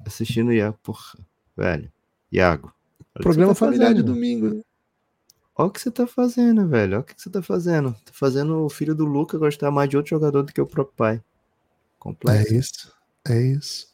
assistindo 0.05 0.49
o 0.49 0.53
Iago. 0.53 0.77
Porra, 0.83 1.17
velho. 1.55 1.89
Iago. 2.31 2.73
Programa 3.13 3.53
tá 3.53 3.55
familiar 3.55 3.93
de 3.93 4.01
fazendo. 4.01 4.13
domingo. 4.13 4.65
Olha 5.57 5.67
o 5.67 5.71
que 5.71 5.79
você 5.79 5.89
tá 5.89 6.05
fazendo, 6.05 6.67
velho. 6.67 6.93
Olha 6.93 6.99
o 6.99 7.03
que 7.03 7.13
você 7.17 7.29
tá 7.29 7.41
fazendo. 7.41 7.93
Tá 7.93 8.11
fazendo 8.11 8.65
o 8.65 8.69
filho 8.69 8.93
do 8.93 9.05
Luca 9.05 9.37
gostar 9.37 9.71
mais 9.71 9.89
de 9.89 9.95
outro 9.95 10.09
jogador 10.09 10.43
do 10.43 10.51
que 10.51 10.59
o 10.59 10.67
próprio 10.67 10.95
pai. 10.95 11.15
É 11.15 11.21
Complexo. 11.97 12.53
isso. 12.53 12.91
É 13.27 13.41
isso. 13.41 13.87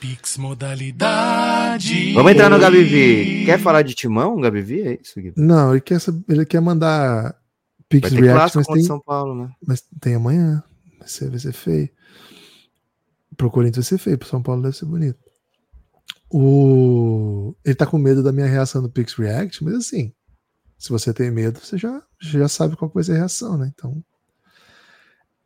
Pix 0.00 0.36
modalidade. 0.38 2.12
Vamos 2.14 2.32
entrar 2.32 2.48
no 2.48 2.58
Gabi 2.58 2.84
Vi. 2.84 3.44
Quer 3.44 3.58
falar 3.58 3.82
de 3.82 3.94
timão, 3.94 4.40
Gabi 4.40 4.62
Vi? 4.62 4.82
É 4.82 4.98
isso, 5.02 5.20
Gui? 5.20 5.32
Não, 5.36 5.72
ele 5.72 5.80
quer, 5.80 5.98
ele 6.28 6.46
quer 6.46 6.60
mandar 6.60 7.34
Pix 7.88 8.10
Vai 8.10 8.20
ter 8.20 8.26
React, 8.26 8.56
mas 8.58 8.66
tem, 8.68 8.82
São 8.84 9.00
Paulo, 9.00 9.34
né? 9.34 9.50
mas 9.66 9.82
tem 10.00 10.14
amanhã. 10.14 10.62
Vai 10.98 11.08
ser, 11.08 11.30
vai 11.30 11.38
ser 11.40 11.52
feio. 11.52 11.90
Pro 13.36 13.50
Corinthians 13.50 13.88
vai 13.88 13.98
ser 13.98 14.02
feio, 14.02 14.18
pro 14.18 14.28
São 14.28 14.42
Paulo 14.42 14.62
deve 14.62 14.76
ser 14.76 14.86
bonito. 14.86 15.18
O... 16.30 17.54
Ele 17.64 17.74
tá 17.74 17.86
com 17.86 17.98
medo 17.98 18.22
da 18.22 18.32
minha 18.32 18.46
reação 18.46 18.80
do 18.80 18.90
Pix 18.90 19.14
React, 19.14 19.64
mas 19.64 19.74
assim, 19.74 20.12
se 20.78 20.90
você 20.90 21.12
tem 21.12 21.30
medo, 21.30 21.58
você 21.58 21.76
já, 21.76 22.00
já 22.20 22.48
sabe 22.48 22.76
qual 22.76 22.90
vai 22.94 23.02
ser 23.02 23.12
a 23.12 23.16
reação, 23.16 23.58
né? 23.58 23.70
Então. 23.74 24.02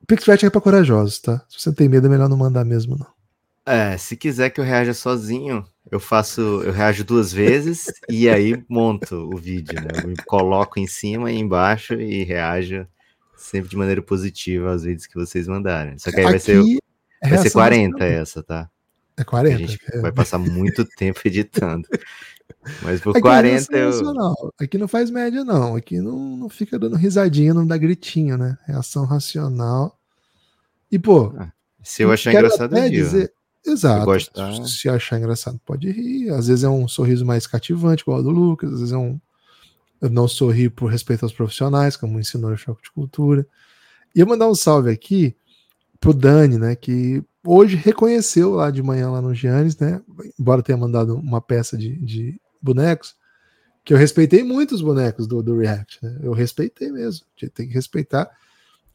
Pix 0.06 0.24
React 0.24 0.46
é 0.46 0.50
pra 0.50 0.60
corajosos, 0.60 1.18
tá? 1.20 1.44
Se 1.48 1.58
você 1.60 1.72
tem 1.72 1.88
medo, 1.88 2.06
é 2.06 2.10
melhor 2.10 2.28
não 2.28 2.36
mandar 2.36 2.64
mesmo, 2.64 2.96
não. 2.96 3.06
É, 3.64 3.96
se 3.96 4.16
quiser 4.16 4.50
que 4.50 4.60
eu 4.60 4.64
reaja 4.64 4.92
sozinho, 4.92 5.64
eu 5.90 6.00
faço, 6.00 6.40
eu 6.40 6.72
reajo 6.72 7.04
duas 7.04 7.32
vezes 7.32 7.86
e 8.08 8.28
aí 8.28 8.62
monto 8.68 9.14
o 9.32 9.36
vídeo, 9.38 9.80
né? 9.80 10.02
Eu 10.02 10.08
me 10.08 10.16
coloco 10.26 10.80
em 10.80 10.86
cima 10.86 11.30
e 11.30 11.38
embaixo 11.38 11.94
e 11.94 12.24
reajo 12.24 12.86
sempre 13.36 13.70
de 13.70 13.76
maneira 13.76 14.02
positiva 14.02 14.72
aos 14.72 14.82
vídeos 14.82 15.06
que 15.06 15.14
vocês 15.14 15.46
mandarem. 15.46 15.96
Só 15.98 16.10
que 16.10 16.18
aí 16.20 16.24
vai 16.24 16.38
ser, 16.40 16.58
Aqui, 16.58 16.78
é 17.22 17.28
vai 17.28 17.38
ser 17.38 17.44
reação 17.44 17.52
40 17.52 17.98
racional. 17.98 18.22
essa, 18.22 18.42
tá? 18.42 18.70
É 19.16 19.22
A 19.22 19.24
40? 19.24 19.58
gente 19.58 19.78
é. 19.92 20.00
vai 20.00 20.12
passar 20.12 20.38
muito 20.38 20.84
tempo 20.84 21.20
editando. 21.24 21.86
Mas 22.82 23.00
por 23.00 23.10
Aqui 23.10 23.18
é 23.18 23.22
40 23.22 23.76
reação 23.76 24.14
eu. 24.14 24.54
Aqui 24.60 24.78
não 24.78 24.88
faz 24.88 25.10
média, 25.10 25.44
não. 25.44 25.76
Aqui 25.76 26.00
não, 26.00 26.36
não 26.36 26.48
fica 26.48 26.78
dando 26.78 26.96
risadinha, 26.96 27.52
não 27.54 27.66
dá 27.66 27.76
gritinho, 27.76 28.36
né? 28.36 28.56
Reação 28.66 29.04
racional. 29.04 29.98
E, 30.90 30.98
pô. 30.98 31.32
Se 31.82 32.02
eu 32.02 32.12
achar 32.12 32.32
engraçado, 32.32 32.74
digo. 32.74 32.88
dizer- 32.90 33.32
Exato. 33.64 34.04
gostar. 34.04 34.52
Se 34.66 34.88
achar 34.88 35.18
engraçado, 35.18 35.60
pode 35.64 35.90
rir. 35.90 36.30
Às 36.30 36.48
vezes 36.48 36.64
é 36.64 36.68
um 36.68 36.88
sorriso 36.88 37.24
mais 37.24 37.46
cativante, 37.46 38.02
igual 38.02 38.18
o 38.18 38.22
do 38.22 38.30
Lucas. 38.30 38.72
Às 38.72 38.78
vezes 38.80 38.92
é 38.92 38.96
um. 38.98 39.20
Eu 40.00 40.10
não 40.10 40.26
sorri 40.26 40.68
por 40.68 40.90
respeito 40.90 41.24
aos 41.24 41.32
profissionais, 41.32 41.96
como 41.96 42.18
ensinou 42.18 42.50
o 42.50 42.56
Choque 42.56 42.82
de 42.82 42.90
Cultura. 42.90 43.46
E 44.14 44.20
eu 44.20 44.26
mandar 44.26 44.48
um 44.48 44.54
salve 44.54 44.90
aqui 44.90 45.36
pro 46.00 46.12
Dani, 46.12 46.58
né? 46.58 46.74
Que 46.74 47.22
hoje 47.44 47.76
reconheceu 47.76 48.52
lá 48.52 48.70
de 48.70 48.82
manhã 48.82 49.10
lá 49.10 49.20
no 49.20 49.34
Giannis, 49.34 49.76
né? 49.78 50.00
Embora 50.38 50.62
tenha 50.62 50.78
mandado 50.78 51.16
uma 51.16 51.40
peça 51.40 51.76
de, 51.76 51.96
de 51.98 52.40
bonecos, 52.60 53.14
que 53.84 53.92
eu 53.92 53.98
respeitei 53.98 54.42
muito 54.44 54.74
os 54.74 54.82
bonecos 54.82 55.26
do, 55.26 55.42
do 55.42 55.56
React, 55.58 55.98
né? 56.02 56.18
Eu 56.22 56.32
respeitei 56.32 56.90
mesmo. 56.92 57.26
Tem 57.54 57.66
que 57.66 57.74
respeitar, 57.74 58.30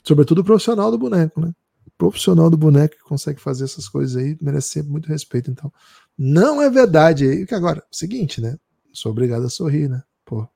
sobretudo 0.03 0.39
o 0.41 0.43
profissional 0.43 0.89
do 0.91 0.97
boneco, 0.97 1.41
né? 1.41 1.53
O 1.85 1.91
profissional 1.97 2.49
do 2.49 2.57
boneco 2.57 2.95
que 2.95 3.03
consegue 3.03 3.39
fazer 3.41 3.65
essas 3.65 3.89
coisas 3.89 4.15
aí 4.15 4.37
merece 4.41 4.69
sempre 4.69 4.91
muito 4.91 5.07
respeito. 5.09 5.51
Então, 5.51 5.71
não 6.17 6.61
é 6.61 6.69
verdade 6.69 7.27
aí. 7.27 7.45
Que 7.45 7.53
agora, 7.55 7.83
seguinte, 7.91 8.39
né? 8.39 8.57
Sou 8.93 9.11
obrigado 9.11 9.45
a 9.45 9.49
sorrir, 9.49 9.89
né? 9.89 10.01
Pô, 10.23 10.47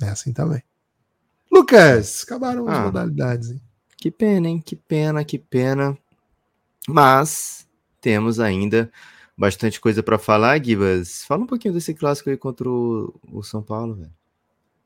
é 0.00 0.08
assim 0.08 0.32
também. 0.32 0.62
Lucas, 1.50 2.22
acabaram 2.24 2.66
as 2.66 2.76
Ah. 2.78 2.84
modalidades, 2.84 3.50
hein? 3.50 3.60
Que 3.96 4.10
pena, 4.10 4.48
hein? 4.48 4.60
Que 4.64 4.74
pena, 4.74 5.24
que 5.24 5.38
pena. 5.38 5.96
Mas 6.88 7.66
temos 8.00 8.40
ainda 8.40 8.90
bastante 9.36 9.80
coisa 9.80 10.02
pra 10.02 10.18
falar, 10.18 10.62
Gibas. 10.62 11.24
Fala 11.24 11.42
um 11.42 11.46
pouquinho 11.46 11.74
desse 11.74 11.94
clássico 11.94 12.30
aí 12.30 12.36
contra 12.36 12.68
o, 12.68 13.14
o 13.32 13.42
São 13.42 13.62
Paulo, 13.62 13.94
velho. 13.94 14.12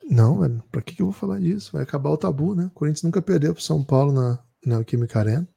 Não, 0.08 0.40
velho, 0.40 0.62
pra 0.70 0.80
que, 0.80 0.94
que 0.94 1.02
eu 1.02 1.06
vou 1.06 1.12
falar 1.12 1.40
disso? 1.40 1.72
Vai 1.72 1.82
acabar 1.82 2.10
o 2.10 2.16
tabu, 2.16 2.54
né? 2.54 2.66
O 2.66 2.70
Corinthians 2.70 3.02
nunca 3.02 3.20
perdeu 3.20 3.52
pro 3.52 3.62
São 3.62 3.82
Paulo 3.82 4.12
na, 4.12 4.38
na 4.64 4.84
Química 4.84 5.18
Arena. 5.18 5.48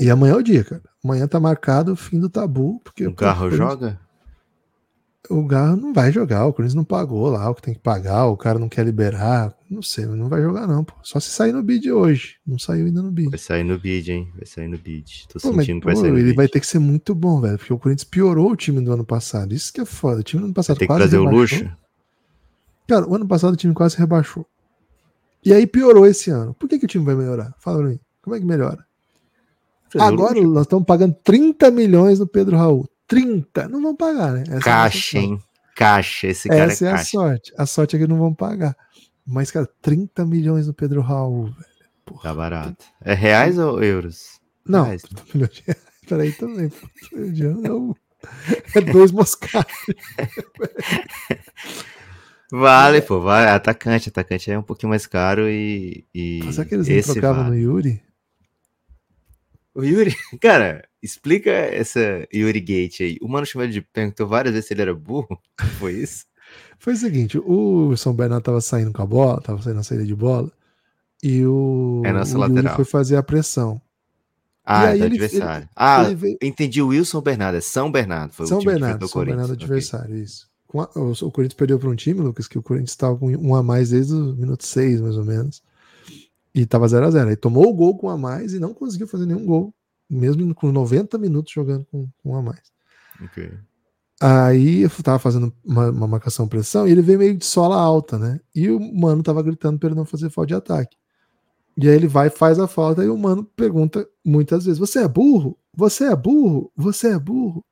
E 0.00 0.10
amanhã 0.10 0.34
é 0.34 0.36
o 0.36 0.42
dia, 0.42 0.64
cara. 0.64 0.82
Amanhã 1.02 1.26
tá 1.26 1.40
marcado 1.40 1.92
o 1.92 1.96
fim 1.96 2.20
do 2.20 2.28
tabu, 2.28 2.80
porque 2.84 3.06
O 3.06 3.14
carro 3.14 3.50
joga? 3.50 3.98
O 5.30 5.44
Garro 5.46 5.76
não 5.76 5.92
vai 5.92 6.10
jogar, 6.10 6.44
o 6.46 6.52
Corinthians 6.52 6.74
não 6.74 6.84
pagou 6.84 7.30
lá 7.30 7.48
o 7.48 7.54
que 7.54 7.62
tem 7.62 7.74
que 7.74 7.80
pagar, 7.80 8.26
o 8.26 8.36
cara 8.36 8.58
não 8.58 8.68
quer 8.68 8.84
liberar, 8.84 9.56
não 9.70 9.80
sei, 9.80 10.04
mas 10.04 10.18
não 10.18 10.28
vai 10.28 10.42
jogar 10.42 10.66
não, 10.66 10.82
pô. 10.82 10.94
Só 11.02 11.20
se 11.20 11.30
sair 11.30 11.52
no 11.52 11.62
bid 11.62 11.90
hoje, 11.92 12.38
não 12.44 12.58
saiu 12.58 12.86
ainda 12.86 13.00
no 13.00 13.10
bid. 13.12 13.30
Vai 13.30 13.38
sair 13.38 13.62
no 13.62 13.78
bid, 13.78 14.10
hein? 14.10 14.28
Vai 14.36 14.46
sair 14.46 14.66
no 14.66 14.76
bid. 14.76 15.26
Tô 15.28 15.38
Pô, 15.38 15.52
mas, 15.52 15.64
sentindo 15.64 15.78
que 15.80 15.86
vai 15.86 15.94
pô, 15.94 16.00
sair 16.00 16.10
no 16.10 16.18
ele 16.18 16.24
bid. 16.24 16.36
vai 16.36 16.48
ter 16.48 16.58
que 16.58 16.66
ser 16.66 16.80
muito 16.80 17.14
bom, 17.14 17.40
velho, 17.40 17.56
porque 17.56 17.72
o 17.72 17.78
Corinthians 17.78 18.04
piorou 18.04 18.50
o 18.50 18.56
time 18.56 18.80
do 18.80 18.92
ano 18.92 19.04
passado, 19.04 19.54
isso 19.54 19.72
que 19.72 19.80
é 19.80 19.84
foda, 19.84 20.20
o 20.20 20.24
time 20.24 20.40
do 20.40 20.46
ano 20.46 20.54
passado 20.54 20.76
Tem 20.78 20.88
que 20.88 20.92
quase 20.92 21.02
trazer 21.02 21.18
o 21.18 21.24
rebaixou. 21.24 21.58
luxo. 21.60 21.76
Cara, 22.88 23.08
o 23.08 23.14
ano 23.14 23.26
passado 23.26 23.52
o 23.54 23.56
time 23.56 23.72
quase 23.72 23.96
rebaixou. 23.96 24.44
E 25.44 25.52
aí 25.52 25.66
piorou 25.68 26.04
esse 26.04 26.30
ano. 26.30 26.52
Por 26.54 26.68
que, 26.68 26.78
que 26.80 26.84
o 26.84 26.88
time 26.88 27.04
vai 27.04 27.14
melhorar? 27.14 27.54
Fala 27.58 27.78
pra 27.78 27.88
mim, 27.88 28.00
como 28.20 28.34
é 28.34 28.40
que 28.40 28.44
melhora? 28.44 28.84
Trazer 29.88 30.04
o 30.04 30.08
Agora 30.08 30.42
nós 30.42 30.62
estamos 30.62 30.84
pagando 30.84 31.14
30 31.22 31.70
milhões 31.70 32.18
no 32.18 32.26
Pedro 32.26 32.56
Raul. 32.56 32.88
30, 33.12 33.68
não 33.68 33.82
vão 33.82 33.94
pagar, 33.96 34.32
né? 34.32 34.44
Essa 34.48 34.56
é 34.56 34.60
Caixa, 34.60 34.98
sorte. 34.98 35.18
hein? 35.18 35.42
Caixa. 35.76 36.26
Esse 36.28 36.48
cara 36.48 36.72
Essa 36.72 36.86
é 36.86 36.88
é 36.88 36.92
a 36.92 37.04
sorte. 37.04 37.52
A 37.58 37.66
sorte 37.66 37.96
é 37.96 37.98
que 37.98 38.06
não 38.06 38.18
vão 38.18 38.32
pagar. 38.34 38.74
Mas, 39.26 39.50
cara, 39.50 39.68
30 39.82 40.24
milhões 40.24 40.66
no 40.66 40.72
Pedro 40.74 41.00
Raul, 41.02 41.46
velho. 41.46 41.56
Porra. 42.04 42.22
Tá 42.22 42.34
barato. 42.34 42.84
É 43.00 43.14
reais 43.14 43.58
ou 43.58 43.82
euros? 43.82 44.40
Não, 44.66 44.84
Reais? 44.84 45.02
30 45.02 45.24
milhões 45.34 45.52
de 45.52 45.62
reais. 45.66 45.82
Peraí 46.08 46.32
também. 46.32 46.72
Não. 47.62 47.94
É 48.74 48.80
dois 48.80 49.12
moscados. 49.12 49.72
Vale, 52.50 53.00
pô, 53.00 53.20
vale. 53.20 53.48
Atacante, 53.50 54.10
atacante 54.10 54.50
é 54.50 54.58
um 54.58 54.62
pouquinho 54.62 54.90
mais 54.90 55.06
caro 55.06 55.48
e. 55.48 56.04
e 56.14 56.40
Será 56.52 56.68
que 56.68 56.74
eles 56.74 57.06
não 57.06 57.14
trocavam 57.14 57.44
vale. 57.44 57.56
no 57.56 57.62
Yuri? 57.62 58.02
O 59.74 59.82
Yuri, 59.82 60.14
cara, 60.40 60.84
explica 61.02 61.50
essa 61.50 62.00
Yuri 62.32 62.60
Gate 62.60 63.00
aí. 63.00 63.18
O 63.20 63.28
Mano 63.28 63.44
Chuvelli 63.46 63.80
perguntou 63.92 64.26
várias 64.26 64.52
vezes 64.54 64.68
se 64.68 64.74
ele 64.74 64.82
era 64.82 64.94
burro. 64.94 65.38
Foi 65.78 65.92
isso? 65.94 66.24
Foi 66.78 66.92
o 66.94 66.96
seguinte: 66.96 67.38
o 67.38 67.96
São 67.96 68.12
Bernardo 68.14 68.42
tava 68.44 68.60
saindo 68.60 68.92
com 68.92 69.02
a 69.02 69.06
bola, 69.06 69.40
tava 69.40 69.62
saindo 69.62 69.76
na 69.76 69.82
saída 69.82 70.04
de 70.04 70.14
bola, 70.14 70.50
e 71.22 71.44
o, 71.46 72.02
É 72.04 72.12
nosso 72.12 72.36
o 72.36 72.40
Yuri 72.42 72.54
lateral. 72.54 72.76
foi 72.76 72.84
fazer 72.84 73.16
a 73.16 73.22
pressão. 73.22 73.80
Ah, 74.64 74.88
aí 74.90 74.98
do 75.00 75.04
ele- 75.06 75.14
adversário. 75.16 75.68
ah, 75.74 76.04
Ele 76.04 76.14
veio- 76.14 76.38
entendi 76.40 76.80
o 76.80 76.88
Wilson 76.88 77.20
Bernardo. 77.20 77.56
É 77.56 77.60
São 77.60 77.90
Bernardo. 77.90 78.32
Foi 78.32 78.46
São 78.46 78.60
o 78.60 78.64
Bernardo, 78.64 79.08
São 79.08 79.24
Bernardo 79.24 79.52
adversário, 79.54 80.16
isso. 80.16 80.48
Com 80.68 80.80
a- 80.82 80.90
o, 80.94 81.10
o 81.10 81.30
Corinthians 81.32 81.54
perdeu 81.58 81.78
para 81.80 81.88
um 81.88 81.96
time, 81.96 82.20
Lucas, 82.20 82.46
que 82.46 82.58
o 82.58 82.62
Corinthians 82.62 82.90
estava 82.90 83.16
com 83.16 83.26
um 83.36 83.54
a 83.56 83.62
mais 83.62 83.90
desde 83.90 84.14
o 84.14 84.34
minuto 84.36 84.64
6, 84.64 85.00
mais 85.00 85.16
ou 85.16 85.24
menos. 85.24 85.62
E 86.54 86.64
tava 86.64 86.86
0 86.86 87.06
a 87.06 87.10
0 87.10 87.28
Aí 87.30 87.36
tomou 87.36 87.66
o 87.68 87.72
gol 87.74 87.96
com 87.98 88.06
um 88.06 88.10
a 88.10 88.16
mais 88.16 88.54
e 88.54 88.60
não 88.60 88.72
conseguiu 88.72 89.08
fazer 89.08 89.26
nenhum 89.26 89.44
gol, 89.44 89.74
mesmo 90.08 90.54
com 90.54 90.70
90 90.70 91.18
minutos 91.18 91.52
jogando 91.52 91.86
com, 91.90 92.08
com 92.22 92.30
um 92.30 92.36
a 92.36 92.42
mais. 92.42 92.72
Aí 94.20 94.82
eu 94.82 94.90
tava 95.02 95.18
fazendo 95.18 95.52
uma, 95.64 95.90
uma 95.90 96.06
marcação 96.06 96.46
pressão 96.46 96.86
e 96.86 96.92
ele 96.92 97.02
veio 97.02 97.18
meio 97.18 97.36
de 97.36 97.44
sola 97.44 97.76
alta, 97.76 98.18
né? 98.18 98.38
E 98.54 98.70
o 98.70 98.78
mano 98.78 99.22
tava 99.22 99.42
gritando 99.42 99.78
para 99.78 99.88
ele 99.88 99.96
não 99.96 100.04
fazer 100.04 100.30
falta 100.30 100.48
de 100.48 100.54
ataque. 100.54 100.96
E 101.76 101.88
aí 101.88 101.94
ele 101.94 102.06
vai 102.06 102.30
faz 102.30 102.58
a 102.58 102.68
falta 102.68 103.02
e 103.02 103.08
o 103.08 103.16
mano 103.16 103.44
pergunta 103.44 104.06
muitas 104.24 104.64
vezes: 104.64 104.78
Você 104.78 105.00
é 105.00 105.08
burro? 105.08 105.58
Você 105.74 106.04
é 106.04 106.14
burro? 106.14 106.70
Você 106.76 107.08
é 107.08 107.18
burro? 107.18 107.64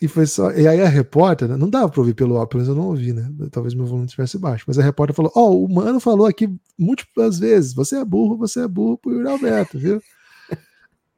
E 0.00 0.06
foi 0.06 0.26
só. 0.26 0.52
E 0.52 0.68
aí 0.68 0.80
a 0.80 0.88
repórter, 0.88 1.48
né? 1.48 1.56
não 1.56 1.68
dava 1.68 1.88
pra 1.88 2.00
ouvir 2.00 2.14
pelo 2.14 2.34
menos 2.34 2.68
eu 2.68 2.74
não 2.74 2.88
ouvi, 2.88 3.12
né? 3.12 3.28
Talvez 3.50 3.74
meu 3.74 3.86
volume 3.86 4.06
estivesse 4.06 4.38
baixo. 4.38 4.64
Mas 4.66 4.78
a 4.78 4.82
repórter 4.82 5.14
falou: 5.14 5.32
Ó, 5.34 5.50
o 5.50 5.68
mano 5.68 5.98
falou 5.98 6.26
aqui 6.26 6.48
múltiplas 6.78 7.38
vezes: 7.38 7.72
Você 7.72 7.96
é 7.96 8.04
burro, 8.04 8.36
você 8.36 8.60
é 8.60 8.68
burro 8.68 8.98
pro 8.98 9.12
Yuri 9.12 9.28
Alberto, 9.28 9.78
viu? 9.78 10.02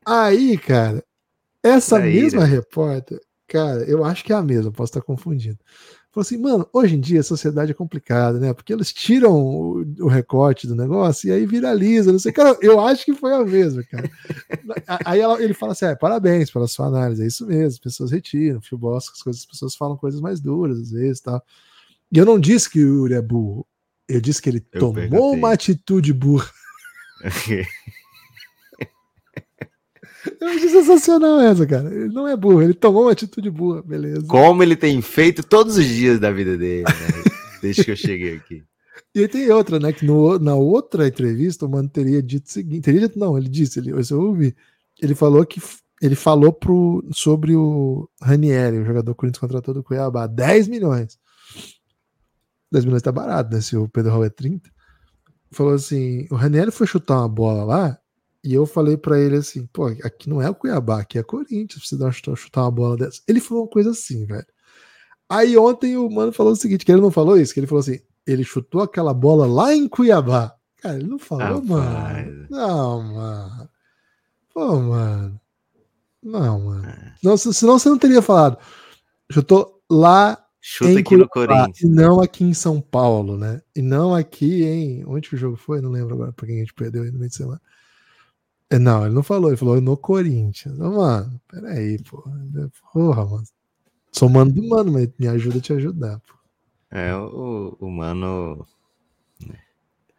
Aí, 0.07 0.57
cara, 0.59 1.03
essa 1.62 1.98
mesma 2.22 2.44
repórter, 2.44 3.20
cara, 3.48 3.82
eu 3.84 4.05
acho 4.05 4.24
que 4.24 4.32
é 4.32 4.36
a 4.36 4.42
mesma, 4.42 4.72
posso 4.72 4.90
estar 4.90 5.03
confundindo. 5.03 5.59
Falou 6.12 6.22
assim, 6.22 6.38
mano, 6.38 6.68
hoje 6.72 6.96
em 6.96 7.01
dia 7.01 7.20
a 7.20 7.22
sociedade 7.22 7.70
é 7.70 7.74
complicada, 7.74 8.40
né? 8.40 8.53
Porque 8.53 8.72
eles 8.72 8.92
tiram 8.92 9.32
o, 9.32 9.84
o 10.01 10.09
recorte 10.09 10.66
do 10.66 10.74
negócio 10.74 11.28
e 11.28 11.32
aí 11.32 11.46
viraliza, 11.46 12.11
não 12.11 12.18
sei. 12.18 12.32
Cara, 12.32 12.59
eu 12.61 12.80
acho 12.80 13.05
que 13.05 13.14
foi 13.14 13.32
a 13.32 13.44
mesma, 13.44 13.84
cara. 13.84 14.11
aí 15.05 15.20
ela- 15.20 15.40
ele 15.40 15.55
fala 15.55 15.70
assim: 15.70 15.84
é, 15.84 15.94
parabéns 15.94 16.51
pela 16.51 16.66
sua 16.66 16.86
análise, 16.86 17.22
é 17.22 17.26
isso 17.28 17.46
mesmo, 17.46 17.66
as 17.68 17.78
pessoas 17.78 18.11
retiram, 18.11 18.61
futebol, 18.61 18.96
as 18.96 19.09
coisas, 19.09 19.42
as 19.42 19.46
pessoas 19.46 19.76
falam 19.76 19.96
coisas 19.96 20.20
mais 20.20 20.40
duras 20.40 20.80
às 20.80 20.90
vezes 20.90 21.20
tal. 21.20 21.40
E 22.11 22.18
eu 22.18 22.26
não 22.26 22.40
disse 22.40 22.68
que 22.68 22.82
o 22.82 22.88
Yuri 23.03 23.14
é 23.14 23.22
burro, 23.22 23.64
eu 24.09 24.20
disse 24.20 24.42
que 24.42 24.48
ele 24.51 24.66
Eu 24.72 24.80
tomou 24.80 24.92
perguntei. 24.94 25.38
uma 25.38 25.53
atitude 25.53 26.12
burra. 26.12 26.51
Eu 30.41 30.49
achei 30.49 30.68
sensacional 30.68 31.41
essa, 31.41 31.66
cara. 31.66 31.93
Ele 31.95 32.09
não 32.09 32.29
é 32.29 32.37
burro, 32.37 32.62
ele 32.62 32.75
tomou 32.75 33.03
uma 33.03 33.12
atitude 33.12 33.51
burra, 33.51 33.83
beleza. 33.83 34.27
Como 34.27 34.62
ele 34.62 34.77
tem 34.77 35.01
feito 35.01 35.43
todos 35.43 35.77
os 35.77 35.85
dias 35.85 36.18
da 36.18 36.31
vida 36.31 36.57
dele, 36.57 36.85
né? 36.85 37.25
Desde 37.62 37.85
que 37.85 37.91
eu 37.91 37.97
cheguei 37.97 38.37
aqui. 38.37 38.62
E 39.14 39.21
aí 39.21 39.29
tem 39.29 39.51
outra, 39.51 39.79
né? 39.79 39.93
Que 39.93 40.05
no, 40.05 40.39
na 40.39 40.55
outra 40.55 41.09
entrevista 41.09 41.66
o 41.66 41.68
mano 41.68 41.89
teria 41.89 42.23
dito 42.23 42.47
o 42.47 42.51
seguinte: 42.51 42.85
teria 42.85 43.01
dito, 43.01 43.18
não, 43.18 43.37
ele 43.37 43.49
disse, 43.49 43.79
ele, 43.79 43.91
eu 43.91 44.21
ouvi. 44.21 44.55
Ele 45.01 45.14
falou 45.14 45.45
que 45.45 45.61
ele 46.01 46.14
falou 46.14 46.53
pro, 46.53 47.07
sobre 47.12 47.55
o 47.55 48.09
Ranieri, 48.23 48.79
o 48.79 48.85
jogador 48.85 49.14
Corinthians 49.14 49.41
contratou 49.41 49.75
do 49.75 49.83
Cuiabá, 49.83 50.27
10 50.27 50.68
milhões. 50.68 51.18
10 52.73 52.85
milhões 52.87 53.03
tá 53.03 53.12
barato, 53.12 53.55
né? 53.55 53.61
Se 53.61 53.77
o 53.77 53.89
Pedro 53.89 54.12
Raul 54.12 54.25
é 54.25 54.31
30. 54.31 54.71
Falou 55.51 55.75
assim: 55.75 56.27
o 56.31 56.37
Ranieri 56.37 56.71
foi 56.71 56.87
chutar 56.87 57.18
uma 57.18 57.29
bola 57.29 57.64
lá, 57.64 57.99
e 58.43 58.55
eu 58.55 58.66
falei 58.66 58.97
pra 58.97 59.18
ele 59.18 59.36
assim: 59.36 59.66
pô, 59.66 59.86
aqui 59.86 60.28
não 60.28 60.41
é 60.41 60.49
o 60.51 60.55
Cuiabá, 60.55 61.01
aqui 61.01 61.18
é 61.18 61.22
Corinthians, 61.22 61.80
precisa 61.80 62.05
dar 62.05 62.12
chutar- 62.12 62.64
uma 62.64 62.70
bola 62.70 62.97
dessa. 62.97 63.20
Ele 63.28 63.41
falou 63.41 63.64
uma 63.64 63.70
coisa 63.70 63.91
assim, 63.91 64.24
velho. 64.26 64.47
Aí 65.28 65.57
ontem 65.57 65.97
o 65.97 66.11
mano 66.11 66.32
falou 66.32 66.53
o 66.53 66.57
seguinte: 66.57 66.84
que 66.84 66.91
ele 66.93 67.01
não 67.01 67.11
falou 67.11 67.36
isso, 67.38 67.53
que 67.55 67.61
ele 67.61 67.66
falou 67.66 67.80
assim: 67.80 68.01
ele 68.26 68.45
chutou 68.45 68.82
aquela 68.82 69.12
bola 69.14 69.47
lá 69.47 69.74
em 69.74 69.88
Cuiabá. 69.88 70.55
Cara, 70.78 70.97
ele 70.97 71.09
não 71.09 71.18
falou, 71.18 71.61
Rapaz. 71.61 71.66
mano. 71.68 72.47
Não, 72.51 73.03
mano. 73.14 73.68
Pô, 74.55 74.76
mano. 74.80 75.41
Não, 76.22 76.61
mano. 76.61 76.93
Não, 77.22 77.36
se- 77.36 77.53
senão 77.55 77.78
você 77.78 77.88
não 77.88 77.99
teria 77.99 78.22
falado. 78.22 78.59
Eu 79.34 79.43
tô 79.43 79.80
lá 79.91 80.43
Chuta 80.61 80.91
em 80.93 80.99
aqui 80.99 81.16
no 81.16 81.28
Cuiabá, 81.28 81.55
E 81.55 81.59
Corinthians. 81.61 81.91
não 81.95 82.20
aqui 82.20 82.45
em 82.45 82.55
São 82.55 82.80
Paulo, 82.80 83.36
né? 83.36 83.61
E 83.76 83.80
não 83.82 84.14
aqui 84.14 84.64
em. 84.64 85.05
Onde 85.07 85.28
que 85.28 85.34
o 85.34 85.38
jogo 85.38 85.57
foi? 85.57 85.80
Não 85.80 85.91
lembro 85.91 86.14
agora, 86.14 86.32
pra 86.32 86.47
quem 86.47 86.57
a 86.57 86.61
gente 86.61 86.74
perdeu 86.74 87.03
aí 87.03 87.11
no 87.11 87.18
meio 87.18 87.30
de 87.30 87.36
semana. 87.36 87.61
É, 88.71 88.79
Não, 88.79 89.05
ele 89.05 89.14
não 89.14 89.23
falou, 89.23 89.51
ele 89.51 89.57
falou 89.57 89.81
no 89.81 89.97
Corinthians. 89.97 90.79
Mano, 90.79 91.41
peraí, 91.49 92.01
pô. 92.03 92.23
Porra, 92.93 93.25
mano. 93.27 93.45
Sou 94.12 94.29
mano 94.29 94.53
do 94.53 94.66
mano, 94.68 94.93
mas 94.93 95.09
me 95.18 95.29
ajuda 95.29 95.59
a 95.59 95.61
te 95.61 95.73
ajudar, 95.73 96.18
pô. 96.21 96.35
É, 96.91 97.14
o, 97.16 97.77
o 97.81 97.91
mano. 97.91 98.66
né, 99.47 99.59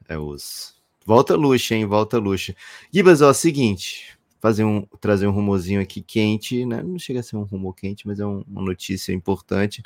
É 0.07 0.17
os. 0.17 0.75
Volta 1.05 1.35
luxa, 1.35 1.75
hein? 1.75 1.85
Volta 1.85 2.17
luxa. 2.17 2.55
Gibas, 2.93 3.21
ó, 3.21 3.33
seguinte. 3.33 4.17
Fazer 4.39 4.63
um, 4.63 4.81
trazer 4.99 5.27
um 5.27 5.31
rumorzinho 5.31 5.81
aqui 5.81 6.01
quente, 6.01 6.65
né? 6.65 6.81
Não 6.81 6.97
chega 6.97 7.19
a 7.19 7.23
ser 7.23 7.35
um 7.35 7.43
rumor 7.43 7.73
quente, 7.75 8.07
mas 8.07 8.19
é 8.19 8.25
um- 8.25 8.43
uma 8.47 8.61
notícia 8.61 9.13
importante. 9.13 9.83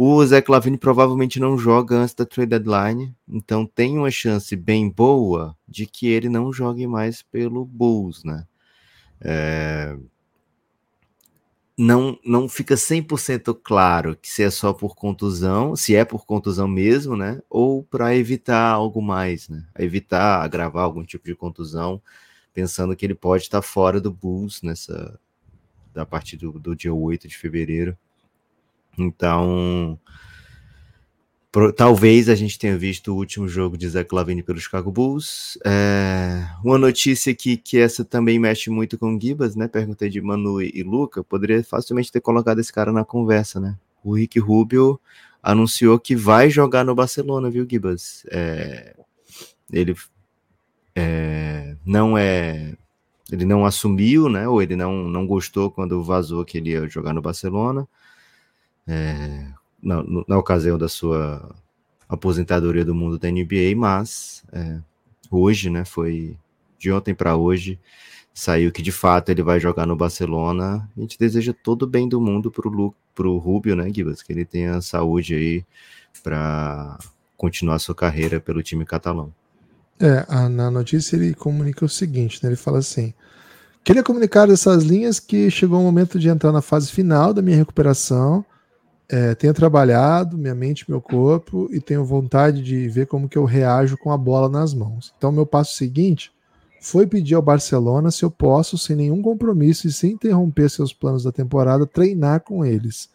O 0.00 0.24
Zé 0.24 0.40
Clavini 0.40 0.78
provavelmente 0.78 1.40
não 1.40 1.58
joga 1.58 1.96
antes 1.96 2.14
da 2.14 2.24
trade 2.24 2.50
deadline, 2.50 3.12
então 3.28 3.66
tem 3.66 3.98
uma 3.98 4.12
chance 4.12 4.54
bem 4.54 4.88
boa 4.88 5.56
de 5.66 5.86
que 5.86 6.06
ele 6.06 6.28
não 6.28 6.52
jogue 6.52 6.86
mais 6.86 7.20
pelo 7.20 7.64
Bulls, 7.64 8.22
né? 8.22 8.46
É, 9.20 9.98
não, 11.76 12.16
não 12.24 12.48
fica 12.48 12.76
100% 12.76 13.52
claro 13.60 14.14
que 14.14 14.30
se 14.30 14.44
é 14.44 14.50
só 14.50 14.72
por 14.72 14.94
contusão, 14.94 15.74
se 15.74 15.96
é 15.96 16.04
por 16.04 16.24
contusão 16.24 16.68
mesmo, 16.68 17.16
né? 17.16 17.42
Ou 17.50 17.82
para 17.82 18.14
evitar 18.14 18.70
algo 18.70 19.02
mais, 19.02 19.48
né? 19.48 19.66
Evitar 19.76 20.44
agravar 20.44 20.84
algum 20.84 21.02
tipo 21.02 21.24
de 21.24 21.34
contusão, 21.34 22.00
pensando 22.54 22.94
que 22.94 23.04
ele 23.04 23.16
pode 23.16 23.42
estar 23.42 23.62
fora 23.62 24.00
do 24.00 24.12
Bulls 24.12 24.62
nessa 24.62 25.18
da 25.92 26.06
partir 26.06 26.36
do, 26.36 26.52
do 26.52 26.76
dia 26.76 26.94
8 26.94 27.26
de 27.26 27.36
fevereiro. 27.36 27.98
Então, 28.96 29.98
pro- 31.50 31.72
talvez 31.72 32.28
a 32.28 32.34
gente 32.34 32.58
tenha 32.58 32.76
visto 32.76 33.12
o 33.12 33.16
último 33.16 33.48
jogo 33.48 33.76
de 33.76 33.88
Zach 33.88 34.12
Lavine 34.14 34.42
pelo 34.42 34.58
Chicago 34.60 34.90
Bulls. 34.90 35.58
É, 35.64 36.46
uma 36.64 36.78
notícia 36.78 37.32
aqui 37.32 37.56
que 37.56 37.78
essa 37.78 38.04
também 38.04 38.38
mexe 38.38 38.70
muito 38.70 38.98
com 38.98 39.14
o 39.14 39.20
Gibas, 39.20 39.56
né? 39.56 39.68
Perguntei 39.68 40.08
de 40.08 40.20
Manu 40.20 40.60
e, 40.62 40.82
Luca, 40.82 41.22
poderia 41.24 41.62
facilmente 41.64 42.12
ter 42.12 42.20
colocado 42.20 42.58
esse 42.60 42.72
cara 42.72 42.92
na 42.92 43.04
conversa, 43.04 43.60
né? 43.60 43.76
O 44.04 44.14
Rick 44.14 44.38
Rubio 44.38 45.00
anunciou 45.42 45.98
que 45.98 46.14
vai 46.16 46.50
jogar 46.50 46.84
no 46.84 46.94
Barcelona, 46.94 47.50
viu, 47.50 47.66
Gibas? 47.68 48.24
É, 48.30 48.94
ele 49.72 49.94
é, 50.94 51.76
não 51.84 52.16
é 52.16 52.74
ele 53.30 53.44
não 53.44 53.66
assumiu, 53.66 54.28
né? 54.28 54.48
Ou 54.48 54.62
ele 54.62 54.74
não, 54.74 55.04
não 55.04 55.26
gostou 55.26 55.70
quando 55.70 56.02
vazou 56.02 56.44
que 56.44 56.58
ele 56.58 56.70
ia 56.70 56.88
jogar 56.88 57.12
no 57.12 57.20
Barcelona. 57.20 57.86
É, 58.88 59.46
na, 59.82 60.02
na 60.26 60.38
ocasião 60.38 60.78
da 60.78 60.88
sua 60.88 61.54
aposentadoria 62.08 62.84
do 62.84 62.94
mundo 62.94 63.18
da 63.18 63.28
NBA, 63.30 63.76
mas 63.76 64.42
é, 64.52 64.78
hoje, 65.30 65.68
né? 65.68 65.84
Foi 65.84 66.36
de 66.78 66.90
ontem 66.90 67.14
para 67.14 67.36
hoje, 67.36 67.78
saiu 68.32 68.72
que 68.72 68.80
de 68.80 68.92
fato 68.92 69.28
ele 69.30 69.42
vai 69.42 69.60
jogar 69.60 69.84
no 69.86 69.96
Barcelona. 69.96 70.88
A 70.96 71.00
gente 71.00 71.18
deseja 71.18 71.52
todo 71.52 71.82
o 71.82 71.86
bem 71.86 72.08
do 72.08 72.20
mundo 72.20 72.52
Lu, 72.64 72.94
pro 73.14 73.36
Rubio, 73.36 73.76
né, 73.76 73.92
Gibas? 73.92 74.22
Que 74.22 74.32
ele 74.32 74.44
tenha 74.44 74.80
saúde 74.80 75.34
aí 75.34 75.64
para 76.22 76.98
continuar 77.36 77.78
sua 77.78 77.94
carreira 77.94 78.40
pelo 78.40 78.62
time 78.62 78.84
catalão. 78.84 79.32
É, 80.00 80.24
a- 80.28 80.48
na 80.48 80.70
notícia 80.70 81.16
ele 81.16 81.34
comunica 81.34 81.84
o 81.84 81.88
seguinte, 81.88 82.38
né? 82.42 82.48
Ele 82.50 82.56
fala 82.56 82.78
assim: 82.78 83.12
queria 83.82 84.02
comunicar 84.02 84.46
dessas 84.46 84.84
linhas 84.84 85.18
que 85.18 85.50
chegou 85.50 85.80
o 85.80 85.82
momento 85.82 86.18
de 86.18 86.28
entrar 86.28 86.52
na 86.52 86.62
fase 86.62 86.90
final 86.92 87.34
da 87.34 87.42
minha 87.42 87.56
recuperação. 87.56 88.44
É, 89.10 89.34
tenho 89.34 89.54
trabalhado 89.54 90.36
minha 90.36 90.54
mente, 90.54 90.84
meu 90.88 91.00
corpo 91.00 91.66
e 91.72 91.80
tenho 91.80 92.04
vontade 92.04 92.62
de 92.62 92.88
ver 92.88 93.06
como 93.06 93.28
que 93.28 93.38
eu 93.38 93.44
reajo 93.44 93.96
com 93.96 94.12
a 94.12 94.18
bola 94.18 94.48
nas 94.50 94.74
mãos. 94.74 95.14
Então, 95.16 95.32
meu 95.32 95.46
passo 95.46 95.76
seguinte 95.76 96.30
foi 96.80 97.06
pedir 97.06 97.34
ao 97.34 97.42
Barcelona 97.42 98.10
se 98.10 98.24
eu 98.24 98.30
posso, 98.30 98.76
sem 98.76 98.94
nenhum 98.94 99.22
compromisso 99.22 99.86
e 99.86 99.92
sem 99.92 100.12
interromper 100.12 100.68
seus 100.68 100.92
planos 100.92 101.24
da 101.24 101.32
temporada, 101.32 101.86
treinar 101.86 102.40
com 102.40 102.64
eles. 102.64 103.08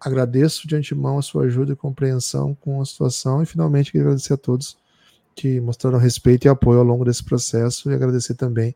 Agradeço 0.00 0.66
de 0.66 0.74
antemão 0.74 1.18
a 1.18 1.22
sua 1.22 1.44
ajuda 1.44 1.74
e 1.74 1.76
compreensão 1.76 2.56
com 2.60 2.80
a 2.80 2.84
situação 2.84 3.42
e 3.42 3.46
finalmente 3.46 3.92
queria 3.92 4.06
agradecer 4.06 4.32
a 4.32 4.36
todos 4.36 4.76
que 5.34 5.60
mostraram 5.60 5.98
respeito 5.98 6.46
e 6.46 6.48
apoio 6.48 6.80
ao 6.80 6.84
longo 6.84 7.04
desse 7.04 7.22
processo 7.22 7.90
e 7.90 7.94
agradecer 7.94 8.34
também 8.34 8.74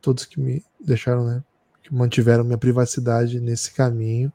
todos 0.00 0.24
que 0.24 0.40
me 0.40 0.64
deixaram, 0.84 1.24
né, 1.24 1.42
que 1.82 1.94
mantiveram 1.94 2.42
minha 2.42 2.58
privacidade 2.58 3.38
nesse 3.38 3.72
caminho. 3.72 4.32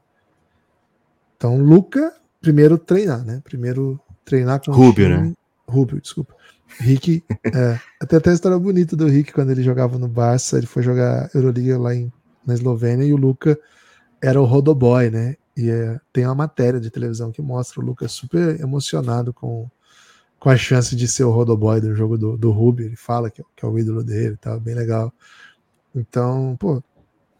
Então, 1.38 1.56
Luca, 1.62 2.12
primeiro 2.40 2.76
treinar, 2.76 3.24
né? 3.24 3.40
Primeiro 3.44 3.98
treinar 4.24 4.60
com 4.60 4.72
o 4.72 4.74
Rubio, 4.74 5.06
time- 5.06 5.28
né? 5.28 5.34
Rubio, 5.68 6.00
desculpa. 6.00 6.34
Rick, 6.80 7.22
é, 7.54 7.78
até 8.00 8.16
até 8.16 8.30
a 8.30 8.34
história 8.34 8.58
bonita 8.58 8.96
do 8.96 9.06
Rick 9.06 9.32
quando 9.32 9.50
ele 9.50 9.62
jogava 9.62 9.98
no 9.98 10.08
Barça, 10.08 10.58
ele 10.58 10.66
foi 10.66 10.82
jogar 10.82 11.30
Euroliga 11.32 11.78
lá 11.78 11.94
em, 11.94 12.12
na 12.44 12.54
Eslovênia 12.54 13.04
e 13.06 13.12
o 13.12 13.16
Luca 13.16 13.56
era 14.20 14.40
o 14.40 14.44
rodoboy, 14.44 15.10
né? 15.10 15.36
E 15.56 15.70
é, 15.70 16.00
tem 16.12 16.24
uma 16.26 16.34
matéria 16.34 16.80
de 16.80 16.90
televisão 16.90 17.30
que 17.30 17.40
mostra 17.40 17.80
o 17.80 17.84
Luca 17.84 18.08
super 18.08 18.60
emocionado 18.60 19.32
com, 19.32 19.68
com 20.40 20.50
a 20.50 20.56
chance 20.56 20.96
de 20.96 21.06
ser 21.06 21.22
o 21.22 21.30
rodoboy 21.30 21.80
do 21.80 21.94
jogo 21.94 22.18
do, 22.18 22.36
do 22.36 22.50
Rubio. 22.50 22.86
Ele 22.86 22.96
fala 22.96 23.30
que, 23.30 23.40
é- 23.40 23.44
que 23.56 23.64
é 23.64 23.68
o 23.68 23.78
ídolo 23.78 24.02
dele, 24.02 24.36
tá 24.36 24.58
bem 24.58 24.74
legal. 24.74 25.12
Então, 25.94 26.56
pô, 26.58 26.82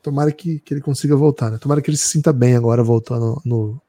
tomara 0.03 0.31
que, 0.33 0.61
que 0.61 0.73
ele 0.75 0.81
consiga 0.81 1.17
voltar, 1.17 1.51
né? 1.51 1.59
Tomara 1.59 1.83
que 1.83 1.91
ele 1.91 1.97
se 1.97 2.09
sinta 2.09 2.33
bem 2.33 2.57
agora 2.57 2.83
voltando 2.83 3.41
no, 3.45 3.81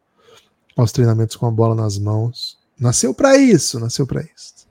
aos 0.80 0.92
treinamentos 0.92 1.36
com 1.36 1.46
a 1.46 1.52
bola 1.52 1.76
nas 1.76 1.98
mãos. 1.98 2.58
Nasceu 2.80 3.14
pra 3.14 3.38
isso, 3.38 3.80
nasceu 3.80 4.08
pra 4.08 4.22
isso. 4.22 4.68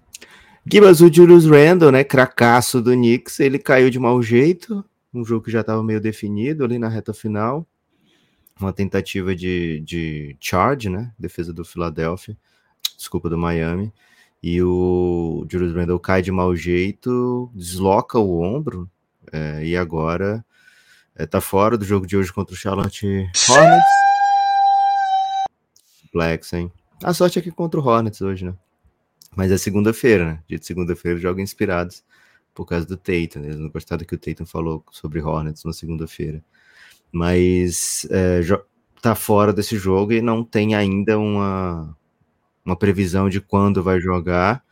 Gibas, 0.71 1.01
o 1.01 1.13
Julius 1.13 1.47
Randle, 1.47 1.91
né, 1.91 2.05
cracaço 2.05 2.81
do 2.81 2.93
Knicks, 2.93 3.41
ele 3.41 3.59
caiu 3.59 3.89
de 3.91 3.99
mau 3.99 4.23
jeito, 4.23 4.85
um 5.15 5.25
jogo 5.25 5.45
que 5.45 5.51
já 5.51 5.61
estava 5.61 5.83
meio 5.83 6.01
definido 6.01 6.65
ali 6.65 6.79
na 6.79 6.89
reta 6.89 7.15
final, 7.15 7.67
uma 8.61 8.73
tentativa 8.73 9.35
de, 9.35 9.81
de 9.81 10.37
charge, 10.41 10.91
né, 10.91 11.13
defesa 11.19 11.53
do 11.53 11.65
Philadelphia, 11.65 12.37
desculpa, 12.97 13.31
do 13.31 13.39
Miami, 13.39 13.93
e 14.43 14.63
o 14.63 15.47
Julius 15.51 15.75
Randle 15.75 15.99
cai 15.99 16.21
de 16.21 16.31
mau 16.31 16.55
jeito, 16.55 17.51
desloca 17.55 18.19
o 18.19 18.41
ombro, 18.41 18.91
é, 19.33 19.65
e 19.65 19.77
agora 19.77 20.45
é, 21.17 21.25
tá 21.25 21.41
fora 21.41 21.79
do 21.79 21.85
jogo 21.85 22.07
de 22.07 22.17
hoje 22.17 22.33
contra 22.33 22.55
o 22.55 22.59
Charlotte 22.59 23.07
Hornets. 23.49 24.18
Blacks, 26.13 26.53
hein? 26.53 26.71
A 27.03 27.15
sorte 27.15 27.39
é 27.39 27.43
que 27.43 27.51
contra 27.51 27.79
o 27.79 27.87
Hornets 27.87 28.21
hoje, 28.21 28.45
né? 28.45 28.55
Mas 29.37 29.53
é 29.53 29.59
segunda-feira, 29.59 30.25
né? 30.25 30.43
Dia 30.49 30.59
de 30.59 30.67
segunda-feira 30.67 31.19
jogam 31.19 31.43
inspirados 31.43 32.03
por 32.55 32.67
causa 32.67 32.85
do 32.85 32.97
Tatum. 32.97 33.41
Né? 33.41 33.49
Eles 33.49 33.61
não 33.61 33.69
gostaram 33.69 33.99
do 33.99 34.07
que 34.07 34.15
o 34.15 34.19
Tatum 34.19 34.45
falou 34.45 34.85
sobre 34.91 35.23
Hornets 35.23 35.65
na 35.65 35.73
segunda-feira. 35.73 36.43
Mas 37.13 38.07
é, 38.11 38.41
tá 39.01 39.15
fora 39.15 39.53
desse 39.53 39.77
jogo 39.77 40.13
e 40.13 40.21
não 40.21 40.43
tem 40.43 40.75
ainda 40.75 41.19
uma, 41.19 41.97
uma 42.65 42.77
previsão 42.77 43.29
de 43.29 43.41
quando 43.41 43.83
vai 43.83 44.01
jogar. 44.01 44.65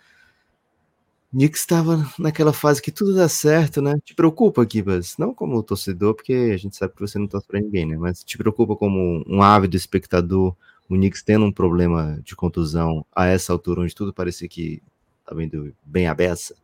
Knicks 1.30 1.60
estava 1.60 2.10
naquela 2.18 2.52
fase 2.52 2.80
que 2.80 2.90
tudo 2.90 3.14
dá 3.14 3.28
certo, 3.28 3.82
né? 3.82 3.98
Te 4.04 4.14
preocupa, 4.14 4.66
Gibas? 4.68 5.16
Não 5.18 5.34
como 5.34 5.62
torcedor, 5.62 6.14
porque 6.14 6.32
a 6.54 6.56
gente 6.56 6.76
sabe 6.76 6.94
que 6.94 7.00
você 7.00 7.18
não 7.18 7.26
torce 7.26 7.46
pra 7.46 7.60
ninguém, 7.60 7.86
né? 7.86 7.96
Mas 7.96 8.24
te 8.24 8.38
preocupa 8.38 8.74
como 8.74 9.22
um 9.28 9.42
ávido 9.42 9.76
espectador 9.76 10.56
o 10.88 10.94
Knicks 10.94 11.22
tendo 11.22 11.44
um 11.44 11.52
problema 11.52 12.18
de 12.22 12.36
contusão 12.36 13.04
a 13.14 13.26
essa 13.26 13.52
altura, 13.52 13.80
onde 13.80 13.94
tudo 13.94 14.12
parecia 14.12 14.48
que 14.48 14.82
estava 15.20 15.42
indo 15.42 15.74
bem 15.84 16.06
a 16.06 16.14
beça. 16.14 16.54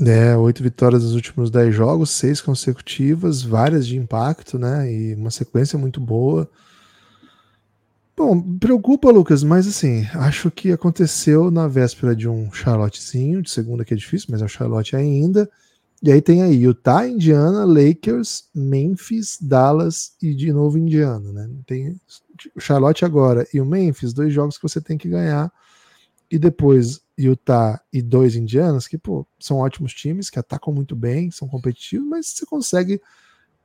É, 0.00 0.36
oito 0.36 0.62
vitórias 0.62 1.04
nos 1.04 1.14
últimos 1.14 1.50
dez 1.50 1.74
jogos, 1.74 2.10
seis 2.10 2.40
consecutivas, 2.40 3.42
várias 3.42 3.86
de 3.86 3.96
impacto, 3.96 4.58
né? 4.58 4.92
E 4.92 5.14
uma 5.14 5.30
sequência 5.30 5.78
muito 5.78 6.00
boa. 6.00 6.50
Bom, 8.16 8.40
preocupa, 8.58 9.10
Lucas, 9.10 9.42
mas 9.42 9.66
assim, 9.66 10.06
acho 10.14 10.50
que 10.50 10.70
aconteceu 10.70 11.50
na 11.50 11.66
véspera 11.66 12.14
de 12.14 12.28
um 12.28 12.52
Charlottezinho, 12.52 13.42
de 13.42 13.50
segunda 13.50 13.84
que 13.84 13.92
é 13.92 13.96
difícil, 13.96 14.28
mas 14.30 14.40
é 14.40 14.44
o 14.44 14.48
Charlotte 14.48 14.94
ainda. 14.94 15.50
E 16.04 16.12
aí 16.12 16.20
tem 16.20 16.42
aí 16.42 16.62
Utah, 16.62 17.08
Indiana, 17.08 17.64
Lakers, 17.64 18.50
Memphis, 18.54 19.38
Dallas 19.40 20.14
e 20.20 20.34
de 20.34 20.52
novo 20.52 20.76
Indiana, 20.76 21.32
né? 21.32 21.48
Tem 21.66 21.98
o 22.54 22.60
Charlotte 22.60 23.06
agora 23.06 23.48
e 23.54 23.58
o 23.58 23.64
Memphis, 23.64 24.12
dois 24.12 24.30
jogos 24.30 24.58
que 24.58 24.62
você 24.64 24.82
tem 24.82 24.98
que 24.98 25.08
ganhar. 25.08 25.50
E 26.30 26.38
depois 26.38 27.00
Utah 27.16 27.80
e 27.90 28.02
dois 28.02 28.36
Indianas, 28.36 28.86
que 28.86 28.98
pô, 28.98 29.26
são 29.40 29.56
ótimos 29.56 29.94
times, 29.94 30.28
que 30.28 30.38
atacam 30.38 30.74
muito 30.74 30.94
bem, 30.94 31.30
são 31.30 31.48
competitivos, 31.48 32.06
mas 32.06 32.26
você 32.26 32.44
consegue 32.44 33.00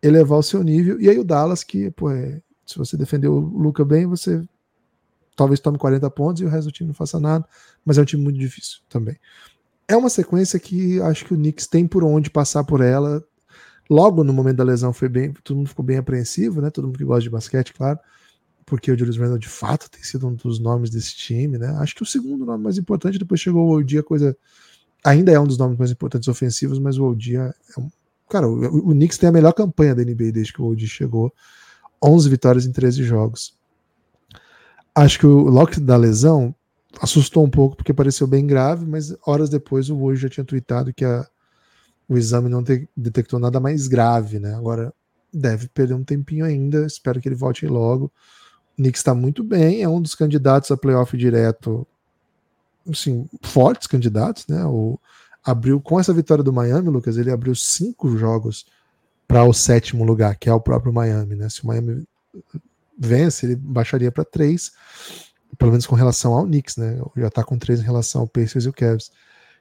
elevar 0.01 0.39
o 0.39 0.43
seu 0.43 0.63
nível. 0.63 0.97
E 1.01 1.09
aí 1.09 1.19
o 1.19 1.25
Dallas, 1.25 1.61
que 1.61 1.91
pô, 1.91 2.09
é, 2.09 2.41
se 2.65 2.77
você 2.77 2.95
defender 2.95 3.27
o 3.27 3.37
Luca 3.37 3.83
bem, 3.83 4.05
você 4.05 4.41
talvez 5.35 5.59
tome 5.59 5.77
40 5.77 6.09
pontos 6.09 6.41
e 6.41 6.45
o 6.45 6.49
resto 6.49 6.67
do 6.67 6.71
time 6.71 6.87
não 6.87 6.93
faça 6.93 7.19
nada, 7.19 7.45
mas 7.83 7.97
é 7.97 8.01
um 8.01 8.05
time 8.05 8.23
muito 8.23 8.39
difícil 8.39 8.79
também. 8.87 9.17
É 9.89 9.97
uma 9.97 10.09
sequência 10.09 10.59
que 10.59 11.01
acho 11.01 11.25
que 11.25 11.33
o 11.33 11.37
Knicks 11.37 11.65
tem 11.65 11.87
por 11.87 12.03
onde 12.03 12.29
passar 12.29 12.63
por 12.63 12.79
ela. 12.79 13.23
Logo 13.89 14.23
no 14.23 14.31
momento 14.31 14.57
da 14.57 14.63
lesão 14.63 14.93
foi 14.93 15.09
bem, 15.09 15.33
todo 15.43 15.57
mundo 15.57 15.69
ficou 15.69 15.83
bem 15.83 15.97
apreensivo, 15.97 16.61
né? 16.61 16.69
Todo 16.69 16.85
mundo 16.85 16.99
que 16.99 17.03
gosta 17.03 17.23
de 17.23 17.29
basquete, 17.31 17.73
claro, 17.73 17.97
porque 18.67 18.91
o 18.91 18.97
Julius 18.97 19.17
Randle 19.17 19.39
de 19.39 19.49
fato 19.49 19.89
tem 19.89 20.03
sido 20.03 20.27
um 20.27 20.35
dos 20.35 20.59
nomes 20.59 20.91
desse 20.91 21.15
time, 21.15 21.57
né? 21.57 21.75
Acho 21.79 21.95
que 21.95 22.03
o 22.03 22.05
segundo 22.05 22.45
nome 22.45 22.63
mais 22.63 22.77
importante, 22.77 23.17
depois 23.17 23.41
chegou 23.41 23.67
o 23.67 23.71
Odia, 23.71 24.03
coisa 24.03 24.37
ainda 25.03 25.31
é 25.31 25.39
um 25.39 25.47
dos 25.47 25.57
nomes 25.57 25.77
mais 25.77 25.89
importantes 25.89 26.29
ofensivos, 26.29 26.77
mas 26.77 26.99
o 26.99 27.05
Odia 27.05 27.51
é 27.75 27.79
um 27.79 27.89
cara, 28.29 28.47
o, 28.47 28.89
o 28.89 28.91
Knicks 28.91 29.17
tem 29.17 29.27
a 29.27 29.31
melhor 29.31 29.53
campanha 29.53 29.95
da 29.95 30.03
NBA 30.03 30.31
desde 30.31 30.53
que 30.53 30.61
o 30.61 30.67
Odia 30.67 30.87
chegou. 30.87 31.33
11 32.01 32.29
vitórias 32.29 32.65
em 32.65 32.71
13 32.71 33.03
jogos. 33.03 33.57
Acho 34.93 35.19
que 35.19 35.25
o 35.25 35.49
Locke 35.49 35.79
da 35.79 35.97
lesão 35.97 36.55
assustou 37.01 37.45
um 37.45 37.49
pouco 37.49 37.75
porque 37.75 37.93
pareceu 37.93 38.25
bem 38.25 38.47
grave, 38.47 38.85
mas 38.85 39.15
horas 39.25 39.49
depois 39.49 39.89
o 39.89 39.97
Woj 39.97 40.15
já 40.19 40.29
tinha 40.29 40.45
tweetado 40.45 40.93
que 40.93 41.05
a, 41.05 41.27
o 42.07 42.17
exame 42.17 42.49
não 42.49 42.63
te, 42.63 42.89
detectou 42.95 43.39
nada 43.39 43.59
mais 43.59 43.87
grave, 43.87 44.39
né? 44.39 44.55
Agora 44.55 44.93
deve 45.31 45.67
perder 45.67 45.93
um 45.93 46.03
tempinho 46.03 46.45
ainda, 46.45 46.85
espero 46.85 47.21
que 47.21 47.27
ele 47.27 47.35
volte 47.35 47.67
logo. 47.67 48.05
O 48.73 48.81
Knicks 48.81 48.99
está 48.99 49.13
muito 49.13 49.43
bem, 49.43 49.83
é 49.83 49.89
um 49.89 50.01
dos 50.01 50.15
candidatos 50.15 50.71
a 50.71 50.77
playoff 50.77 51.15
direto, 51.15 51.85
assim, 52.89 53.29
fortes 53.43 53.87
candidatos, 53.87 54.47
né? 54.47 54.65
O, 54.65 54.99
abriu 55.43 55.79
com 55.79 55.99
essa 55.99 56.13
vitória 56.13 56.43
do 56.43 56.53
Miami, 56.53 56.89
Lucas, 56.89 57.17
ele 57.17 57.31
abriu 57.31 57.53
cinco 57.53 58.17
jogos 58.17 58.65
para 59.27 59.43
o 59.43 59.53
sétimo 59.53 60.03
lugar, 60.03 60.35
que 60.35 60.49
é 60.49 60.53
o 60.53 60.59
próprio 60.59 60.91
Miami, 60.91 61.35
né? 61.35 61.49
Se 61.49 61.63
o 61.63 61.67
Miami 61.67 62.03
vence, 62.97 63.45
ele 63.45 63.55
baixaria 63.55 64.11
para 64.11 64.25
três 64.25 64.71
pelo 65.58 65.72
menos 65.72 65.86
com 65.86 65.95
relação 65.95 66.34
ao 66.34 66.45
Knicks, 66.45 66.78
né? 66.78 67.00
Já 67.18 67.28
está 67.28 67.43
com 67.43 67.58
três 67.58 67.80
em 67.80 67.84
relação 67.84 68.22
ao 68.22 68.28
Pacers 68.28 68.66
e 68.66 68.70
o 68.70 68.74
Cavs. 68.74 69.12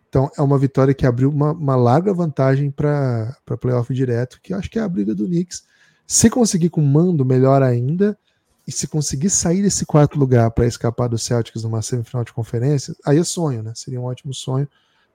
Então 0.08 0.30
é 0.36 0.42
uma 0.42 0.58
vitória 0.58 0.94
que 0.94 1.06
abriu 1.06 1.30
uma, 1.30 1.52
uma 1.52 1.76
larga 1.76 2.12
vantagem 2.14 2.70
para 2.70 3.36
playoff 3.60 3.92
direto, 3.92 4.40
que 4.42 4.54
acho 4.54 4.70
que 4.70 4.78
é 4.78 4.82
a 4.82 4.88
briga 4.88 5.14
do 5.14 5.26
Knicks. 5.26 5.64
Se 6.06 6.30
conseguir 6.30 6.70
com 6.70 6.80
mando, 6.80 7.24
melhor 7.24 7.62
ainda. 7.62 8.18
E 8.66 8.72
se 8.72 8.86
conseguir 8.86 9.30
sair 9.30 9.62
desse 9.62 9.86
quarto 9.86 10.18
lugar 10.18 10.50
para 10.50 10.66
escapar 10.66 11.08
do 11.08 11.16
Celtics 11.16 11.62
numa 11.62 11.80
semifinal 11.80 12.22
de 12.22 12.34
conferência, 12.34 12.94
aí 13.02 13.16
é 13.16 13.24
sonho, 13.24 13.62
né? 13.62 13.72
Seria 13.74 13.98
um 13.98 14.04
ótimo 14.04 14.34
sonho. 14.34 14.68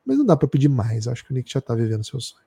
Mas 0.04 0.18
não 0.18 0.26
dá 0.26 0.36
para 0.36 0.48
pedir 0.48 0.70
mais. 0.70 1.08
Acho 1.08 1.24
que 1.24 1.32
o 1.32 1.36
Knicks 1.36 1.54
já 1.54 1.60
está 1.60 1.76
vivendo 1.76 2.04
seu 2.04 2.20
sonho. 2.20 2.44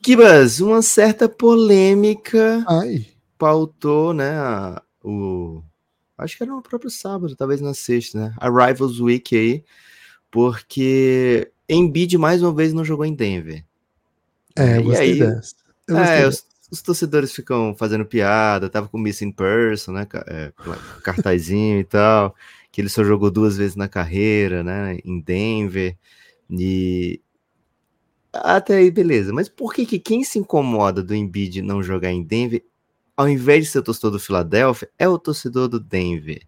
Kibas, 0.00 0.60
uma 0.60 0.80
certa 0.80 1.28
polêmica 1.28 2.64
Ai. 2.66 3.06
pautou, 3.38 4.12
né, 4.12 4.30
a, 4.30 4.82
o 5.04 5.62
acho 6.18 6.36
que 6.36 6.42
era 6.42 6.52
no 6.52 6.62
próprio 6.62 6.90
sábado, 6.90 7.36
talvez 7.36 7.60
na 7.60 7.74
sexta, 7.74 8.18
né? 8.18 8.34
A 8.38 8.48
Rivals 8.48 9.00
Week 9.00 9.36
aí, 9.36 9.64
porque 10.30 11.50
Embiid 11.68 12.16
mais 12.18 12.42
uma 12.42 12.54
vez 12.54 12.72
não 12.72 12.84
jogou 12.84 13.04
em 13.04 13.14
Denver. 13.14 13.64
É, 14.56 14.78
eu 14.78 14.84
gostei 14.84 15.12
aí, 15.12 15.18
dessa. 15.18 15.54
Eu 15.88 15.98
é, 15.98 16.26
os, 16.26 16.44
os, 16.70 16.82
torcedores 16.82 17.32
ficam 17.32 17.74
fazendo 17.74 18.04
piada, 18.04 18.68
tava 18.68 18.88
com 18.88 18.98
missing 18.98 19.32
person, 19.32 19.92
né? 19.92 20.06
É, 20.26 20.52
cartazinho 21.02 21.80
e 21.80 21.84
tal, 21.84 22.34
que 22.70 22.80
ele 22.80 22.88
só 22.88 23.02
jogou 23.02 23.30
duas 23.30 23.56
vezes 23.56 23.76
na 23.76 23.88
carreira, 23.88 24.62
né? 24.62 24.98
Em 25.04 25.20
Denver. 25.20 25.96
E 26.50 27.20
até 28.32 28.76
aí, 28.76 28.90
beleza. 28.90 29.32
Mas 29.32 29.48
por 29.48 29.74
que, 29.74 29.84
que 29.84 29.98
quem 29.98 30.24
se 30.24 30.38
incomoda 30.38 31.02
do 31.02 31.14
Embiid 31.14 31.62
não 31.62 31.82
jogar 31.82 32.10
em 32.10 32.22
Denver 32.22 32.64
ao 33.22 33.28
invés 33.28 33.64
de 33.64 33.70
ser 33.70 33.78
o 33.78 33.82
torcedor 33.82 34.10
do 34.10 34.18
Philadelphia, 34.18 34.90
é 34.98 35.08
o 35.08 35.18
torcedor 35.18 35.68
do 35.68 35.78
Denver. 35.78 36.42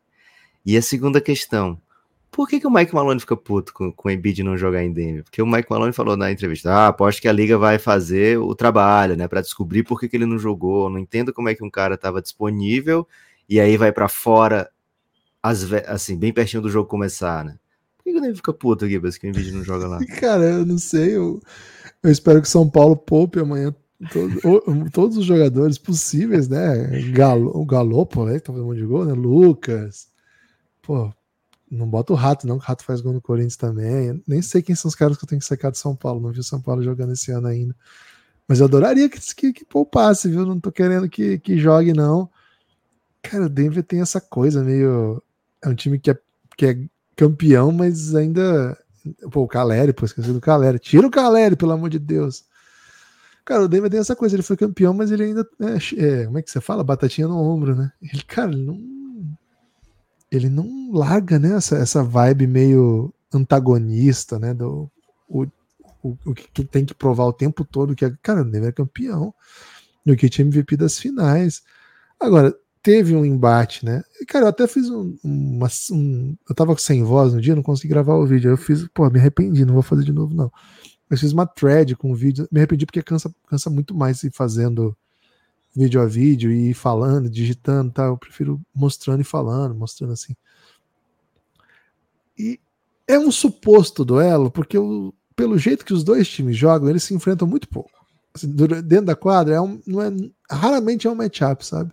E 0.66 0.77
a 0.77 0.83
segunda 0.83 1.20
questão, 1.20 1.81
por 2.31 2.49
que, 2.49 2.59
que 2.59 2.66
o 2.66 2.70
Mike 2.70 2.93
Malone 2.93 3.20
fica 3.20 3.37
puto 3.37 3.72
com, 3.72 3.93
com 3.93 4.09
o 4.09 4.11
Embiid 4.11 4.43
não 4.43 4.57
jogar 4.57 4.83
em 4.83 4.93
Denver? 4.93 5.22
Porque 5.22 5.41
o 5.41 5.47
Mike 5.47 5.70
Malone 5.70 5.93
falou 5.93 6.16
na 6.16 6.33
entrevista, 6.33 6.72
ah, 6.72 6.89
aposto 6.89 7.22
que 7.22 7.29
a 7.29 7.33
liga 7.33 7.57
vai 7.57 7.79
fazer 7.79 8.39
o 8.39 8.55
trabalho, 8.55 9.16
né, 9.16 9.29
para 9.29 9.41
descobrir 9.41 9.85
por 9.85 10.01
que, 10.01 10.09
que 10.09 10.16
ele 10.16 10.27
não 10.27 10.39
jogou, 10.39 10.91
não 10.91 10.99
entendo 10.99 11.33
como 11.33 11.49
é 11.49 11.55
que 11.55 11.62
um 11.62 11.70
cara 11.70 11.95
estava 11.95 12.20
disponível 12.20 13.07
e 13.49 13.61
aí 13.61 13.77
vai 13.77 13.93
para 13.93 14.09
fora, 14.09 14.68
assim, 15.43 16.18
bem 16.18 16.33
pertinho 16.33 16.62
do 16.62 16.70
jogo 16.70 16.89
começar, 16.89 17.45
né? 17.45 17.57
Por 17.97 18.05
que, 18.05 18.12
que 18.12 18.18
o 18.18 18.20
Denver 18.20 18.37
fica 18.37 18.53
puto, 18.53 18.89
Gibas, 18.89 19.16
que 19.16 19.27
o 19.27 19.31
Embiid 19.31 19.53
não 19.53 19.62
joga 19.62 19.87
lá? 19.87 19.99
Cara, 20.18 20.43
eu 20.43 20.66
não 20.66 20.79
sei, 20.79 21.16
eu, 21.16 21.41
eu 22.03 22.11
espero 22.11 22.43
que 22.43 22.49
São 22.49 22.68
Paulo 22.68 22.97
poupe 22.97 23.39
amanhã 23.39 23.72
todo, 24.12 24.90
todos 24.90 25.16
os 25.16 25.24
jogadores 25.24 25.78
possíveis, 25.78 26.48
né? 26.48 27.00
Galo, 27.12 27.50
o 27.55 27.64
Galopo, 27.64 28.24
né? 28.24 28.34
Que 28.34 28.40
tá 28.40 28.52
fazendo 28.52 28.64
um 28.64 28.68
monte 28.68 28.78
de 28.78 28.86
gol, 28.86 29.05
né? 29.05 29.12
Lucas. 29.12 30.09
Pô, 30.82 31.12
não 31.70 31.88
bota 31.88 32.12
o 32.12 32.16
Rato, 32.16 32.46
não, 32.46 32.59
que 32.59 32.64
o 32.64 32.68
Rato 32.68 32.84
faz 32.84 33.00
gol 33.00 33.12
no 33.12 33.20
Corinthians 33.20 33.57
também. 33.57 34.22
nem 34.26 34.42
sei 34.42 34.62
quem 34.62 34.74
são 34.74 34.88
os 34.88 34.94
caras 34.94 35.16
que 35.16 35.24
eu 35.24 35.28
tenho 35.28 35.40
que 35.40 35.46
sacar 35.46 35.70
de 35.70 35.78
São 35.78 35.96
Paulo. 35.96 36.20
Não 36.20 36.30
vi 36.30 36.40
o 36.40 36.44
São 36.44 36.61
Paulo 36.61 36.82
jogando 36.82 37.12
esse 37.12 37.30
ano 37.32 37.46
ainda. 37.46 37.74
Mas 38.46 38.61
eu 38.61 38.66
adoraria 38.66 39.09
que, 39.09 39.18
que, 39.34 39.52
que 39.52 39.64
poupasse, 39.64 40.28
viu? 40.28 40.44
Não 40.44 40.61
tô 40.61 40.70
querendo 40.70 41.09
que, 41.09 41.38
que 41.38 41.59
jogue, 41.59 41.92
não. 41.92 42.28
Cara, 43.22 43.46
o 43.46 43.48
Denver 43.48 43.82
tem 43.82 44.00
essa 44.00 44.20
coisa 44.20 44.62
meio. 44.62 45.22
É 45.62 45.68
um 45.68 45.74
time 45.74 45.98
que 45.98 46.11
é, 46.11 46.18
que 46.57 46.66
é 46.66 46.78
campeão, 47.16 47.72
mas 47.72 48.14
ainda. 48.14 48.76
Pô, 49.30 49.42
o 49.42 49.48
Caleri, 49.48 49.92
pô, 49.92 50.05
esqueci 50.05 50.32
do 50.32 50.40
Caleri. 50.40 50.78
Tira 50.78 51.07
o 51.07 51.11
Caleri, 51.11 51.57
pelo 51.57 51.72
amor 51.72 51.88
de 51.88 51.98
Deus. 51.98 52.44
Cara, 53.45 53.64
o 53.64 53.68
Denver 53.68 53.90
tem 53.90 54.01
essa 54.01 54.16
coisa, 54.16 54.34
ele 54.34 54.42
foi 54.42 54.57
campeão, 54.57 54.95
mas 54.95 55.11
ele 55.11 55.24
ainda. 55.24 55.47
É, 55.61 56.03
é, 56.03 56.24
como 56.24 56.38
é 56.38 56.42
que 56.42 56.51
você 56.51 56.61
fala? 56.61 56.82
Batatinha 56.82 57.28
no 57.28 57.38
ombro, 57.38 57.74
né? 57.74 57.92
Ele, 58.01 58.22
cara, 58.22 58.53
ele 58.53 58.64
não. 58.64 58.95
Ele 60.30 60.49
não 60.49 60.90
larga, 60.92 61.38
né? 61.38 61.55
Essa, 61.55 61.76
essa 61.76 62.03
vibe 62.03 62.47
meio 62.47 63.12
antagonista, 63.32 64.38
né? 64.38 64.55
Do, 64.55 64.90
o, 65.28 65.47
o, 66.03 66.16
o 66.24 66.34
que 66.34 66.64
tem 66.64 66.84
que 66.84 66.95
provar 66.95 67.24
o 67.24 67.32
tempo 67.32 67.64
todo 67.64 67.95
que 67.95 68.05
é. 68.05 68.12
Cara, 68.22 68.42
o 68.42 68.45
Denver 68.45 68.70
é 68.70 68.72
campeão. 68.72 69.34
E 70.07 70.12
o 70.12 70.16
Kit 70.16 70.40
MVP 70.40 70.76
das 70.76 70.99
finais. 70.99 71.62
Agora, 72.18 72.55
teve 72.82 73.16
um 73.16 73.24
embate, 73.24 73.84
né? 73.84 74.03
Cara, 74.28 74.45
eu 74.45 74.49
até 74.49 74.66
fiz 74.66 74.90
um, 74.90 75.16
uma, 75.24 75.68
um. 75.90 76.36
Eu 76.49 76.55
tava 76.55 76.76
sem 76.78 77.03
voz 77.03 77.32
no 77.32 77.40
dia, 77.40 77.55
não 77.55 77.62
consegui 77.62 77.88
gravar 77.88 78.14
o 78.14 78.26
vídeo. 78.26 78.51
Eu 78.51 78.57
fiz, 78.57 78.86
pô, 78.92 79.09
me 79.11 79.18
arrependi, 79.18 79.64
não 79.64 79.74
vou 79.74 79.82
fazer 79.82 80.05
de 80.05 80.12
novo, 80.12 80.34
não. 80.34 80.53
Eu 81.11 81.18
fiz 81.18 81.32
uma 81.32 81.46
thread 81.46 81.94
com 81.96 82.14
vídeo, 82.14 82.48
me 82.50 82.61
arrependi 82.61 82.86
porque 82.86 83.02
cansa, 83.02 83.34
cansa 83.46 83.68
muito 83.70 83.94
mais 83.94 84.22
ir 84.22 84.32
fazendo 84.32 84.96
vídeo 85.76 86.00
a 86.00 86.07
vídeo 86.07 86.50
e 86.50 86.72
falando, 86.72 87.28
digitando, 87.28 87.92
tá? 87.92 88.05
Eu 88.05 88.16
prefiro 88.16 88.61
mostrando 88.74 89.20
e 89.20 89.24
falando, 89.24 89.74
mostrando 89.74 90.12
assim. 90.12 90.34
E 92.38 92.61
é 93.07 93.18
um 93.18 93.30
suposto 93.30 94.05
duelo, 94.05 94.50
porque 94.50 94.78
o, 94.78 95.12
pelo 95.36 95.59
jeito 95.59 95.84
que 95.84 95.92
os 95.92 96.05
dois 96.05 96.28
times 96.28 96.57
jogam, 96.57 96.88
eles 96.88 97.02
se 97.02 97.14
enfrentam 97.14 97.46
muito 97.46 97.68
pouco. 97.68 97.90
Assim, 98.34 98.48
dentro 98.48 99.07
da 99.07 99.16
quadra, 99.16 99.55
é 99.55 99.61
um, 99.61 99.80
não 99.86 100.00
é, 100.00 100.11
raramente 100.50 101.07
é 101.07 101.11
um 101.11 101.14
matchup, 101.14 101.64
sabe? 101.64 101.92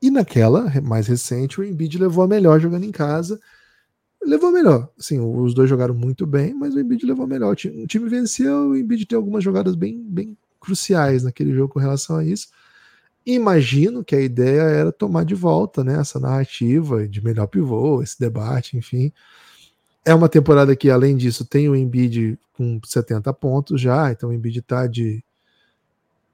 E 0.00 0.10
naquela 0.10 0.68
mais 0.82 1.06
recente, 1.06 1.60
o 1.60 1.64
Embiid 1.64 1.98
levou 1.98 2.24
a 2.24 2.28
melhor 2.28 2.60
jogando 2.60 2.84
em 2.84 2.92
casa 2.92 3.40
levou 4.26 4.50
melhor. 4.52 4.88
Assim, 4.98 5.18
os 5.20 5.54
dois 5.54 5.68
jogaram 5.68 5.94
muito 5.94 6.26
bem, 6.26 6.54
mas 6.54 6.74
o 6.74 6.80
Embiid 6.80 7.04
levou 7.06 7.26
melhor. 7.26 7.52
O 7.52 7.56
time, 7.56 7.84
o 7.84 7.86
time 7.86 8.08
venceu, 8.08 8.70
o 8.70 8.76
Embiid 8.76 9.06
tem 9.06 9.16
algumas 9.16 9.42
jogadas 9.42 9.74
bem, 9.74 10.02
bem 10.02 10.36
cruciais 10.60 11.22
naquele 11.22 11.52
jogo 11.52 11.74
com 11.74 11.80
relação 11.80 12.16
a 12.16 12.24
isso. 12.24 12.48
Imagino 13.24 14.04
que 14.04 14.16
a 14.16 14.20
ideia 14.20 14.62
era 14.62 14.92
tomar 14.92 15.24
de 15.24 15.34
volta 15.34 15.84
né, 15.84 15.98
essa 16.00 16.18
narrativa 16.18 17.06
de 17.06 17.22
melhor 17.22 17.46
pivô, 17.46 18.02
esse 18.02 18.18
debate, 18.18 18.76
enfim. 18.76 19.12
É 20.04 20.12
uma 20.12 20.28
temporada 20.28 20.74
que, 20.74 20.90
além 20.90 21.16
disso, 21.16 21.44
tem 21.44 21.68
o 21.68 21.76
Embiid 21.76 22.38
com 22.52 22.80
70 22.84 23.32
pontos 23.34 23.80
já, 23.80 24.10
então 24.10 24.30
o 24.30 24.32
Embiid 24.32 24.62
tá 24.62 24.86
de. 24.86 25.22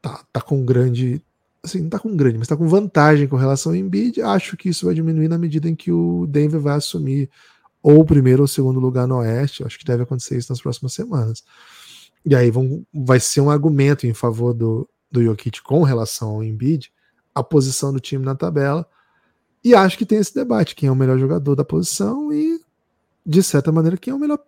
tá, 0.01 0.25
tá 0.33 0.41
com 0.41 0.65
grande. 0.65 1.23
Assim, 1.63 1.83
não 1.83 1.91
tá 1.91 1.99
com 1.99 2.17
grande, 2.17 2.39
mas 2.39 2.49
tá 2.49 2.57
com 2.57 2.69
vantagem 2.69 3.29
com 3.29 3.37
relação 3.37 3.73
ao 3.73 3.77
Embiid. 3.77 4.23
Acho 4.23 4.57
que 4.57 4.71
isso 4.71 4.87
vai 4.87 4.95
diminuir 4.95 5.29
na 5.29 5.37
medida 5.37 5.69
em 5.69 5.75
que 5.75 5.93
o 5.93 6.27
Denver 6.27 6.61
vai 6.61 6.77
assumir 6.77 7.29
ou 7.83 8.01
o 8.01 8.05
primeiro 8.05 8.43
ou 8.43 8.49
segundo 8.49 8.81
lugar 8.81 9.07
no 9.07 9.17
Oeste. 9.17 9.65
Acho 9.65 9.79
que 9.79 9.85
deve 9.85 10.03
acontecer 10.03 10.37
isso 10.37 10.53
nas 10.53 10.61
próximas 10.61 10.93
semanas. 10.93 11.45
E 12.25 12.35
aí 12.35 12.51
vão, 12.51 12.85
vai 12.93 13.21
ser 13.21 13.41
um 13.41 13.51
argumento 13.51 14.07
em 14.07 14.15
favor 14.15 14.53
do, 14.53 14.89
do 15.11 15.23
Jokic 15.23 15.63
com 15.63 15.83
relação 15.83 16.31
ao 16.31 16.45
Embiid, 16.45 16.93
a 17.35 17.43
posição 17.43 17.93
do 17.93 18.01
time 18.01 18.25
na 18.25 18.35
tabela. 18.35 18.87
E 19.63 19.75
acho 19.75 19.97
que 19.97 20.07
tem 20.07 20.19
esse 20.19 20.35
debate: 20.35 20.75
quem 20.75 20.89
é 20.89 20.93
o 20.93 20.97
melhor 20.97 21.19
jogador 21.19 21.55
da 21.55 21.65
posição 21.65 22.33
e, 22.33 22.61
de 23.25 23.43
certa 23.43 23.73
maneira, 23.73 23.97
quem 23.97 24.13
é 24.13 24.15
o 24.15 24.19
melhor 24.19 24.39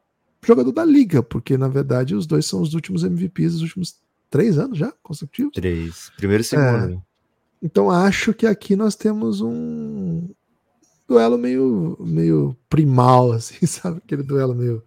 jogador 0.43 0.73
da 0.73 0.85
liga, 0.85 1.23
porque 1.23 1.59
na 1.59 1.69
verdade 1.69 2.15
os 2.15 2.27
dois 2.27 2.47
são 2.47 2.63
os 2.63 2.75
últimos 2.75 3.05
MVPs 3.05 3.53
dos 3.53 3.63
últimos 3.63 4.01
três 4.31 4.59
anos 4.59 4.79
já 4.79 4.93
consecutivos. 5.03 5.53
Três. 5.55 6.11
Primeiro 6.17 6.41
e 6.41 6.45
segundo. 6.45 6.95
É, 6.95 6.99
então 7.63 7.91
acho 7.91 8.33
que 8.33 8.47
aqui 8.47 8.75
nós 8.75 8.95
temos 8.95 9.41
um, 9.41 10.29
duelo 11.11 11.37
meio, 11.37 11.97
meio 12.01 12.57
primal, 12.69 13.33
assim, 13.35 13.67
sabe? 13.67 14.01
Aquele 14.05 14.23
duelo 14.23 14.55
meio. 14.55 14.83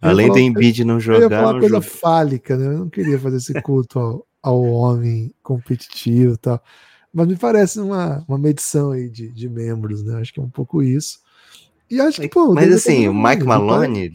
Além 0.00 0.30
do 0.30 0.38
Embiid 0.38 0.84
não 0.84 0.98
jogar. 0.98 1.18
Eu 1.18 1.22
ia 1.22 1.30
falar 1.30 1.52
uma 1.52 1.60
coisa 1.60 1.80
fálica, 1.80 2.56
né? 2.56 2.66
Eu 2.66 2.78
não 2.78 2.88
queria 2.88 3.18
fazer 3.18 3.36
esse 3.36 3.62
culto 3.62 3.98
ao, 3.98 4.26
ao 4.42 4.62
homem 4.62 5.32
competitivo 5.42 6.34
e 6.34 6.38
tal. 6.38 6.62
Mas 7.12 7.28
me 7.28 7.36
parece 7.36 7.78
uma, 7.78 8.24
uma 8.26 8.38
medição 8.38 8.90
aí 8.90 9.08
de, 9.08 9.28
de 9.28 9.48
membros, 9.48 10.02
né? 10.02 10.20
Acho 10.20 10.32
que 10.34 10.40
é 10.40 10.42
um 10.42 10.50
pouco 10.50 10.82
isso. 10.82 11.20
E 11.90 12.00
acho 12.00 12.20
que, 12.20 12.28
pô. 12.28 12.52
Mas 12.54 12.72
assim, 12.72 13.06
o 13.06 13.14
Mike 13.14 13.44
Malone 13.44 14.12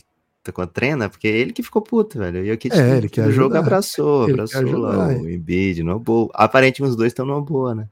treta 0.48 0.52
com 0.52 0.62
a 0.62 0.68
trena, 0.68 1.10
porque 1.10 1.28
ele 1.28 1.54
que 1.54 1.64
ficou 1.64 1.82
puto, 1.82 2.18
velho. 2.18 2.46
E 2.46 2.52
o 2.52 2.58
Kit 2.58 2.76
É, 2.76 2.98
ele 2.98 3.10
quer 3.10 3.26
no 3.26 3.32
jogo 3.32 3.56
abraçou, 3.56 4.24
Ele 4.24 4.34
abraçou 4.34 4.78
lá 4.78 5.08
o 5.10 5.30
Embiid, 5.30 5.84
numa 5.84 6.00
boa. 6.00 6.30
Aparentemente 6.34 6.92
os 6.92 6.96
dois 6.96 7.12
estão 7.12 7.26
numa 7.26 7.42
boa, 7.42 7.76
né? 7.76 7.88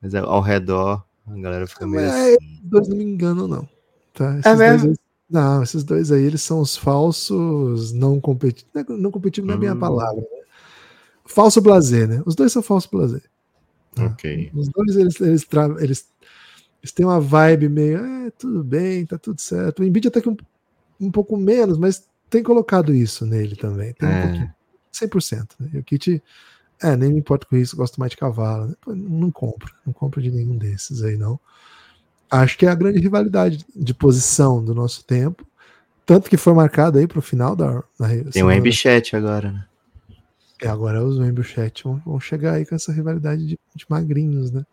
Mas 0.00 0.14
ao 0.14 0.40
redor 0.40 1.04
a 1.30 1.40
galera 1.40 1.66
fica 1.66 1.86
meio 1.86 2.02
Mas 2.06 2.14
assim. 2.14 2.36
Os 2.64 2.70
dois 2.70 2.88
não 2.88 2.96
me 2.96 3.04
enganam, 3.04 3.48
não. 3.48 3.68
Tá? 4.14 4.32
Esses 4.38 4.46
É 4.46 4.56
dois 4.56 4.70
mesmo? 4.70 4.90
aí- 4.90 4.96
não, 5.30 5.62
esses 5.62 5.84
dois 5.84 6.10
aí, 6.10 6.22
eles 6.24 6.40
são 6.42 6.60
os 6.60 6.76
falsos 6.76 7.92
não 7.92 8.18
competitivos. 8.20 8.84
Não 8.98 9.10
competitivos 9.10 9.48
não 9.48 9.54
é 9.56 9.58
bem 9.58 9.68
a 9.68 9.74
Hum. 9.74 9.78
palavra. 9.78 10.20
Né? 10.22 10.26
Falso 11.26 11.60
blazer, 11.60 12.08
né? 12.08 12.22
Os 12.24 12.34
dois 12.34 12.50
são 12.52 12.62
falso 12.62 12.88
blazer. 12.90 13.22
Ok. 13.98 14.50
Os 14.54 14.68
dois, 14.68 14.96
eles, 14.96 15.20
eles, 15.20 15.44
tra- 15.44 15.76
eles, 15.80 16.08
eles 16.82 16.92
têm 16.92 17.04
uma 17.04 17.20
vibe 17.20 17.68
meio, 17.68 17.98
é, 17.98 18.30
tudo 18.30 18.62
bem, 18.64 19.04
tá 19.04 19.18
tudo 19.18 19.40
certo. 19.40 19.80
O 19.80 19.84
Embiid 19.84 20.08
até 20.08 20.20
que 20.20 20.28
um, 20.28 20.36
um 21.00 21.10
pouco 21.10 21.36
menos, 21.36 21.76
mas 21.78 22.08
tem 22.30 22.42
colocado 22.42 22.94
isso 22.94 23.26
nele 23.26 23.56
também. 23.56 23.92
Tem 23.94 24.08
um 24.08 24.12
É. 24.12 24.22
pouquinho. 24.22 24.54
100%. 24.92 25.56
Né? 25.60 25.70
E 25.74 25.78
o 25.78 25.84
Kit, 25.84 26.22
é, 26.82 26.96
nem 26.96 27.12
me 27.12 27.18
importo 27.18 27.46
com 27.46 27.56
isso, 27.56 27.76
gosto 27.76 27.98
mais 27.98 28.10
de 28.10 28.16
cavalo. 28.16 28.76
Não 28.86 29.30
compro, 29.30 29.72
não 29.86 29.92
compro 29.92 30.22
de 30.22 30.30
nenhum 30.30 30.56
desses 30.56 31.02
aí, 31.02 31.16
não. 31.16 31.38
Acho 32.30 32.58
que 32.58 32.66
é 32.66 32.68
a 32.68 32.74
grande 32.74 32.98
rivalidade 33.00 33.64
de 33.74 33.94
posição 33.94 34.62
do 34.64 34.74
nosso 34.74 35.04
tempo. 35.04 35.46
Tanto 36.04 36.28
que 36.30 36.36
foi 36.36 36.54
marcado 36.54 36.98
aí 36.98 37.06
pro 37.06 37.20
final 37.22 37.54
da. 37.56 37.82
da 37.98 38.08
Tem 38.08 38.22
o 38.28 38.32
semana- 38.32 38.56
Embichet 38.56 39.14
agora, 39.14 39.52
né? 39.52 39.64
é, 40.60 40.68
agora 40.68 41.04
os 41.04 41.16
Chat 41.46 41.84
vão, 41.84 42.02
vão 42.04 42.18
chegar 42.20 42.54
aí 42.54 42.66
com 42.66 42.74
essa 42.74 42.92
rivalidade 42.92 43.46
de, 43.46 43.58
de 43.74 43.86
magrinhos, 43.88 44.50
né? 44.50 44.64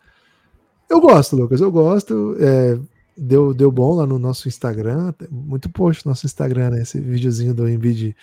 Eu 0.88 1.00
gosto, 1.00 1.36
Lucas, 1.36 1.60
eu 1.60 1.70
gosto. 1.70 2.36
é, 2.40 2.78
deu, 3.16 3.54
deu 3.54 3.70
bom 3.72 3.94
lá 3.94 4.06
no 4.06 4.18
nosso 4.18 4.48
Instagram, 4.48 5.12
muito 5.30 5.68
post 5.70 6.04
no 6.04 6.10
nosso 6.10 6.26
Instagram, 6.26 6.70
né? 6.70 6.82
Esse 6.82 7.00
videozinho 7.00 7.54
do 7.54 7.68
Embiid. 7.68 8.16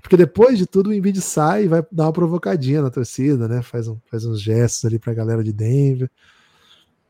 Porque 0.00 0.16
depois 0.16 0.58
de 0.58 0.66
tudo 0.66 0.90
o 0.90 0.94
Embiid 0.94 1.20
sai 1.20 1.64
e 1.64 1.68
vai 1.68 1.84
dar 1.90 2.04
uma 2.04 2.12
provocadinha 2.12 2.82
na 2.82 2.90
torcida, 2.90 3.48
né? 3.48 3.62
Faz, 3.62 3.88
um, 3.88 3.96
faz 4.10 4.24
uns 4.24 4.40
gestos 4.40 4.84
ali 4.84 4.98
pra 4.98 5.14
galera 5.14 5.42
de 5.42 5.52
Denver. 5.52 6.10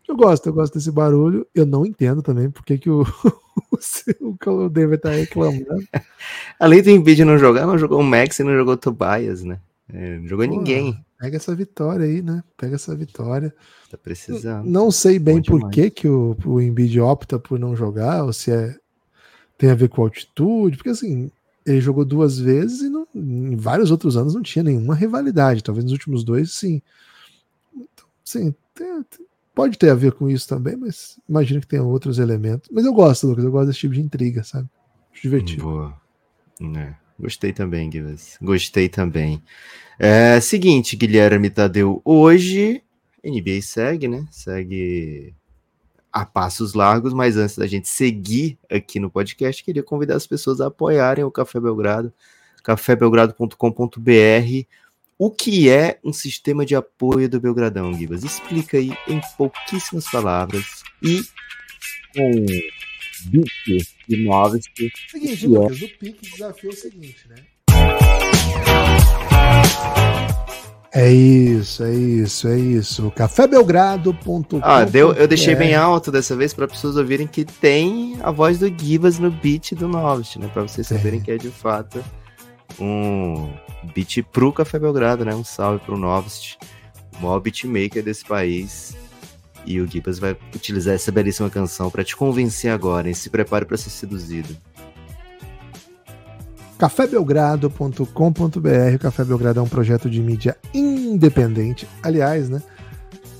Eu 0.08 0.16
gosto, 0.16 0.46
eu 0.46 0.54
gosto 0.54 0.74
desse 0.74 0.90
barulho. 0.90 1.46
Eu 1.54 1.66
não 1.66 1.84
entendo 1.84 2.22
também 2.22 2.50
porque 2.50 2.78
que 2.78 2.88
o, 2.88 3.04
o 4.46 4.68
Denver 4.70 4.98
tá 4.98 5.10
reclamando. 5.10 5.66
Além 6.58 6.82
do 6.82 6.90
Embiid 6.90 7.24
não 7.24 7.36
jogar, 7.36 7.66
não 7.66 7.76
jogou 7.76 8.00
o 8.00 8.04
Max 8.04 8.38
e 8.38 8.44
não 8.44 8.56
jogou 8.56 8.74
o 8.74 8.78
Tobias, 8.78 9.44
né? 9.44 9.60
É, 9.92 10.18
não 10.18 10.26
jogou 10.26 10.46
Pô, 10.46 10.54
ninguém. 10.54 11.04
Pega 11.18 11.36
essa 11.36 11.54
vitória 11.54 12.06
aí, 12.06 12.22
né? 12.22 12.42
Pega 12.56 12.76
essa 12.76 12.94
vitória. 12.96 13.54
Tá 13.90 13.98
precisando. 13.98 14.66
Não 14.66 14.90
sei 14.90 15.18
bem 15.18 15.36
Bom 15.36 15.42
por 15.42 15.58
demais. 15.58 15.74
que, 15.74 15.90
que 15.90 16.08
o, 16.08 16.36
o 16.44 16.60
Embiid 16.60 17.00
opta 17.00 17.38
por 17.38 17.58
não 17.58 17.76
jogar, 17.76 18.24
ou 18.24 18.32
se 18.32 18.50
é, 18.50 18.76
tem 19.58 19.70
a 19.70 19.74
ver 19.74 19.88
com 19.88 20.02
altitude, 20.02 20.76
porque 20.76 20.90
assim, 20.90 21.30
ele 21.70 21.80
jogou 21.80 22.04
duas 22.04 22.38
vezes 22.38 22.80
e 22.82 22.88
não- 22.88 23.06
em 23.14 23.56
vários 23.56 23.90
outros 23.90 24.16
anos 24.16 24.34
não 24.34 24.42
tinha 24.42 24.62
nenhuma 24.62 24.94
rivalidade, 24.94 25.62
talvez 25.62 25.84
nos 25.84 25.92
últimos 25.92 26.24
dois 26.24 26.52
sim. 26.52 26.80
Então, 27.74 28.06
sim, 28.24 28.54
tem- 28.74 29.02
tem- 29.04 29.26
pode 29.54 29.76
ter 29.78 29.90
a 29.90 29.94
ver 29.94 30.12
com 30.12 30.28
isso 30.28 30.48
também, 30.48 30.76
mas 30.76 31.18
imagino 31.28 31.60
que 31.60 31.66
tenha 31.66 31.82
outros 31.82 32.18
elementos. 32.18 32.68
Mas 32.72 32.84
eu 32.84 32.92
gosto, 32.92 33.26
Lucas, 33.26 33.44
eu 33.44 33.50
gosto 33.50 33.66
desse 33.68 33.80
tipo 33.80 33.94
de 33.94 34.00
intriga, 34.00 34.42
sabe? 34.44 34.68
Divertido. 35.22 35.62
Boa. 35.62 36.00
É, 36.76 36.94
Gostei 37.20 37.52
também, 37.52 37.90
Guilherme. 37.90 38.16
Gostei 38.40 38.88
também. 38.88 39.42
É, 39.98 40.40
seguinte, 40.40 40.94
Guilherme 40.94 41.50
Tadeu. 41.50 42.00
Hoje, 42.04 42.80
NBA 43.24 43.60
segue, 43.60 44.06
né? 44.06 44.24
Segue 44.30 45.34
a 46.18 46.26
passos 46.26 46.74
largos, 46.74 47.12
mas 47.12 47.36
antes 47.36 47.56
da 47.56 47.66
gente 47.66 47.88
seguir 47.88 48.58
aqui 48.68 48.98
no 48.98 49.08
podcast, 49.08 49.62
queria 49.62 49.84
convidar 49.84 50.16
as 50.16 50.26
pessoas 50.26 50.60
a 50.60 50.66
apoiarem 50.66 51.22
o 51.22 51.30
Café 51.30 51.60
Belgrado, 51.60 52.12
cafébelgrado.com.br. 52.64 54.66
O 55.16 55.30
que 55.30 55.70
é 55.70 56.00
um 56.02 56.12
sistema 56.12 56.66
de 56.66 56.74
apoio 56.74 57.28
do 57.28 57.40
Belgradão, 57.40 57.92
Guibas? 57.92 58.24
Explica 58.24 58.78
aí 58.78 58.92
em 59.06 59.20
pouquíssimas 59.36 60.10
palavras 60.10 60.82
e 61.00 61.22
com 62.16 62.46
bico 63.26 63.86
de 64.08 64.24
novos 64.24 64.66
que 64.74 64.90
Seguinte, 65.08 65.46
Yeah. 65.46 65.60
Lucas, 65.60 65.78
do 65.78 65.88
pique 65.98 66.30
desafio 66.30 66.70
é 66.70 66.72
o 66.72 66.76
seguinte, 66.76 67.28
né? 67.28 67.36
É 70.92 71.10
isso, 71.10 71.84
é 71.84 71.94
isso, 71.94 72.48
é 72.48 72.58
isso. 72.58 73.10
cafébelgrado.com. 73.10 74.60
Ah, 74.62 74.84
deu, 74.84 75.12
eu 75.12 75.28
deixei 75.28 75.54
bem 75.54 75.74
alto 75.74 76.10
dessa 76.10 76.34
vez 76.34 76.54
para 76.54 76.66
pessoas 76.66 76.96
ouvirem 76.96 77.26
que 77.26 77.44
tem 77.44 78.18
a 78.22 78.30
voz 78.30 78.58
do 78.58 78.68
Gibas 78.68 79.18
no 79.18 79.30
beat 79.30 79.74
do 79.74 79.86
Novest, 79.86 80.38
né? 80.38 80.48
Para 80.52 80.62
vocês 80.62 80.86
saberem 80.86 81.20
que 81.20 81.30
é 81.30 81.36
de 81.36 81.50
fato 81.50 82.02
um 82.80 83.50
beat 83.94 84.22
pro 84.32 84.52
Café 84.52 84.78
Belgrado, 84.78 85.24
né? 85.24 85.34
Um 85.34 85.44
salve 85.44 85.84
pro 85.84 85.98
Novest, 85.98 86.56
o 87.18 87.22
maior 87.22 87.40
beatmaker 87.40 88.02
desse 88.02 88.24
país. 88.24 88.96
E 89.66 89.80
o 89.80 89.86
Gibas 89.86 90.18
vai 90.18 90.34
utilizar 90.54 90.94
essa 90.94 91.12
belíssima 91.12 91.50
canção 91.50 91.90
para 91.90 92.02
te 92.02 92.16
convencer 92.16 92.70
agora, 92.70 93.10
e 93.10 93.14
se 93.14 93.28
prepare 93.28 93.66
para 93.66 93.76
ser 93.76 93.90
seduzido. 93.90 94.56
cafébelgrado.com.br. 96.78 98.94
O 98.94 98.98
Café 98.98 99.24
Belgrado 99.24 99.58
é 99.58 99.62
um 99.62 99.68
projeto 99.68 100.08
de 100.08 100.22
mídia 100.22 100.56
independente. 100.72 101.88
Aliás, 102.02 102.48
né? 102.48 102.62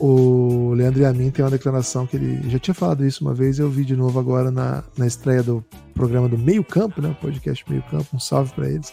O 0.01 0.73
Leandro 0.75 1.03
Yamin 1.03 1.31
tem 1.31 1.45
uma 1.45 1.51
declaração 1.51 2.07
que 2.07 2.17
ele 2.17 2.49
já 2.49 2.59
tinha 2.59 2.75
falado 2.75 3.05
isso 3.05 3.25
uma 3.25 3.35
vez, 3.35 3.59
eu 3.59 3.69
vi 3.69 3.85
de 3.85 3.97
novo 3.97 4.19
agora 4.19 4.51
na, 4.51 4.85
na 4.97 5.07
estreia 5.07 5.43
do 5.43 5.65
programa 5.93 6.29
do 6.29 6.39
Meio 6.39 6.63
Campo, 6.63 7.01
né? 7.01 7.11
O 7.11 7.15
podcast 7.15 7.65
Meio 7.69 7.83
Campo. 7.91 8.07
Um 8.15 8.19
salve 8.19 8.53
para 8.53 8.69
eles, 8.69 8.93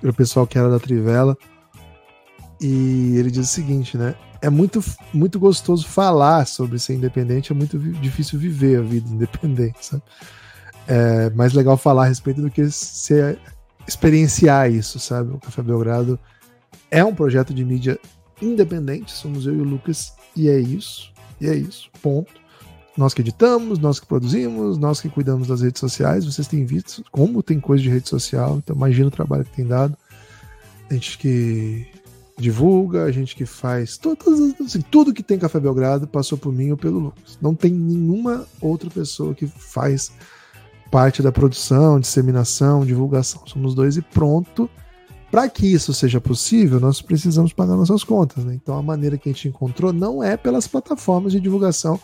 para 0.00 0.10
o 0.10 0.14
pessoal 0.14 0.46
que 0.46 0.58
era 0.58 0.68
da 0.68 0.78
Trivela. 0.78 1.36
E 2.60 3.16
ele 3.16 3.30
diz 3.30 3.48
o 3.48 3.52
seguinte, 3.52 3.96
né? 3.96 4.14
É 4.40 4.50
muito, 4.50 4.82
muito 5.12 5.38
gostoso 5.38 5.86
falar 5.86 6.46
sobre 6.46 6.78
ser 6.78 6.94
independente, 6.94 7.52
é 7.52 7.54
muito 7.54 7.78
difícil 7.78 8.38
viver 8.38 8.78
a 8.78 8.82
vida 8.82 9.08
independente, 9.08 9.84
sabe? 9.84 10.02
É 10.86 11.30
mais 11.30 11.52
legal 11.52 11.76
falar 11.76 12.04
a 12.04 12.08
respeito 12.08 12.40
do 12.40 12.50
que 12.50 12.70
ser 12.70 13.38
experienciar 13.86 14.70
isso, 14.70 14.98
sabe? 14.98 15.32
O 15.32 15.38
Café 15.38 15.62
Belgrado 15.62 16.18
é 16.90 17.04
um 17.04 17.14
projeto 17.14 17.52
de 17.54 17.64
mídia 17.64 17.98
independente, 18.40 19.12
somos 19.12 19.46
eu 19.46 19.54
e 19.54 19.60
o 19.60 19.64
Lucas, 19.64 20.12
e 20.34 20.48
é 20.48 20.58
isso, 20.58 21.12
e 21.40 21.48
é 21.48 21.54
isso, 21.54 21.88
ponto. 22.02 22.32
Nós 22.96 23.12
que 23.12 23.20
editamos, 23.20 23.78
nós 23.78 24.00
que 24.00 24.06
produzimos, 24.06 24.78
nós 24.78 25.00
que 25.00 25.08
cuidamos 25.08 25.48
das 25.48 25.60
redes 25.60 25.80
sociais, 25.80 26.24
vocês 26.24 26.48
têm 26.48 26.64
visto 26.64 27.04
como 27.10 27.42
tem 27.42 27.60
coisa 27.60 27.82
de 27.82 27.90
rede 27.90 28.08
social, 28.08 28.56
então 28.56 28.74
imagina 28.74 29.08
o 29.08 29.10
trabalho 29.10 29.44
que 29.44 29.54
tem 29.56 29.66
dado. 29.66 29.96
A 30.88 30.94
gente 30.94 31.18
que 31.18 31.86
divulga, 32.38 33.04
a 33.04 33.12
gente 33.12 33.34
que 33.34 33.44
faz 33.44 33.96
todas, 33.98 34.40
as- 34.40 34.60
assim, 34.60 34.80
tudo 34.80 35.12
que 35.12 35.22
tem 35.22 35.38
Café 35.38 35.60
Belgrado 35.60 36.06
passou 36.06 36.38
por 36.38 36.52
mim 36.52 36.70
ou 36.70 36.76
pelo 36.76 36.98
Lucas. 36.98 37.38
Não 37.40 37.54
tem 37.54 37.72
nenhuma 37.72 38.46
outra 38.60 38.88
pessoa 38.88 39.34
que 39.34 39.46
faz 39.46 40.12
parte 40.90 41.22
da 41.22 41.32
produção, 41.32 42.00
disseminação, 42.00 42.84
divulgação. 42.84 43.42
Somos 43.46 43.74
dois 43.74 43.96
e 43.96 44.02
pronto. 44.02 44.68
Para 45.30 45.48
que 45.48 45.66
isso 45.66 45.92
seja 45.92 46.20
possível, 46.20 46.78
nós 46.80 47.02
precisamos 47.02 47.52
pagar 47.52 47.76
nossas 47.76 48.04
contas. 48.04 48.44
Né? 48.44 48.54
Então, 48.54 48.78
a 48.78 48.82
maneira 48.82 49.18
que 49.18 49.28
a 49.28 49.32
gente 49.32 49.48
encontrou 49.48 49.92
não 49.92 50.22
é 50.22 50.36
pelas 50.36 50.66
plataformas 50.66 51.32
de 51.32 51.40
divulgação. 51.40 52.00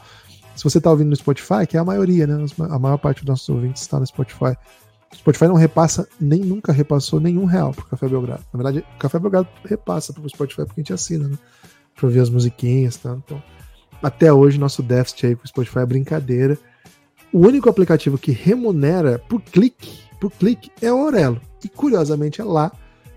Se 0.56 0.64
você 0.64 0.78
está 0.78 0.90
ouvindo 0.90 1.08
no 1.08 1.16
Spotify, 1.16 1.66
que 1.66 1.76
é 1.76 1.80
a 1.80 1.84
maioria, 1.84 2.26
né? 2.26 2.44
a 2.68 2.78
maior 2.78 2.98
parte 2.98 3.20
dos 3.20 3.28
nossos 3.28 3.48
ouvintes 3.48 3.82
está 3.82 3.98
no 3.98 4.06
Spotify. 4.06 4.56
O 5.12 5.16
Spotify 5.16 5.46
não 5.46 5.54
repassa, 5.54 6.06
nem 6.20 6.40
nunca 6.40 6.72
repassou 6.72 7.20
nenhum 7.20 7.44
real 7.44 7.72
para 7.72 7.84
o 7.84 7.88
Café 7.88 8.08
Belgrado. 8.08 8.44
Na 8.52 8.56
verdade, 8.62 8.84
o 8.96 8.98
Café 8.98 9.18
Belgrado 9.18 9.48
repassa 9.64 10.12
para 10.12 10.22
o 10.22 10.28
Spotify 10.28 10.64
porque 10.66 10.80
a 10.80 10.82
gente 10.82 10.92
assina, 10.92 11.28
né? 11.28 11.38
Para 11.94 12.06
ouvir 12.06 12.20
as 12.20 12.30
musiquinhas, 12.30 12.96
tá? 12.96 13.16
Então, 13.24 13.42
até 14.02 14.32
hoje, 14.32 14.58
nosso 14.58 14.82
déficit 14.82 15.26
aí 15.26 15.36
com 15.36 15.44
o 15.44 15.48
Spotify 15.48 15.80
é 15.80 15.86
brincadeira. 15.86 16.58
O 17.32 17.38
único 17.38 17.70
aplicativo 17.70 18.18
que 18.18 18.30
remunera 18.30 19.18
por 19.18 19.40
clique, 19.40 20.00
por 20.20 20.30
clique, 20.30 20.70
é 20.82 20.92
o 20.92 20.98
Aurelo. 20.98 21.40
E 21.64 21.68
curiosamente 21.68 22.40
é 22.42 22.44
lá 22.44 22.70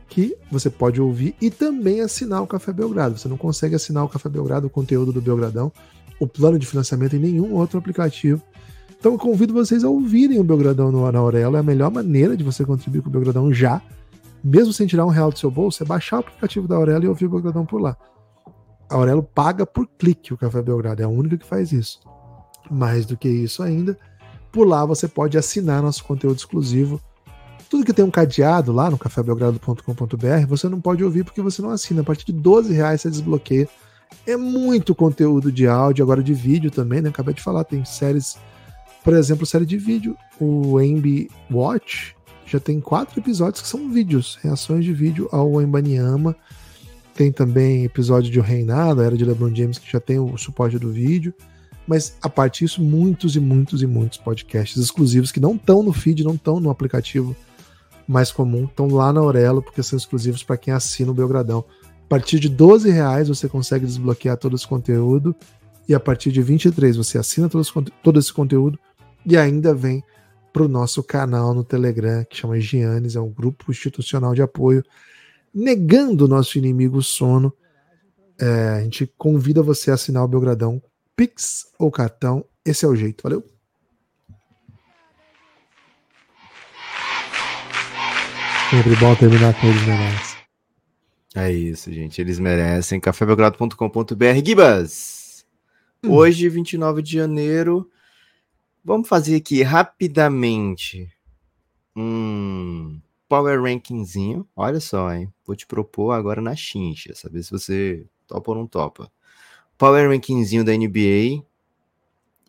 que 0.07 0.37
você 0.49 0.69
pode 0.69 1.01
ouvir 1.01 1.35
e 1.41 1.49
também 1.49 1.99
assinar 1.99 2.41
o 2.41 2.47
Café 2.47 2.71
Belgrado. 2.71 3.17
Você 3.17 3.27
não 3.27 3.35
consegue 3.35 3.75
assinar 3.75 4.05
o 4.05 4.07
Café 4.07 4.29
Belgrado, 4.29 4.67
o 4.67 4.69
conteúdo 4.69 5.11
do 5.11 5.21
Belgradão, 5.21 5.69
o 6.17 6.25
plano 6.25 6.57
de 6.57 6.65
financiamento 6.65 7.15
em 7.17 7.19
nenhum 7.19 7.53
outro 7.55 7.77
aplicativo. 7.77 8.41
Então 8.97 9.11
eu 9.11 9.19
convido 9.19 9.53
vocês 9.53 9.83
a 9.83 9.89
ouvirem 9.89 10.39
o 10.39 10.43
Belgradão 10.45 10.93
no, 10.93 11.11
na. 11.11 11.19
É 11.37 11.43
a 11.43 11.63
melhor 11.63 11.91
maneira 11.91 12.37
de 12.37 12.43
você 12.43 12.63
contribuir 12.63 13.01
com 13.01 13.09
o 13.09 13.11
Belgradão 13.11 13.53
já. 13.53 13.81
Mesmo 14.41 14.71
sem 14.71 14.87
tirar 14.87 15.05
um 15.05 15.09
real 15.09 15.29
do 15.29 15.37
seu 15.37 15.51
bolso, 15.51 15.83
é 15.83 15.85
baixar 15.85 16.17
o 16.17 16.19
aplicativo 16.19 16.67
da 16.67 16.75
Aurelo 16.75 17.03
e 17.03 17.07
ouvir 17.09 17.25
o 17.25 17.29
Belgradão 17.29 17.65
por 17.65 17.81
lá. 17.81 17.97
A 18.89 18.95
Aurelo 18.95 19.23
paga 19.23 19.65
por 19.65 19.87
clique 19.87 20.33
o 20.33 20.37
Café 20.37 20.61
Belgrado, 20.61 21.01
é 21.01 21.05
a 21.05 21.09
única 21.09 21.37
que 21.37 21.45
faz 21.45 21.73
isso. 21.73 21.99
Mais 22.69 23.05
do 23.05 23.15
que 23.15 23.29
isso 23.29 23.61
ainda, 23.61 23.97
por 24.51 24.67
lá 24.67 24.85
você 24.85 25.07
pode 25.07 25.37
assinar 25.37 25.81
nosso 25.81 26.03
conteúdo 26.03 26.37
exclusivo. 26.37 27.01
Tudo 27.69 27.85
que 27.85 27.93
tem 27.93 28.05
um 28.05 28.11
cadeado 28.11 28.71
lá 28.71 28.89
no 28.89 28.97
cafébelgrado.com.br, 28.97 30.47
você 30.47 30.69
não 30.69 30.79
pode 30.79 31.03
ouvir 31.03 31.23
porque 31.23 31.41
você 31.41 31.61
não 31.61 31.71
assina. 31.71 32.01
A 32.01 32.03
partir 32.03 32.25
de 32.25 32.33
12 32.33 32.73
reais 32.73 33.01
você 33.01 33.09
desbloqueia. 33.09 33.67
É 34.25 34.37
muito 34.37 34.95
conteúdo 34.95 35.51
de 35.51 35.67
áudio, 35.67 36.03
agora 36.03 36.23
de 36.23 36.33
vídeo 36.33 36.71
também, 36.71 37.01
né? 37.01 37.09
Acabei 37.09 37.33
de 37.33 37.41
falar, 37.41 37.63
tem 37.63 37.83
séries, 37.83 38.37
por 39.03 39.13
exemplo, 39.13 39.45
série 39.45 39.65
de 39.65 39.77
vídeo, 39.77 40.15
o 40.39 40.77
Ambi 40.77 41.29
Watch, 41.51 42.15
já 42.45 42.59
tem 42.59 42.79
quatro 42.79 43.19
episódios 43.19 43.61
que 43.61 43.67
são 43.67 43.89
vídeos, 43.91 44.37
reações 44.41 44.85
de 44.85 44.93
vídeo 44.93 45.27
ao 45.31 45.61
Embanyama. 45.61 46.35
Tem 47.15 47.31
também 47.31 47.85
episódio 47.85 48.31
de 48.31 48.39
O 48.39 48.43
Reinado, 48.43 49.01
a 49.01 49.05
Era 49.05 49.17
de 49.17 49.25
LeBron 49.25 49.53
James, 49.53 49.79
que 49.79 49.91
já 49.91 49.99
tem 49.99 50.19
o 50.19 50.37
suporte 50.37 50.77
do 50.77 50.91
vídeo. 50.91 51.33
Mas 51.87 52.17
a 52.21 52.29
parte 52.29 52.65
disso, 52.65 52.81
muitos 52.81 53.35
e 53.35 53.39
muitos 53.39 53.81
e 53.81 53.87
muitos 53.87 54.17
podcasts 54.17 54.81
exclusivos 54.81 55.31
que 55.31 55.39
não 55.39 55.55
estão 55.55 55.83
no 55.83 55.93
feed, 55.93 56.23
não 56.23 56.33
estão 56.33 56.59
no 56.59 56.69
aplicativo 56.69 57.35
mais 58.07 58.31
comum, 58.31 58.65
estão 58.65 58.87
lá 58.87 59.11
na 59.13 59.19
Aurelo, 59.19 59.61
porque 59.61 59.83
são 59.83 59.97
exclusivos 59.97 60.43
para 60.43 60.57
quem 60.57 60.73
assina 60.73 61.11
o 61.11 61.13
Belgradão. 61.13 61.63
A 62.05 62.07
partir 62.07 62.39
de 62.39 62.49
12 62.49 62.89
reais 62.89 63.27
você 63.27 63.47
consegue 63.47 63.85
desbloquear 63.85 64.37
todo 64.37 64.55
esse 64.55 64.67
conteúdo. 64.67 65.35
E 65.87 65.93
a 65.93 65.99
partir 65.99 66.31
de 66.31 66.41
23 66.41 66.97
você 66.97 67.17
assina 67.17 67.47
todo 67.47 67.61
esse, 67.61 67.71
todo 68.01 68.19
esse 68.19 68.33
conteúdo 68.33 68.79
e 69.25 69.37
ainda 69.37 69.73
vem 69.73 70.03
para 70.51 70.63
o 70.63 70.67
nosso 70.67 71.03
canal 71.03 71.53
no 71.53 71.63
Telegram, 71.63 72.23
que 72.23 72.37
chama 72.37 72.59
Giannis, 72.59 73.15
é 73.15 73.19
um 73.19 73.29
grupo 73.29 73.69
institucional 73.69 74.33
de 74.33 74.41
apoio, 74.41 74.83
negando 75.53 76.25
o 76.25 76.27
nosso 76.27 76.57
inimigo 76.57 77.01
sono. 77.01 77.53
É, 78.39 78.69
a 78.69 78.81
gente 78.81 79.11
convida 79.17 79.61
você 79.61 79.91
a 79.91 79.95
assinar 79.95 80.23
o 80.23 80.27
Belgradão 80.27 80.81
Pix 81.15 81.71
ou 81.79 81.89
cartão, 81.89 82.45
esse 82.65 82.83
é 82.83 82.87
o 82.87 82.95
jeito. 82.95 83.23
Valeu! 83.23 83.43
Sempre 88.69 88.95
bom 88.97 89.15
terminar 89.15 89.53
com 89.59 89.67
eles 89.67 89.81
melhores. 89.83 90.35
É 91.33 91.51
isso, 91.51 91.93
gente. 91.93 92.19
Eles 92.19 92.39
merecem. 92.39 92.99
cafébelgrado.com.br. 92.99 94.45
Gibas! 94.45 95.45
Hum. 96.03 96.11
Hoje, 96.11 96.49
29 96.49 97.01
de 97.01 97.13
janeiro, 97.13 97.89
vamos 98.83 99.07
fazer 99.07 99.35
aqui 99.35 99.63
rapidamente 99.63 101.09
um 101.95 102.99
power 103.29 103.61
rankingzinho. 103.61 104.45
Olha 104.53 104.79
só, 104.81 105.13
hein? 105.13 105.31
Vou 105.45 105.55
te 105.55 105.65
propor 105.65 106.11
agora 106.11 106.41
na 106.41 106.55
chincha, 106.55 107.15
saber 107.15 107.43
se 107.43 107.51
você 107.51 108.05
topa 108.27 108.51
ou 108.51 108.57
não 108.57 108.67
topa. 108.67 109.09
Power 109.77 110.09
rankingzinho 110.09 110.63
da 110.63 110.73
NBA. 110.75 111.43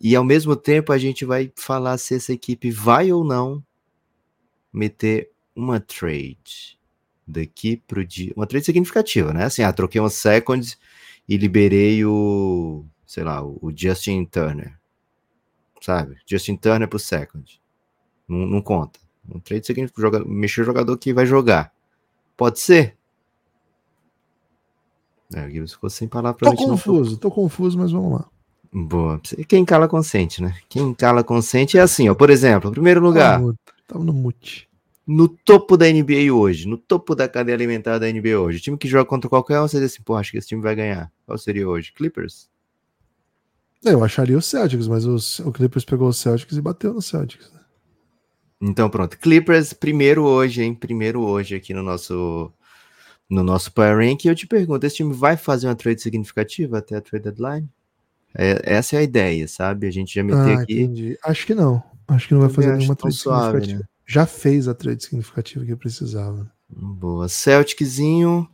E 0.00 0.14
ao 0.14 0.24
mesmo 0.24 0.54
tempo 0.54 0.92
a 0.92 0.98
gente 0.98 1.24
vai 1.24 1.52
falar 1.56 1.96
se 1.98 2.14
essa 2.14 2.32
equipe 2.32 2.70
vai 2.70 3.10
ou 3.10 3.24
não 3.24 3.64
meter 4.72 5.30
uma 5.54 5.80
trade 5.80 6.78
daqui 7.26 7.76
pro 7.76 8.06
dia. 8.06 8.32
Uma 8.36 8.46
trade 8.46 8.66
significativa, 8.66 9.32
né? 9.32 9.44
Assim, 9.44 9.62
ah, 9.62 9.72
troquei 9.72 10.00
um 10.00 10.08
second 10.08 10.76
e 11.28 11.36
liberei 11.36 12.04
o, 12.04 12.84
sei 13.06 13.24
lá, 13.24 13.42
o 13.42 13.72
Justin 13.74 14.24
Turner. 14.26 14.78
Sabe? 15.80 16.16
Justin 16.26 16.56
Turner 16.56 16.88
pro 16.88 16.98
second. 16.98 17.60
Não, 18.28 18.46
não 18.46 18.62
conta. 18.62 19.00
Um 19.28 19.40
trade 19.40 19.66
significa 19.66 20.00
joga, 20.00 20.24
mexer 20.24 20.60
o 20.60 20.64
jogador 20.64 20.96
que 20.98 21.12
vai 21.12 21.26
jogar. 21.26 21.72
Pode 22.36 22.60
ser? 22.60 22.96
É, 25.34 25.46
o 25.46 25.50
Gibbs 25.50 25.72
ficou 25.72 25.90
sem 25.90 26.06
palavra 26.06 26.38
pra 26.38 26.50
Tô 26.50 26.56
confuso, 26.56 27.12
não... 27.12 27.18
tô 27.18 27.30
confuso, 27.30 27.78
mas 27.78 27.92
vamos 27.92 28.12
lá. 28.12 28.26
Boa. 28.72 29.20
Quem 29.48 29.64
cala 29.64 29.88
consente, 29.88 30.42
né? 30.42 30.54
Quem 30.68 30.92
cala 30.94 31.24
consente 31.24 31.78
é 31.78 31.80
assim, 31.80 32.08
ó. 32.08 32.14
Por 32.14 32.30
exemplo, 32.30 32.70
primeiro 32.70 33.00
lugar. 33.00 33.40
Tava 33.86 34.04
no 34.04 34.12
mute 34.12 34.68
no 35.06 35.28
topo 35.28 35.76
da 35.76 35.86
NBA 35.86 36.32
hoje, 36.32 36.66
no 36.66 36.76
topo 36.76 37.14
da 37.14 37.28
cadeia 37.28 37.54
alimentar 37.54 37.98
da 37.98 38.10
NBA 38.10 38.40
hoje, 38.40 38.58
o 38.58 38.60
time 38.60 38.76
que 38.76 38.88
joga 38.88 39.04
contra 39.04 39.30
qualquer 39.30 39.60
um, 39.60 39.68
você 39.68 39.78
diz 39.78 39.92
assim, 39.92 40.02
pô, 40.02 40.16
acho 40.16 40.32
que 40.32 40.38
esse 40.38 40.48
time 40.48 40.60
vai 40.60 40.74
ganhar. 40.74 41.12
Qual 41.24 41.38
seria 41.38 41.68
hoje? 41.68 41.92
Clippers? 41.92 42.50
Eu 43.84 44.02
acharia 44.02 44.36
o 44.36 44.42
Celtics, 44.42 44.88
mas 44.88 45.06
o 45.06 45.52
Clippers 45.52 45.84
pegou 45.84 46.08
o 46.08 46.12
Celtics 46.12 46.56
e 46.56 46.60
bateu 46.60 46.92
no 46.92 47.00
Celtics. 47.00 47.52
Né? 47.52 47.60
Então 48.60 48.90
pronto, 48.90 49.16
Clippers 49.16 49.72
primeiro 49.72 50.24
hoje, 50.24 50.64
hein? 50.64 50.74
Primeiro 50.74 51.20
hoje 51.20 51.54
aqui 51.54 51.72
no 51.72 51.84
nosso 51.84 52.50
no 53.28 53.42
nosso 53.42 53.72
Power 53.72 53.98
Rank. 53.98 54.24
E 54.24 54.28
eu 54.28 54.34
te 54.34 54.46
pergunto, 54.46 54.86
esse 54.86 54.96
time 54.96 55.12
vai 55.12 55.36
fazer 55.36 55.66
uma 55.68 55.74
trade 55.74 56.00
significativa 56.00 56.78
até 56.78 56.96
a 56.96 57.00
trade 57.00 57.24
deadline? 57.24 57.68
É, 58.34 58.60
essa 58.64 58.96
é 58.96 58.98
a 59.00 59.02
ideia, 59.02 59.48
sabe? 59.48 59.86
A 59.86 59.90
gente 59.90 60.14
já 60.14 60.22
meteu 60.22 60.58
ah, 60.58 60.62
aqui. 60.62 60.80
Entendi. 60.80 61.18
Acho 61.24 61.46
que 61.46 61.54
não. 61.54 61.82
Acho 62.08 62.28
que 62.28 62.34
não 62.34 62.40
vai 62.40 62.50
fazer 62.50 62.76
nenhuma 62.76 62.94
trade 62.94 63.16
suave, 63.16 63.46
significativa. 63.46 63.80
Né? 63.80 63.88
já 64.06 64.24
fez 64.24 64.68
a 64.68 64.74
trade 64.74 65.02
significativa 65.02 65.64
que 65.64 65.74
precisava. 65.74 66.50
Boa. 66.68 67.28
Celticzinho, 67.28 68.48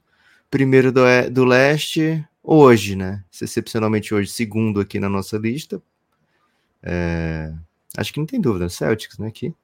primeiro 0.51 0.91
do, 0.91 1.03
do 1.31 1.45
leste, 1.45 2.25
hoje, 2.43 2.97
né? 2.97 3.23
Excepcionalmente 3.41 4.15
hoje, 4.15 4.31
segundo 4.31 4.81
aqui 4.81 4.99
na 4.99 5.09
nossa 5.09 5.37
lista. 5.37 5.83
É... 6.83 7.53
Acho 7.97 8.13
que 8.13 8.19
não 8.19 8.27
tem 8.27 8.41
dúvida, 8.41 8.69
Celtics, 8.71 9.19
né? 9.19 9.29
Aqui. 9.29 9.55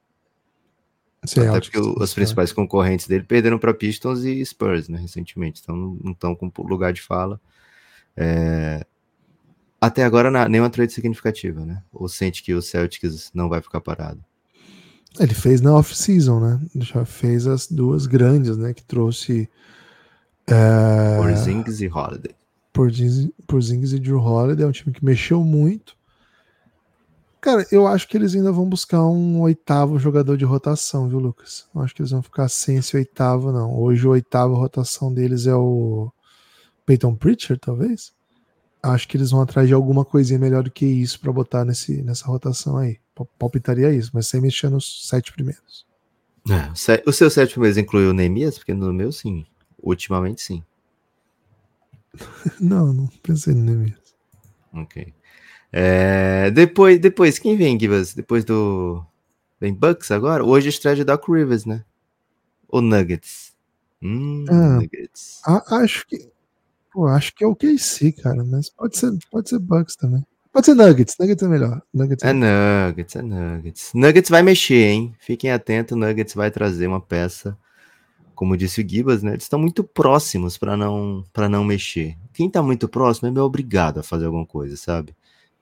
Celtics, 1.25 1.69
Até 1.69 1.79
porque 1.81 2.03
os 2.03 2.13
principais 2.13 2.53
concorrentes 2.53 3.07
dele 3.07 3.23
perderam 3.23 3.59
para 3.59 3.73
Pistons 3.73 4.23
e 4.23 4.43
Spurs, 4.45 4.87
né? 4.87 4.97
Recentemente, 4.99 5.61
então 5.61 5.75
não 5.75 6.11
estão 6.11 6.33
com 6.33 6.51
lugar 6.59 6.93
de 6.93 7.01
fala. 7.01 7.39
É... 8.15 8.85
Até 9.81 10.03
agora, 10.03 10.47
nenhuma 10.49 10.69
trade 10.69 10.91
significativa, 10.93 11.65
né? 11.65 11.83
Ou 11.91 12.07
sente 12.07 12.43
que 12.43 12.53
o 12.53 12.61
Celtics 12.61 13.31
não 13.33 13.47
vai 13.47 13.61
ficar 13.61 13.81
parado? 13.81 14.23
Ele 15.19 15.33
fez 15.33 15.61
na 15.61 15.73
off-season, 15.73 16.39
né? 16.39 16.61
Já 16.75 17.05
fez 17.05 17.47
as 17.47 17.67
duas 17.67 18.05
grandes, 18.05 18.57
né? 18.57 18.73
Que 18.73 18.83
trouxe. 18.83 19.49
É... 20.47 21.17
Porzingis 21.17 21.81
e 21.81 21.87
Holiday. 21.87 22.35
Porzingis 22.71 23.93
e 23.93 23.99
Drew 23.99 24.19
Holiday. 24.21 24.65
É 24.65 24.67
um 24.67 24.71
time 24.71 24.93
que 24.93 25.03
mexeu 25.03 25.43
muito. 25.43 25.97
Cara, 27.41 27.65
eu 27.71 27.87
acho 27.87 28.07
que 28.07 28.17
eles 28.17 28.35
ainda 28.35 28.51
vão 28.51 28.67
buscar 28.67 29.01
um 29.05 29.39
oitavo 29.41 29.97
jogador 29.97 30.35
de 30.37 30.43
rotação, 30.43 31.07
viu, 31.07 31.19
Lucas? 31.19 31.67
Eu 31.73 31.81
acho 31.81 31.95
que 31.95 32.01
eles 32.01 32.11
vão 32.11 32.21
ficar 32.21 32.49
sem 32.49 32.77
esse 32.77 32.97
oitavo, 32.97 33.51
não. 33.51 33.79
Hoje 33.79 34.05
o 34.05 34.11
oitavo 34.11 34.55
rotação 34.55 35.13
deles 35.13 35.47
é 35.47 35.55
o 35.55 36.11
Peyton 36.85 37.15
Pritchard, 37.15 37.61
talvez. 37.61 38.11
Acho 38.83 39.07
que 39.07 39.15
eles 39.15 39.31
vão 39.31 39.41
atrás 39.41 39.67
de 39.67 39.73
alguma 39.73 40.03
coisinha 40.03 40.39
melhor 40.39 40.63
do 40.63 40.71
que 40.71 40.85
isso 40.85 41.19
para 41.19 41.31
botar 41.31 41.63
nesse, 41.63 42.01
nessa 42.01 42.25
rotação 42.25 42.77
aí 42.77 42.99
palpitaria 43.37 43.91
isso, 43.91 44.11
mas 44.13 44.27
sem 44.27 44.41
mexer 44.41 44.69
nos 44.69 45.07
sete 45.07 45.33
primeiros. 45.33 45.85
É, 46.49 47.03
o 47.05 47.11
seu 47.11 47.29
sete 47.29 47.51
primeiros 47.51 47.77
incluiu 47.77 48.11
o 48.11 48.13
Neemias? 48.13 48.57
Porque 48.57 48.73
no 48.73 48.93
meu, 48.93 49.11
sim. 49.11 49.45
Ultimamente, 49.81 50.41
sim. 50.41 50.63
não, 52.59 52.93
não 52.93 53.07
pensei 53.21 53.53
no 53.53 53.63
Neemias. 53.63 54.15
Ok. 54.73 55.13
É, 55.71 56.49
depois, 56.51 56.99
depois, 56.99 57.37
quem 57.37 57.55
vem, 57.55 57.79
Givas? 57.79 58.13
Depois 58.13 58.43
do. 58.43 59.03
Vem 59.59 59.73
Bucks 59.73 60.09
agora? 60.11 60.43
Hoje 60.43 60.69
estreia 60.69 60.95
de 60.95 61.03
Doc 61.03 61.27
Rivers, 61.27 61.65
né? 61.65 61.83
Ou 62.67 62.81
Nuggets? 62.81 63.53
Hum, 64.01 64.45
ah, 64.49 64.79
Nuggets. 64.79 65.41
A, 65.45 65.77
acho 65.77 66.07
que. 66.07 66.29
Pô, 66.91 67.07
acho 67.07 67.35
que 67.35 67.43
é 67.43 67.47
o 67.47 67.55
KC, 67.55 68.11
cara, 68.13 68.43
mas 68.43 68.69
pode 68.69 68.97
ser, 68.97 69.11
pode 69.29 69.49
ser 69.49 69.59
Bucks 69.59 69.95
também. 69.95 70.25
Pode 70.51 70.65
ser 70.65 70.73
Nuggets, 70.73 71.15
Nuggets 71.19 71.43
é 71.43 71.47
melhor. 71.47 71.81
Nuggets 71.93 72.23
é, 72.23 72.29
é 72.29 72.33
Nuggets, 72.33 73.15
é 73.15 73.21
Nuggets. 73.21 73.91
Nuggets 73.93 74.29
vai 74.29 74.41
mexer, 74.41 74.89
hein? 74.89 75.15
Fiquem 75.19 75.51
atentos, 75.51 75.95
Nuggets 75.95 76.33
vai 76.33 76.49
trazer 76.49 76.87
uma 76.87 76.99
peça, 76.99 77.55
como 78.33 78.57
disse 78.57 78.81
o 78.81 78.89
Gibas, 78.89 79.21
né? 79.21 79.31
Eles 79.33 79.43
estão 79.43 79.59
muito 79.59 79.83
próximos 79.83 80.57
para 80.57 80.75
não 80.75 81.23
para 81.31 81.47
não 81.47 81.63
mexer. 81.63 82.17
Quem 82.33 82.47
está 82.47 82.63
muito 82.63 82.87
próximo 82.87 83.27
é 83.27 83.31
meio 83.31 83.45
obrigado 83.45 83.99
a 83.99 84.03
fazer 84.03 84.25
alguma 84.25 84.45
coisa, 84.45 84.75
sabe? 84.75 85.15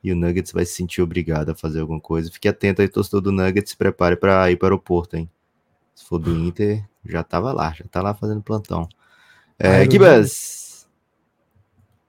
E 0.08 0.12
o 0.14 0.16
Nuggets 0.16 0.54
vai 0.54 0.66
se 0.66 0.72
sentir 0.72 1.02
obrigado 1.02 1.50
a 1.50 1.56
fazer 1.56 1.82
alguma 1.82 2.00
coisa. 2.00 2.32
Fique 2.32 2.48
atento 2.48 2.82
aí, 2.82 2.88
torcedor 2.88 3.20
do 3.20 3.30
Nuggets, 3.30 3.72
se 3.72 3.76
prepare 3.76 4.16
para 4.16 4.50
ir 4.50 4.56
para 4.56 4.68
o 4.68 4.68
aeroporto, 4.68 5.18
hein? 5.18 5.30
Se 5.94 6.06
for 6.06 6.18
do 6.18 6.32
Inter, 6.32 6.82
já 7.04 7.26
tava 7.26 7.52
lá, 7.52 7.74
já 7.74 7.84
tá 7.92 8.02
lá 8.02 8.14
fazendo 8.14 8.42
plantão. 8.42 8.88
É, 9.60 9.84
Gibas, 9.84 10.88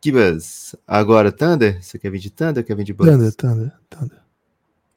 Kibas, 0.01 0.77
agora 0.87 1.33
Thunder? 1.33 1.83
Você 1.83 1.99
quer 1.99 2.13
vir 2.13 2.21
de 2.21 2.31
Thunder 2.31 2.63
ou 2.63 2.65
quer 2.65 2.77
vir 2.77 2.85
de 2.85 2.95
Bucks? 2.95 3.13
Thunder, 3.13 3.35
Thunder, 3.35 3.73
Thunder. 3.91 4.23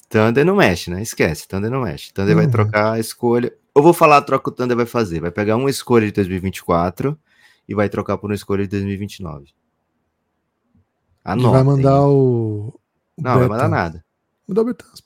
Thunder 0.07 0.45
não 0.45 0.57
mexe, 0.57 0.91
né? 0.91 1.01
Esquece, 1.01 1.47
Thunder 1.47 1.71
não 1.71 1.81
mexe. 1.81 2.13
Thunder 2.13 2.35
uhum. 2.35 2.43
vai 2.43 2.51
trocar 2.51 2.91
a 2.91 2.99
escolha. 2.99 3.51
Eu 3.73 3.81
vou 3.81 3.93
falar 3.93 4.17
a 4.17 4.21
troca 4.21 4.43
que 4.43 4.49
o 4.49 4.51
Thunder 4.51 4.77
vai 4.77 4.85
fazer. 4.85 5.21
Vai 5.21 5.31
pegar 5.31 5.55
uma 5.55 5.71
escolha 5.71 6.05
de 6.05 6.11
2024 6.11 7.17
e 7.67 7.73
vai 7.73 7.89
trocar 7.89 8.19
por 8.19 8.29
uma 8.29 8.35
escolha 8.35 8.61
de 8.61 8.69
2029. 8.69 9.47
Anota, 11.23 11.49
vai 11.49 11.63
mandar 11.63 11.97
hein? 11.97 12.05
o, 12.05 12.80
Não, 13.21 13.39
vai 13.39 13.47
mandar 13.47 13.69
nada. 13.69 14.03
Mandar 14.47 14.61
o 14.61 14.65
Bertans. 14.65 15.03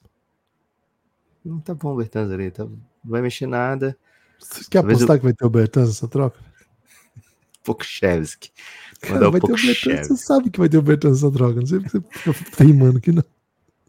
Não 1.43 1.59
tá 1.59 1.73
bom 1.75 1.93
o 1.93 1.97
Bertans 1.97 2.31
ali. 2.31 2.49
Tá... 2.49 2.63
Não 2.63 2.79
vai 3.03 3.21
mexer 3.21 3.45
nada. 3.45 3.97
Você 4.39 4.63
quer 4.63 4.79
Talvez 4.79 4.97
apostar 4.99 5.15
eu... 5.15 5.19
que 5.19 5.25
vai 5.25 5.33
ter 5.33 5.45
o 5.45 5.49
Bertans 5.49 5.87
nessa 5.89 6.07
troca? 6.07 6.39
Pokushevski. 7.63 8.51
Cara, 9.01 9.29
vai 9.29 9.41
ter 9.41 9.51
o 9.51 9.55
Bertans, 9.55 10.07
você 10.07 10.17
sabe 10.17 10.49
que 10.49 10.59
vai 10.59 10.69
ter 10.69 10.77
o 10.77 10.81
Bertans 10.81 11.21
nessa 11.21 11.31
droga, 11.31 11.59
não 11.59 11.67
sei 11.67 11.79
porque 11.79 11.99
você 11.99 12.33
fica 12.33 12.63
rimando 12.63 13.01
que 13.01 13.11
não. 13.11 13.23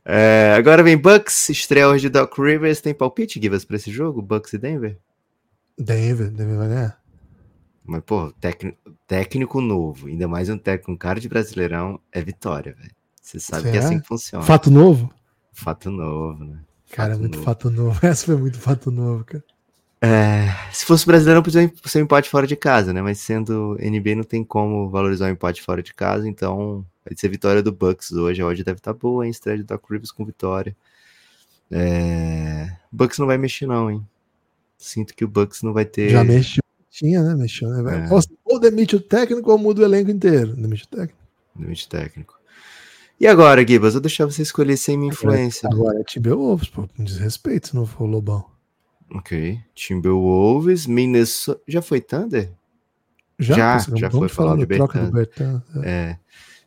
É, 0.05 0.55
agora 0.57 0.83
vem 0.83 0.97
Bucks, 0.97 1.49
estreia 1.49 1.89
hoje 1.89 2.03
de 2.03 2.09
Doc 2.11 2.39
Rivers. 2.39 2.81
Tem 2.81 2.95
palpite, 2.95 3.41
Givas, 3.41 3.65
pra 3.65 3.77
esse 3.77 3.91
jogo? 3.91 4.23
Bucks 4.23 4.53
e 4.53 4.59
Denver? 4.59 4.99
Denver, 5.79 6.31
Denver 6.31 6.57
vai 6.57 6.69
ganhar. 6.69 7.03
Mas, 7.85 8.03
pô, 8.05 8.33
técnico, 8.33 8.79
técnico 9.07 9.61
novo, 9.61 10.09
ainda 10.09 10.27
mais 10.27 10.49
um 10.49 10.59
técnico 10.59 10.93
com 10.93 10.97
cara 10.97 11.21
de 11.21 11.29
brasileirão, 11.29 12.01
é 12.13 12.23
vitória, 12.23 12.75
velho. 12.75 12.95
Você 13.27 13.41
sabe 13.41 13.63
Será? 13.63 13.73
que 13.73 13.79
é 13.79 13.81
assim 13.81 14.01
que 14.01 14.07
funciona. 14.07 14.45
Fato 14.45 14.71
novo? 14.71 15.13
Fato 15.53 15.91
novo, 15.91 16.45
né? 16.45 16.61
Cara, 16.93 17.11
fato 17.15 17.21
muito 17.21 17.35
novo. 17.35 17.45
fato 17.45 17.71
novo. 17.71 17.99
Essa 18.07 18.27
foi 18.27 18.37
muito 18.37 18.61
fato 18.61 18.91
novo, 18.93 19.25
cara. 19.25 19.45
É, 20.01 20.47
se 20.73 20.85
fosse 20.85 21.05
brasileiro, 21.05 21.43
podia 21.43 21.73
ser 21.87 21.99
um 21.99 22.03
empate 22.03 22.31
fora 22.31 22.47
de 22.47 22.55
casa, 22.55 22.93
né? 22.93 23.03
Mas 23.03 23.19
sendo 23.19 23.77
NBA, 23.81 24.15
não 24.15 24.23
tem 24.23 24.45
como 24.45 24.89
valorizar 24.89 25.27
um 25.27 25.31
empate 25.31 25.61
fora 25.61 25.83
de 25.83 25.93
casa, 25.93 26.29
então 26.29 26.87
vai 27.05 27.17
ser 27.17 27.29
vitória 27.29 27.61
do 27.61 27.73
Bucks 27.73 28.13
hoje. 28.13 28.41
A 28.43 28.47
odd 28.47 28.63
deve 28.63 28.79
estar 28.79 28.93
boa, 28.93 29.25
hein? 29.25 29.31
Estreia 29.33 29.59
do 29.59 29.65
Doc 29.65 29.83
Rivers 29.91 30.13
com 30.13 30.25
vitória. 30.25 30.77
É... 31.69 32.71
Bucks 32.93 33.19
não 33.19 33.27
vai 33.27 33.39
mexer, 33.39 33.67
não, 33.67 33.91
hein? 33.91 34.07
Sinto 34.79 35.13
que 35.17 35.25
o 35.25 35.29
Bucks 35.29 35.63
não 35.63 35.73
vai 35.73 35.85
ter. 35.85 36.11
Já 36.11 36.23
mexeu. 36.23 36.63
Tinha, 36.89 37.25
né? 37.25 37.35
Mexeu, 37.35 37.71
né? 37.71 38.07
É. 38.07 38.09
Ou 38.45 38.61
demite 38.61 38.95
o 38.95 39.01
técnico 39.01 39.51
ou 39.51 39.59
muda 39.59 39.83
o 39.83 39.85
elenco 39.85 40.13
inteiro. 40.13 40.55
Demite 40.55 40.85
o 40.85 40.89
técnico. 40.89 41.27
Limite 41.59 41.89
técnico. 41.89 42.36
E 43.19 43.27
agora, 43.27 43.67
Gibas? 43.67 43.95
Eu 43.95 44.01
vou 44.01 44.03
deixar 44.03 44.27
você 44.27 44.43
escolher 44.43 44.77
sem 44.77 44.97
minha 44.97 45.11
influência. 45.11 45.69
Agora 45.73 46.01
é 46.01 46.05
Timberwolves, 46.05 46.69
pô. 46.69 46.87
Com 46.87 47.03
desrespeito 47.03 47.69
se 47.69 47.75
não 47.75 47.87
for 47.87 48.05
o 48.05 48.07
Lobão. 48.07 48.45
Ok. 49.11 49.59
Timberwolves, 49.75 50.87
Minnesota. 50.87 51.61
Já 51.67 51.81
foi 51.81 52.01
Thunder? 52.01 52.53
Já, 53.39 53.79
já 53.79 54.09
vamos 54.09 54.19
foi 54.19 54.29
falar 54.29 54.57
de 54.57 54.67
troca 54.67 55.01
do. 55.01 55.11
Bertan. 55.11 55.63
É. 55.83 55.91
É. 55.91 56.19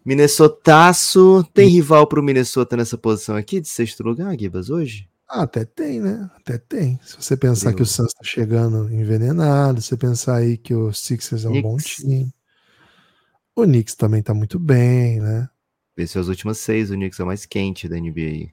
Minnesotaço. 0.03 1.43
Tem 1.53 1.67
rival 1.67 2.07
pro 2.07 2.23
Minnesota 2.23 2.75
nessa 2.75 2.97
posição 2.97 3.35
aqui 3.35 3.61
de 3.61 3.67
sexto 3.67 4.03
lugar, 4.03 4.35
Gibas, 4.37 4.69
hoje? 4.69 5.07
Ah, 5.29 5.43
até 5.43 5.63
tem, 5.63 5.99
né? 5.99 6.27
Até 6.35 6.57
tem. 6.57 6.99
Se 7.03 7.15
você 7.15 7.37
pensar 7.37 7.73
que 7.73 7.83
o 7.83 7.85
Suns 7.85 8.13
tá 8.13 8.23
chegando 8.23 8.91
envenenado, 8.91 9.79
se 9.79 9.89
você 9.89 9.97
pensar 9.97 10.37
aí 10.37 10.57
que 10.57 10.73
o 10.73 10.91
Sixers 10.91 11.45
é 11.45 11.49
um 11.49 11.61
bom 11.61 11.75
Knicks. 11.75 11.97
time. 11.97 12.33
O 13.55 13.63
Knicks 13.63 13.93
também 13.93 14.23
tá 14.23 14.33
muito 14.33 14.57
bem, 14.57 15.19
né? 15.19 15.47
Venceu 15.99 16.21
as 16.21 16.29
últimas 16.29 16.57
seis, 16.59 16.89
o 16.89 16.93
Knicks 16.93 17.19
é 17.19 17.23
o 17.23 17.27
mais 17.27 17.45
quente 17.45 17.89
da 17.89 17.97
NBA. 17.97 18.49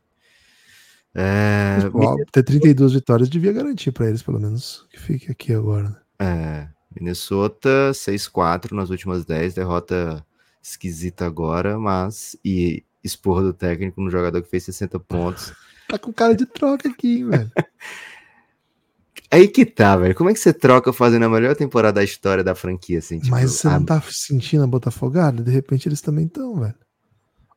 É, 1.14 1.77
Mas, 1.77 1.90
pô, 1.93 2.24
ter 2.32 2.43
32 2.43 2.93
vitórias 2.93 3.28
devia 3.28 3.52
garantir 3.52 3.93
pra 3.93 4.09
eles, 4.09 4.20
pelo 4.23 4.40
menos, 4.40 4.85
que 4.90 4.98
fique 4.98 5.31
aqui 5.31 5.52
agora. 5.55 6.02
É, 6.18 6.66
Minnesota 6.94 7.93
6-4 7.94 8.74
nas 8.74 8.90
últimas 8.90 9.24
10, 9.24 9.55
derrota 9.55 10.24
esquisita 10.62 11.24
agora, 11.24 11.78
mas 11.78 12.36
e 12.44 12.82
esporra 13.05 13.43
do 13.43 13.52
técnico 13.52 14.01
no 14.01 14.10
jogador 14.10 14.43
que 14.43 14.51
fez 14.51 14.64
60 14.64 14.98
pontos. 14.98 15.52
Tá 15.89 16.01
com 16.01 16.12
cara 16.12 16.35
de 16.35 16.44
troca 16.47 16.89
aqui, 16.89 17.18
hein, 17.18 17.28
velho. 17.28 17.52
Aí 19.31 19.47
que 19.47 19.64
tá, 19.64 19.97
velho. 19.97 20.16
Como 20.16 20.28
é 20.28 20.32
que 20.32 20.40
você 20.40 20.52
troca 20.52 20.93
fazendo 20.93 21.24
a 21.24 21.28
melhor 21.28 21.55
temporada 21.55 22.01
da 22.01 22.05
história 22.05 22.43
da 22.43 22.56
franquia, 22.56 22.98
assim? 22.98 23.20
tipo, 23.20 23.31
Mas 23.31 23.52
você 23.52 23.68
a- 23.68 23.78
não 23.78 23.85
tá 23.86 24.02
sentindo 24.10 24.64
a 24.64 24.66
Botafogada? 24.66 25.44
De 25.44 25.51
repente 25.52 25.89
eles 25.89 26.01
também 26.01 26.27
estão, 26.27 26.59
velho. 26.59 26.74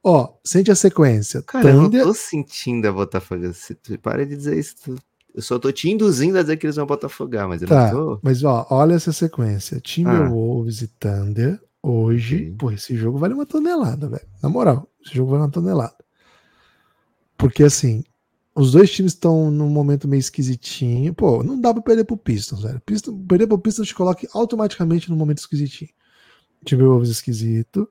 Ó, 0.03 0.33
sente 0.43 0.71
a 0.71 0.75
sequência. 0.75 1.41
Cara, 1.41 1.69
eu 1.69 1.75
não 1.75 1.83
Thunder, 1.85 2.03
tô 2.03 2.13
sentindo 2.13 2.87
a 2.87 2.91
Botafogo. 2.91 3.53
Você 3.53 3.75
para 4.01 4.25
de 4.25 4.35
dizer 4.35 4.57
isso. 4.57 4.75
Eu 5.35 5.41
só 5.41 5.59
tô 5.59 5.71
te 5.71 5.89
induzindo 5.89 6.37
a 6.37 6.41
dizer 6.41 6.57
que 6.57 6.65
eles 6.65 6.75
vão 6.77 6.85
botafogar, 6.85 7.47
mas 7.47 7.61
eu 7.61 7.67
Tá, 7.67 7.91
não 7.93 8.15
tô. 8.15 8.19
mas 8.23 8.43
ó, 8.43 8.65
olha 8.69 8.93
essa 8.95 9.11
sequência. 9.11 9.79
Timberwolves 9.79 10.81
e 10.81 10.87
Thunder. 10.87 11.61
Hoje, 11.81 12.35
Ok. 12.35 12.55
pô, 12.57 12.71
esse 12.71 12.95
jogo 12.97 13.17
vale 13.17 13.33
uma 13.33 13.45
tonelada, 13.45 14.09
velho. 14.09 14.25
Na 14.43 14.49
moral, 14.49 14.89
esse 15.05 15.15
jogo 15.15 15.31
vale 15.31 15.43
uma 15.43 15.51
tonelada. 15.51 15.95
Porque 17.37 17.63
assim, 17.63 18.03
os 18.55 18.71
dois 18.73 18.91
times 18.91 19.13
estão 19.13 19.49
num 19.49 19.69
momento 19.69 20.07
meio 20.07 20.19
esquisitinho. 20.19 21.13
Pô, 21.13 21.41
não 21.43 21.59
dá 21.59 21.73
pra 21.73 21.81
perder 21.83 22.03
pro 22.03 22.17
Pistons, 22.17 22.63
velho. 22.63 22.81
Pistons, 22.85 23.15
perder 23.27 23.47
pro 23.47 23.57
Pistons 23.59 23.87
te 23.87 23.95
coloca 23.95 24.27
automaticamente 24.33 25.09
num 25.09 25.15
momento 25.15 25.37
esquisitinho. 25.39 25.91
Timberwolves 26.65 27.09
esquisito. 27.09 27.87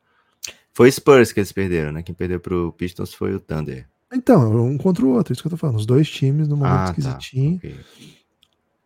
Foi 0.78 0.92
Spurs 0.92 1.32
que 1.32 1.40
eles 1.40 1.50
perderam, 1.50 1.90
né? 1.90 2.04
Quem 2.04 2.14
perdeu 2.14 2.38
pro 2.38 2.72
Pistons 2.74 3.12
foi 3.12 3.34
o 3.34 3.40
Thunder. 3.40 3.88
Então, 4.14 4.64
um 4.64 4.78
contra 4.78 5.04
o 5.04 5.08
outro, 5.08 5.32
isso 5.32 5.42
que 5.42 5.48
eu 5.48 5.50
tô 5.50 5.56
falando. 5.56 5.74
Os 5.74 5.84
dois 5.84 6.08
times 6.08 6.46
num 6.46 6.54
momento 6.54 6.72
Ah, 6.72 6.84
tá. 6.84 7.00
esquisitinho. 7.00 7.56
Ok. 7.56 7.74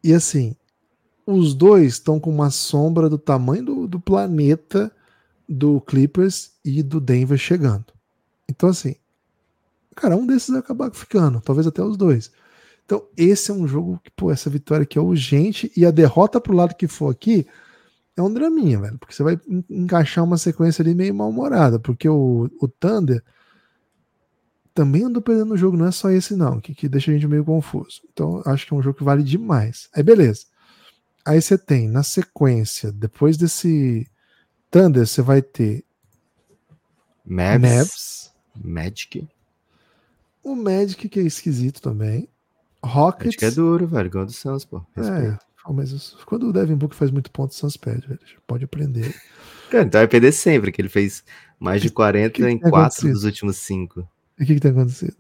E 0.02 0.14
assim, 0.14 0.56
os 1.27 1.52
dois 1.52 1.93
estão 1.93 2.19
com 2.19 2.31
uma 2.31 2.48
sombra 2.48 3.10
do 3.10 3.19
tamanho 3.19 3.62
do, 3.62 3.86
do 3.86 4.01
planeta 4.01 4.90
do 5.47 5.82
Clippers 5.82 6.52
e 6.64 6.82
do 6.82 6.98
Denver 6.98 7.36
chegando. 7.36 7.85
Então, 8.48 8.70
assim, 8.70 8.94
cara, 9.94 10.16
um 10.16 10.27
desses 10.27 10.48
vai 10.48 10.60
acabar 10.60 10.90
ficando, 10.94 11.43
talvez 11.43 11.66
até 11.66 11.82
os 11.82 11.98
dois. 11.98 12.32
Então, 12.86 13.05
esse 13.19 13.51
é 13.51 13.55
um 13.55 13.69
jogo 13.69 14.01
que, 14.02 14.10
pô, 14.12 14.31
essa 14.31 14.48
vitória 14.48 14.85
aqui 14.85 14.97
é 14.97 15.02
urgente 15.02 15.70
e 15.77 15.85
a 15.85 15.90
derrota 15.90 16.40
pro 16.40 16.56
lado 16.56 16.74
que 16.74 16.89
for 16.89 17.10
aqui 17.10 17.47
é 18.16 18.22
um 18.22 18.32
draminha, 18.32 18.78
velho, 18.80 18.98
porque 18.98 19.14
você 19.14 19.22
vai 19.22 19.39
en- 19.48 19.64
encaixar 19.70 20.24
uma 20.24 20.36
sequência 20.36 20.82
ali 20.82 20.94
meio 20.94 21.14
mal-humorada, 21.14 21.78
porque 21.78 22.09
o, 22.09 22.51
o 22.60 22.68
Thunder 22.68 23.22
também 24.74 25.05
andou 25.05 25.20
perdendo 25.22 25.52
o 25.55 25.56
jogo, 25.56 25.76
não 25.76 25.86
é 25.86 25.90
só 25.90 26.10
esse 26.10 26.34
não, 26.34 26.60
que, 26.60 26.74
que 26.74 26.89
deixa 26.89 27.10
a 27.10 27.14
gente 27.14 27.26
meio 27.26 27.44
confuso. 27.44 28.01
Então, 28.12 28.43
acho 28.47 28.66
que 28.66 28.72
é 28.72 28.76
um 28.76 28.82
jogo 28.82 28.97
que 28.98 29.05
vale 29.05 29.22
demais. 29.22 29.89
Aí, 29.94 30.02
beleza. 30.02 30.47
Aí 31.24 31.40
você 31.40 31.56
tem, 31.59 31.89
na 31.89 32.02
sequência, 32.02 32.90
depois 32.90 33.36
desse 33.36 34.06
Thunder, 34.70 35.06
você 35.06 35.22
vai 35.22 35.40
ter 35.43 35.84
Mavs, 37.24 37.60
Mavs, 37.62 38.32
Magic. 38.64 39.28
o 40.43 40.55
Magic, 40.56 41.09
que 41.09 41.20
é 41.20 41.22
esquisito 41.22 41.80
também, 41.80 42.28
Rockets. 42.84 43.26
Magic 43.36 43.44
é 43.44 43.51
duro, 43.52 43.86
velho. 43.86 44.06
Igual 44.06 44.26
do 44.26 44.32
Suns, 44.32 44.64
pô. 44.64 44.84
É, 44.97 45.01
Respeito. 45.01 45.39
pô, 45.39 45.44
mas 45.70 46.16
quando 46.26 46.48
o 46.48 46.52
Devin 46.52 46.74
Book 46.76 46.94
faz 46.97 47.10
muito 47.10 47.30
ponto, 47.30 47.51
o 47.51 47.55
Suns 47.55 47.76
perde, 47.76 48.06
velho. 48.09 48.20
Pode 48.47 48.64
aprender. 48.64 49.14
Cara, 49.70 49.84
então 49.84 50.01
vai 50.01 50.09
perder 50.09 50.32
sempre, 50.32 50.72
que 50.72 50.80
ele 50.82 50.89
fez 50.89 51.22
mais 51.60 51.80
de 51.82 51.90
40 51.90 52.30
que 52.30 52.43
em 52.43 52.59
tem 52.59 52.59
4 52.59 52.76
acontecido? 52.78 53.12
dos 53.12 53.24
últimos 53.24 53.56
5. 53.59 54.01
E 54.39 54.43
o 54.43 54.47
que, 54.47 54.55
que 54.55 54.60
tem 54.60 54.70
acontecido? 54.72 55.16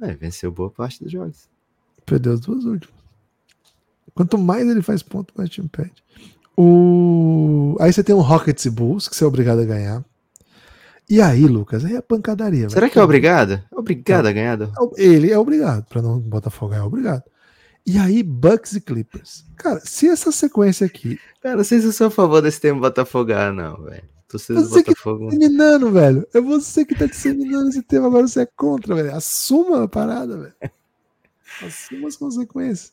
É, 0.00 0.14
venceu 0.14 0.50
boa 0.52 0.70
parte 0.70 1.02
dos 1.02 1.10
jogos. 1.12 1.48
Perdeu 2.06 2.32
as 2.32 2.40
duas 2.40 2.64
últimas. 2.64 2.94
Quanto 4.14 4.38
mais 4.38 4.68
ele 4.68 4.82
faz 4.82 5.02
ponto, 5.02 5.32
mais 5.36 5.50
time 5.50 5.68
perde. 5.68 6.02
O... 6.56 7.76
Aí 7.80 7.92
você 7.92 8.04
tem 8.04 8.14
o 8.14 8.20
Rockets 8.20 8.64
e 8.66 8.70
Bulls, 8.70 9.08
que 9.08 9.16
você 9.16 9.24
é 9.24 9.26
obrigado 9.26 9.60
a 9.60 9.64
ganhar. 9.64 10.04
E 11.10 11.20
aí, 11.20 11.44
Lucas, 11.46 11.84
aí 11.84 11.96
é 11.96 12.00
pancadaria. 12.00 12.68
Será 12.70 12.82
velho. 12.82 12.92
que 12.92 12.98
é 12.98 13.02
obrigado? 13.02 13.52
É 13.70 13.76
obrigado 13.76 14.26
a 14.26 14.32
ganhar? 14.32 14.56
do- 14.56 14.72
Ele 14.96 15.30
é 15.30 15.38
obrigado, 15.38 15.84
pra 15.86 16.00
não 16.00 16.18
Botafogo 16.20 16.72
é 16.74 16.82
obrigado. 16.82 17.24
E 17.84 17.98
aí, 17.98 18.22
Bucks 18.22 18.74
e 18.74 18.80
Clippers. 18.80 19.44
Cara, 19.56 19.80
se 19.80 20.08
essa 20.08 20.30
sequência 20.30 20.86
aqui. 20.86 21.18
Cara, 21.40 21.56
não 21.56 21.64
se 21.64 21.82
eu 21.82 21.92
sou 21.92 22.06
a 22.06 22.10
favor 22.10 22.40
desse 22.40 22.60
termo 22.60 22.80
Botafogar, 22.80 23.52
não, 23.52 23.82
velho. 23.82 24.04
Você 24.30 24.54
que 24.54 24.90
Botafogo. 24.90 25.28
disseminando, 25.28 25.90
velho. 25.90 26.26
É 26.32 26.40
você 26.40 26.84
que 26.84 26.94
tá 26.94 27.06
disseminando 27.06 27.68
esse 27.68 27.82
tema, 27.82 28.06
agora 28.06 28.26
você 28.26 28.42
é 28.42 28.46
contra, 28.46 28.94
velho. 28.94 29.14
Assuma 29.14 29.84
a 29.84 29.88
parada, 29.88 30.38
velho. 30.38 30.54
Assuma 31.62 32.08
as 32.08 32.16
consequências. 32.16 32.92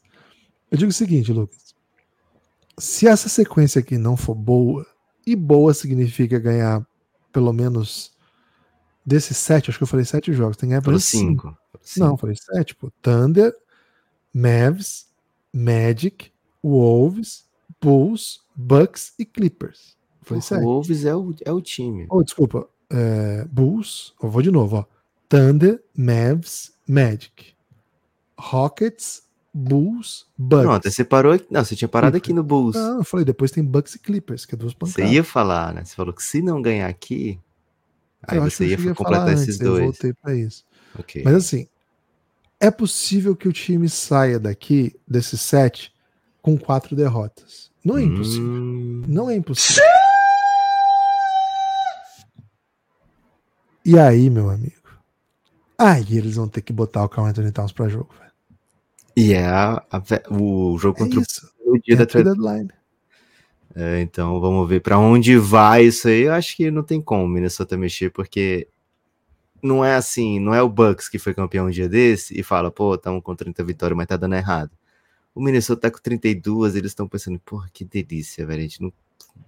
Eu 0.69 0.77
digo 0.77 0.89
o 0.89 0.93
seguinte, 0.93 1.31
Lucas. 1.31 1.73
Se 2.77 3.07
essa 3.07 3.29
sequência 3.29 3.79
aqui 3.79 3.97
não 3.97 4.17
for 4.17 4.35
boa, 4.35 4.85
e 5.25 5.35
boa 5.35 5.73
significa 5.73 6.39
ganhar 6.39 6.85
pelo 7.31 7.53
menos 7.53 8.11
desses 9.05 9.37
sete, 9.37 9.69
acho 9.69 9.77
que 9.79 9.83
eu 9.83 9.87
falei 9.87 10.05
sete 10.05 10.33
jogos, 10.33 10.57
tem 10.57 10.67
que 10.67 10.71
ganhar 10.71 10.81
pelo 10.81 10.93
menos 10.93 11.05
cinco. 11.05 11.57
5. 11.81 12.05
Não, 12.05 12.17
falei 12.17 12.35
sete, 12.35 12.75
pô. 12.75 12.91
Thunder, 13.01 13.53
Mavs, 14.33 15.07
Magic, 15.53 16.31
Wolves, 16.63 17.45
Bulls, 17.81 18.41
Bucks 18.55 19.13
e 19.17 19.25
Clippers. 19.25 19.97
Falei 20.21 20.39
O 20.39 20.43
sete. 20.43 20.61
Wolves 20.63 21.05
é 21.05 21.15
o, 21.15 21.33
é 21.45 21.51
o 21.51 21.61
time. 21.61 22.05
Oh, 22.09 22.23
desculpa. 22.23 22.67
É, 22.89 23.45
Bulls. 23.45 24.13
Eu 24.21 24.29
vou 24.29 24.41
de 24.41 24.51
novo, 24.51 24.77
ó. 24.77 24.85
Thunder, 25.27 25.81
Mavs, 25.95 26.71
Magic. 26.87 27.53
Rockets, 28.37 29.23
Bulls, 29.53 30.25
Bucks. 30.37 30.65
Pronto, 30.65 30.91
você 30.91 31.03
parou 31.03 31.33
aqui. 31.33 31.45
Não, 31.49 31.63
você 31.63 31.75
tinha 31.75 31.87
parado 31.89 32.15
aqui 32.15 32.31
no 32.33 32.43
Bulls. 32.43 32.75
Não, 32.75 32.97
eu 32.99 33.03
falei, 33.03 33.25
depois 33.25 33.51
tem 33.51 33.63
Bucks 33.63 33.95
e 33.95 33.99
Clippers, 33.99 34.45
que 34.45 34.55
é 34.55 34.57
duas 34.57 34.73
Você 34.73 34.77
pancadas. 34.93 35.11
ia 35.11 35.23
falar, 35.23 35.73
né? 35.73 35.83
Você 35.83 35.95
falou 35.95 36.13
que 36.13 36.23
se 36.23 36.41
não 36.41 36.61
ganhar 36.61 36.87
aqui, 36.87 37.39
aí 38.23 38.37
Eu 38.37 38.43
você 38.43 38.67
ia 38.67 38.77
completar 38.95 39.33
esses 39.33 39.47
antes, 39.55 39.59
Eu 39.61 39.67
dois. 39.71 39.83
voltei 39.85 40.13
pra 40.13 40.35
isso. 40.35 40.63
Ok. 40.97 41.21
Mas 41.23 41.33
assim, 41.35 41.67
é 42.59 42.69
possível 42.71 43.35
que 43.35 43.47
o 43.47 43.53
time 43.53 43.87
saia 43.89 44.39
daqui, 44.39 44.95
desses 45.07 45.41
sete, 45.41 45.93
com 46.41 46.57
quatro 46.57 46.95
derrotas. 46.95 47.69
Não 47.83 47.97
é 47.97 48.03
impossível. 48.03 48.43
Hum, 48.47 49.03
Não 49.07 49.29
é 49.29 49.35
impossível. 49.35 49.83
E 53.85 53.97
aí, 53.97 54.29
meu 54.29 54.49
amigo? 54.49 54.75
Aí 55.77 56.17
eles 56.17 56.35
vão 56.35 56.47
ter 56.47 56.61
que 56.61 56.73
botar 56.73 57.03
o 57.03 57.09
Carl 57.09 57.27
Anthony 57.27 57.51
Towns 57.51 57.71
pra 57.71 57.87
jogo, 57.87 58.09
velho. 58.19 58.31
E 59.15 59.33
é 59.33 59.45
a- 59.47 59.83
a 59.91 60.01
o 60.33 60.77
jogo 60.77 60.97
É 60.97 60.99
contra 61.03 61.21
isso. 61.21 61.49
o 61.65 61.77
dia 61.77 61.95
É 61.95 61.97
da 61.97 62.05
deadline. 62.05 62.69
É, 63.75 64.01
Então 64.01 64.39
vamos 64.41 64.67
ver 64.67 64.81
pra 64.81 64.97
onde 64.99 65.37
vai 65.37 65.85
isso 65.85 66.07
aí. 66.07 66.23
Eu 66.23 66.33
acho 66.33 66.55
que 66.55 66.69
não 66.69 66.83
tem 66.83 67.01
como 67.01 67.23
o 67.23 67.27
Minnesota 67.27 67.77
mexer, 67.77 68.09
porque 68.11 68.67
não 69.61 69.83
é 69.83 69.95
assim, 69.95 70.39
não 70.39 70.53
é 70.53 70.61
o 70.61 70.69
Bucks 70.69 71.09
que 71.09 71.19
foi 71.19 71.33
campeão 71.33 71.67
um 71.67 71.69
dia 71.69 71.87
desse 71.89 72.39
e 72.39 72.43
fala, 72.43 72.69
pô, 72.71 72.95
estamos 72.95 73.21
com 73.23 73.35
30 73.35 73.63
vitórias, 73.63 73.97
mas 73.97 74.07
tá 74.07 74.17
dando 74.17 74.35
errado. 74.35 74.71
O 75.33 75.41
Minnesota 75.41 75.81
tá 75.81 75.91
com 75.91 76.01
32, 76.01 76.75
eles 76.75 76.91
estão 76.91 77.07
pensando, 77.07 77.39
porra, 77.39 77.69
que 77.71 77.85
delícia, 77.85 78.45
velho. 78.45 78.59
A 78.59 78.63
gente 78.63 78.81
não, 78.81 78.93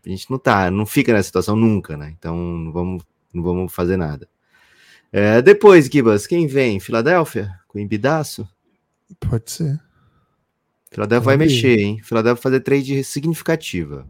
a 0.05 0.09
gente 0.09 0.29
não 0.31 0.38
tá, 0.38 0.69
não 0.71 0.85
fica 0.85 1.11
nessa 1.11 1.27
situação 1.27 1.55
nunca, 1.55 1.97
né? 1.97 2.13
Então 2.17 2.35
não 2.38 2.71
vamos, 2.71 3.03
não 3.33 3.43
vamos 3.43 3.73
fazer 3.73 3.97
nada. 3.97 4.27
É, 5.11 5.41
depois, 5.41 5.88
Gibas, 5.88 6.25
quem 6.25 6.47
vem? 6.47 6.79
Filadélfia? 6.79 7.51
Com 7.67 7.79
Embidaço? 7.79 8.47
Pode 9.19 9.51
ser. 9.51 9.79
Philadelphia 10.89 11.25
vai 11.25 11.38
mexer, 11.38 11.79
hein? 11.79 12.01
Philadelphia 12.03 12.35
vai 12.35 12.41
fazer 12.43 12.59
trade 12.61 13.03
significativa. 13.03 14.07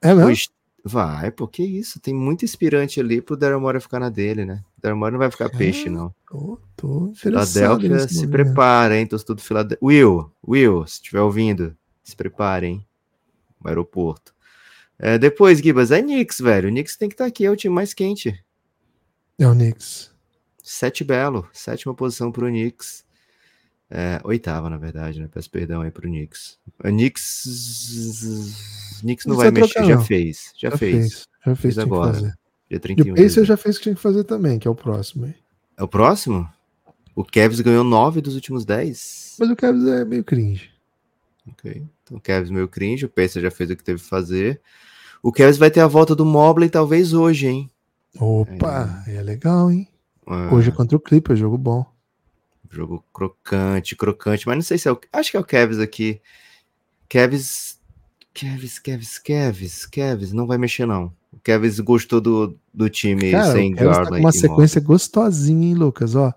É 0.00 0.08
mesmo? 0.08 0.22
Pois- 0.24 0.48
Vai, 0.84 1.30
pô, 1.30 1.46
que 1.46 1.62
isso? 1.62 2.00
Tem 2.00 2.12
muito 2.12 2.44
inspirante 2.44 2.98
ali 2.98 3.22
pro 3.22 3.36
Daryl 3.36 3.60
Morey 3.60 3.80
ficar 3.80 4.00
na 4.00 4.08
dele, 4.08 4.44
né? 4.44 4.64
Morey 4.90 5.12
não 5.12 5.18
vai 5.18 5.30
ficar 5.30 5.48
peixe, 5.50 5.88
não. 5.88 6.14
Tô, 6.28 6.60
tô 6.76 7.06
nesse 7.08 7.52
se 7.52 7.60
movimento. 8.26 8.30
prepara, 8.30 8.96
hein? 8.98 9.06
Torcedor 9.06 9.36
do 9.36 9.42
Philadelphia. 9.42 9.78
Will, 9.86 10.32
Will, 10.46 10.86
se 10.86 10.94
estiver 10.94 11.20
ouvindo, 11.20 11.76
se 12.02 12.16
prepare, 12.16 12.66
hein? 12.66 12.86
O 13.64 13.68
aeroporto. 13.68 14.34
É, 14.98 15.18
depois, 15.18 15.58
Gibas, 15.60 15.90
é 15.90 16.00
Knicks, 16.02 16.40
velho. 16.40 16.68
O 16.68 16.72
Knicks 16.72 16.96
tem 16.96 17.08
que 17.08 17.14
estar 17.14 17.26
aqui, 17.26 17.44
é 17.44 17.50
o 17.50 17.56
time 17.56 17.74
mais 17.74 17.94
quente. 17.94 18.42
É 19.38 19.46
o 19.48 19.52
Knicks. 19.52 20.10
Sete 20.62 21.02
belo, 21.04 21.48
sétima 21.52 21.94
posição 21.94 22.30
pro 22.32 22.46
Knicks. 22.46 23.04
É, 23.90 24.20
oitava, 24.24 24.70
na 24.70 24.78
verdade, 24.78 25.20
né? 25.20 25.28
Peço 25.30 25.50
perdão 25.50 25.82
aí 25.82 25.90
pro 25.90 26.08
Knicks. 26.08 26.58
O 26.78 26.82
Knicks. 26.84 27.42
Knicks 29.00 29.26
não 29.26 29.34
Não 29.34 29.42
vai 29.42 29.50
mexer, 29.50 29.72
trocar, 29.74 29.88
já 29.88 29.96
não. 29.96 30.04
fez. 30.04 30.52
Já, 30.56 30.70
fez. 30.76 31.28
Já 31.44 31.54
fez 31.56 31.56
Fez 31.56 31.56
o 31.56 31.56
que 31.56 31.68
tinha 31.68 31.74
que 31.74 31.80
agora. 31.92 32.38
Dia 32.72 32.76
E 32.76 32.80
31. 32.80 33.02
o 33.02 33.04
de 33.04 33.10
Pacer 33.12 33.22
dezembro. 33.28 33.44
já 33.48 33.56
fez 33.56 33.76
o 33.76 33.78
que 33.78 33.82
tinha 33.84 33.94
que 33.94 34.00
fazer 34.00 34.24
também, 34.24 34.58
que 34.58 34.66
é 34.66 34.70
o 34.70 34.74
próximo. 34.74 35.26
aí. 35.26 35.34
É 35.76 35.82
o 35.82 35.88
próximo? 35.88 36.48
O 37.14 37.24
Cavs 37.24 37.60
ganhou 37.60 37.84
nove 37.84 38.20
dos 38.20 38.34
últimos 38.34 38.64
dez. 38.64 39.36
Mas 39.38 39.50
o 39.50 39.56
Cavs 39.56 39.84
é 39.86 40.04
meio 40.04 40.24
cringe. 40.24 40.70
Ok. 41.48 41.82
Então 42.02 42.16
o 42.16 42.20
Cavs 42.20 42.50
meio 42.50 42.68
cringe, 42.68 43.04
o 43.04 43.08
Pacers 43.08 43.42
já 43.42 43.50
fez 43.50 43.70
o 43.70 43.76
que 43.76 43.84
teve 43.84 44.00
que 44.00 44.08
fazer. 44.08 44.60
O 45.22 45.30
Cavs 45.32 45.56
vai 45.58 45.70
ter 45.70 45.80
a 45.80 45.86
volta 45.86 46.14
do 46.14 46.24
Mobley 46.24 46.70
talvez 46.70 47.12
hoje, 47.12 47.46
hein? 47.46 47.70
Opa, 48.18 49.02
é, 49.06 49.22
legal, 49.22 49.70
hein? 49.70 49.88
Ah, 50.26 50.54
Hoje 50.54 50.68
é 50.68 50.72
contra 50.72 50.96
o 50.96 51.00
Clippers, 51.00 51.38
jogo 51.38 51.56
bom. 51.58 51.84
Jogo 52.70 53.04
crocante, 53.12 53.94
crocante, 53.96 54.46
mas 54.46 54.56
não 54.56 54.62
sei 54.62 54.78
se 54.78 54.88
é 54.88 54.92
o. 54.92 54.98
Acho 55.12 55.30
que 55.30 55.36
é 55.36 55.40
o 55.40 55.44
Cavs 55.44 55.78
aqui. 55.78 56.20
Cavs. 57.08 57.78
Cavs, 58.34 58.78
Cavs, 58.78 59.18
Cavs, 59.18 59.86
Cavs, 59.86 60.32
não 60.32 60.46
vai 60.46 60.58
mexer, 60.58 60.86
não. 60.86 61.12
O 61.32 61.38
Cavs 61.42 61.78
gostou 61.80 62.20
do, 62.20 62.58
do 62.72 62.88
time 62.88 63.30
Cara, 63.30 63.52
sem 63.52 63.72
o 63.72 63.76
Cavs 63.76 63.90
tá 63.90 63.98
com 63.98 64.04
Garland. 64.04 64.24
uma 64.24 64.32
sequência 64.32 64.80
gostosinha, 64.80 65.68
hein, 65.68 65.74
Lucas? 65.74 66.14
Ó, 66.14 66.32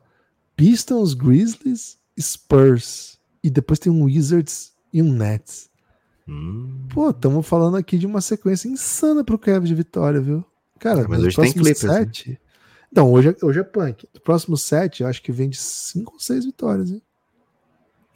Pistons, 0.56 1.14
Grizzlies, 1.14 1.98
Spurs. 2.20 3.18
E 3.44 3.50
depois 3.50 3.78
tem 3.80 3.92
um 3.92 4.04
Wizards 4.04 4.74
e 4.92 5.02
um 5.02 5.12
Nets. 5.14 5.70
Hum, 6.28 6.88
Pô, 6.94 7.12
estamos 7.12 7.46
falando 7.48 7.78
aqui 7.78 7.98
de 7.98 8.06
uma 8.08 8.20
sequência 8.22 8.68
insana 8.68 9.24
pro 9.24 9.38
Cavs 9.38 9.70
de 9.70 9.76
vitória, 9.76 10.20
viu? 10.20 10.44
Cara, 10.80 11.04
Ah, 11.04 11.08
mas 11.08 11.22
hoje 11.24 11.36
tem 11.36 11.54
Clippers, 11.54 11.84
né? 11.84 11.94
sete... 12.00 12.40
Então, 12.92 13.12
hoje 13.12 13.30
é, 13.30 13.46
hoje 13.46 13.60
é 13.60 13.64
punk. 13.64 14.08
Nos 14.14 14.24
próximos 14.24 14.62
sete, 14.62 15.04
eu 15.04 15.10
acho 15.10 15.22
que 15.22 15.32
vem 15.32 15.50
de 15.50 15.58
cinco 15.58 16.14
ou 16.14 16.20
seis 16.20 16.46
vitórias, 16.46 16.90
hein? 16.90 17.02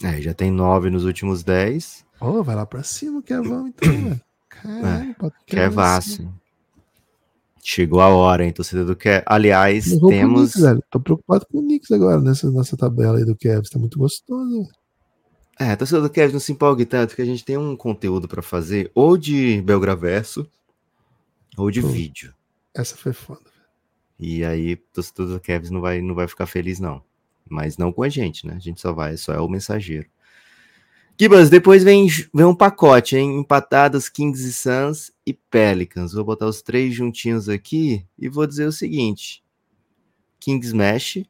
é, 0.04 0.22
já 0.22 0.34
tem 0.34 0.50
nove 0.50 0.90
nos 0.90 1.04
últimos 1.04 1.44
dez. 1.44 2.06
Ô, 2.22 2.44
vai 2.44 2.56
lá 2.56 2.66
pra 2.66 2.84
cima, 2.84 3.22
Kevão, 3.22 3.68
então, 3.68 3.91
velho. 3.91 4.22
Caralho, 4.50 5.16
bota 5.18 5.38
o 5.41 5.46
Kevin 5.46 5.76
lá 5.76 5.98
em 5.98 6.02
cima. 6.02 6.18
Kevaço. 6.18 6.40
Chegou 7.62 8.02
a 8.02 8.08
hora, 8.08 8.44
hein, 8.46 8.52
torcedor 8.54 8.86
do 8.86 8.96
Cavs. 8.96 9.24
Aliás, 9.26 9.86
temos. 10.08 10.52
Knicks, 10.52 10.62
velho. 10.62 10.84
Tô 10.90 11.00
preocupado 11.00 11.46
com 11.46 11.60
o 11.60 11.62
Knicks 11.62 11.91
agora 11.91 12.20
nessa, 12.22 12.50
nessa 12.52 12.76
tabela 12.78 13.18
aí 13.18 13.26
do 13.26 13.36
Cavs. 13.36 13.70
Tá 13.70 13.78
muito 13.78 14.00
gostoso. 14.00 14.64
velho. 14.64 14.74
É, 15.60 15.76
torcedor 15.76 16.04
do 16.04 16.10
Cavs 16.14 16.32
não 16.34 16.40
se 16.40 16.54
empolgue 16.54 16.86
tanto, 16.86 17.16
que 17.16 17.22
a 17.22 17.26
gente 17.26 17.44
tem 17.44 17.58
um 17.58 17.76
conteúdo 17.76 18.28
pra 18.28 18.41
fazer, 18.41 18.90
ou 18.96 19.18
de 19.18 19.62
Belgraverso, 19.62 20.50
ou 21.58 21.70
de 21.70 21.82
Pô. 21.82 21.90
vídeo. 21.90 22.34
Essa 22.74 22.96
foi 22.96 23.12
foda. 23.12 23.41
velho. 23.44 23.60
E 24.18 24.44
aí, 24.44 24.76
torcedor 24.76 25.28
do 25.28 25.40
Cavs 25.40 25.70
não 25.70 25.82
vai, 25.82 26.02
não 26.02 26.16
vai 26.16 26.28
ficar 26.28 26.46
feliz, 26.46 26.80
não. 26.80 27.04
Mas 27.48 27.78
não 27.78 27.91
com 27.91 28.04
a 28.04 28.10
gente, 28.10 28.48
né? 28.48 28.54
A 28.56 28.60
gente 28.60 28.80
só 28.80 28.94
vai, 28.94 29.18
só 29.18 29.34
é 29.34 29.40
o 29.40 29.50
mensageiro. 29.50 30.08
Gibas, 31.22 31.50
depois 31.50 31.84
vem, 31.84 32.08
vem 32.34 32.46
um 32.46 32.56
pacote, 32.56 33.18
hein? 33.18 33.40
Empatados 33.40 34.08
Kings 34.08 34.48
e 34.48 34.54
Suns 34.54 35.12
e 35.26 35.34
Pelicans. 35.34 36.14
Vou 36.14 36.24
botar 36.24 36.48
os 36.48 36.62
três 36.62 36.96
juntinhos 36.96 37.50
aqui 37.50 38.06
e 38.18 38.30
vou 38.30 38.48
dizer 38.48 38.66
o 38.66 38.72
seguinte: 38.72 39.44
Kings 40.40 40.74
mexe, 40.74 41.30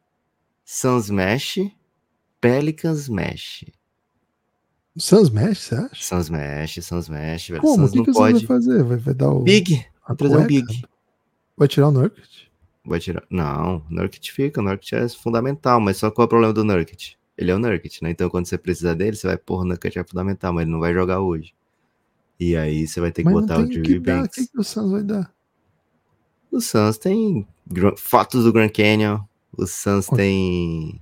Suns 0.64 1.10
mexe, 1.10 1.74
Pelicans 2.40 3.10
mexe. 3.10 3.74
O 4.96 5.02
Suns 5.02 5.32
mexe, 5.32 5.62
você 5.62 5.76
acha? 5.76 6.04
Suns 6.04 6.30
mexe, 6.30 6.82
Suns 6.84 7.10
mexe, 7.10 7.52
velho. 7.52 7.62
Como? 7.64 7.86
O 7.86 7.88
Suns 7.88 7.92
que, 7.92 7.98
não 7.98 8.04
que 8.04 8.12
o 8.12 8.14
Suns 8.14 8.24
vai 8.24 8.34
pode. 8.34 8.46
fazer? 8.46 8.84
Vai, 8.84 8.98
vai 8.98 9.14
dar 9.16 9.32
o. 9.32 9.42
Big, 9.42 9.86
vai 10.08 10.16
trazer 10.16 10.38
um? 10.38 10.46
Big. 10.46 10.84
Vai 11.58 11.68
tirar 11.68 11.88
o 11.88 11.92
Nurkic? 11.92 12.48
Vai 12.86 13.00
tirar. 13.00 13.24
Não, 13.28 13.78
o 13.78 13.94
Nurkic 13.94 14.32
fica, 14.32 14.62
o 14.62 14.64
Nurkic 14.64 14.96
é 14.96 15.10
fundamental, 15.10 15.82
mas 15.82 15.98
só 15.98 16.12
qual 16.12 16.24
é 16.24 16.28
o 16.28 16.30
problema 16.30 16.54
do 16.54 16.64
Nurkic? 16.64 17.19
Ele 17.40 17.52
é 17.52 17.56
o 17.56 17.60
Nurkic, 17.60 18.04
né? 18.04 18.10
Então 18.12 18.30
quando 18.30 18.48
você 18.48 18.58
precisar 18.58 18.96
dele, 18.96 19.16
você 19.16 19.26
vai, 19.26 19.38
porra, 19.38 19.62
o 19.62 19.66
Nurkic 19.66 19.98
é 19.98 20.04
fundamental, 20.04 20.52
mas 20.52 20.64
ele 20.64 20.72
não 20.72 20.80
vai 20.82 20.94
jogar 20.94 21.22
hoje. 21.22 21.54
E 22.38 22.54
aí 22.58 22.86
você 22.86 23.00
vai 23.00 23.14
ter 23.14 23.24
que 23.24 23.30
Mas 23.30 23.42
botar 23.42 23.60
o 23.62 23.70
que 23.70 23.98
dar. 23.98 24.18
O 24.18 24.22
Banks. 24.24 24.36
que, 24.36 24.48
que 24.52 24.60
o 24.60 24.64
Suns 24.64 24.92
vai 24.92 25.04
dar? 25.04 25.34
O 26.52 26.60
Suns 26.60 26.98
tem 26.98 27.48
fotos 27.96 28.44
do 28.44 28.52
Grand 28.52 28.68
Canyon, 28.70 29.22
o 29.58 29.66
Suns 29.66 30.10
Onde? 30.10 30.18
tem 30.22 31.02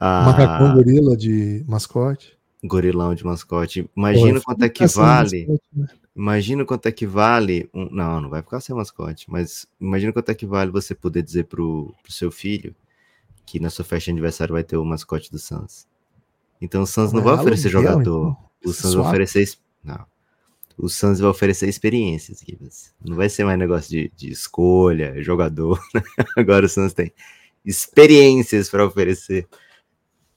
Macacão 0.00 0.72
a 0.72 0.74
gorila 0.74 1.16
de 1.16 1.64
mascote. 1.68 2.36
gorilão 2.64 3.14
de 3.14 3.24
mascote. 3.24 3.88
Imagina 3.96 4.40
Pô, 4.40 4.46
quanto 4.46 4.64
é 4.64 4.68
que 4.68 4.86
vale. 4.86 5.46
mascote, 5.46 5.62
né? 5.72 5.86
Imagina 6.16 6.64
quanto 6.64 6.86
é 6.86 6.92
que 6.92 7.06
vale. 7.06 7.70
Um... 7.72 7.88
Não, 7.94 8.20
não 8.20 8.28
vai 8.28 8.42
ficar 8.42 8.60
sem 8.60 8.74
mascote, 8.74 9.30
mas 9.30 9.68
imagina 9.80 10.12
quanto 10.12 10.30
é 10.30 10.34
que 10.34 10.46
vale 10.46 10.72
você 10.72 10.96
poder 10.96 11.22
dizer 11.22 11.44
pro, 11.44 11.94
pro 12.02 12.12
seu 12.12 12.32
filho 12.32 12.74
que 13.46 13.60
na 13.60 13.70
sua 13.70 13.84
festa 13.84 14.06
de 14.06 14.10
aniversário 14.12 14.52
vai 14.54 14.64
ter 14.64 14.76
o 14.76 14.84
mascote 14.84 15.30
do 15.30 15.38
Suns. 15.38 15.86
Então 16.60 16.82
o 16.82 16.86
Suns 16.86 17.12
não 17.12 17.22
Mas 17.22 17.30
vai 17.32 17.40
oferecer 17.40 17.68
aluguel, 17.74 17.92
jogador. 17.92 18.28
então. 18.30 18.44
O 18.64 18.72
Suns 18.72 18.82
vai 18.82 19.02
Swap. 19.02 19.08
oferecer. 19.08 19.42
es- 19.42 19.58
Não. 19.82 20.06
O 20.76 20.88
Suns 20.88 21.20
vai 21.20 21.30
oferecer 21.30 21.68
experiências. 21.68 22.42
Não 23.04 23.16
vai 23.16 23.28
ser 23.28 23.44
mais 23.44 23.58
negócio 23.58 23.90
de, 23.90 24.10
de 24.16 24.30
escolha, 24.30 25.22
jogador. 25.22 25.80
né? 25.94 26.02
Agora 26.36 26.66
o 26.66 26.68
Suns 26.68 26.92
tem 26.92 27.12
experiências 27.64 28.68
para 28.68 28.84
oferecer 28.86 29.46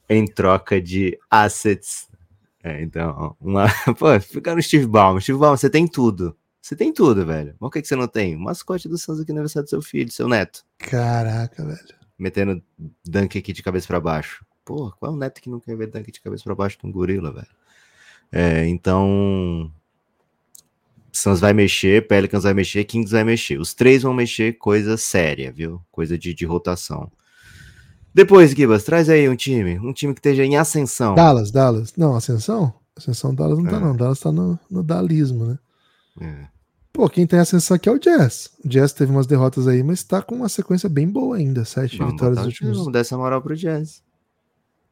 em 0.10 0.26
troca 0.26 0.82
de 0.82 1.18
assets. 1.30 2.08
É, 2.64 2.82
então, 2.82 3.36
uma. 3.40 3.66
Pô, 3.98 4.20
fica 4.20 4.54
no 4.54 4.62
Steve 4.62 4.86
Ballmer. 4.88 5.22
Steve 5.22 5.38
Ballmer, 5.40 5.58
você 5.58 5.70
tem 5.70 5.88
tudo. 5.88 6.36
Você 6.62 6.76
tem 6.76 6.92
tudo, 6.92 7.26
velho. 7.26 7.56
Mas 7.60 7.68
o 7.68 7.72
que, 7.72 7.82
que 7.82 7.88
você 7.88 7.96
não 7.96 8.08
tem? 8.08 8.36
O 8.36 8.40
mascote 8.40 8.90
do 8.90 8.98
Suns 8.98 9.20
aqui 9.22 9.32
no 9.32 9.38
aniversário 9.40 9.66
do 9.66 9.70
seu 9.70 9.82
filho, 9.82 10.12
seu 10.12 10.28
neto. 10.28 10.66
Caraca, 10.78 11.64
velho. 11.66 11.96
Metendo 12.18 12.62
dunk 13.06 13.38
aqui 13.38 13.54
de 13.54 13.62
cabeça 13.62 13.88
para 13.88 14.00
baixo. 14.00 14.46
Pô, 14.66 14.92
qual 15.00 15.12
é 15.12 15.16
o 15.16 15.18
neto 15.18 15.42
que 15.42 15.50
não 15.50 15.60
quer 15.60 15.78
ver 15.78 15.88
dunk 15.88 16.12
de 16.12 16.20
cabeça 16.20 16.44
para 16.44 16.56
baixo 16.56 16.78
de 16.80 16.86
um 16.88 16.92
gorila, 16.92 17.32
velho? 17.32 17.48
É, 18.32 18.68
então. 18.68 19.72
Suns 21.12 21.40
vai 21.40 21.54
mexer, 21.54 22.08
Pelicans 22.08 22.44
vai 22.44 22.54
mexer, 22.54 22.84
Kings 22.84 23.12
vai 23.12 23.24
mexer. 23.24 23.60
Os 23.60 23.74
três 23.74 24.04
vão 24.04 24.14
mexer 24.14 24.58
coisa 24.58 24.98
séria, 24.98 25.52
viu? 25.52 25.82
Coisa 25.92 26.18
de, 26.18 26.34
de 26.34 26.46
rotação. 26.46 27.12
Depois, 28.14 28.52
Gibas, 28.52 28.84
traz 28.84 29.10
aí 29.10 29.28
um 29.30 29.36
time. 29.36 29.80
Um 29.80 29.94
time 29.94 30.14
que 30.14 30.20
esteja 30.20 30.44
em 30.44 30.58
ascensão. 30.58 31.16
Dallas, 31.16 31.52
Dallas. 31.52 31.96
Não, 31.96 32.16
Ascensão? 32.16 32.74
Ascensão 32.96 33.34
Dallas 33.34 33.60
não 33.60 33.66
tá, 33.66 33.78
É. 33.78 33.80
não. 33.80 33.96
Dallas 33.96 34.20
tá 34.20 34.32
no, 34.32 34.60
no 34.70 34.84
Dalismo, 34.84 35.46
né? 35.46 35.60
É. 36.22 36.48
Pô, 36.98 37.08
quem 37.08 37.28
tem 37.28 37.38
ascensão 37.38 37.76
aqui 37.76 37.88
é 37.88 37.92
o 37.92 38.00
Jazz. 38.00 38.50
O 38.66 38.68
Jazz 38.68 38.92
teve 38.92 39.12
umas 39.12 39.28
derrotas 39.28 39.68
aí, 39.68 39.84
mas 39.84 40.04
tá 40.04 40.20
com 40.20 40.34
uma 40.34 40.50
sequência 40.50 40.90
bem 40.90 41.08
boa 41.08 41.38
ainda. 41.38 41.64
Sete 41.64 41.96
Vamos, 41.96 42.14
vitórias 42.14 42.38
botar 42.38 42.46
nos 42.48 42.54
últimos. 42.56 42.78
vamos 42.80 42.92
dar 42.92 43.00
essa 43.02 43.16
moral 43.16 43.40
pro 43.40 43.56
Jazz. 43.56 44.02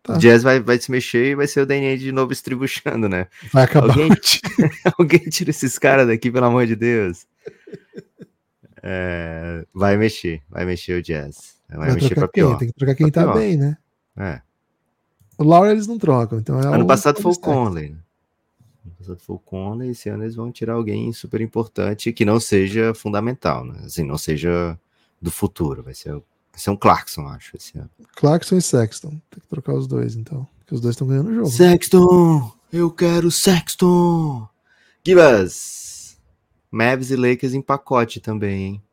Tá. 0.03 0.13
O 0.13 0.17
Jazz 0.19 0.43
vai, 0.43 0.59
vai 0.59 0.77
se 0.79 0.91
mexer 0.91 1.31
e 1.31 1.35
vai 1.35 1.47
ser 1.47 1.61
o 1.61 1.65
DNA 1.65 1.97
de 1.97 2.11
novo 2.11 2.31
estribuchando, 2.31 3.09
né? 3.09 3.25
Vai 3.51 3.63
acabar 3.63 3.89
Alguém-. 3.89 4.09
Alguém 4.99 5.19
tira 5.31 5.49
esses 5.49 5.79
caras 5.79 6.05
daqui, 6.05 6.29
pelo 6.29 6.45
amor 6.45 6.67
de 6.67 6.75
Deus. 6.75 7.25
É, 8.83 9.65
vai 9.73 9.97
mexer, 9.97 10.43
vai 10.47 10.63
mexer 10.63 10.99
o 10.99 11.01
Jazz. 11.01 11.55
Vai, 11.67 11.87
Vai 11.87 11.95
mexer 11.95 12.13
pra 12.13 12.27
quem? 12.27 12.43
pior. 12.43 12.57
Tem 12.59 12.67
que 12.67 12.73
trocar 12.75 12.93
quem 12.93 13.09
Pra 13.09 13.23
tá 13.23 13.31
pior. 13.31 13.41
bem, 13.41 13.57
né? 13.57 13.77
É. 14.15 14.41
O 15.39 15.43
Laura 15.43 15.71
eles 15.71 15.87
não 15.87 15.97
trocam, 15.97 16.37
então 16.37 16.59
é 16.59 16.67
Ano 16.67 16.85
passado 16.85 17.19
foi 17.19 17.31
o. 17.31 17.39
Conley. 17.39 17.97
Passado 18.91 19.19
foi 19.19 19.35
o 19.35 19.39
Conley, 19.39 19.89
esse 19.89 20.09
ano 20.09 20.23
eles 20.23 20.35
vão 20.35 20.51
tirar 20.51 20.73
alguém 20.73 21.11
super 21.13 21.41
importante 21.41 22.11
que 22.13 22.25
não 22.25 22.39
seja 22.39 22.93
fundamental, 22.93 23.65
né? 23.65 23.81
Assim, 23.85 24.03
não 24.03 24.17
seja 24.17 24.79
do 25.21 25.31
futuro. 25.31 25.83
Vai 25.83 25.93
ser, 25.93 26.11
vai 26.11 26.23
ser 26.55 26.69
um 26.69 26.77
Clarkson, 26.77 27.27
acho, 27.27 27.55
esse 27.55 27.77
ano. 27.77 27.89
Clarkson 28.15 28.57
e 28.57 28.61
Sexton. 28.61 29.09
Tem 29.29 29.39
que 29.41 29.47
trocar 29.47 29.73
os 29.73 29.87
dois, 29.87 30.15
então. 30.15 30.47
Porque 30.59 30.75
os 30.75 30.81
dois 30.81 30.93
estão 30.93 31.07
ganhando 31.07 31.29
o 31.29 31.35
jogo. 31.35 31.49
Sexton! 31.49 32.51
Eu 32.71 32.91
quero 32.91 33.31
Sexton! 33.31 34.47
Gibas! 35.05 36.17
Mavs 36.71 37.11
e 37.11 37.15
Lakers 37.15 37.53
em 37.53 37.61
pacote 37.61 38.19
também, 38.19 38.63
hein? 38.63 38.83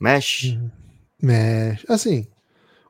Mesh? 0.00 0.44
Uhum. 0.44 0.70
Mexe. 1.22 1.84
Assim, 1.88 2.26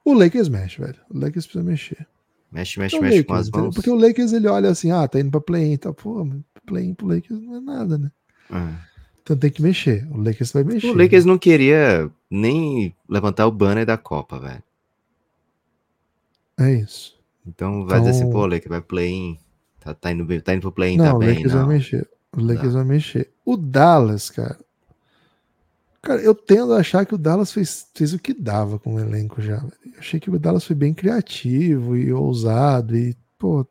o 0.04 0.14
Lakers 0.14 0.48
mexe, 0.48 0.80
velho. 0.80 0.98
O 1.10 1.18
Lakers 1.18 1.46
precisa 1.46 1.64
mexer. 1.64 2.06
Mexe, 2.52 2.78
mexe, 2.80 2.96
É 2.96 2.98
o 2.98 3.02
mexe 3.02 3.22
com 3.24 3.32
Lakers, 3.32 3.40
as 3.40 3.48
entendeu? 3.48 3.64
mãos. 3.64 3.74
Porque 3.74 3.90
o 3.90 3.94
Lakers 3.94 4.32
ele 4.32 4.48
olha 4.48 4.70
assim, 4.70 4.90
ah, 4.90 5.06
tá 5.06 5.20
indo 5.20 5.30
pra 5.30 5.40
play-in, 5.40 5.76
tá, 5.76 5.92
pô, 5.92 6.26
play-in 6.66 6.94
pro 6.94 7.06
Lakers 7.06 7.40
não 7.40 7.56
é 7.56 7.60
nada, 7.60 7.96
né? 7.98 8.10
É. 8.50 8.90
Então 9.22 9.36
tem 9.36 9.50
que 9.50 9.62
mexer. 9.62 10.08
O 10.10 10.16
Lakers 10.20 10.50
vai 10.52 10.64
mexer. 10.64 10.88
O 10.88 10.94
Lakers 10.96 11.24
não 11.24 11.38
queria 11.38 12.10
nem 12.28 12.94
levantar 13.08 13.46
o 13.46 13.52
banner 13.52 13.86
da 13.86 13.96
Copa, 13.96 14.38
velho. 14.40 14.62
É 16.58 16.72
isso. 16.74 17.18
Então 17.46 17.86
vai 17.86 17.98
dizer 18.00 18.10
assim, 18.10 18.20
Então- 18.20 18.32
pô, 18.32 18.46
Lakers 18.46 18.68
vai 18.68 18.80
play 18.80 19.10
in. 19.12 19.38
Tá, 19.78 19.94
tá, 19.94 20.12
indo, 20.12 20.24
bem- 20.24 20.40
tá 20.40 20.52
indo 20.52 20.60
pro 20.60 20.72
play-in, 20.72 20.98
tá 20.98 21.04
Não, 21.04 21.16
o 21.16 21.18
bem, 21.20 21.28
Lakers 21.30 21.52
não. 21.54 21.66
vai 21.66 21.76
mexer. 21.76 22.08
O 22.36 22.40
Lakers 22.42 22.74
Não. 22.74 22.84
vai 22.84 22.84
mexer. 22.84 23.30
O 23.44 23.56
Dallas, 23.56 24.28
cara. 24.30 24.58
Cara, 26.02 26.20
eu 26.22 26.34
tendo 26.34 26.72
a 26.72 26.78
achar 26.78 27.04
que 27.04 27.14
o 27.14 27.18
Dallas 27.18 27.52
fez, 27.52 27.86
fez 27.94 28.14
o 28.14 28.18
que 28.18 28.32
dava 28.32 28.78
com 28.78 28.94
o 28.94 29.00
elenco 29.00 29.42
já. 29.42 29.56
Eu 29.84 29.98
achei 29.98 30.18
que 30.18 30.30
o 30.30 30.38
Dallas 30.38 30.64
foi 30.64 30.74
bem 30.74 30.94
criativo 30.94 31.94
e 31.96 32.10
ousado 32.12 32.96
e, 32.96 33.14
pô. 33.38 33.66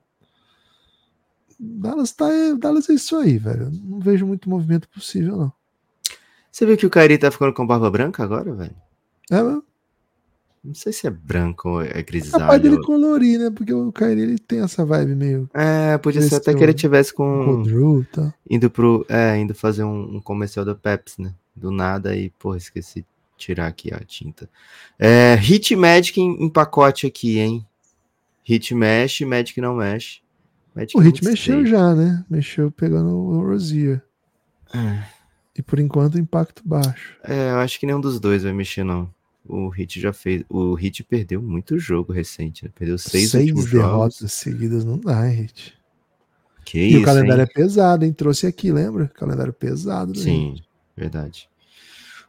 Dallas 1.59 2.11
tá. 2.11 2.27
O 2.53 2.57
Dallas 2.57 2.89
é 2.89 2.93
isso 2.93 3.15
aí, 3.17 3.37
velho. 3.37 3.71
Não 3.71 3.99
vejo 3.99 4.25
muito 4.25 4.49
movimento 4.49 4.87
possível, 4.89 5.35
não. 5.37 5.53
Você 6.51 6.65
viu 6.65 6.77
que 6.77 6.85
o 6.85 6.89
Kyrie 6.89 7.17
tá 7.17 7.31
ficando 7.31 7.53
com 7.53 7.65
barba 7.65 7.89
branca 7.89 8.23
agora, 8.23 8.53
velho? 8.53 8.75
É, 9.31 9.41
mas 9.41 9.61
Não 10.63 10.73
sei 10.73 10.91
se 10.93 11.07
é 11.07 11.09
branco 11.09 11.69
ou 11.69 11.81
é 11.81 11.87
capaz 11.87 12.05
grisalho. 12.05 12.61
dele 12.61 12.81
colorir, 12.81 13.39
né? 13.39 13.49
Porque 13.49 13.73
o 13.73 13.91
Kyrie 13.91 14.21
ele 14.23 14.37
tem 14.39 14.61
essa 14.61 14.85
vibe 14.85 15.15
meio 15.15 15.49
É, 15.53 15.97
podia 15.97 16.21
ser 16.21 16.35
até 16.35 16.51
é 16.51 16.53
que 16.55 16.63
ele 16.63 16.71
o- 16.71 16.75
tivesse 16.75 17.13
com. 17.13 17.43
Rodru 17.43 18.01
e 18.01 18.05
tal. 18.05 18.33
Indo 18.49 18.69
pro. 18.69 19.05
É, 19.09 19.37
indo 19.37 19.53
fazer 19.55 19.83
um, 19.83 20.17
um 20.17 20.21
comercial 20.21 20.63
da 20.65 20.75
Pepsi, 20.75 21.21
né? 21.21 21.33
Do 21.59 21.71
nada 21.71 22.15
e, 22.15 22.29
porra, 22.31 22.57
esqueci 22.57 23.01
de 23.01 23.07
tirar 23.37 23.67
aqui 23.67 23.93
a 23.93 23.99
tinta. 23.99 24.49
É, 24.97 25.35
Hit 25.35 25.75
Magic 25.75 26.19
em, 26.19 26.43
em 26.43 26.49
pacote 26.49 27.05
aqui, 27.05 27.39
hein? 27.39 27.65
Hit 28.43 28.73
mexe, 28.73 29.25
Magic 29.25 29.59
não 29.61 29.75
mexe. 29.75 30.21
Magic 30.75 30.97
O 30.97 30.99
Hit 30.99 31.23
mexeu 31.23 31.65
já, 31.65 31.93
né? 31.93 32.25
Mexeu 32.29 32.71
pegando 32.71 33.09
o 33.15 33.45
Rozier. 33.45 34.01
É, 34.73 35.03
E 35.57 35.61
por 35.61 35.79
enquanto 35.79 36.17
impacto 36.17 36.61
baixo. 36.65 37.17
É, 37.23 37.51
eu 37.51 37.57
acho 37.57 37.79
que 37.79 37.85
nenhum 37.85 38.01
dos 38.01 38.19
dois 38.19 38.43
vai 38.43 38.53
mexer, 38.53 38.83
não. 38.83 39.09
O 39.47 39.67
Hit 39.69 39.99
já 39.99 40.13
fez. 40.13 40.43
O 40.49 40.73
Hit 40.75 41.03
perdeu 41.03 41.41
muito 41.41 41.79
jogo 41.79 42.13
recente, 42.13 42.65
né? 42.65 42.71
Perdeu 42.75 42.97
seis, 42.97 43.31
Seis 43.31 43.47
derrotas 43.69 44.19
jogos. 44.19 44.33
seguidas 44.33 44.85
não 44.85 44.97
dá, 44.99 45.27
hein, 45.27 45.41
Hit? 45.41 45.73
Que 46.65 46.77
E 46.79 46.89
isso, 46.91 47.01
o 47.01 47.03
calendário 47.05 47.41
hein? 47.41 47.47
é 47.49 47.53
pesado, 47.53 48.05
hein? 48.05 48.13
Trouxe 48.13 48.45
aqui, 48.45 48.71
lembra? 48.71 49.07
Calendário 49.15 49.51
pesado. 49.53 50.13
do 50.13 50.19
Sim, 50.19 50.51
Heat. 50.51 50.68
Verdade. 50.99 51.49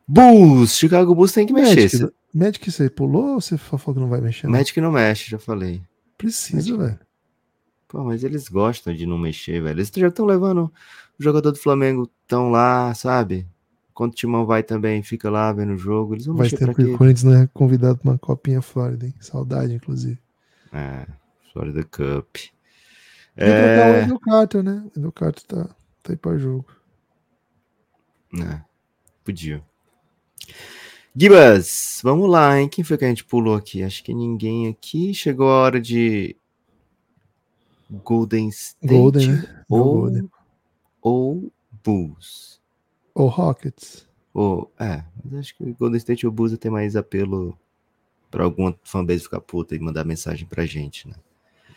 Bulls! 0.07 0.75
Chicago 0.77 1.15
Bulls 1.15 1.33
tem 1.33 1.47
que 1.47 1.53
mexer. 1.53 1.69
Magic, 1.83 1.97
Esse- 1.97 2.13
Magic, 2.35 2.71
você 2.73 2.91
pulou 2.91 3.35
ou 3.35 3.41
você 3.41 3.57
falou 3.59 3.95
que 3.95 4.01
não 4.01 4.09
vai 4.09 4.21
mexer? 4.21 4.47
não? 4.47 4.53
Magic 4.53 4.81
não 4.81 4.93
mexe, 4.93 5.31
já 5.31 5.39
falei. 5.39 5.83
Precisa, 6.19 6.77
velho. 6.77 6.99
Pô, 7.89 8.05
mas 8.05 8.23
eles 8.23 8.49
gostam 8.49 8.95
de 8.95 9.05
não 9.07 9.19
mexer, 9.19 9.61
velho. 9.61 9.77
Eles 9.79 9.91
já 9.95 10.09
estão 10.09 10.25
levando 10.27 10.65
o 11.19 11.23
jogador 11.23 11.51
do 11.51 11.59
Flamengo 11.59 12.09
tão 12.27 12.51
lá, 12.51 12.93
sabe? 12.95 13.47
Quando 13.93 14.13
o 14.13 14.15
Timão 14.15 14.47
vai 14.47 14.63
também, 14.63 15.03
fica 15.03 15.29
lá 15.29 15.53
vendo 15.53 15.73
o 15.75 15.77
jogo. 15.79 16.15
Eles 16.15 16.27
vão 16.27 16.37
Faz 16.37 16.53
mexer 16.53 16.65
tempo 16.67 16.77
que 16.77 16.85
o 16.85 16.97
Corinthians 16.99 17.25
não 17.25 17.43
é 17.43 17.49
convidado 17.53 17.99
pra 17.99 18.11
uma 18.13 18.19
copinha 18.19 18.63
Flórida, 18.63 19.07
hein? 19.07 19.15
Saudade, 19.21 19.75
inclusive. 19.75 20.19
É, 20.73 21.07
Florida 21.53 21.83
Cup. 21.83 22.37
O 23.37 23.43
É, 23.43 24.01
Wendell 24.03 24.21
Carter, 24.21 24.63
né? 24.63 24.83
O 24.87 24.91
Wendell 24.97 25.13
Carter 25.13 25.43
tá, 25.45 25.65
tá 26.03 26.13
aí 26.13 26.17
pra 26.17 26.39
jogo. 26.39 26.65
É, 28.35 28.63
podia. 29.25 29.63
Gibas, 31.15 32.01
vamos 32.05 32.31
lá, 32.31 32.61
hein? 32.61 32.69
Quem 32.69 32.85
foi 32.85 32.97
que 32.97 33.05
a 33.05 33.09
gente 33.09 33.25
pulou 33.25 33.55
aqui? 33.57 33.83
Acho 33.83 34.03
que 34.05 34.15
ninguém 34.15 34.69
aqui. 34.69 35.13
Chegou 35.13 35.49
a 35.49 35.63
hora 35.63 35.81
de 35.81 36.37
Golden 38.05 38.49
State 38.49 38.87
Golden, 38.87 39.33
né? 39.33 39.65
Ou, 39.69 39.85
Golden. 39.85 40.31
ou 41.03 41.53
Bulls. 41.85 42.61
Ou 43.15 43.27
Rockets. 43.27 44.09
Ou, 44.33 44.71
é, 44.79 45.05
mas 45.25 45.41
acho 45.41 45.57
que 45.57 45.65
Golden 45.73 45.99
State 45.99 46.25
ou 46.25 46.33
Bulls 46.33 46.57
tem 46.57 46.71
mais 46.71 46.95
apelo 46.95 47.59
pra 48.31 48.45
alguma 48.45 48.79
fanbase 48.85 49.25
ficar 49.25 49.41
puta 49.41 49.75
e 49.75 49.81
mandar 49.81 50.05
mensagem 50.05 50.47
pra 50.47 50.65
gente, 50.65 51.09
né? 51.09 51.17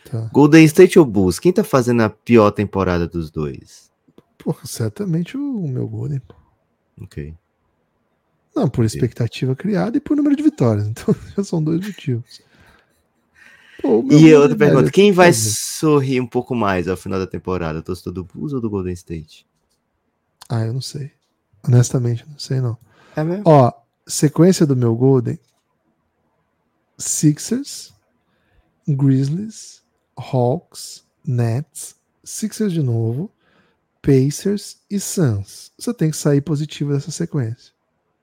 Tá. 0.08 0.30
Golden 0.32 0.64
State 0.64 0.96
ou 0.96 1.04
Bulls? 1.04 1.40
Quem 1.40 1.52
tá 1.52 1.64
fazendo 1.64 2.02
a 2.02 2.10
pior 2.10 2.52
temporada 2.52 3.08
dos 3.08 3.30
dois? 3.32 3.90
Porra, 4.38 4.64
certamente 4.64 5.36
o, 5.36 5.64
o 5.64 5.68
meu 5.68 5.88
Golden. 5.88 6.20
pô. 6.20 6.43
Ok. 7.00 7.34
Não, 8.54 8.68
por 8.68 8.84
expectativa 8.84 9.56
criada 9.56 9.96
e 9.96 10.00
por 10.00 10.16
número 10.16 10.36
de 10.36 10.42
vitórias. 10.42 10.86
Então 10.94 11.14
já 11.36 11.42
são 11.44 11.62
dois 11.62 11.84
motivos. 11.84 12.40
Pô, 13.82 14.04
E 14.10 14.32
outra 14.34 14.56
pergunta, 14.56 14.90
quem 14.90 15.12
vai 15.12 15.32
favor. 15.32 15.48
sorrir 15.50 16.20
um 16.20 16.26
pouco 16.26 16.54
mais 16.54 16.86
ao 16.88 16.96
final 16.96 17.18
da 17.18 17.26
temporada? 17.26 17.82
Torcedor 17.82 18.12
do 18.12 18.24
Bulls 18.24 18.52
ou 18.52 18.60
do 18.60 18.70
Golden 18.70 18.92
State? 18.94 19.46
Ah, 20.48 20.60
eu 20.64 20.72
não 20.72 20.80
sei. 20.80 21.10
Honestamente, 21.66 22.24
não 22.28 22.38
sei 22.38 22.60
não. 22.60 22.78
É 23.16 23.24
mesmo? 23.24 23.42
Ó, 23.46 23.72
sequência 24.06 24.64
do 24.66 24.76
meu 24.76 24.94
Golden: 24.94 25.38
Sixers, 26.98 27.92
Grizzlies, 28.88 29.82
Hawks, 30.16 31.04
Nets, 31.26 31.96
Sixers 32.22 32.72
de 32.72 32.82
novo, 32.82 33.30
Pacers 34.04 34.76
e 34.90 35.00
Suns. 35.00 35.72
Você 35.78 35.94
tem 35.94 36.10
que 36.10 36.16
sair 36.16 36.42
positivo 36.42 36.92
dessa 36.92 37.10
sequência. 37.10 37.72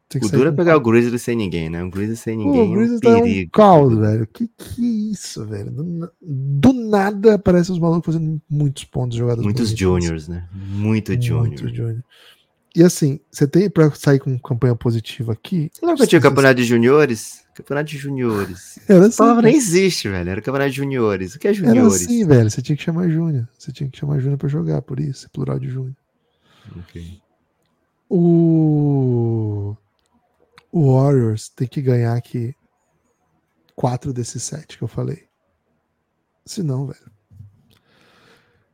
Tem 0.08 0.22
que 0.22 0.28
O 0.28 0.30
duro 0.30 0.50
é 0.50 0.52
pegar 0.52 0.76
o 0.76 0.82
Grizzlies 0.82 1.22
sem 1.22 1.36
ninguém, 1.36 1.70
né? 1.70 1.84
O 1.84 1.90
Grizzlies 1.90 2.20
sem 2.20 2.38
Pô, 2.38 2.44
ninguém 2.44 2.62
o 2.62 2.64
é 2.64 2.68
um 2.68 2.74
Grizzlies 2.74 3.02
tá 3.02 3.10
um 3.10 3.22
perigo. 3.22 3.52
caos, 3.52 3.98
velho. 3.98 4.28
Que 4.28 4.48
que 4.48 4.82
é 4.82 5.12
isso, 5.14 5.46
velho? 5.46 5.72
Do, 5.72 6.12
do 6.22 6.74
nada 6.74 7.36
aparecem 7.36 7.74
os 7.74 7.80
malucos 7.80 8.14
fazendo 8.14 8.42
muitos 8.50 8.84
pontos 8.84 9.18
jogadas 9.18 9.44
Muitos 9.44 9.70
juniors, 9.72 10.28
né? 10.28 10.48
Muito 10.54 11.14
junior. 11.14 11.48
Muito 11.48 11.68
junior. 11.68 12.04
E 12.76 12.84
assim, 12.84 13.20
você 13.32 13.48
tem 13.48 13.70
pra 13.70 13.90
sair 13.92 14.20
com 14.20 14.38
campanha 14.38 14.76
positiva 14.76 15.34
aqui. 15.34 15.72
Você 15.82 16.04
eu 16.04 16.08
tinha 16.08 16.22
campeonato 16.22 16.56
de 16.56 16.64
juniores? 16.64 17.42
Campeonato 17.62 17.90
de 17.90 17.98
juniores. 17.98 18.80
Era 18.90 19.06
assim, 19.08 19.18
palavra 19.18 19.44
nem 19.44 19.56
existe, 19.56 20.10
velho. 20.10 20.30
Era 20.30 20.42
campeonato 20.42 20.72
de 20.72 20.78
juniores. 20.78 21.36
O 21.36 21.40
que 21.40 21.48
é 21.48 21.52
Era 21.52 21.58
juniores? 21.60 22.02
assim, 22.02 22.26
velho. 22.26 22.50
Você 22.50 22.62
tinha 22.62 22.76
que 22.76 22.84
chamar 22.84 23.10
Júnior. 23.10 23.48
Você 23.58 23.72
tinha 23.72 23.90
que 23.90 23.98
chamar 23.98 24.20
Júnior 24.20 24.38
pra 24.38 24.50
jogar, 24.50 24.82
por 24.82 25.00
isso, 25.00 25.26
é 25.26 25.30
plural 25.30 25.60
de 25.60 25.70
Júnior. 25.70 25.96
Ok. 26.78 27.22
O... 28.10 29.76
o 30.72 30.96
Warriors 30.96 31.50
tem 31.50 31.68
que 31.68 31.82
ganhar 31.82 32.14
aqui 32.16 32.54
quatro 33.76 34.12
desses 34.12 34.44
sete 34.44 34.78
que 34.78 34.84
eu 34.84 34.88
falei. 34.88 35.28
Se 36.46 36.62
não, 36.62 36.88
velho. 36.88 37.12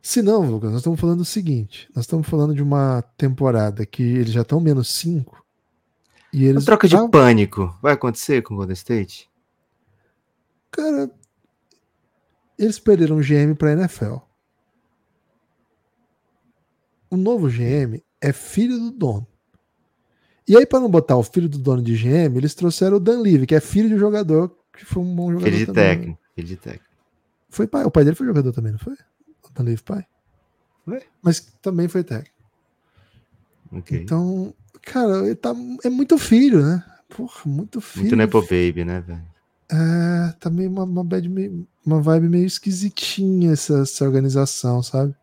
Se 0.01 0.22
não, 0.22 0.49
Lucas, 0.49 0.72
nós 0.72 0.80
estamos 0.80 0.99
falando 0.99 1.19
do 1.19 1.26
seguinte: 1.26 1.89
nós 1.93 2.05
estamos 2.05 2.27
falando 2.27 2.55
de 2.55 2.64
uma 2.64 3.01
temporada 3.18 3.85
que 3.85 4.01
eles 4.01 4.31
já 4.31 4.41
estão 4.41 4.59
menos 4.59 4.89
cinco 4.93 5.45
e 6.34 6.45
A 6.45 6.49
eles. 6.49 6.66
troca 6.66 6.88
de 6.88 6.95
Ah, 6.95 7.08
pânico 7.10 7.78
vai 7.82 7.94
acontecer 7.94 8.41
com 8.41 8.54
o 8.54 8.58
Golden 8.58 8.74
State? 8.74 9.30
Cara, 10.72 11.10
eles 12.58 12.80
perderam 12.80 13.18
o 13.18 13.22
GM 13.22 13.56
pra 13.56 13.72
NFL. 13.74 14.18
O 17.10 17.16
novo 17.16 17.48
GM 17.49 18.04
é 18.22 18.34
filho 18.34 18.78
do 18.78 18.91
dono. 18.91 19.28
E 20.48 20.56
aí, 20.58 20.66
para 20.66 20.80
não 20.80 20.90
botar 20.90 21.16
o 21.18 21.24
filho 21.24 21.48
do 21.49 21.58
dono 21.58 21.82
de 21.82 21.95
GM, 21.95 22.38
eles 22.38 22.54
trouxeram 22.56 22.98
o 22.98 22.99
Dan 22.99 23.20
Levy, 23.22 23.45
que 23.45 23.56
é 23.56 23.60
filho 23.60 23.90
de 23.90 23.95
um 23.95 23.99
jogador 23.99 24.56
que 24.74 24.86
foi 24.86 25.04
um 25.04 25.16
bom 25.16 25.32
jogador 25.32 25.52
Filho 25.52 25.66
de 25.66 25.74
técnico. 25.74 26.20
Filho 26.36 26.48
de 26.48 26.56
técnico. 26.58 26.86
Foi 27.49 27.68
pai. 27.68 27.84
O 27.86 27.91
pai 27.91 28.04
dele 28.04 28.16
foi 28.16 28.28
jogador 28.28 28.52
também, 28.54 28.72
não 28.72 28.80
foi? 28.80 28.94
O 28.94 29.49
Dan 29.54 29.64
Levy, 29.64 29.82
pai. 29.84 30.06
Foi? 30.86 31.02
Mas 31.22 31.40
também 31.62 31.88
foi 31.88 32.04
técnico. 32.04 32.36
Ok. 33.72 34.02
Então, 34.02 34.54
cara, 34.91 35.26
ele 35.26 35.35
tá, 35.35 35.53
é 35.84 35.89
muito 35.89 36.18
filho, 36.18 36.61
né? 36.64 36.84
Porra, 37.15 37.41
muito 37.45 37.80
filho. 37.81 38.01
Muito 38.03 38.15
Nepo 38.15 38.41
Baby, 38.41 38.84
né, 38.85 39.01
velho? 39.01 39.22
É, 39.69 40.34
tá 40.39 40.49
meio 40.49 40.69
uma, 40.69 40.84
uma, 40.84 41.03
bad 41.03 41.27
uma 41.85 42.01
vibe 42.01 42.30
meio 42.30 42.45
esquisitinha 42.45 43.51
essa, 43.51 43.80
essa 43.81 44.05
organização, 44.05 44.81
sabe? 44.81 45.14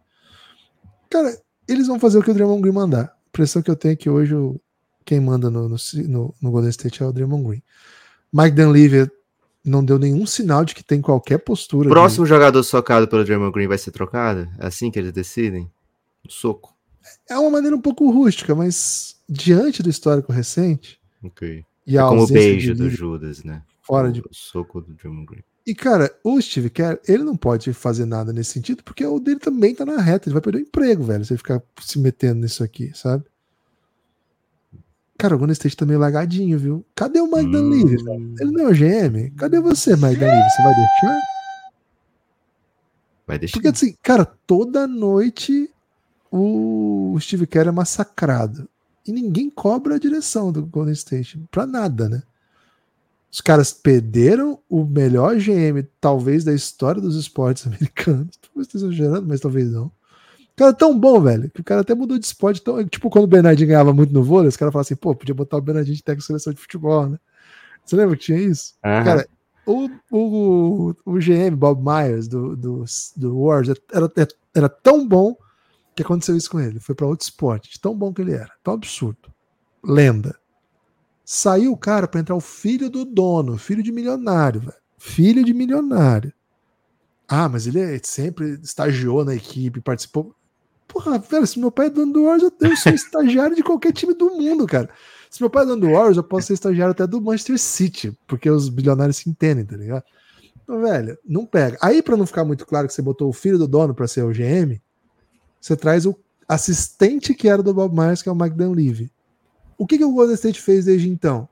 Cara, 1.11 1.37
eles 1.69 1.87
vão 1.87 1.99
fazer 1.99 2.19
o 2.19 2.23
que 2.23 2.31
o 2.31 2.35
Draymond 2.35 2.61
Green 2.63 2.73
mandar. 2.73 3.05
A 3.05 3.13
impressão 3.29 3.63
que 3.63 3.71
eu 3.71 3.77
tenho 3.77 3.93
é 3.93 3.97
que 3.97 4.11
hoje 4.11 4.35
quem 5.05 5.21
manda 5.21 5.51
no, 5.51 5.69
no, 5.69 5.77
no- 6.41 6.51
Golden 6.51 6.71
State 6.71 7.03
é 7.03 7.07
o 7.07 7.13
Draymond 7.13 7.45
Green. 7.49 7.63
Mike 8.33 8.57
Dunleavy 8.57 9.11
não 9.65 9.85
deu 9.85 9.99
nenhum 9.99 10.27
sinal 10.27 10.65
de 10.65 10.75
que 10.75 10.83
tem 10.85 11.01
qualquer 11.01 11.39
postura. 11.39 11.89
de- 11.89 11.95
Próximo 11.95 12.27
jogador 12.27 12.63
socado 12.63 13.09
pelo 13.09 13.25
Draymond 13.25 13.53
Green 13.53 13.69
vai 13.69 13.79
ser 13.79 13.93
trocado? 13.93 14.49
É 14.59 14.67
assim 14.67 14.91
que 14.91 14.99
eles 14.99 15.13
decidem? 15.13 15.71
No 16.25 16.31
soco. 16.31 16.75
É 17.29 17.39
uma 17.39 17.51
maneira 17.51 17.77
um 17.77 17.81
pouco 17.81 18.11
rústica, 18.11 18.55
mas 18.55 19.14
diante 19.29 19.83
do 19.83 19.89
histórico 19.91 20.33
recente 20.33 21.01
Ok. 21.23 21.65
e 21.87 21.97
É 21.97 22.01
a 22.01 22.07
como 22.09 22.23
o 22.23 22.27
beijo 22.27 22.75
de 22.75 22.83
do 22.83 22.91
Judas, 22.91 23.43
né? 23.45 23.63
fora 23.83 24.09
o 24.09 24.13
de 24.13 24.23
soco 24.33 24.81
do 24.81 24.95
Draymond 24.95 25.27
Green. 25.27 25.43
E, 25.67 25.75
cara, 25.75 26.15
o 26.23 26.39
Steve 26.43 26.69
Kerr, 26.69 26.99
ele 27.09 27.23
não 27.25 27.37
pode 27.37 27.73
fazer 27.73 28.05
nada 28.05 28.33
nesse 28.35 28.53
sentido, 28.53 28.83
porque 28.85 29.05
o 29.05 29.19
dele 29.19 29.41
também 29.41 29.75
tá 29.75 29.87
na 29.87 29.99
reta. 29.99 30.29
Ele 30.29 30.35
vai 30.35 30.43
perder 30.43 30.59
o 30.59 30.63
emprego, 30.63 31.03
velho, 31.05 31.25
se 31.25 31.33
ele 31.33 31.39
ficar 31.39 31.63
se 31.81 31.99
metendo 31.99 32.41
nisso 32.43 32.63
aqui, 32.63 32.91
sabe? 32.95 33.25
Cara, 35.17 35.35
o 35.35 35.39
Golden 35.39 35.53
State 35.55 35.75
tá 35.77 35.87
meio 35.87 35.99
lagadinho, 35.99 36.59
viu? 36.59 36.85
Cadê 36.95 37.19
o 37.21 37.27
Mike 37.27 37.51
Dunleavy? 37.51 37.97
Hum, 38.11 38.35
Ele 38.39 38.51
não 38.51 38.69
é 38.69 38.71
o 38.73 38.75
GM? 38.75 39.31
Cadê 39.39 39.59
você, 39.61 39.97
Mike 39.97 40.17
Dunleavy? 40.17 40.51
Você 40.51 40.63
vai 40.63 40.75
deixar? 40.75 41.21
vai 43.27 43.39
deixar. 43.39 43.53
Porque, 43.55 43.69
assim, 43.69 43.95
cara, 44.03 44.25
toda 44.47 44.87
noite 44.87 45.71
o 46.31 47.17
Steve 47.21 47.47
Kerr 47.47 47.69
é 47.69 47.73
massacrado. 47.73 48.69
E 49.07 49.13
ninguém 49.13 49.51
cobra 49.51 49.97
a 49.97 49.99
direção 49.99 50.51
do 50.51 50.65
Golden 50.65 50.95
State. 50.95 51.39
Pra 51.51 51.67
nada, 51.67 52.09
né? 52.09 52.23
Os 53.31 53.41
caras 53.41 53.73
perderam 53.73 54.61
o 54.69 54.85
melhor 54.85 55.37
GM, 55.37 55.85
talvez, 56.01 56.45
da 56.45 56.55
história 56.55 57.01
dos 57.01 57.17
esportes 57.17 57.67
americanos. 57.69 58.37
Talvez 58.37 58.67
esteja 58.67 58.87
exagerando, 58.87 59.27
mas 59.27 59.41
talvez 59.41 59.71
não. 59.71 59.87
O 59.87 60.57
cara 60.57 60.71
é 60.71 60.75
tão 60.75 60.99
bom, 60.99 61.21
velho, 61.21 61.51
que 61.51 61.61
o 61.61 61.65
cara 61.65 61.81
até 61.81 61.95
mudou 61.95 62.17
de 62.17 62.25
esporte. 62.25 62.63
Tão, 62.63 62.83
tipo, 62.87 63.11
quando 63.11 63.25
o 63.25 63.29
Bernardinho 63.29 63.69
ganhava 63.69 63.93
muito 63.93 64.15
no 64.15 64.23
vôlei, 64.23 64.49
os 64.49 64.57
caras 64.57 64.73
falavam 64.73 64.87
assim, 64.87 64.95
pô, 64.95 65.15
podia 65.15 65.35
botar 65.35 65.57
o 65.57 65.61
Bernardinho 65.61 65.97
de 65.97 66.03
técnico 66.03 66.21
de 66.21 66.27
seleção 66.27 66.53
de 66.53 66.61
futebol, 66.61 67.09
né? 67.09 67.19
Você 67.85 67.97
lembra 67.97 68.17
que 68.17 68.23
tinha 68.23 68.39
isso? 68.39 68.75
Aham. 68.85 69.05
Cara, 69.05 69.29
o, 69.67 69.91
o, 70.11 70.95
o 71.05 71.19
GM, 71.19 71.57
Bob 71.57 71.83
Myers, 71.83 72.29
do, 72.29 72.57
do, 72.57 72.85
do 73.17 73.39
Wars, 73.39 73.69
era, 73.69 74.13
era 74.55 74.69
tão 74.69 75.07
bom 75.07 75.37
que 75.95 76.03
aconteceu 76.03 76.37
isso 76.37 76.51
com 76.51 76.61
ele. 76.61 76.81
Foi 76.81 76.95
para 76.95 77.07
outro 77.07 77.25
esporte, 77.25 77.81
tão 77.81 77.97
bom 77.97 78.13
que 78.13 78.23
ele 78.23 78.33
era. 78.33 78.51
Tão 78.63 78.75
absurdo. 78.75 79.33
Lenda. 79.85 80.39
Saiu 81.25 81.73
o 81.73 81.77
cara 81.77 82.07
para 82.07 82.21
entrar 82.21 82.35
o 82.35 82.41
filho 82.41 82.91
do 82.91 83.05
dono, 83.05 83.57
filho 83.57 83.83
de 83.83 83.93
milionário, 83.93 84.61
velho. 84.61 84.75
Filho 84.99 85.45
de 85.45 85.55
milionário. 85.55 86.33
Ah, 87.27 87.49
mas 87.49 87.67
ele 87.67 87.81
é- 87.81 88.01
sempre 88.03 88.59
estagiou 88.63 89.25
na 89.25 89.35
equipe, 89.35 89.81
participou. 89.81 90.35
Porra, 90.87 91.19
velho, 91.19 91.47
se 91.47 91.59
meu 91.59 91.71
pai 91.71 91.87
é 91.87 91.91
dono 91.91 92.13
do 92.13 92.25
Wars, 92.25 92.43
eu, 92.43 92.77
sou 92.77 92.93
estagiário 92.93 93.57
de 93.57 93.63
qualquer 93.63 93.93
time 93.93 94.15
do 94.15 94.31
mundo, 94.31 94.67
cara. 94.67 94.91
Se 95.31 95.43
meu 95.43 95.51
pai 95.51 95.65
é 95.65 95.67
dono 95.67 95.81
do 95.81 95.91
Warriors, 95.91 96.17
eu 96.17 96.23
posso 96.23 96.47
ser 96.47 96.53
estagiário 96.55 96.93
até 96.93 97.07
do 97.07 97.21
Manchester 97.21 97.59
City, 97.59 98.17
porque 98.25 98.49
os 98.49 98.69
bilionários 98.69 99.17
se 99.17 99.29
entendem, 99.29 99.65
tá 99.65 99.77
ligado? 99.77 100.05
Então, 100.63 100.81
velho, 100.81 101.19
não 101.25 101.45
pega. 101.45 101.77
Aí, 101.83 102.01
pra 102.03 102.17
não 102.17 102.25
ficar 102.25 102.45
muito 102.45 102.65
claro 102.65 102.87
que 102.87 102.95
você 102.95 103.03
botou 103.03 103.29
o 103.29 103.33
filho 103.33 103.59
do 103.59 103.67
dono 103.67 103.95
pra 103.95 104.07
ser 104.07 104.23
o 104.23 104.33
GM, 104.33 104.81
você 105.65 105.75
traz 105.75 106.05
o 106.05 106.15
assistente 106.47 107.33
que 107.33 107.49
era 107.49 107.63
do 107.63 107.73
Bob 107.73 107.99
Myers, 107.99 108.21
que 108.21 108.29
é 108.29 108.33
o 108.33 108.35
Mike 108.35 108.55
Dunleavy. 108.55 109.11
O 109.79 109.87
que, 109.87 109.97
que 109.97 110.05
o 110.05 110.13
Golden 110.13 110.35
State 110.35 110.61
fez 110.61 110.85
desde 110.85 111.09
então? 111.09 111.49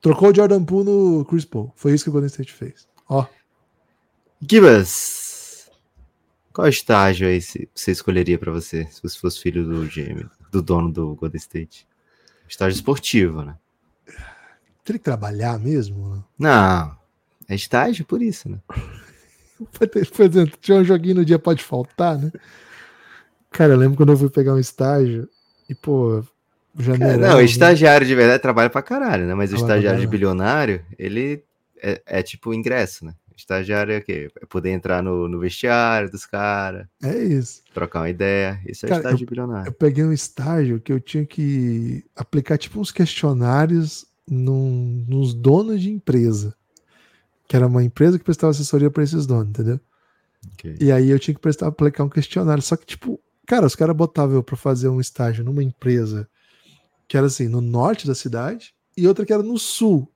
Trocou 0.00 0.30
o 0.30 0.34
Jordan 0.34 0.64
Poole 0.64 0.88
no 0.88 1.24
Chris 1.24 1.44
Paul. 1.44 1.72
Foi 1.74 1.92
isso 1.92 2.04
que 2.04 2.10
o 2.10 2.12
Golden 2.12 2.28
State 2.28 2.52
fez. 2.52 2.86
Ó, 3.08 3.26
Gibas, 4.40 5.68
qual 6.52 6.68
estágio 6.68 7.26
aí 7.26 7.40
você 7.40 7.90
escolheria 7.90 8.38
pra 8.38 8.52
você, 8.52 8.86
se 8.86 9.02
você 9.02 9.18
fosse 9.18 9.40
filho 9.40 9.66
do 9.66 9.88
GM, 9.88 10.30
do 10.52 10.62
dono 10.62 10.92
do 10.92 11.16
Golden 11.16 11.40
State? 11.40 11.88
Estágio 12.48 12.76
esportivo, 12.76 13.42
né? 13.42 13.58
tem 14.84 14.96
que 14.96 15.02
trabalhar 15.02 15.58
mesmo? 15.58 16.24
Não, 16.38 16.96
é 17.48 17.54
estágio 17.56 18.04
por 18.04 18.22
isso, 18.22 18.48
né? 18.48 18.60
Por 20.14 20.24
exemplo, 20.24 20.56
tinha 20.60 20.78
um 20.78 20.84
joguinho 20.84 21.16
no 21.16 21.24
dia 21.24 21.38
pode 21.38 21.62
faltar, 21.62 22.18
né? 22.18 22.30
Cara, 23.50 23.72
eu 23.72 23.78
lembro 23.78 23.96
quando 23.96 24.12
eu 24.12 24.16
fui 24.16 24.30
pegar 24.30 24.54
um 24.54 24.58
estágio 24.58 25.28
e, 25.68 25.74
pô, 25.74 26.24
janeiro. 26.78 27.18
não, 27.18 27.40
estagiário 27.40 28.06
de 28.06 28.14
verdade 28.14 28.40
trabalha 28.40 28.70
pra 28.70 28.82
caralho, 28.82 29.26
né? 29.26 29.34
Mas 29.34 29.52
o 29.52 29.56
estagiário 29.56 30.00
de 30.00 30.06
bilionário, 30.06 30.84
ele 30.98 31.42
é, 31.82 32.00
é 32.06 32.22
tipo 32.22 32.54
ingresso, 32.54 33.04
né? 33.04 33.14
Estagiário 33.36 33.94
é 33.94 33.98
o 33.98 34.02
quê? 34.02 34.28
É 34.40 34.46
poder 34.46 34.70
entrar 34.70 35.02
no, 35.02 35.26
no 35.26 35.40
vestiário 35.40 36.10
dos 36.10 36.26
caras, 36.26 36.86
É 37.02 37.16
isso. 37.16 37.62
trocar 37.72 38.00
uma 38.00 38.10
ideia. 38.10 38.60
Isso 38.66 38.84
é 38.84 38.88
Cara, 38.90 39.00
estágio 39.00 39.18
de 39.18 39.26
bilionário. 39.26 39.68
Eu 39.68 39.72
peguei 39.72 40.04
um 40.04 40.12
estágio 40.12 40.78
que 40.78 40.92
eu 40.92 41.00
tinha 41.00 41.24
que 41.24 42.04
aplicar 42.14 42.58
tipo 42.58 42.78
uns 42.78 42.92
questionários 42.92 44.06
num, 44.28 45.04
nos 45.08 45.32
donos 45.32 45.80
de 45.80 45.90
empresa. 45.90 46.54
Que 47.50 47.56
era 47.56 47.66
uma 47.66 47.82
empresa 47.82 48.16
que 48.16 48.22
prestava 48.22 48.52
assessoria 48.52 48.88
para 48.92 49.02
esses 49.02 49.26
donos, 49.26 49.48
entendeu? 49.48 49.80
Ok. 50.52 50.76
E 50.80 50.92
aí 50.92 51.10
eu 51.10 51.18
tinha 51.18 51.34
que 51.34 51.40
prestar, 51.40 51.66
aplicar 51.66 52.04
um 52.04 52.08
questionário. 52.08 52.62
Só 52.62 52.76
que, 52.76 52.86
tipo, 52.86 53.20
cara, 53.44 53.66
os 53.66 53.74
caras 53.74 53.96
botavam 53.96 54.36
eu 54.36 54.42
pra 54.44 54.56
fazer 54.56 54.88
um 54.88 55.00
estágio 55.00 55.44
numa 55.44 55.60
empresa 55.60 56.28
que 57.08 57.16
era 57.16 57.26
assim, 57.26 57.48
no 57.48 57.60
norte 57.60 58.06
da 58.06 58.14
cidade, 58.14 58.72
e 58.96 59.04
outra 59.08 59.26
que 59.26 59.32
era 59.32 59.42
no 59.42 59.58
sul. 59.58 60.08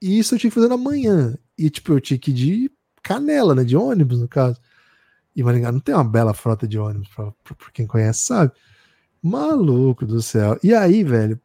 E 0.00 0.18
isso 0.18 0.34
eu 0.34 0.38
tinha 0.38 0.50
que 0.50 0.54
fazer 0.54 0.68
na 0.68 0.78
manhã. 0.78 1.36
E, 1.58 1.68
tipo, 1.68 1.92
eu 1.92 2.00
tinha 2.00 2.18
que 2.18 2.30
ir 2.30 2.34
de 2.34 2.70
canela, 3.02 3.54
né? 3.54 3.64
De 3.64 3.76
ônibus, 3.76 4.18
no 4.18 4.26
caso. 4.26 4.58
E 5.36 5.42
Maringá 5.42 5.70
não 5.70 5.80
tem 5.80 5.94
uma 5.94 6.02
bela 6.02 6.32
frota 6.32 6.66
de 6.66 6.78
ônibus, 6.78 7.08
pra, 7.14 7.30
pra, 7.44 7.54
pra 7.54 7.70
quem 7.70 7.86
conhece, 7.86 8.20
sabe? 8.20 8.50
Maluco 9.22 10.06
do 10.06 10.22
céu. 10.22 10.58
E 10.62 10.74
aí, 10.74 11.04
velho, 11.04 11.38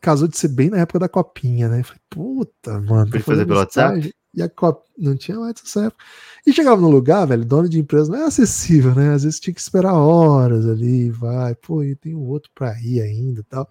casou 0.00 0.26
de 0.26 0.38
ser 0.38 0.48
bem 0.48 0.70
na 0.70 0.78
época 0.78 1.00
da 1.00 1.08
copinha, 1.08 1.68
né? 1.68 1.80
Eu 1.80 1.84
falei, 1.84 2.00
puta, 2.08 2.80
mano. 2.80 3.10
Podia 3.10 3.20
fazer 3.20 3.44
pelo 3.44 3.58
WhatsApp? 3.58 4.14
E 4.36 4.42
a 4.42 4.48
cop... 4.50 4.84
não 4.98 5.16
tinha 5.16 5.38
mais 5.40 5.54
essa 5.64 5.86
época. 5.86 6.04
E 6.46 6.52
chegava 6.52 6.80
no 6.80 6.90
lugar, 6.90 7.26
velho, 7.26 7.44
dono 7.44 7.68
de 7.68 7.80
empresa 7.80 8.12
não 8.12 8.18
é 8.18 8.24
acessível, 8.24 8.94
né? 8.94 9.14
Às 9.14 9.24
vezes 9.24 9.40
tinha 9.40 9.54
que 9.54 9.60
esperar 9.60 9.94
horas 9.94 10.68
ali, 10.68 11.10
vai, 11.10 11.54
pô, 11.54 11.82
e 11.82 11.96
tem 11.96 12.14
um 12.14 12.26
outro 12.28 12.50
pra 12.54 12.78
ir 12.80 13.00
ainda 13.00 13.40
e 13.40 13.44
tal. 13.44 13.66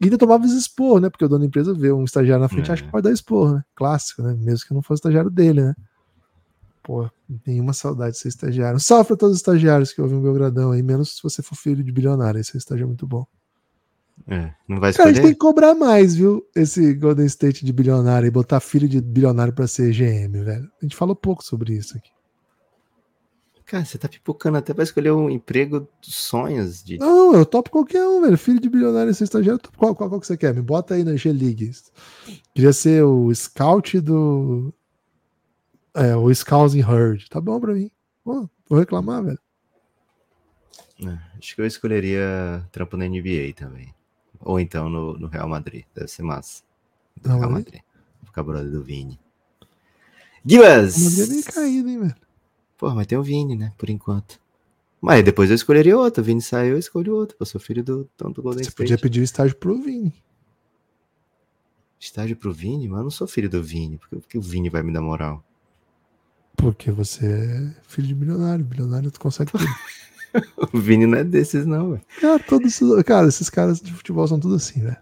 E 0.00 0.04
ainda 0.04 0.16
tomava 0.16 0.46
esse 0.46 0.56
expor, 0.56 1.00
né? 1.00 1.10
Porque 1.10 1.24
o 1.24 1.28
dono 1.28 1.40
da 1.40 1.46
empresa 1.46 1.74
vê 1.74 1.92
um 1.92 2.04
estagiário 2.04 2.40
na 2.40 2.48
frente, 2.48 2.70
É. 2.70 2.72
acha 2.72 2.82
que 2.82 2.90
pode 2.90 3.04
dar 3.04 3.12
expor, 3.12 3.52
né? 3.52 3.64
Clássico, 3.74 4.22
né? 4.22 4.34
Mesmo 4.38 4.66
que 4.66 4.72
não 4.72 4.80
fosse 4.80 5.00
estagiário 5.00 5.30
dele, 5.30 5.62
né? 5.62 5.74
Pô, 6.82 7.10
nenhuma 7.46 7.74
saudade 7.74 8.12
de 8.12 8.18
ser 8.18 8.28
estagiário. 8.28 8.76
Um 8.76 8.80
salve 8.80 9.08
pra 9.08 9.16
todos 9.16 9.34
os 9.34 9.40
estagiários 9.40 9.92
que 9.92 10.00
ouvem 10.00 10.16
o 10.18 10.22
Belgradão 10.22 10.70
aí, 10.70 10.82
menos 10.82 11.16
se 11.16 11.22
você 11.22 11.42
for 11.42 11.54
filho 11.56 11.84
de 11.84 11.92
bilionário, 11.92 12.40
esse 12.40 12.56
estágio 12.56 12.84
é 12.84 12.86
muito 12.86 13.06
bom. 13.06 13.26
É, 14.26 14.52
não 14.66 14.80
vai 14.80 14.92
Cara, 14.92 15.10
a 15.10 15.12
gente 15.12 15.22
tem 15.22 15.32
que 15.32 15.38
cobrar 15.38 15.74
mais, 15.74 16.14
viu? 16.14 16.46
Esse 16.54 16.94
Golden 16.94 17.26
State 17.26 17.64
de 17.64 17.72
bilionário 17.72 18.26
e 18.26 18.30
botar 18.30 18.60
filho 18.60 18.88
de 18.88 19.00
bilionário 19.00 19.52
pra 19.52 19.66
ser 19.66 19.92
GM, 19.92 20.42
velho. 20.44 20.70
A 20.80 20.84
gente 20.84 20.96
falou 20.96 21.14
pouco 21.14 21.44
sobre 21.44 21.74
isso 21.74 21.96
aqui. 21.96 22.10
Cara, 23.68 23.84
você 23.84 23.98
tá 23.98 24.08
pipocando 24.08 24.56
até 24.56 24.72
pra 24.72 24.82
escolher 24.82 25.12
um 25.12 25.28
emprego 25.28 25.86
dos 26.02 26.14
sonhos 26.14 26.82
de. 26.82 26.96
Não, 26.96 27.34
eu 27.34 27.44
topo 27.44 27.68
qualquer 27.68 28.02
um, 28.06 28.22
velho. 28.22 28.38
Filho 28.38 28.58
de 28.58 28.68
bilionário 28.68 29.10
e 29.10 29.14
ser 29.14 29.24
estagiário, 29.24 29.60
qual, 29.76 29.94
qual, 29.94 30.08
qual 30.08 30.20
que 30.20 30.26
você 30.26 30.38
quer? 30.38 30.54
Me 30.54 30.62
bota 30.62 30.94
aí 30.94 31.04
na 31.04 31.16
G-League. 31.16 31.72
Queria 32.54 32.72
ser 32.72 33.04
o 33.04 33.32
scout 33.34 34.00
do. 34.00 34.72
É, 35.94 36.16
o 36.16 36.32
Scouting 36.34 36.80
Herd. 36.80 37.28
Tá 37.28 37.42
bom 37.42 37.60
pra 37.60 37.74
mim. 37.74 37.90
Pô, 38.24 38.48
vou 38.68 38.78
reclamar, 38.78 39.22
velho. 39.22 39.38
É, 41.06 41.18
acho 41.38 41.54
que 41.54 41.60
eu 41.60 41.66
escolheria 41.66 42.66
trampo 42.72 42.96
na 42.96 43.06
NBA 43.06 43.52
também. 43.54 43.94
Ou 44.40 44.58
então 44.60 44.88
no, 44.88 45.18
no 45.18 45.26
Real 45.28 45.48
Madrid. 45.48 45.84
Deve 45.94 46.08
ser 46.08 46.22
massa. 46.22 46.62
Do 47.20 47.28
Real 47.28 47.38
Real 47.40 47.50
Madrid? 47.50 47.66
Madrid. 47.74 47.82
Ficar 48.24 48.42
brother 48.42 48.70
do 48.70 48.82
Vini. 48.82 49.18
Gibas! 50.44 50.96
O 50.96 51.04
Madrid 51.04 51.20
é 51.24 51.26
meio 51.30 51.44
caído, 51.44 51.88
hein, 51.88 51.98
velho. 52.00 52.14
Pô, 52.76 52.90
mas 52.94 53.06
tem 53.06 53.18
o 53.18 53.22
Vini, 53.22 53.56
né? 53.56 53.72
Por 53.76 53.90
enquanto. 53.90 54.40
Mas 55.00 55.24
depois 55.24 55.50
eu 55.50 55.56
escolheria 55.56 55.96
outro. 55.98 56.22
O 56.22 56.24
Vini 56.24 56.40
saiu, 56.40 56.72
eu 56.74 56.78
escolhi 56.78 57.10
outro. 57.10 57.36
Eu 57.38 57.46
sou 57.46 57.60
filho 57.60 57.82
do, 57.84 58.08
dono 58.16 58.34
do 58.34 58.42
Golden 58.42 58.62
Você 58.64 58.70
State. 58.70 58.76
podia 58.76 58.98
pedir 58.98 59.20
o 59.20 59.24
estágio 59.24 59.56
pro 59.56 59.80
Vini. 59.80 60.14
Estágio 62.00 62.36
pro 62.36 62.52
Vini? 62.52 62.88
Mas 62.88 62.98
eu 62.98 63.04
não 63.04 63.10
sou 63.10 63.26
filho 63.26 63.50
do 63.50 63.62
Vini. 63.62 63.98
Por 63.98 64.20
que- 64.22 64.38
o 64.38 64.42
Vini 64.42 64.68
vai 64.70 64.82
me 64.82 64.92
dar 64.92 65.00
moral? 65.02 65.44
Porque 66.56 66.90
você 66.90 67.26
é 67.26 67.82
filho 67.82 68.06
de 68.08 68.14
bilionário. 68.14 68.64
Bilionário 68.64 69.10
tu 69.10 69.20
consegue 69.20 69.50
tudo. 69.52 69.64
O 70.72 70.78
Vini 70.78 71.06
não 71.06 71.18
é 71.18 71.24
desses, 71.24 71.64
não, 71.66 71.90
velho. 71.90 72.02
cara, 72.20 72.38
todos, 72.38 72.78
cara, 73.04 73.28
esses 73.28 73.48
caras 73.48 73.80
de 73.80 73.92
futebol 73.92 74.26
são 74.28 74.38
tudo 74.38 74.56
assim, 74.56 74.80
velho. 74.80 74.96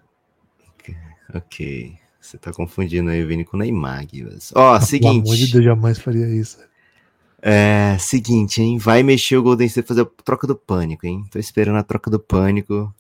Ok. 1.35 1.97
Você 2.21 2.39
tá 2.39 2.53
confundindo 2.53 3.11
aí 3.11 3.23
o 3.23 3.27
Vini 3.29 3.45
com 3.45 3.57
o 3.57 3.61
Neymar, 3.61 4.07
Gibas. 4.13 4.53
Ó, 4.55 4.55
Pelo 4.55 4.69
amor 4.69 4.81
de 4.81 4.87
seguinte. 4.87 5.53
Deus, 5.53 5.65
jamais 5.65 5.99
faria 5.99 6.29
isso. 6.29 6.59
É, 7.41 7.97
seguinte, 7.99 8.61
hein? 8.61 8.79
Vai 8.79 9.03
mexer 9.03 9.37
o 9.37 9.43
Golden 9.43 9.67
State 9.67 9.87
fazer 9.87 10.03
a 10.03 10.23
troca 10.25 10.47
do 10.47 10.57
pânico, 10.57 11.07
hein? 11.07 11.25
Tô 11.31 11.39
esperando 11.39 11.77
a 11.77 11.83
troca 11.83 12.11
do 12.11 12.19
pânico. 12.19 12.93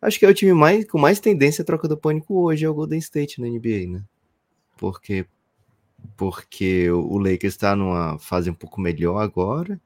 Acho 0.00 0.18
que 0.18 0.26
é 0.26 0.28
o 0.28 0.34
time 0.34 0.52
mais, 0.52 0.84
com 0.88 0.98
mais 0.98 1.20
tendência 1.20 1.62
à 1.62 1.64
troca 1.64 1.86
do 1.86 1.96
pânico 1.96 2.34
hoje 2.42 2.64
é 2.64 2.68
o 2.68 2.74
Golden 2.74 2.98
State 2.98 3.40
na 3.40 3.48
NBA, 3.48 3.88
né? 3.88 4.02
Porque 4.76 5.26
porque 6.16 6.90
o 6.90 7.18
Lakers 7.18 7.54
está 7.54 7.74
numa 7.74 8.18
fase 8.18 8.48
um 8.48 8.54
pouco 8.54 8.80
melhor 8.80 9.18
agora. 9.18 9.80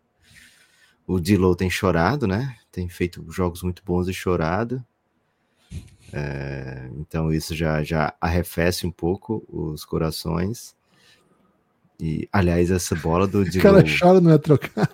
O 1.12 1.20
D'Lo 1.20 1.55
tem 1.55 1.68
chorado, 1.68 2.26
né? 2.26 2.56
Tem 2.70 2.89
feito 2.89 3.24
jogos 3.30 3.62
muito 3.62 3.82
bons 3.84 4.09
e 4.09 4.14
chorado. 4.14 4.84
É, 6.12 6.89
então 6.98 7.32
isso 7.32 7.55
já, 7.55 7.82
já 7.82 8.14
arrefece 8.20 8.86
um 8.86 8.90
pouco 8.90 9.44
os 9.48 9.84
corações. 9.84 10.74
E, 12.01 12.28
aliás, 12.32 12.70
essa 12.70 12.94
bola 12.94 13.26
do 13.26 13.40
O 13.43 13.44
D'Lo... 13.44 13.60
cara 13.62 13.84
chora, 13.98 14.20
não 14.20 14.30
é 14.30 14.39
trocar. 14.39 14.90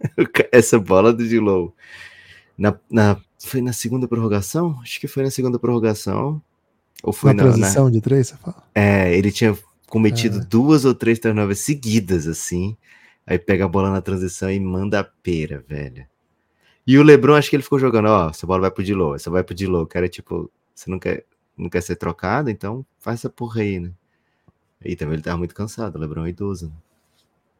essa 0.52 0.78
bola 0.78 1.12
do 1.12 1.26
D'Lo 1.26 1.72
na, 2.58 2.78
na 2.90 3.16
foi 3.40 3.60
na 3.60 3.72
segunda 3.72 4.06
prorrogação 4.08 4.78
acho 4.82 4.98
que 5.00 5.06
foi 5.06 5.22
na 5.22 5.30
segunda 5.30 5.58
prorrogação 5.58 6.42
ou 7.02 7.12
foi 7.12 7.32
Na 7.32 7.42
na, 7.42 7.48
na- 7.50 7.54
transição 7.56 7.90
de 7.90 8.00
três, 8.00 8.28
você 8.28 8.36
fala? 8.36 8.62
é 8.74 9.16
ele 9.16 9.30
tinha 9.32 9.56
cometido 9.86 10.38
É. 10.38 10.44
duas 10.44 10.84
ou 10.84 10.94
três 10.94 11.18
turnovers 11.18 11.60
seguidas 11.60 12.26
assim 12.26 12.76
aí 13.26 13.38
pega 13.38 13.64
a 13.64 13.68
bola 13.68 13.90
na 13.90 14.00
transição 14.00 14.50
e 14.50 14.60
manda 14.60 15.00
a 15.00 15.04
pera 15.04 15.64
velho 15.66 16.06
e 16.86 16.98
o 16.98 17.02
LeBron 17.02 17.34
acho 17.34 17.50
que 17.50 17.56
ele 17.56 17.62
ficou 17.62 17.78
jogando 17.78 18.06
ó 18.06 18.30
essa 18.30 18.46
bola 18.46 18.62
vai 18.62 18.70
pro 18.70 18.84
D'Lo 18.84 19.14
essa 19.14 19.30
vai 19.30 19.42
pro 19.42 19.54
D'Lo 19.54 19.82
o 19.82 19.86
cara 19.86 20.08
tipo 20.08 20.50
você 20.74 20.90
não 20.90 20.98
quer 20.98 21.24
não 21.56 21.68
quer 21.70 21.82
ser 21.82 21.96
trocado 21.96 22.50
então 22.50 22.84
faz 22.98 23.20
essa 23.20 23.30
porra 23.30 23.62
aí 23.62 23.80
né 23.80 23.92
e 24.84 24.96
também 24.96 25.14
ele 25.14 25.22
tava 25.22 25.38
muito 25.38 25.54
cansado 25.54 25.96
o 25.96 25.98
LeBron 25.98 26.26
é 26.26 26.30
idoso 26.30 26.66
né? 26.66 26.72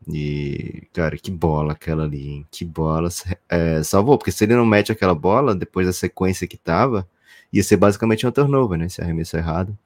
E, 0.08 0.86
cara, 0.92 1.16
que 1.16 1.30
bola 1.30 1.72
aquela 1.72 2.04
ali, 2.04 2.28
hein? 2.28 2.46
Que 2.50 2.64
bola. 2.64 3.08
É, 3.48 3.82
salvou, 3.82 4.18
porque 4.18 4.32
se 4.32 4.44
ele 4.44 4.54
não 4.54 4.66
mete 4.66 4.92
aquela 4.92 5.14
bola, 5.14 5.54
depois 5.54 5.86
da 5.86 5.92
sequência 5.92 6.46
que 6.46 6.56
tava, 6.58 7.08
ia 7.52 7.62
ser 7.62 7.76
basicamente 7.76 8.26
um 8.26 8.32
turnover, 8.32 8.78
né? 8.78 8.88
Se 8.88 9.00
arremesso 9.00 9.36
errado. 9.36 9.76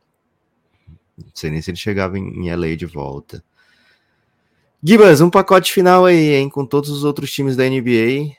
Não 1.16 1.30
sei 1.34 1.50
nem 1.50 1.62
se 1.62 1.70
ele 1.70 1.76
chegava 1.76 2.18
em, 2.18 2.46
em 2.46 2.55
LA 2.55 2.76
de 2.76 2.86
volta. 2.86 3.44
Gibas, 4.82 5.20
um 5.20 5.28
pacote 5.28 5.72
final 5.72 6.06
aí, 6.06 6.34
hein? 6.34 6.48
Com 6.48 6.64
todos 6.64 6.88
os 6.88 7.02
outros 7.02 7.32
times 7.32 7.56
da 7.56 7.68
NBA. 7.68 8.36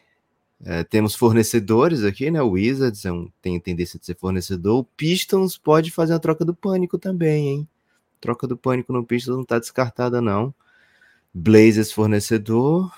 É, 0.64 0.84
temos 0.84 1.16
fornecedores 1.16 2.04
aqui, 2.04 2.32
né? 2.32 2.42
O 2.42 2.52
Wizards 2.52 3.06
é 3.06 3.12
um, 3.12 3.30
tem 3.42 3.60
tendência 3.60 4.00
de 4.00 4.06
ser 4.06 4.16
fornecedor. 4.16 4.80
O 4.80 4.84
Pistons 4.84 5.58
pode 5.58 5.92
fazer 5.92 6.14
a 6.14 6.20
troca 6.20 6.46
do 6.46 6.54
pânico 6.54 6.98
também, 6.98 7.50
hein? 7.50 7.68
Troca 8.22 8.48
do 8.48 8.58
pânico 8.58 8.94
no 8.94 9.06
Pistons 9.06 9.38
não 9.38 9.44
tá 9.44 9.60
descartada, 9.60 10.22
não. 10.22 10.54
Blazers 11.34 11.92
fornecedor. 11.92 12.92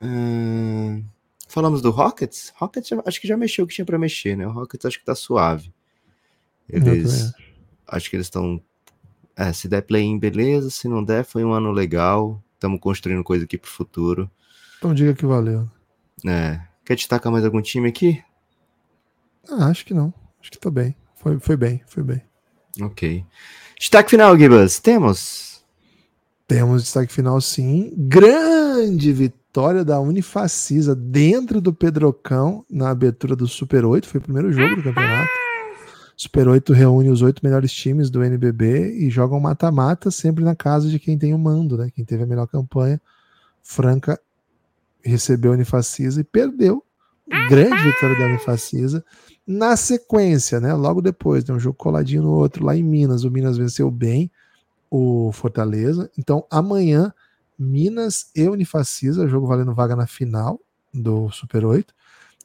Hum, 0.00 1.04
falamos 1.48 1.80
do 1.82 1.90
Rockets? 1.90 2.52
Rockets 2.56 2.90
acho 3.04 3.20
que 3.20 3.28
já 3.28 3.36
mexeu 3.36 3.64
o 3.64 3.68
que 3.68 3.74
tinha 3.74 3.84
para 3.84 3.98
mexer, 3.98 4.36
né? 4.36 4.46
O 4.46 4.52
Rockets 4.52 4.84
acho 4.86 4.98
que 4.98 5.04
tá 5.06 5.14
suave. 5.14 5.72
Eles. 6.68 7.32
Acho 7.86 8.10
que 8.10 8.16
eles 8.16 8.26
estão. 8.26 8.62
É, 9.34 9.52
se 9.54 9.68
der 9.68 9.82
play-in, 9.82 10.18
beleza. 10.18 10.68
Se 10.68 10.86
não 10.86 11.02
der, 11.02 11.24
foi 11.24 11.44
um 11.44 11.52
ano 11.52 11.72
legal. 11.72 12.42
Estamos 12.58 12.80
construindo 12.80 13.22
coisa 13.22 13.44
aqui 13.44 13.56
pro 13.56 13.70
futuro. 13.70 14.28
Então 14.78 14.92
diga 14.92 15.14
que 15.14 15.24
valeu. 15.24 15.70
É. 16.26 16.60
Quer 16.84 16.96
destacar 16.96 17.30
mais 17.30 17.44
algum 17.44 17.62
time 17.62 17.88
aqui? 17.88 18.20
Ah, 19.48 19.66
acho 19.66 19.86
que 19.86 19.94
não. 19.94 20.12
Acho 20.40 20.50
que 20.50 20.58
tá 20.58 20.68
bem. 20.68 20.96
Foi, 21.14 21.38
foi 21.38 21.56
bem, 21.56 21.80
foi 21.86 22.02
bem. 22.02 22.20
Ok. 22.82 23.24
Destaque 23.78 24.10
final, 24.10 24.36
Gibas. 24.36 24.80
Temos? 24.80 25.64
Temos 26.48 26.82
destaque 26.82 27.12
final, 27.12 27.40
sim. 27.40 27.92
Grande 27.96 29.12
vitória 29.12 29.84
da 29.84 30.00
Unifacisa 30.00 30.96
dentro 30.96 31.60
do 31.60 31.72
Pedrocão 31.72 32.64
na 32.68 32.90
abertura 32.90 33.36
do 33.36 33.46
Super 33.46 33.84
8. 33.84 34.08
Foi 34.08 34.18
o 34.18 34.24
primeiro 34.24 34.52
jogo 34.52 34.74
do 34.76 34.82
campeonato. 34.82 35.37
Super 36.20 36.48
8 36.48 36.72
reúne 36.72 37.10
os 37.10 37.22
oito 37.22 37.40
melhores 37.44 37.70
times 37.70 38.10
do 38.10 38.24
NBB 38.24 38.92
e 39.06 39.08
jogam 39.08 39.38
mata-mata 39.38 40.10
sempre 40.10 40.42
na 40.42 40.56
casa 40.56 40.88
de 40.88 40.98
quem 40.98 41.16
tem 41.16 41.32
o 41.32 41.38
mando, 41.38 41.78
né? 41.78 41.92
Quem 41.94 42.04
teve 42.04 42.24
a 42.24 42.26
melhor 42.26 42.48
campanha. 42.48 43.00
Franca 43.62 44.20
recebeu 45.00 45.52
a 45.52 45.54
Unifacisa 45.54 46.20
e 46.20 46.24
perdeu. 46.24 46.84
Grande 47.48 47.84
vitória 47.84 48.18
da 48.18 48.26
Unifacisa. 48.26 49.04
Na 49.46 49.76
sequência, 49.76 50.58
né? 50.58 50.74
Logo 50.74 51.00
depois, 51.00 51.44
tem 51.44 51.54
um 51.54 51.60
jogo 51.60 51.76
coladinho 51.76 52.24
no 52.24 52.32
outro 52.32 52.64
lá 52.64 52.74
em 52.74 52.82
Minas. 52.82 53.22
O 53.22 53.30
Minas 53.30 53.56
venceu 53.56 53.88
bem 53.88 54.28
o 54.90 55.30
Fortaleza. 55.30 56.10
Então, 56.18 56.44
amanhã, 56.50 57.14
Minas 57.56 58.32
e 58.34 58.48
Unifacisa, 58.48 59.28
jogo 59.28 59.46
valendo 59.46 59.72
vaga 59.72 59.94
na 59.94 60.08
final 60.08 60.60
do 60.92 61.30
Super 61.30 61.64
8. 61.64 61.94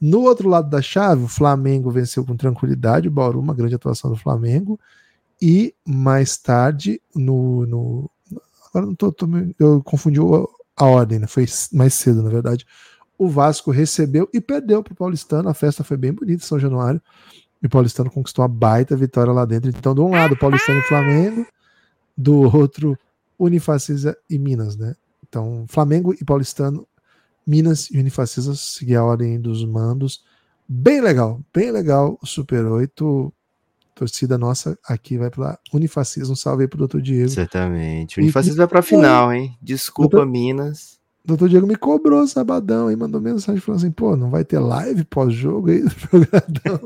No 0.00 0.22
outro 0.22 0.48
lado 0.48 0.68
da 0.68 0.82
chave, 0.82 1.24
o 1.24 1.28
Flamengo 1.28 1.90
venceu 1.90 2.24
com 2.24 2.36
tranquilidade 2.36 3.08
o 3.08 3.10
Bauru, 3.10 3.40
uma 3.40 3.54
grande 3.54 3.74
atuação 3.74 4.10
do 4.10 4.16
Flamengo. 4.16 4.78
E 5.40 5.74
mais 5.86 6.36
tarde, 6.36 7.00
no. 7.14 7.66
no 7.66 8.10
agora 8.68 8.86
não 8.86 8.94
tô, 8.94 9.12
tô 9.12 9.26
eu 9.58 9.82
confundi 9.82 10.20
a 10.76 10.84
ordem, 10.84 11.18
né? 11.18 11.26
Foi 11.26 11.46
mais 11.72 11.94
cedo, 11.94 12.22
na 12.22 12.30
verdade. 12.30 12.66
O 13.16 13.28
Vasco 13.28 13.70
recebeu 13.70 14.28
e 14.32 14.40
perdeu 14.40 14.82
para 14.82 14.92
o 14.92 14.96
Paulistano. 14.96 15.48
A 15.48 15.54
festa 15.54 15.84
foi 15.84 15.96
bem 15.96 16.12
bonita 16.12 16.42
em 16.42 16.46
São 16.46 16.58
Januário. 16.58 17.00
E 17.62 17.66
o 17.66 17.70
Paulistano 17.70 18.10
conquistou 18.10 18.42
uma 18.42 18.48
baita 18.48 18.96
vitória 18.96 19.32
lá 19.32 19.44
dentro. 19.44 19.70
Então, 19.70 19.94
de 19.94 20.00
um 20.00 20.10
lado, 20.10 20.36
Paulistano 20.36 20.80
e 20.80 20.82
Flamengo, 20.82 21.46
do 22.16 22.42
outro, 22.42 22.98
Unifacisa 23.38 24.16
e 24.28 24.38
Minas, 24.38 24.76
né? 24.76 24.94
Então, 25.26 25.64
Flamengo 25.68 26.14
e 26.14 26.24
Paulistano 26.24 26.86
Minas 27.46 27.90
e 27.90 27.98
Unifacisa 27.98 28.54
seguir 28.54 28.96
a 28.96 29.04
ordem 29.04 29.40
dos 29.40 29.64
mandos. 29.64 30.22
Bem 30.66 31.00
legal, 31.00 31.40
bem 31.52 31.70
legal 31.70 32.18
o 32.22 32.26
Super 32.26 32.64
8. 32.64 33.32
Torcida 33.94 34.36
nossa 34.36 34.76
aqui 34.84 35.16
vai 35.16 35.30
para 35.30 35.58
Unifacisa. 35.72 36.32
Um 36.32 36.34
salve 36.34 36.64
aí 36.64 36.68
pro 36.68 36.86
Dr. 36.86 37.00
Diego. 37.00 37.28
Certamente. 37.28 38.18
Unifacisa 38.18 38.56
vai 38.56 38.66
para 38.66 38.80
a 38.80 38.82
final, 38.82 39.32
hein? 39.32 39.56
Desculpa, 39.62 40.16
Doutor... 40.16 40.30
Minas. 40.30 40.98
Doutor 41.24 41.48
Diego 41.48 41.66
me 41.66 41.76
cobrou 41.76 42.26
sabadão 42.26 42.90
e 42.90 42.96
mandou 42.96 43.20
mensagem 43.20 43.60
falando 43.60 43.80
assim: 43.80 43.90
pô, 43.90 44.14
não 44.14 44.30
vai 44.30 44.44
ter 44.44 44.58
live 44.58 45.04
pós-jogo 45.04 45.70
aí 45.70 45.82
do 45.82 45.94
programadão. 46.08 46.80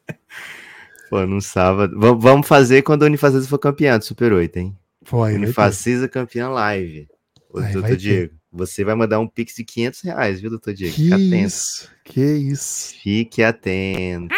pô, 1.10 1.26
no 1.26 1.40
sábado. 1.40 1.98
V 1.98 2.14
vamos 2.18 2.46
fazer 2.46 2.82
quando 2.82 3.02
a 3.02 3.06
Unifacisa 3.06 3.48
for 3.48 3.58
campeã 3.58 3.98
do 3.98 4.04
Super 4.04 4.32
8, 4.32 4.56
hein? 4.58 4.78
Foi. 5.02 5.34
Unifacisa 5.34 6.08
campeã 6.08 6.48
live. 6.48 7.08
O 7.50 7.60
Doutor 7.60 7.96
Diego. 7.96 8.28
Ter. 8.28 8.43
Você 8.56 8.84
vai 8.84 8.94
mandar 8.94 9.18
um 9.18 9.26
pix 9.26 9.56
de 9.56 9.64
500 9.64 10.00
reais, 10.02 10.40
viu, 10.40 10.48
doutor 10.48 10.72
Diego? 10.72 10.94
Que 10.94 11.12
isso, 11.12 11.90
que 12.04 12.20
isso. 12.20 12.94
Fique 13.02 13.42
atento. 13.42 14.32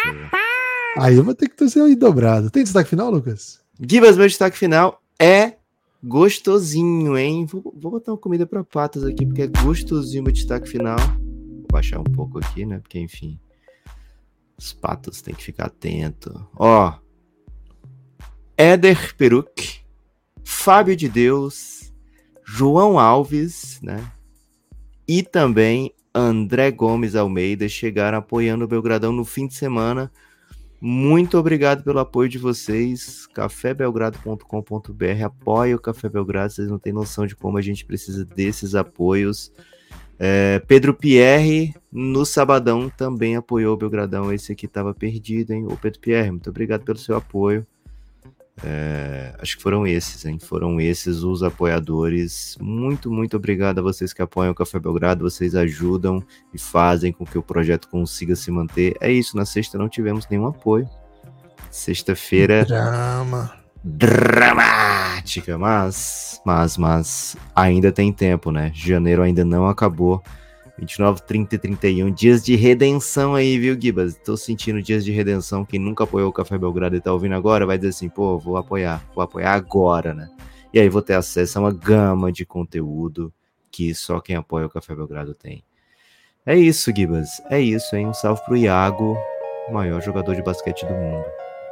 Aí 0.97 1.15
eu 1.15 1.23
vou 1.23 1.35
ter 1.35 1.47
que 1.47 1.55
torcer 1.55 1.83
aí 1.83 1.95
dobrado. 1.95 2.49
Tem 2.49 2.63
destaque 2.63 2.89
final, 2.89 3.11
Lucas? 3.11 3.61
Gibas, 3.79 4.17
meu 4.17 4.27
destaque 4.27 4.57
final 4.57 5.03
é 5.19 5.53
gostosinho, 6.03 7.15
hein? 7.15 7.45
Vou, 7.45 7.61
vou 7.77 7.91
botar 7.91 8.11
uma 8.11 8.17
comida 8.17 8.47
para 8.47 8.63
patas 8.63 9.03
aqui, 9.03 9.23
porque 9.23 9.43
é 9.43 9.47
gostosinho 9.47 10.23
meu 10.23 10.33
destaque 10.33 10.67
final. 10.67 10.97
Vou 10.97 11.67
baixar 11.71 11.99
um 11.99 12.03
pouco 12.03 12.39
aqui, 12.39 12.65
né? 12.65 12.79
Porque, 12.79 12.99
enfim, 12.99 13.39
os 14.57 14.73
patos 14.73 15.21
tem 15.21 15.35
que 15.35 15.43
ficar 15.43 15.67
atento. 15.67 16.43
Ó, 16.55 16.91
Éder 18.57 19.15
Peruc, 19.15 19.81
Fábio 20.43 20.95
de 20.95 21.07
Deus, 21.07 21.76
João 22.47 22.97
Alves, 22.97 23.79
né? 23.83 24.09
E 25.07 25.21
também 25.21 25.93
André 26.13 26.71
Gomes 26.71 27.15
Almeida 27.15 27.67
chegaram 27.67 28.17
apoiando 28.17 28.65
o 28.65 28.67
Belgradão 28.67 29.11
no 29.11 29.25
fim 29.25 29.47
de 29.47 29.53
semana. 29.53 30.11
Muito 30.79 31.37
obrigado 31.37 31.83
pelo 31.83 31.99
apoio 31.99 32.29
de 32.29 32.37
vocês. 32.37 33.27
cafébelgrado.com.br 33.27 35.23
apoia 35.25 35.75
o 35.75 35.79
Café 35.79 36.07
Belgrado. 36.07 36.53
Vocês 36.53 36.69
não 36.69 36.79
têm 36.79 36.93
noção 36.93 37.25
de 37.25 37.35
como 37.35 37.57
a 37.57 37.61
gente 37.61 37.83
precisa 37.85 38.23
desses 38.23 38.75
apoios. 38.75 39.51
É, 40.19 40.59
Pedro 40.67 40.93
Pierre, 40.93 41.75
no 41.91 42.25
sabadão, 42.25 42.89
também 42.89 43.35
apoiou 43.35 43.73
o 43.73 43.77
Belgradão. 43.77 44.31
Esse 44.31 44.53
aqui 44.53 44.65
estava 44.65 44.93
perdido, 44.93 45.51
hein? 45.51 45.65
O 45.67 45.75
Pedro 45.77 45.99
Pierre, 45.99 46.31
muito 46.31 46.49
obrigado 46.49 46.83
pelo 46.83 46.97
seu 46.97 47.15
apoio. 47.15 47.65
É, 48.63 49.35
acho 49.39 49.57
que 49.57 49.63
foram 49.63 49.85
esses, 49.85 50.25
hein? 50.25 50.39
Foram 50.39 50.79
esses 50.81 51.23
os 51.23 51.43
apoiadores. 51.43 52.57
Muito, 52.59 53.11
muito 53.11 53.37
obrigado 53.37 53.79
a 53.79 53.81
vocês 53.81 54.13
que 54.13 54.21
apoiam 54.21 54.51
o 54.51 54.55
Café 54.55 54.79
Belgrado. 54.79 55.29
Vocês 55.29 55.53
ajudam 55.55 56.23
e 56.53 56.57
fazem 56.57 57.11
com 57.11 57.25
que 57.25 57.37
o 57.37 57.43
projeto 57.43 57.87
consiga 57.87 58.35
se 58.35 58.49
manter. 58.49 58.95
É 58.99 59.11
isso, 59.11 59.37
na 59.37 59.45
sexta 59.45 59.77
não 59.77 59.87
tivemos 59.87 60.27
nenhum 60.29 60.47
apoio. 60.47 60.89
Sexta-feira. 61.69 62.65
Drama. 62.65 63.51
Dramática, 63.83 65.57
mas, 65.57 66.41
mas, 66.45 66.77
mas 66.77 67.37
ainda 67.55 67.91
tem 67.91 68.11
tempo, 68.11 68.51
né? 68.51 68.71
Janeiro 68.73 69.21
ainda 69.21 69.45
não 69.45 69.67
acabou. 69.67 70.21
29, 70.77 71.21
30 71.23 71.55
e 71.55 71.57
31. 71.57 72.11
Dias 72.11 72.43
de 72.43 72.55
redenção 72.55 73.33
aí, 73.33 73.57
viu, 73.57 73.79
Gibas? 73.79 74.15
Tô 74.15 74.37
sentindo 74.37 74.81
dias 74.81 75.03
de 75.03 75.11
redenção. 75.11 75.65
Quem 75.65 75.79
nunca 75.79 76.03
apoiou 76.03 76.29
o 76.29 76.33
Café 76.33 76.57
Belgrado 76.57 76.95
e 76.95 77.01
tá 77.01 77.11
ouvindo 77.11 77.35
agora 77.35 77.65
vai 77.65 77.77
dizer 77.77 77.89
assim, 77.89 78.09
pô, 78.09 78.37
vou 78.37 78.57
apoiar, 78.57 79.03
vou 79.13 79.23
apoiar 79.23 79.53
agora, 79.53 80.13
né? 80.13 80.29
E 80.73 80.79
aí 80.79 80.87
vou 80.89 81.01
ter 81.01 81.15
acesso 81.15 81.57
a 81.57 81.61
uma 81.61 81.73
gama 81.73 82.31
de 82.31 82.45
conteúdo 82.45 83.33
que 83.71 83.93
só 83.95 84.19
quem 84.19 84.35
apoia 84.35 84.65
o 84.65 84.69
Café 84.69 84.95
Belgrado 84.95 85.33
tem. 85.33 85.63
É 86.45 86.55
isso, 86.55 86.91
Gibas. 86.95 87.41
É 87.49 87.59
isso, 87.59 87.95
hein? 87.95 88.07
Um 88.07 88.13
salve 88.13 88.41
pro 88.45 88.55
Iago, 88.55 89.17
maior 89.71 90.01
jogador 90.01 90.35
de 90.35 90.43
basquete 90.43 90.85
do 90.85 90.93
mundo. 90.93 91.25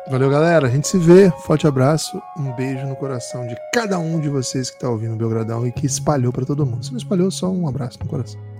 Valeu, 0.10 0.30
galera. 0.30 0.68
A 0.68 0.70
gente 0.70 0.88
se 0.88 0.98
vê. 0.98 1.32
Forte 1.46 1.66
abraço. 1.66 2.22
Um 2.38 2.52
beijo 2.54 2.86
no 2.86 2.96
coração 2.96 3.48
de 3.48 3.56
cada 3.74 3.98
um 3.98 4.20
de 4.20 4.30
vocês 4.30 4.70
que 4.70 4.80
tá 4.80 4.90
ouvindo 4.90 5.14
o 5.14 5.18
Belgradão 5.18 5.66
e 5.66 5.72
que 5.72 5.86
espalhou 5.86 6.32
para 6.32 6.46
todo 6.46 6.66
mundo. 6.66 6.86
Se 6.86 6.92
não 6.92 6.98
espalhou, 6.98 7.32
só 7.32 7.50
um 7.50 7.68
abraço 7.68 7.98
no 8.00 8.06
coração. 8.08 8.55